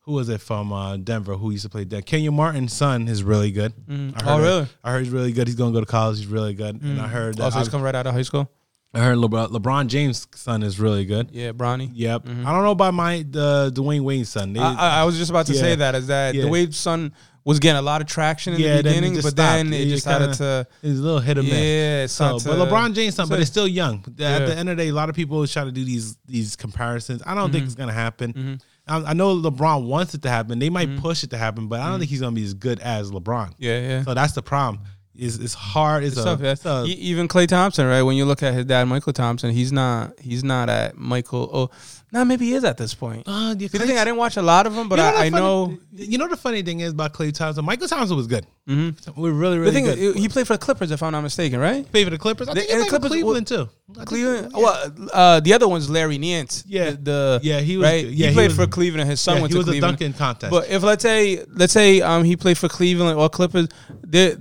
who 0.04 0.12
was 0.12 0.28
it 0.28 0.40
from 0.40 0.72
uh, 0.72 0.96
Denver 0.96 1.36
who 1.36 1.50
used 1.52 1.62
to 1.62 1.68
play 1.68 1.84
Denver? 1.84 2.02
Kenyon 2.04 2.34
Martin's 2.34 2.72
son 2.72 3.06
is 3.06 3.22
really 3.22 3.52
good. 3.52 3.72
Mm. 3.88 4.20
I 4.20 4.24
Oh, 4.26 4.36
heard- 4.36 4.42
really? 4.42 4.66
I 4.84 4.90
heard 4.92 5.04
he's 5.04 5.12
really 5.12 5.32
good. 5.32 5.46
He's 5.46 5.54
gonna 5.56 5.72
go 5.72 5.80
to 5.80 5.86
college. 5.86 6.18
He's 6.18 6.26
really 6.26 6.54
good. 6.54 6.80
And 6.82 7.00
I 7.00 7.06
heard 7.08 7.36
that 7.36 7.44
Also, 7.44 7.58
he's 7.60 7.68
come 7.68 7.82
right 7.82 7.94
out 7.94 8.06
of 8.06 8.14
high 8.14 8.22
school. 8.22 8.50
I 8.92 8.98
heard 9.00 9.18
LeBron, 9.18 9.50
LeBron 9.50 9.86
James' 9.86 10.26
son 10.34 10.62
is 10.64 10.80
really 10.80 11.04
good. 11.04 11.30
Yeah, 11.32 11.52
Bronny. 11.52 11.90
Yep. 11.94 12.22
I 12.26 12.30
don't 12.52 12.64
know 12.64 12.72
about 12.72 12.92
my 12.94 13.24
the 13.28 13.70
Dwayne 13.74 14.00
Wayne's 14.02 14.28
son. 14.30 14.52
They, 14.52 14.60
Mm-hmm. 14.60 14.80
I, 14.80 15.02
I- 15.02 15.04
was 15.04 15.16
just 15.16 15.30
about 15.30 15.46
to 15.46 15.52
Yeah. 15.52 15.60
say 15.60 15.74
that 15.76 15.94
is 15.94 16.08
that 16.08 16.34
Yeah. 16.34 16.46
Wade's 16.48 16.76
son 16.76 17.12
was 17.44 17.58
getting 17.60 17.78
a 17.78 17.82
lot 17.82 18.00
of 18.02 18.06
traction 18.08 18.52
in 18.54 18.60
Yeah, 18.60 18.76
the 18.78 18.82
beginning, 18.82 19.18
but 19.22 19.34
then 19.36 19.72
it 19.72 19.82
It 19.82 19.88
just 19.90 20.06
kinda- 20.06 20.34
started 20.34 20.66
to 20.82 20.86
It's 20.88 20.98
a 20.98 21.02
little 21.02 21.20
hit 21.20 21.38
or 21.38 21.42
miss. 21.44 21.52
yeah. 21.52 22.06
So, 22.06 22.38
started 22.38 22.58
but 22.58 22.68
LeBron 22.68 22.94
James, 22.94 23.14
son, 23.14 23.28
but 23.28 23.36
so- 23.36 23.40
it's 23.42 23.50
still 23.50 23.68
young. 23.68 24.04
At 24.06 24.12
Yeah. 24.18 24.38
the 24.46 24.58
end 24.58 24.68
of 24.68 24.76
the 24.76 24.82
day, 24.82 24.88
a 24.90 24.94
lot 24.94 25.08
of 25.08 25.14
people 25.14 25.46
try 25.46 25.62
to 25.64 25.72
do 25.72 25.84
these 25.84 26.16
these 26.26 26.56
comparisons. 26.56 27.22
I 27.24 27.34
don't 27.34 27.44
Mm-hmm. 27.44 27.52
think 27.52 27.64
it's 27.66 27.74
gonna 27.76 27.92
happen. 27.92 28.60
I, 28.88 28.96
I 29.10 29.12
know 29.12 29.36
LeBron 29.36 29.84
wants 29.86 30.14
it 30.14 30.22
to 30.22 30.28
happen. 30.30 30.58
They 30.58 30.68
might 30.68 30.96
push 30.98 31.22
it 31.22 31.30
to 31.30 31.38
happen, 31.38 31.68
but 31.68 31.78
I 31.80 31.88
don't 31.88 32.00
think 32.00 32.10
he's 32.10 32.20
gonna 32.20 32.34
be 32.34 32.44
as 32.44 32.54
good 32.54 32.80
as 32.80 33.12
LeBron. 33.12 33.50
Mm-hmm. 33.50 33.52
yeah, 33.62 33.80
yeah. 33.80 34.02
So 34.02 34.14
that's 34.14 34.32
the 34.32 34.42
problem. 34.42 34.82
Is 35.20 35.38
it's 35.38 35.52
hard. 35.54 36.02
It's, 36.02 36.16
It's 36.16 36.22
a, 36.22 36.36
tough, 36.36 36.42
it's 36.42 36.64
a- 36.64 36.84
even 36.86 37.28
Klay 37.28 37.46
Thompson, 37.46 37.86
right? 37.86 38.00
When 38.02 38.16
you 38.16 38.24
look 38.24 38.42
at 38.42 38.54
his 38.54 38.64
dad, 38.64 38.86
Mychal 38.86 39.12
Thompson, 39.12 39.50
he's 39.50 39.70
not 39.70 40.18
he's 40.18 40.42
not 40.42 40.70
at 40.70 40.96
Mychal. 40.96 41.48
Oh, 41.52 41.70
no, 42.12 42.24
maybe 42.24 42.46
he 42.46 42.54
is 42.54 42.64
at 42.64 42.76
this 42.78 42.92
point. 42.94 43.22
uh, 43.28 43.52
See, 43.52 43.68
the 43.68 43.78
thing 43.80 43.96
I 43.98 44.04
didn't 44.04 44.16
watch 44.16 44.36
a 44.36 44.42
lot 44.42 44.66
of 44.66 44.74
them, 44.74 44.88
but 44.88 44.98
You 44.98 45.04
I, 45.04 45.08
I 45.08 45.12
funny- 45.12 45.30
know. 45.30 45.78
You 45.92 46.16
know 46.18 46.26
the 46.26 46.36
funny 46.38 46.62
thing 46.62 46.80
is 46.80 46.92
about 46.92 47.12
Klay 47.12 47.32
Thompson. 47.34 47.64
Mychal 47.66 47.88
Thompson 47.88 48.16
was 48.16 48.26
good. 48.26 48.46
Mm-hmm. 48.66 49.20
We're 49.20 49.30
really 49.32 49.56
The 49.56 49.60
really 49.60 49.72
thing 49.72 49.84
good. 49.84 49.98
is, 49.98 50.14
he 50.16 50.28
played 50.28 50.46
for 50.46 50.54
the 50.54 50.58
Clippers, 50.58 50.90
if 50.90 51.02
I'm 51.02 51.12
not 51.12 51.20
mistaken, 51.20 51.60
right? 51.60 51.88
Played 51.92 52.04
for 52.04 52.10
the 52.10 52.18
Clippers. 52.18 52.48
I 52.48 52.54
The- 52.54 52.60
think 52.60 52.70
he 52.70 52.76
and 52.76 52.80
played 52.88 52.90
Clippers- 52.90 53.10
Cleveland 53.10 53.46
too. 53.46 53.68
I 53.90 53.94
think- 53.94 54.08
Cleveland. 54.08 54.52
yeah. 54.56 54.58
Well, 54.62 54.92
uh, 55.12 55.40
the 55.40 55.52
other 55.52 55.68
one's 55.68 55.90
Larry 55.90 56.16
Nance. 56.18 56.64
Yeah. 56.66 56.90
the, 56.92 56.96
the- 56.96 57.40
Yeah, 57.42 57.60
he 57.60 57.76
was 57.76 57.84
right. 57.84 58.04
Yeah, 58.06 58.10
he 58.10 58.26
he 58.28 58.32
played 58.32 58.46
was- 58.48 58.56
for 58.56 58.66
Cleveland, 58.66 59.02
and 59.02 59.10
his 59.10 59.20
son 59.20 59.36
Yeah, 59.36 59.40
went 59.42 59.50
he 59.52 59.54
to 59.54 59.58
was 59.58 59.68
a 59.68 59.70
Cleveland. 59.72 59.98
dunking 59.98 60.12
contest. 60.14 60.50
But 60.50 60.68
if 60.70 60.82
let's 60.82 61.02
say 61.02 61.44
let's 61.54 61.72
say 61.74 62.00
um 62.00 62.24
he 62.24 62.36
played 62.36 62.56
for 62.58 62.68
Cleveland 62.68 63.18
or 63.18 63.28
Clippers, 63.28 63.68
they, 64.06 64.36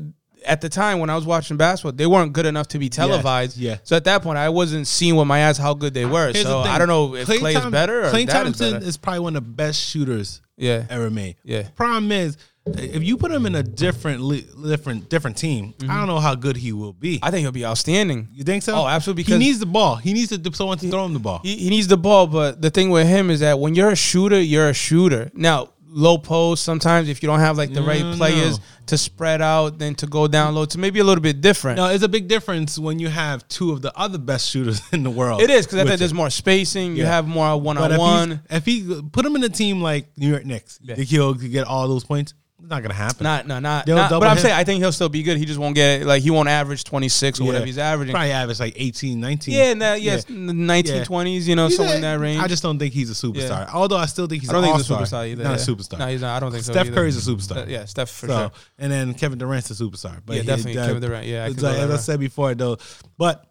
at 0.46 0.62
the 0.62 0.70
time 0.70 1.00
when 1.00 1.10
I 1.10 1.16
was 1.16 1.26
watching 1.26 1.58
basketball, 1.58 1.92
they 1.92 2.08
weren't 2.08 2.34
good 2.34 2.46
enough 2.46 2.68
to 2.70 2.80
be 2.80 2.90
televised. 2.90 3.58
yeah. 3.58 3.78
So 3.84 3.96
at 3.96 4.04
that 4.06 4.22
point, 4.22 4.38
I 4.38 4.50
wasn't 4.50 4.88
seeing 4.88 5.16
with 5.16 5.28
my 5.28 5.48
eyes 5.48 5.58
how 5.58 5.74
good 5.74 5.94
they 5.94 6.06
were. 6.06 6.32
Here's 6.32 6.44
so 6.44 6.64
thing. 6.64 6.72
I 6.72 6.78
don't 6.78 6.88
know 6.88 7.16
if 7.16 7.28
Klay, 7.28 7.56
is 7.56 7.72
better 7.72 8.02
or 8.02 8.12
Klay 8.12 8.26
Dad 8.26 8.48
is 8.48 8.58
Thompson 8.58 8.72
better. 8.74 8.86
is 8.86 8.98
probably 8.98 9.20
one 9.22 9.36
of 9.36 9.44
the 9.44 9.50
best 9.50 9.82
shooters 9.82 10.42
yeah. 10.58 10.86
ever 10.90 11.10
made. 11.10 11.38
Yeah. 11.44 11.68
Problem 11.76 12.12
is, 12.12 12.38
if 12.66 13.04
you 13.04 13.18
put 13.18 13.32
him 13.32 13.46
in 13.46 13.56
a 13.56 13.64
different 13.64 14.22
different 14.64 15.10
different 15.10 15.38
team, 15.38 15.74
I 15.88 15.98
don't 15.98 16.08
know 16.08 16.20
how 16.20 16.36
good 16.36 16.56
he 16.56 16.72
will 16.72 16.94
be. 16.94 17.16
Mm-hmm. 17.16 17.26
I 17.26 17.32
think 17.32 17.42
he'll 17.42 17.52
be 17.52 17.66
outstanding. 17.66 18.28
you 18.32 18.44
think 18.44 18.64
so? 18.64 18.76
Oh, 18.76 18.88
absolutely, 18.88 19.24
He 19.24 19.38
needs 19.38 19.60
the 19.60 19.66
ball. 19.66 19.96
He 19.96 20.14
needs 20.14 20.38
to, 20.38 20.54
someone 20.54 20.78
to 20.78 20.90
throw 20.90 21.06
him 21.06 21.14
the 21.14 21.20
ball. 21.20 21.40
He, 21.44 21.56
he 21.56 21.70
needs 21.70 21.88
the 21.88 21.98
ball, 21.98 22.28
but 22.28 22.62
the 22.62 22.70
thing 22.70 22.90
with 22.90 23.08
him 23.08 23.30
is 23.30 23.40
that 23.40 23.60
when 23.60 23.76
you're 23.76 23.90
a 23.90 23.96
shooter, 23.96 24.40
you're 24.40 24.70
a 24.70 24.74
shooter. 24.74 25.32
Now, 25.34 25.70
low 25.92 26.18
post, 26.18 26.64
sometimes 26.64 27.10
if 27.10 27.22
you 27.24 27.28
don't 27.28 27.40
have 27.40 27.58
like 27.58 27.74
the 27.74 27.82
right 27.82 28.02
mm, 28.04 28.16
players 28.16 28.60
no. 28.60 28.66
to 28.88 28.98
spread 28.98 29.42
out, 29.42 29.80
then 29.80 29.96
to 29.96 30.08
go 30.08 30.28
down 30.28 30.56
low, 30.56 30.66
to 30.66 30.78
maybe 30.78 31.00
a 31.00 31.04
little 31.04 31.22
bit 31.22 31.42
different. 31.42 31.78
no, 31.78 31.88
it's 31.88 32.04
a 32.04 32.08
big 32.10 32.28
difference 32.28 32.78
when 32.78 33.00
you 33.00 33.08
have 33.10 33.48
two 33.48 33.72
of 33.72 33.82
the 33.82 33.96
other 33.98 34.18
best 34.18 34.50
shooters 34.50 34.82
in 34.92 35.04
the 35.04 35.10
world. 35.10 35.42
It 35.42 35.50
is 35.50 35.66
because 35.66 35.80
I 35.80 35.86
think 35.86 36.00
there's 36.00 36.14
more 36.14 36.30
spacing. 36.30 36.96
You 36.96 37.06
have 37.06 37.28
more 37.28 37.60
one-on-one 37.60 38.30
he's- 38.30 38.40
if 38.50 38.66
he 38.66 39.02
put 39.12 39.26
him 39.26 39.36
in 39.36 39.44
a 39.44 39.50
team 39.50 39.82
like 39.82 40.08
New 40.18 40.30
York 40.30 40.46
Knicks, 40.46 40.80
Yeah. 40.82 40.96
think 40.96 41.10
he'll 41.10 41.34
get 41.34 41.66
all 41.66 41.88
those 41.88 42.04
points. 42.04 42.34
It's 42.62 42.70
not 42.70 42.82
gonna 42.84 42.94
happen. 42.94 43.24
Not, 43.24 43.48
no, 43.48 43.60
not. 43.60 43.86
They'll 43.86 43.96
not 43.96 44.10
but 44.10 44.24
I'm 44.24 44.36
him. 44.38 44.42
saying 44.44 44.54
I 44.56 44.64
think 44.66 44.82
he'll 44.84 44.92
still 44.92 45.08
be 45.10 45.24
good. 45.24 45.38
He 45.38 45.46
just 45.46 45.60
won't 45.60 45.76
get 45.76 46.06
like 46.06 46.22
he 46.22 46.30
won't 46.30 46.50
average 46.50 46.84
26 46.84 47.40
or 47.40 47.46
whatever 47.46 47.66
he's 47.66 47.78
averaging. 47.78 48.14
Probably 48.14 48.32
average 48.32 48.60
like 48.60 48.74
18, 48.76 49.20
19. 49.20 49.54
Yeah, 49.56 49.64
and 49.72 49.82
that, 49.82 50.02
yes, 50.02 50.26
Yeah. 50.28 50.36
1920s, 50.36 51.48
you 51.48 51.56
know, 51.56 51.68
He's 51.68 51.78
somewhere 51.78 51.94
a- 51.94 51.98
in 51.98 52.02
that 52.04 52.20
range. 52.20 52.42
I 52.44 52.48
just 52.48 52.62
don't 52.62 52.78
think 52.78 52.94
he's 52.94 53.10
a 53.10 53.14
superstar. 53.14 53.66
Yeah. 53.66 53.72
Although 53.74 53.96
I 53.98 54.06
still 54.08 54.28
think 54.28 54.42
he's 54.42 54.50
I 54.50 54.54
don't 54.54 54.64
think 54.64 54.76
he's 54.78 54.90
a 54.90 54.94
superstar 54.94 55.28
either. 55.30 55.44
Not 55.44 55.52
yeah. 55.52 55.56
a 55.56 55.60
superstar. 55.68 56.00
No, 56.00 56.08
he's 56.08 56.22
not. 56.22 56.36
I 56.36 56.40
don't 56.42 56.52
think 56.52 56.64
so. 56.64 56.74
Steph 56.74 56.88
either. 56.88 56.96
Curry's 56.96 57.28
a 57.28 57.32
superstar. 57.32 57.68
Yeah, 57.70 57.86
Steph 57.86 58.10
for 58.10 58.28
so, 58.28 58.38
sure. 58.40 58.52
and 58.78 58.92
then 58.92 59.14
Kevin 59.14 59.40
Durant's 59.40 59.72
a 59.72 59.82
superstar. 59.82 60.20
But 60.26 60.36
Yeah, 60.36 60.42
he- 60.42 60.48
definitely 60.48 60.78
uh, 60.80 60.86
Kevin 60.88 61.02
Durant. 61.02 61.28
Yeah, 61.28 61.46
I 61.46 61.48
like- 61.48 61.78
as 61.78 61.92
I 61.92 61.98
said 61.98 62.20
before, 62.20 62.54
though. 62.56 62.78
But 63.18 63.46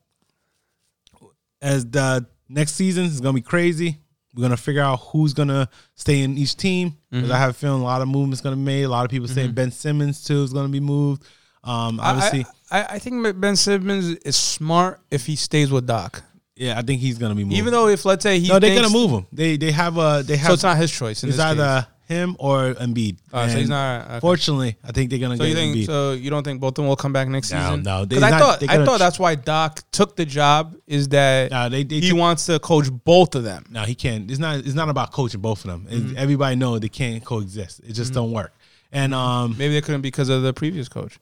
as 1.61 1.87
the 1.91 2.27
next 2.49 2.75
season 2.75 3.05
is 3.07 3.21
gonna 3.21 3.33
be 3.35 3.41
crazy, 3.41 3.99
we're 4.39 4.43
gonna 4.43 4.57
figure 4.57 4.83
out 4.83 5.01
who's 5.01 5.35
gonna 5.35 5.69
stay 5.97 6.23
in 6.23 6.39
each 6.39 6.57
team. 6.57 6.91
Mm-hmm. 6.91 7.17
Because 7.17 7.31
I 7.33 7.39
have 7.39 7.51
a 7.51 7.55
feeling 7.55 7.81
a 7.81 7.85
lot 7.85 8.03
of 8.03 8.07
movements 8.07 8.41
gonna 8.41 8.55
be 8.55 8.63
made. 8.63 8.85
A 8.85 8.89
lot 8.89 9.05
of 9.05 9.11
people 9.11 9.27
saying 9.27 9.51
Ben 9.53 9.73
Simmons 9.73 10.23
too 10.23 10.45
is 10.45 10.53
gonna 10.53 10.69
be 10.69 10.79
moved. 10.79 11.25
Um, 11.65 11.99
obviously, 11.99 12.47
I, 12.71 12.83
I, 12.83 12.87
I 12.91 12.99
think 13.01 13.41
Ben 13.41 13.57
Simmons 13.57 14.11
is 14.19 14.37
smart 14.37 15.01
if 15.11 15.27
he 15.27 15.35
stays 15.35 15.73
with 15.73 15.89
Doc. 15.89 16.23
yeah, 16.55 16.79
I 16.79 16.83
think 16.83 17.01
he's 17.01 17.19
gonna 17.19 17.35
be 17.35 17.43
moved. 17.43 17.57
Even 17.57 17.73
though 17.73 17.89
if 17.89 18.05
let's 18.05 18.23
say 18.23 18.39
he 18.39 18.47
no, 18.47 18.61
they're 18.61 18.81
gonna 18.81 18.93
move 18.93 19.11
him. 19.11 19.27
They 19.33 19.57
they 19.57 19.73
have 19.73 19.99
a 19.99 20.23
they 20.25 20.37
have. 20.37 20.47
so 20.47 20.53
it's 20.55 20.63
not 20.63 20.77
his 20.77 20.93
choice. 20.93 21.25
In 21.25 21.31
it's 21.31 21.41
either. 21.41 21.89
Him 22.09 22.37
or 22.39 22.73
Embiid. 22.75 23.19
Oh, 23.35 23.47
so 23.49 23.59
he's 23.59 23.69
not. 23.69 24.07
okay. 24.07 24.21
Fortunately, 24.21 24.77
I 24.83 24.93
think 24.93 25.11
they're 25.11 25.19
gonna 25.19 25.37
So 25.37 25.43
get 25.45 25.51
you 25.51 25.55
think 25.55 25.77
Embiid. 25.77 25.87
so? 25.87 26.13
You 26.13 26.31
don't 26.31 26.43
think 26.43 26.59
both 26.59 26.71
of 26.71 26.75
them 26.77 26.87
will 26.87 26.97
come 26.97 27.13
back 27.13 27.29
next 27.29 27.53
No, 27.53 27.61
season? 27.61 27.83
no, 27.83 28.07
because 28.07 28.23
I 28.25 28.31
not- 28.31 28.41
thought 28.41 28.63
I 28.71 28.85
thought 28.85 28.99
that's 28.99 29.19
why 29.19 29.35
Doc 29.35 29.83
took 29.93 30.17
the 30.17 30.25
job. 30.25 30.75
Is 30.87 31.09
that 31.11 31.51
Nah, 31.51 31.69
they, 31.69 31.85
they 31.85 32.01
he 32.01 32.09
took- 32.09 32.19
wants 32.19 32.47
to 32.47 32.59
coach 32.61 32.89
both 33.05 33.35
of 33.35 33.45
them? 33.45 33.65
No, 33.71 33.83
he 33.83 33.95
can't. 33.95 34.31
It's 34.31 34.41
not. 34.41 34.57
It's 34.61 34.75
not 34.75 34.89
about 34.89 35.13
coaching 35.13 35.41
both 35.43 35.65
of 35.67 35.71
them. 35.71 35.87
Mm-hmm. 35.91 36.17
Everybody 36.17 36.57
know 36.57 36.79
they 36.79 36.89
can't 36.89 37.23
coexist. 37.23 37.81
It 37.87 37.93
just 37.93 38.15
don't 38.15 38.33
work. 38.33 38.55
And 38.91 39.13
um 39.15 39.55
Maybe 39.59 39.75
they 39.75 39.83
couldn't 39.83 40.01
because 40.01 40.31
of 40.31 40.43
the 40.43 40.55
previous 40.55 40.89
coach. 40.89 41.19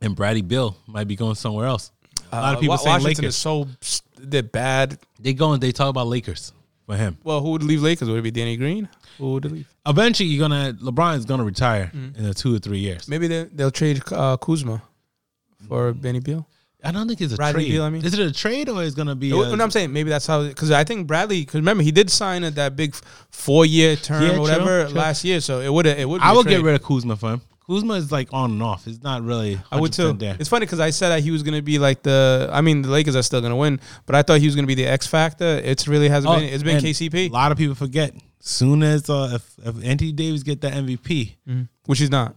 and 0.00 0.16
Bradley 0.16 0.40
Beal 0.42 0.76
might 0.86 1.06
be 1.08 1.14
going 1.14 1.34
somewhere 1.34 1.66
else. 1.66 1.92
A 2.32 2.36
lot 2.40 2.44
Uh, 2.44 2.54
of 2.54 2.60
people 2.60 2.72
Wa- 2.72 2.76
saying 2.78 2.92
Washington 3.02 3.24
Lakers. 3.24 3.34
is 3.34 3.36
so 3.36 3.68
they're 4.18 4.42
bad. 4.42 4.98
they 5.20 5.34
going. 5.34 5.60
They 5.60 5.72
talk 5.72 5.90
about 5.90 6.06
Lakers 6.06 6.52
for 6.86 6.96
him. 6.96 7.18
Well, 7.24 7.40
who 7.40 7.50
would 7.50 7.62
leave 7.62 7.82
Lakers? 7.82 8.08
Would 8.08 8.18
it 8.18 8.22
be 8.22 8.30
Danny 8.30 8.56
Green? 8.56 8.88
Who 9.18 9.34
would 9.34 9.44
leave? 9.50 9.68
Eventually, 9.86 10.28
you're 10.28 10.46
gonna. 10.48 10.74
LeBron 10.80 11.16
is 11.18 11.24
gonna 11.24 11.44
retire 11.44 11.90
Mm-hmm. 11.94 12.18
in 12.18 12.26
a 12.30 12.34
two 12.34 12.54
or 12.54 12.58
three 12.58 12.78
years. 12.78 13.08
Maybe 13.08 13.26
they, 13.28 13.44
they'll 13.44 13.70
trade 13.70 14.02
uh, 14.12 14.36
Kuzma 14.36 14.82
for 15.68 15.92
Benny 15.92 16.20
Beal. 16.20 16.46
I 16.84 16.90
don't 16.90 17.06
think 17.06 17.20
it's 17.20 17.32
a 17.32 17.36
Bradley 17.36 17.62
trade. 17.64 17.70
Beal, 17.72 17.84
I 17.84 17.90
mean. 17.90 18.04
is 18.04 18.12
it 18.12 18.18
a 18.18 18.32
trade 18.32 18.68
or 18.68 18.82
is 18.82 18.94
gonna 18.96 19.14
be? 19.14 19.30
A- 19.30 19.34
no, 19.56 19.62
I'm 19.62 19.70
saying 19.70 19.92
maybe 19.92 20.10
that's 20.10 20.26
how 20.26 20.42
because 20.42 20.72
I 20.72 20.82
think 20.82 21.06
Bradley 21.06 21.40
because 21.42 21.54
remember 21.54 21.84
he 21.84 21.92
did 21.92 22.10
sign 22.10 22.42
at 22.42 22.56
that 22.56 22.74
big 22.74 22.94
four 23.30 23.64
year 23.64 23.94
term 23.94 24.22
Yeah, 24.24 24.36
or 24.36 24.40
whatever 24.40 24.86
true. 24.88 24.94
last 24.98 25.24
year, 25.24 25.40
so 25.40 25.60
it 25.60 25.72
would 25.72 25.86
it 25.86 26.08
would. 26.08 26.20
Be 26.20 26.24
I 26.24 26.32
a 26.32 26.34
will 26.34 26.42
get 26.42 26.60
rid 26.62 26.74
of 26.74 26.82
Kuzma 26.82 27.16
for 27.16 27.34
him. 27.34 27.40
Kuzma 27.66 27.94
is 27.94 28.10
like 28.10 28.28
on 28.32 28.50
and 28.52 28.62
off. 28.62 28.86
It's 28.86 29.02
not 29.02 29.22
really. 29.22 29.58
I 29.70 29.80
would 29.80 29.92
too. 29.92 30.12
100% 30.14 30.18
There. 30.18 30.36
It's 30.38 30.48
funny 30.48 30.66
because 30.66 30.80
I 30.80 30.90
said 30.90 31.10
that 31.10 31.20
he 31.22 31.30
was 31.30 31.42
going 31.42 31.54
to 31.54 31.62
be 31.62 31.78
like 31.78 32.02
the. 32.02 32.50
I 32.52 32.60
mean, 32.60 32.82
the 32.82 32.88
Lakers 32.90 33.14
are 33.16 33.22
still 33.22 33.40
going 33.40 33.52
to 33.52 33.56
win, 33.56 33.80
but 34.06 34.14
I 34.16 34.22
thought 34.22 34.40
he 34.40 34.46
was 34.46 34.54
going 34.54 34.64
to 34.64 34.74
be 34.74 34.74
the 34.74 34.86
X 34.86 35.06
factor. 35.06 35.44
It's 35.64 35.86
really 35.86 36.08
hasn't 36.08 36.32
Oh, 36.34 36.38
been. 36.40 36.52
It's 36.52 36.62
been 36.62 36.82
KCP, 36.82 37.28
A 37.30 37.32
lot 37.32 37.52
of 37.52 37.58
people 37.58 37.74
forget. 37.74 38.14
Soon 38.40 38.82
as 38.82 39.08
uh, 39.08 39.30
if, 39.34 39.54
if 39.64 39.84
Anthony 39.84 40.10
Davis 40.12 40.42
get 40.42 40.60
that 40.62 40.72
MVP, 40.72 41.36
which 41.86 42.00
he's 42.00 42.10
not. 42.10 42.34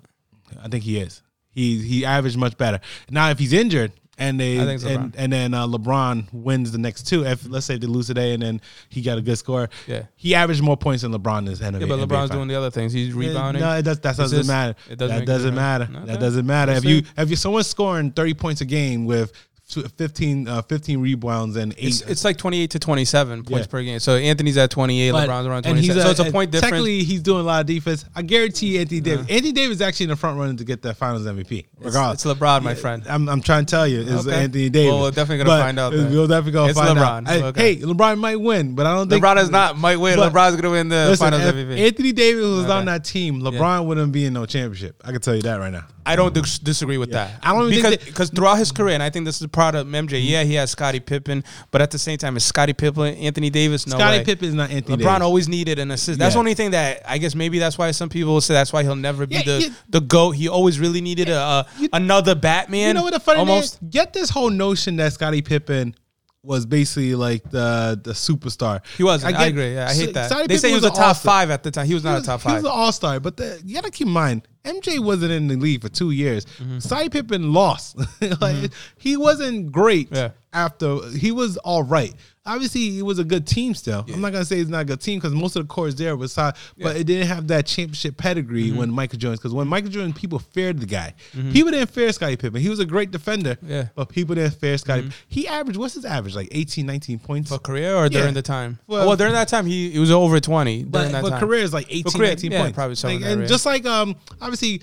I 0.63 0.67
think 0.67 0.83
he 0.83 0.99
is. 0.99 1.23
He 1.49 1.79
he 1.81 2.05
averaged 2.05 2.37
much 2.37 2.57
better. 2.57 2.79
Now 3.09 3.29
if 3.31 3.39
he's 3.39 3.53
injured, 3.53 3.91
and 4.17 4.39
they 4.39 4.55
I 4.59 4.65
think 4.65 4.75
it's 4.81 4.83
and, 4.85 5.15
and 5.17 5.33
then 5.33 5.53
uh, 5.53 5.67
LeBron 5.67 6.31
wins 6.33 6.71
the 6.71 6.77
next 6.77 7.03
two. 7.07 7.25
If 7.25 7.47
let's 7.49 7.65
say 7.65 7.77
they 7.77 7.87
lose 7.87 8.07
today 8.07 8.33
and 8.33 8.41
then 8.41 8.61
he 8.89 9.01
got 9.01 9.17
a 9.17 9.21
good 9.21 9.37
score, 9.37 9.69
Yeah. 9.87 10.03
he 10.15 10.33
averaged 10.35 10.61
more 10.61 10.77
points 10.77 11.01
than 11.03 11.11
LeBron 11.11 11.39
in 11.39 11.45
his 11.47 11.59
NBA. 11.61 11.81
Yeah, 11.81 11.87
but 11.87 11.99
LeBron's 12.07 12.29
doing 12.31 12.47
the 12.47 12.55
other 12.55 12.71
things. 12.71 12.93
He's 12.93 13.13
rebounding. 13.13 13.61
No, 13.61 13.71
it 13.75 13.81
does, 13.83 13.99
that 13.99 14.15
doesn't 14.15 14.25
Assists. 14.39 14.47
matter. 14.47 14.75
It 14.89 14.97
doesn't 14.97 15.19
that 15.19 15.25
doesn't 15.25 15.55
matter. 15.55 15.85
difference. 15.85 16.07
That 16.07 16.19
doesn't 16.19 16.45
matter. 16.45 16.71
If 16.73 16.85
you 16.85 17.03
if 17.17 17.29
you 17.29 17.35
someone's 17.35 17.67
scoring 17.67 18.11
thirty 18.11 18.33
points 18.33 18.61
a 18.61 18.65
game 18.65 19.05
with 19.05 19.31
15, 19.67 20.47
uh, 20.47 20.61
15 20.61 20.99
rebounds 21.01 21.55
and 21.55 21.73
eight. 21.73 21.85
It's, 21.87 22.01
it's 22.01 22.23
like 22.23 22.37
28 22.37 22.69
to 22.71 22.79
27 22.79 23.43
points 23.43 23.65
Yeah. 23.67 23.71
per 23.71 23.81
game. 23.83 23.99
So 23.99 24.15
Anthony's 24.15 24.57
at 24.57 24.69
28, 24.69 25.11
but- 25.11 25.27
LeBron's 25.27 25.47
around 25.47 25.65
and 25.65 25.77
he's 25.77 25.87
27. 25.87 26.01
So 26.03 26.11
it's 26.11 26.29
a 26.29 26.31
point 26.31 26.51
difference. 26.51 26.69
Technically, 26.71 27.03
he's 27.03 27.21
doing 27.23 27.41
a 27.41 27.43
lot 27.43 27.61
of 27.61 27.65
defense. 27.67 28.05
I 28.15 28.21
guarantee 28.21 28.77
Anthony 28.77 29.01
Davis. 29.01 29.25
Anthony 29.27 29.51
Davis 29.51 29.77
is 29.77 29.81
actually 29.81 30.03
in 30.05 30.09
the 30.11 30.15
front 30.15 30.37
running 30.39 30.57
to 30.57 30.63
get 30.63 30.83
that 30.83 30.97
Finals 30.97 31.25
MVP. 31.25 31.59
It's, 31.59 31.67
Regardless, 31.79 32.23
it's 32.25 32.39
LeBron, 32.39 32.61
my 32.63 32.75
friend. 32.75 33.03
I'm, 33.09 33.27
I'm 33.27 33.41
trying 33.41 33.65
to 33.65 33.71
tell 33.71 33.87
you, 33.87 34.01
it's 34.01 34.27
Okay. 34.27 34.35
Anthony 34.43 34.69
Davis. 34.69 34.91
Well, 34.93 35.01
we're 35.01 35.09
definitely 35.11 35.43
gonna 35.45 35.61
find 35.63 35.79
out 35.79 35.93
then. 35.93 36.11
We'll 36.11 36.27
definitely 36.27 36.69
It's 36.69 36.79
find 36.79 36.97
LeBron. 36.99 37.27
out. 37.27 37.27
Hey, 37.27 37.43
Okay. 37.43 37.75
Hey, 37.75 37.81
LeBron 37.81 38.17
might 38.19 38.39
win, 38.39 38.75
but 38.75 38.85
I 38.85 38.93
don't 38.95 39.09
think 39.09 39.23
LeBron 39.23 39.41
is 39.41 39.49
not 39.49 39.77
might 39.79 39.97
win. 39.97 40.19
LeBron's 40.19 40.55
gonna 40.55 40.71
win 40.71 40.89
the 40.89 41.07
Listen, 41.09 41.31
Finals 41.31 41.53
MVP. 41.53 41.79
Anthony 41.87 42.11
Davis 42.11 42.45
was 42.45 42.63
Okay. 42.65 42.71
on 42.73 42.85
that 42.85 43.03
team, 43.03 43.41
LeBron 43.41 43.85
wouldn't 43.85 44.11
be 44.11 44.25
in 44.25 44.33
no 44.33 44.45
championship. 44.45 45.01
I 45.03 45.11
can 45.11 45.21
tell 45.21 45.35
you 45.35 45.41
that 45.41 45.55
right 45.59 45.73
now. 45.73 45.85
I 46.05 46.15
don't 46.15 46.33
dis- 46.33 46.59
disagree 46.59 46.97
with 46.97 47.11
that. 47.11 47.39
I 47.41 47.53
don't 47.53 47.69
because 47.69 47.97
because 47.97 48.29
throughout 48.29 48.57
his 48.59 48.71
career, 48.71 48.93
and 48.93 49.01
I 49.03 49.09
think 49.09 49.25
this 49.25 49.37
is 49.37 49.41
a 49.41 49.47
part 49.49 49.73
of 49.75 49.87
MJ. 49.87 50.21
Yeah, 50.23 50.43
he 50.43 50.53
has 50.55 50.71
Scottie 50.71 50.99
Pippen, 50.99 51.43
but 51.71 51.81
at 51.81 51.89
the 51.91 51.97
same 51.97 52.17
time, 52.17 52.35
it's 52.35 52.45
Scottie 52.45 52.73
Pippen, 52.73 53.15
Anthony 53.15 53.49
Davis. 53.49 53.87
No 53.87 53.97
Scottie. 53.97 54.23
Pippen 54.23 54.47
is 54.49 54.53
not 54.53 54.69
Anthony 54.71 54.97
LeBron 54.97 54.99
Davis. 55.15 55.21
always 55.23 55.47
needed 55.47 55.79
an 55.79 55.91
assist. 55.91 56.19
That's 56.19 56.35
the 56.35 56.39
only 56.39 56.53
thing 56.53 56.71
that 56.71 57.01
I 57.07 57.17
guess 57.17 57.33
maybe 57.35 57.57
that's 57.59 57.77
why 57.77 57.89
some 57.91 58.09
people 58.09 58.33
will 58.33 58.41
say 58.41 58.53
that's 58.53 58.71
why 58.71 58.83
he'll 58.83 58.95
never 58.95 59.25
be 59.25 59.35
Yeah, 59.35 59.43
the 59.43 59.61
yeah. 59.61 59.69
the 59.89 60.01
goat. 60.01 60.31
He 60.31 60.47
always 60.47 60.79
really 60.79 61.01
needed 61.01 61.29
a, 61.29 61.39
a 61.39 61.67
another 61.93 62.35
Batman. 62.35 62.87
You 62.89 62.93
know 62.93 63.03
what 63.03 63.13
the 63.13 63.19
funny 63.19 63.39
almost. 63.39 63.79
thing 63.79 63.87
is? 63.87 63.93
Get 63.93 64.13
this 64.13 64.29
whole 64.29 64.49
notion 64.51 64.97
that 64.97 65.13
Scottie 65.13 65.41
Pippen 65.41 65.95
was 66.43 66.67
basically 66.67 67.15
like 67.15 67.41
the 67.49 67.99
the 68.03 68.11
superstar. 68.11 68.81
He 68.97 69.03
wasn't. 69.03 69.33
I, 69.35 69.39
get- 69.39 69.47
agree. 69.47 69.73
Yeah, 69.73 69.87
I 69.89 69.93
hate 69.95 70.13
that. 70.13 70.29
Scottie 70.29 70.45
they 70.47 70.57
say 70.57 70.69
he 70.69 70.75
Pippen 70.75 70.89
was 70.91 70.91
a 70.91 70.95
top 71.01 71.07
all-star. 71.07 71.31
five 71.31 71.49
at 71.49 71.63
the 71.63 71.71
time. 71.71 71.87
He 71.87 71.95
was 71.95 72.03
He 72.03 72.09
not 72.09 72.15
was, 72.15 72.23
a 72.23 72.27
top 72.27 72.41
five. 72.41 72.51
he 72.51 72.55
was 72.57 72.65
an 72.65 72.71
all 72.71 72.91
star, 72.91 73.19
but 73.19 73.37
the, 73.37 73.59
you 73.65 73.73
gotta 73.73 73.89
keep 73.89 74.05
in 74.05 74.13
mind, 74.13 74.47
MJ 74.65 74.99
wasn't 74.99 75.31
in 75.31 75.47
the 75.47 75.55
league 75.55 75.81
for 75.81 75.89
two 75.89 76.11
years. 76.11 76.45
Mm-hmm. 76.45 76.79
Scottie 76.79 77.09
Pippen 77.09 77.53
lost. 77.53 77.97
like 78.41 78.71
he 78.97 79.15
wasn't 79.15 79.71
great 79.71 80.09
Yeah. 80.11 80.31
after 80.53 81.07
he 81.09 81.31
was 81.31 81.57
all 81.57 81.83
right. 81.83 82.13
Obviously, 82.47 82.99
it 82.99 83.01
was 83.01 83.17
a 83.17 83.23
good 83.23 83.47
team 83.47 83.73
still. 83.73 84.05
I'm 84.13 84.21
not 84.21 84.31
gonna 84.31 84.45
say 84.45 84.59
it's 84.59 84.69
not 84.69 84.81
a 84.81 84.85
good 84.85 85.01
team 85.01 85.17
because 85.19 85.33
most 85.33 85.55
of 85.55 85.67
the 85.67 85.73
cores 85.73 85.95
there 85.95 86.15
was 86.15 86.35
high, 86.35 86.53
but 86.77 86.95
it 86.95 87.05
didn't 87.05 87.27
have 87.27 87.47
that 87.47 87.65
championship 87.65 88.17
pedigree 88.17 88.69
Mm-hmm. 88.69 88.77
when 88.77 88.91
Michael 88.91 89.17
Jordan. 89.17 89.37
Because 89.37 89.53
when 89.53 89.67
Michael 89.67 89.89
Jordan, 89.89 90.13
people 90.13 90.37
feared 90.39 90.79
the 90.79 90.85
guy. 90.85 91.13
People 91.51 91.71
didn't 91.71 91.89
fear 91.89 92.11
Scottie 92.11 92.37
Pippen. 92.37 92.61
He 92.61 92.69
was 92.69 92.79
a 92.79 92.85
great 92.85 93.09
defender. 93.11 93.57
Yeah. 93.63 93.81
Mm-hmm. 93.83 93.89
but 93.95 94.09
people 94.09 94.35
didn't 94.35 94.53
fear 94.55 94.77
Scottie. 94.77 95.09
He 95.27 95.47
averaged 95.47 95.79
what's 95.79 95.95
his 95.95 96.05
average? 96.05 96.35
Like 96.35 96.49
18, 96.51 96.85
19 96.85 97.19
points. 97.19 97.49
For 97.49 97.57
career 97.57 97.95
or 97.95 98.03
Yeah. 98.03 98.19
during 98.21 98.33
the 98.35 98.41
time? 98.43 98.77
Well- 98.87 99.07
Well, 99.07 99.15
during 99.17 99.33
that 99.33 99.47
time, 99.47 99.65
he, 99.65 99.89
he 99.89 99.99
was 99.99 100.11
over 100.11 100.39
20. 100.39 100.83
But, 100.83 101.11
that 101.11 101.21
but 101.23 101.29
time. 101.31 101.39
career 101.39 101.61
is 101.63 101.73
like 101.73 101.87
18, 101.89 102.11
career, 102.13 102.27
19 102.29 102.51
yeah, 102.51 102.61
points. 102.61 102.75
probably 102.75 102.95
Like, 103.19 103.25
and 103.25 103.47
just 103.47 103.65
like 103.65 103.85
um, 103.85 104.15
obviously, 104.39 104.81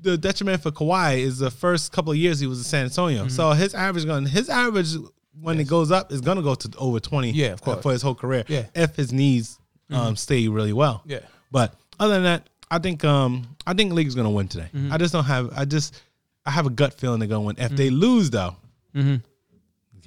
the 0.00 0.16
detriment 0.16 0.62
for 0.62 0.70
Kawhi 0.70 1.18
is 1.18 1.38
the 1.38 1.50
first 1.50 1.90
couple 1.90 2.12
of 2.12 2.18
years 2.18 2.38
he 2.38 2.46
was 2.46 2.58
in 2.58 2.64
San 2.64 2.84
Antonio. 2.84 3.20
Mm-hmm. 3.22 3.28
So 3.30 3.50
his 3.52 3.74
average 3.74 4.04
going 4.06 4.26
his 4.26 4.48
average 4.48 4.94
when 5.40 5.58
it 5.60 5.68
goes 5.68 5.90
up 5.90 6.10
it's 6.12 6.20
gonna 6.20 6.42
go 6.42 6.54
to 6.54 6.70
over 6.78 7.00
20. 7.00 7.30
Yeah, 7.30 7.48
of 7.52 7.60
course. 7.62 7.82
for 7.82 7.92
his 7.92 8.02
whole 8.02 8.14
career. 8.14 8.44
Yeah. 8.48 8.62
Mm-hmm. 8.62 8.80
if 8.80 8.96
his 8.96 9.12
knees 9.12 9.58
um 9.90 10.16
stay 10.16 10.48
really 10.48 10.72
well. 10.72 11.02
Yeah. 11.06 11.20
but 11.50 11.74
other 12.00 12.14
than 12.14 12.24
that, 12.24 12.48
I 12.70 12.78
think 12.78 13.04
um 13.04 13.46
I 13.66 13.74
think 13.74 13.92
league's 13.92 14.14
gonna 14.14 14.30
win 14.30 14.48
today. 14.48 14.68
Mm-hmm. 14.74 14.92
I 14.92 14.98
just 14.98 15.12
don't 15.12 15.24
have 15.24 15.50
I 15.56 15.64
just 15.64 16.00
I 16.46 16.50
have 16.50 16.66
a 16.66 16.70
gut 16.70 16.94
feeling 16.94 17.18
they're 17.20 17.28
gonna 17.28 17.42
win. 17.42 17.56
If 17.58 17.72
they 17.72 17.90
lose 17.90 18.30
though. 18.30 18.56
Mm-hmm. 18.94 19.16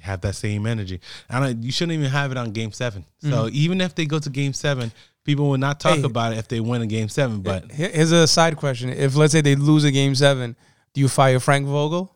Have 0.00 0.20
that 0.22 0.34
same 0.34 0.66
energy. 0.66 1.00
I 1.30 1.38
don't. 1.38 1.62
You 1.62 1.70
shouldn't 1.70 1.96
even 1.96 2.10
have 2.10 2.32
it 2.32 2.36
on 2.36 2.50
Game 2.50 2.72
7 2.72 3.04
So 3.20 3.28
Mm-hmm. 3.28 3.48
even 3.52 3.80
if 3.80 3.94
they 3.94 4.04
go 4.04 4.18
to 4.18 4.30
Game 4.30 4.52
Seven, 4.52 4.90
people 5.22 5.48
will 5.48 5.58
not 5.58 5.78
talk 5.78 5.98
Hey. 5.98 6.02
about 6.02 6.32
it 6.32 6.38
if 6.38 6.48
they 6.48 6.58
win 6.58 6.82
a 6.82 6.86
Game 6.88 7.08
Seven. 7.08 7.40
But 7.40 7.70
Here's 7.70 8.10
a 8.10 8.26
side 8.26 8.56
question: 8.56 8.90
If 8.90 9.14
let's 9.14 9.32
say 9.32 9.40
they 9.42 9.54
lose 9.54 9.84
a 9.84 9.92
game 9.92 10.16
seven, 10.16 10.56
do 10.92 11.00
you 11.00 11.08
fire 11.08 11.38
Frank 11.38 11.66
Vogel? 11.68 12.12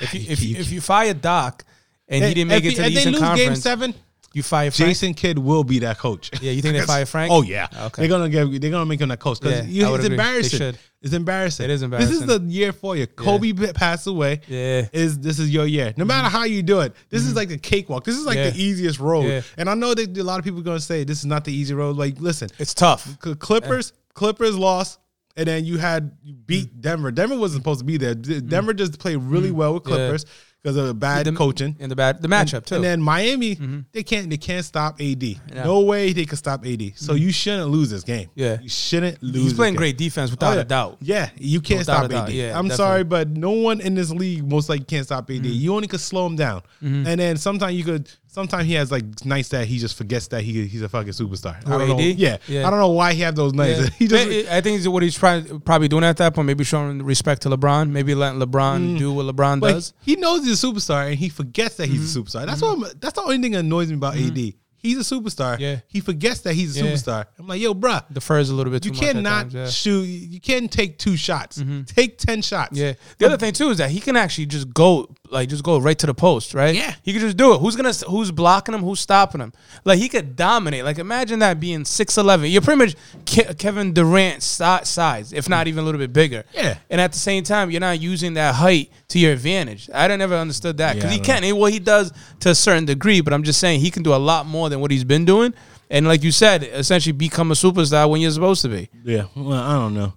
If 0.00 0.14
you 0.14 0.20
if 0.28 0.42
you, 0.42 0.56
if 0.56 0.70
you 0.70 0.80
fire 0.80 1.14
Doc 1.14 1.64
and 2.12 2.24
he 2.24 2.34
didn't 2.34 2.48
make 2.48 2.64
if 2.64 2.72
it 2.72 2.76
to 2.76 2.82
the 2.82 2.86
if 2.88 2.92
they 2.94 2.98
Eastern 3.00 3.12
lose 3.12 3.20
Game 3.22 3.28
Conference, 3.30 3.62
Seven, 3.62 3.94
you 4.34 4.42
fire 4.42 4.70
Frank. 4.70 4.88
Jason 4.90 5.14
Kidd 5.14 5.38
will 5.38 5.62
be 5.64 5.80
that 5.80 5.98
coach. 5.98 6.30
Yeah, 6.40 6.52
you 6.52 6.62
think 6.62 6.74
they 6.74 6.80
fire 6.86 7.04
Frank? 7.06 7.30
Oh 7.32 7.42
yeah, 7.42 7.66
Okay. 7.86 8.02
they're 8.02 8.08
gonna 8.08 8.28
give. 8.28 8.60
They're 8.60 8.70
gonna 8.70 8.86
make 8.86 9.00
him 9.00 9.08
that 9.10 9.20
coach 9.20 9.40
because 9.40 9.66
Yeah, 9.68 9.88
I 9.88 9.90
would 9.90 10.00
it's 10.00 10.06
agree. 10.06 10.16
They 10.16 10.22
embarrassing. 10.24 10.58
should. 10.58 10.78
It's 11.02 11.12
embarrassing. 11.12 11.64
It 11.64 11.70
is 11.70 11.80
This 11.80 12.10
is 12.12 12.26
the 12.26 12.38
year 12.46 12.72
for 12.72 12.96
you. 12.96 13.06
Kobe 13.08 13.52
passed 13.72 14.06
away. 14.06 14.40
Yeah. 14.46 14.86
Is 14.92 15.18
this 15.18 15.38
is 15.40 15.50
your 15.50 15.66
year? 15.66 15.92
No 15.96 16.04
matter 16.04 16.28
how 16.28 16.44
you 16.44 16.62
do 16.62 16.78
it, 16.80 16.94
this 17.10 17.22
is 17.26 17.34
like 17.34 17.50
a 17.50 17.58
cakewalk. 17.58 18.04
This 18.04 18.16
is 18.16 18.24
like 18.24 18.38
Mm-hmm. 18.38 18.44
Yeah. 18.46 18.50
the 18.52 18.62
easiest 18.62 19.00
road. 19.00 19.24
Yeah. 19.26 19.40
And 19.58 19.68
I 19.68 19.74
know 19.74 19.94
that 19.94 20.16
a 20.16 20.22
lot 20.22 20.38
of 20.38 20.44
people 20.44 20.60
are 20.60 20.64
gonna 20.64 20.80
say 20.80 21.02
this 21.04 21.18
is 21.18 21.26
not 21.26 21.44
the 21.44 21.52
easy 21.52 21.74
road. 21.74 21.96
Like, 21.96 22.20
listen, 22.20 22.48
It's 22.58 22.72
tough. 22.72 23.18
Cl- 23.22 23.34
Clippers, 23.36 23.92
Clippers 24.14 24.56
lost, 24.56 25.00
and 25.36 25.48
then 25.48 25.64
you 25.64 25.76
had 25.78 26.12
you 26.22 26.34
beat 26.34 26.72
Mm. 26.76 26.80
Denver. 26.82 27.10
Denver 27.10 27.36
wasn't 27.36 27.62
supposed 27.62 27.80
to 27.80 27.84
be 27.84 27.96
there. 27.96 28.14
D- 28.14 28.40
Denver 28.40 28.72
just 28.72 28.98
played 29.00 29.16
really 29.16 29.50
well 29.50 29.74
with 29.74 29.82
Yeah. 29.88 29.96
Clippers 29.96 30.24
because 30.62 30.76
of 30.76 30.86
the 30.86 30.94
bad 30.94 31.26
The- 31.26 31.32
coaching. 31.32 31.76
and 31.80 31.90
the 31.90 31.96
bad 31.96 32.22
the 32.22 32.28
matchup 32.28 32.64
too. 32.64 32.76
And 32.76 32.84
then 32.84 33.02
Miami, 33.02 33.56
mm-hmm. 33.56 33.80
they 33.92 34.02
can't 34.02 34.30
they 34.30 34.36
can't 34.36 34.64
stop 34.64 35.00
AD. 35.00 35.22
Yeah. 35.22 35.38
No 35.64 35.80
way 35.80 36.12
they 36.12 36.24
can 36.24 36.36
stop 36.36 36.64
AD. 36.64 36.92
So 36.96 37.12
mm-hmm. 37.12 37.16
you 37.22 37.32
shouldn't 37.32 37.70
lose 37.70 37.90
this 37.90 38.04
game. 38.04 38.30
Yeah. 38.34 38.60
you 38.60 38.68
shouldn't 38.68 39.22
lose. 39.22 39.42
He's 39.42 39.54
playing 39.54 39.74
game. 39.74 39.78
great 39.78 39.98
defense 39.98 40.30
oh, 40.30 40.34
without 40.34 40.52
Oh, 40.52 40.54
yeah. 40.54 40.60
a 40.60 40.64
doubt. 40.64 40.96
Yeah, 41.00 41.30
you 41.36 41.60
can't 41.60 41.80
Without 41.80 42.10
stop. 42.10 42.28
AD. 42.28 42.32
Yeah, 42.34 42.48
I'm 42.50 42.68
definitely. 42.68 42.76
sorry, 42.76 43.04
but 43.04 43.28
no 43.30 43.50
one 43.50 43.80
in 43.80 43.94
this 43.94 44.10
league 44.10 44.46
most 44.48 44.68
likely 44.68 44.84
can't 44.84 45.04
stop 45.06 45.28
AD. 45.30 45.36
Mm-hmm. 45.36 45.46
You 45.46 45.74
only 45.74 45.88
could 45.88 46.00
slow 46.00 46.26
him 46.26 46.36
down, 46.36 46.60
mm-hmm. 46.82 47.06
and 47.06 47.20
then 47.20 47.36
sometimes 47.36 47.74
you 47.74 47.84
could. 47.84 48.10
Sometimes 48.32 48.66
he 48.66 48.72
has 48.72 48.90
like 48.90 49.26
nights 49.26 49.50
that 49.50 49.66
he 49.66 49.76
just 49.76 49.94
forgets 49.94 50.28
that 50.28 50.40
he 50.40 50.66
he's 50.66 50.80
a 50.80 50.88
fucking 50.88 51.12
superstar. 51.12 51.54
I 51.66 51.68
Who, 51.68 51.78
don't 51.78 51.88
know. 51.88 51.98
AD? 51.98 52.16
Yeah. 52.16 52.38
Yeah. 52.48 52.66
I 52.66 52.70
don't 52.70 52.78
know 52.78 52.88
why 52.88 53.12
he 53.12 53.20
have 53.20 53.36
those 53.36 53.52
nights. 53.52 53.80
Yeah. 53.80 53.88
he 53.98 54.06
just 54.08 54.26
I 54.50 54.56
I 54.56 54.60
think 54.62 54.78
it's 54.78 54.88
what 54.88 55.02
he's 55.02 55.18
trying, 55.18 55.60
probably 55.60 55.88
doing 55.88 56.02
at 56.02 56.16
that 56.16 56.34
point. 56.34 56.46
Maybe 56.46 56.64
showing 56.64 57.02
respect 57.02 57.42
to 57.42 57.50
LeBron. 57.50 57.90
Maybe 57.90 58.14
letting 58.14 58.40
LeBron 58.40 58.94
mm. 58.94 58.98
do 58.98 59.12
what 59.12 59.26
LeBron 59.26 59.60
But 59.60 59.72
does. 59.72 59.92
he 60.00 60.16
knows 60.16 60.46
he's 60.46 60.64
a 60.64 60.66
superstar 60.66 61.08
and 61.08 61.16
he 61.16 61.28
forgets 61.28 61.76
that 61.76 61.90
he's 61.90 62.16
Mm-hmm. 62.16 62.20
a 62.20 62.22
superstar. 62.22 62.46
That's 62.46 62.62
mm-hmm. 62.62 62.80
what 62.80 62.92
I'm, 62.92 62.98
that's 63.00 63.14
the 63.16 63.20
only 63.20 63.36
thing 63.36 63.52
that 63.52 63.58
annoys 63.58 63.90
me 63.90 63.96
about 63.96 64.14
mm-hmm. 64.14 64.48
AD. 64.48 64.54
He's 64.78 64.96
a 64.96 65.14
superstar. 65.14 65.58
Yeah. 65.60 65.80
He 65.86 66.00
forgets 66.00 66.40
that 66.40 66.54
he's 66.54 66.80
a 66.80 66.84
Yeah. 66.84 66.92
superstar. 66.92 67.26
I'm 67.38 67.46
like, 67.46 67.60
yo, 67.60 67.74
bruh, 67.74 68.02
Defers 68.12 68.48
a 68.48 68.54
little 68.54 68.72
bit 68.72 68.82
too 68.82 68.88
you 68.88 68.94
cannot 68.94 69.42
times, 69.42 69.54
yeah. 69.54 69.68
shoot. 69.68 70.04
You 70.04 70.40
can't 70.40 70.72
take 70.72 70.98
two 70.98 71.16
shots. 71.16 71.58
Mm-hmm. 71.58 71.82
Take 71.82 72.16
ten 72.16 72.40
shots. 72.40 72.76
Yeah. 72.78 72.94
The 73.18 73.26
other 73.26 73.36
thing 73.36 73.52
too 73.52 73.68
is 73.68 73.78
that 73.78 73.90
he 73.90 74.00
can 74.00 74.16
actually 74.16 74.46
just 74.46 74.72
go 74.72 75.14
like 75.32 75.48
just 75.48 75.64
go 75.64 75.78
right 75.78 75.98
to 75.98 76.06
the 76.06 76.14
post, 76.14 76.54
right? 76.54 76.74
Yeah. 76.74 76.94
He 77.02 77.12
could 77.12 77.22
just 77.22 77.36
do 77.36 77.54
it. 77.54 77.58
Who's 77.58 77.74
gonna 77.74 77.92
who's 78.08 78.30
blocking 78.30 78.74
him? 78.74 78.82
Who's 78.82 79.00
stopping 79.00 79.40
him? 79.40 79.52
Like 79.84 79.98
he 79.98 80.08
could 80.08 80.36
dominate. 80.36 80.84
Like 80.84 80.98
imagine 80.98 81.40
that 81.40 81.58
being 81.58 81.84
six 81.84 82.18
eleven. 82.18 82.50
You're 82.50 82.62
pretty 82.62 82.78
much 82.78 82.94
Ke- 83.26 83.56
Kevin 83.58 83.92
Durant 83.92 84.42
size, 84.42 85.32
if 85.32 85.48
not 85.48 85.66
even 85.68 85.82
a 85.82 85.84
little 85.84 85.98
bit 85.98 86.12
bigger. 86.12 86.44
Yeah. 86.54 86.78
And 86.90 87.00
at 87.00 87.12
the 87.12 87.18
same 87.18 87.42
time, 87.44 87.70
you're 87.70 87.80
not 87.80 88.00
using 88.00 88.34
that 88.34 88.54
height 88.54 88.90
to 89.08 89.18
your 89.18 89.32
advantage. 89.32 89.88
I 89.92 90.06
don't 90.06 90.18
never 90.18 90.36
understood 90.36 90.76
that 90.78 90.94
because 90.96 91.10
Yeah, 91.10 91.16
he 91.16 91.22
can't 91.22 91.42
can. 91.44 91.56
Well, 91.56 91.72
he 91.72 91.78
does 91.78 92.12
to 92.40 92.50
a 92.50 92.54
certain 92.54 92.84
degree, 92.84 93.20
but 93.20 93.32
I'm 93.32 93.42
just 93.42 93.58
saying 93.58 93.80
he 93.80 93.90
can 93.90 94.02
do 94.02 94.14
a 94.14 94.16
lot 94.16 94.46
more 94.46 94.68
than 94.68 94.80
what 94.80 94.90
he's 94.90 95.04
been 95.04 95.24
doing. 95.24 95.54
And 95.90 96.06
like 96.06 96.22
you 96.22 96.32
said, 96.32 96.62
essentially 96.62 97.12
become 97.12 97.50
a 97.50 97.54
superstar 97.54 98.08
when 98.08 98.20
you're 98.20 98.30
supposed 98.30 98.62
to 98.62 98.68
be. 98.68 98.88
Yeah. 99.04 99.24
Well, 99.36 99.52
I 99.60 99.74
don't 99.74 99.94
know, 99.94 100.14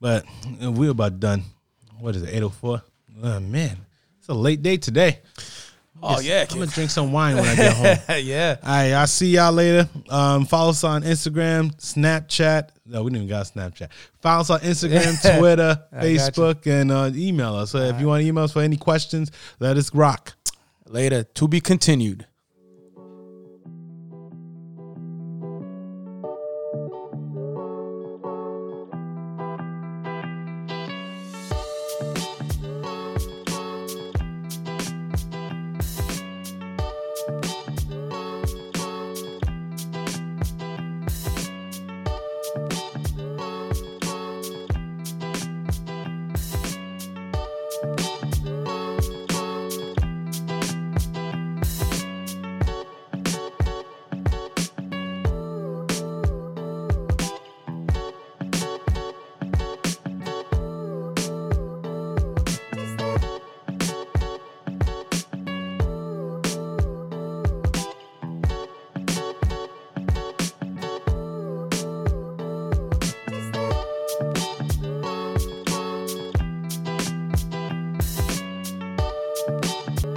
but 0.00 0.24
uh, 0.64 0.70
we're 0.72 0.90
about 0.90 1.20
done. 1.20 1.44
What 2.00 2.16
is 2.16 2.22
it? 2.22 2.30
Eight 2.32 2.42
oh 2.42 2.48
four. 2.48 2.82
Oh 3.22 3.38
man, 3.38 3.78
it's 4.22 4.28
a 4.28 4.34
late 4.34 4.62
day 4.62 4.76
today. 4.76 5.18
Oh 6.00 6.20
yeah, 6.20 6.46
I'm 6.48 6.56
gonna 6.56 6.70
drink 6.70 6.90
some 6.90 7.10
wine 7.10 7.34
when 7.34 7.44
I 7.44 7.56
get 7.56 7.72
home. 7.72 8.18
yeah. 8.24 8.56
All 8.62 8.68
right, 8.68 8.92
I'll 8.92 9.06
see 9.08 9.30
y'all 9.30 9.52
later. 9.52 9.88
Um, 10.08 10.46
follow 10.46 10.70
us 10.70 10.84
on 10.84 11.02
Instagram, 11.02 11.74
Snapchat. 11.74 12.68
No, 12.86 13.02
we 13.02 13.10
didn't 13.10 13.24
even 13.24 13.28
got 13.28 13.46
Snapchat. 13.46 13.88
Follow 14.20 14.42
us 14.42 14.50
on 14.50 14.60
Instagram, 14.60 15.38
Twitter, 15.38 15.82
I 15.90 15.96
got 15.96 16.06
you. 16.06 16.18
Facebook, 16.18 16.66
and 16.68 16.92
uh, 16.92 17.10
email 17.12 17.56
us. 17.56 17.72
So 17.72 17.78
if 17.78 18.00
you 18.00 18.06
want 18.06 18.22
to 18.22 18.28
email 18.28 18.44
us 18.44 18.52
for 18.52 18.62
any 18.62 18.76
questions, 18.76 19.32
let 19.58 19.76
us 19.76 19.92
rock. 19.92 20.34
Later, 20.86 21.24
to 21.24 21.48
be 21.48 21.60
continued. 21.60 22.26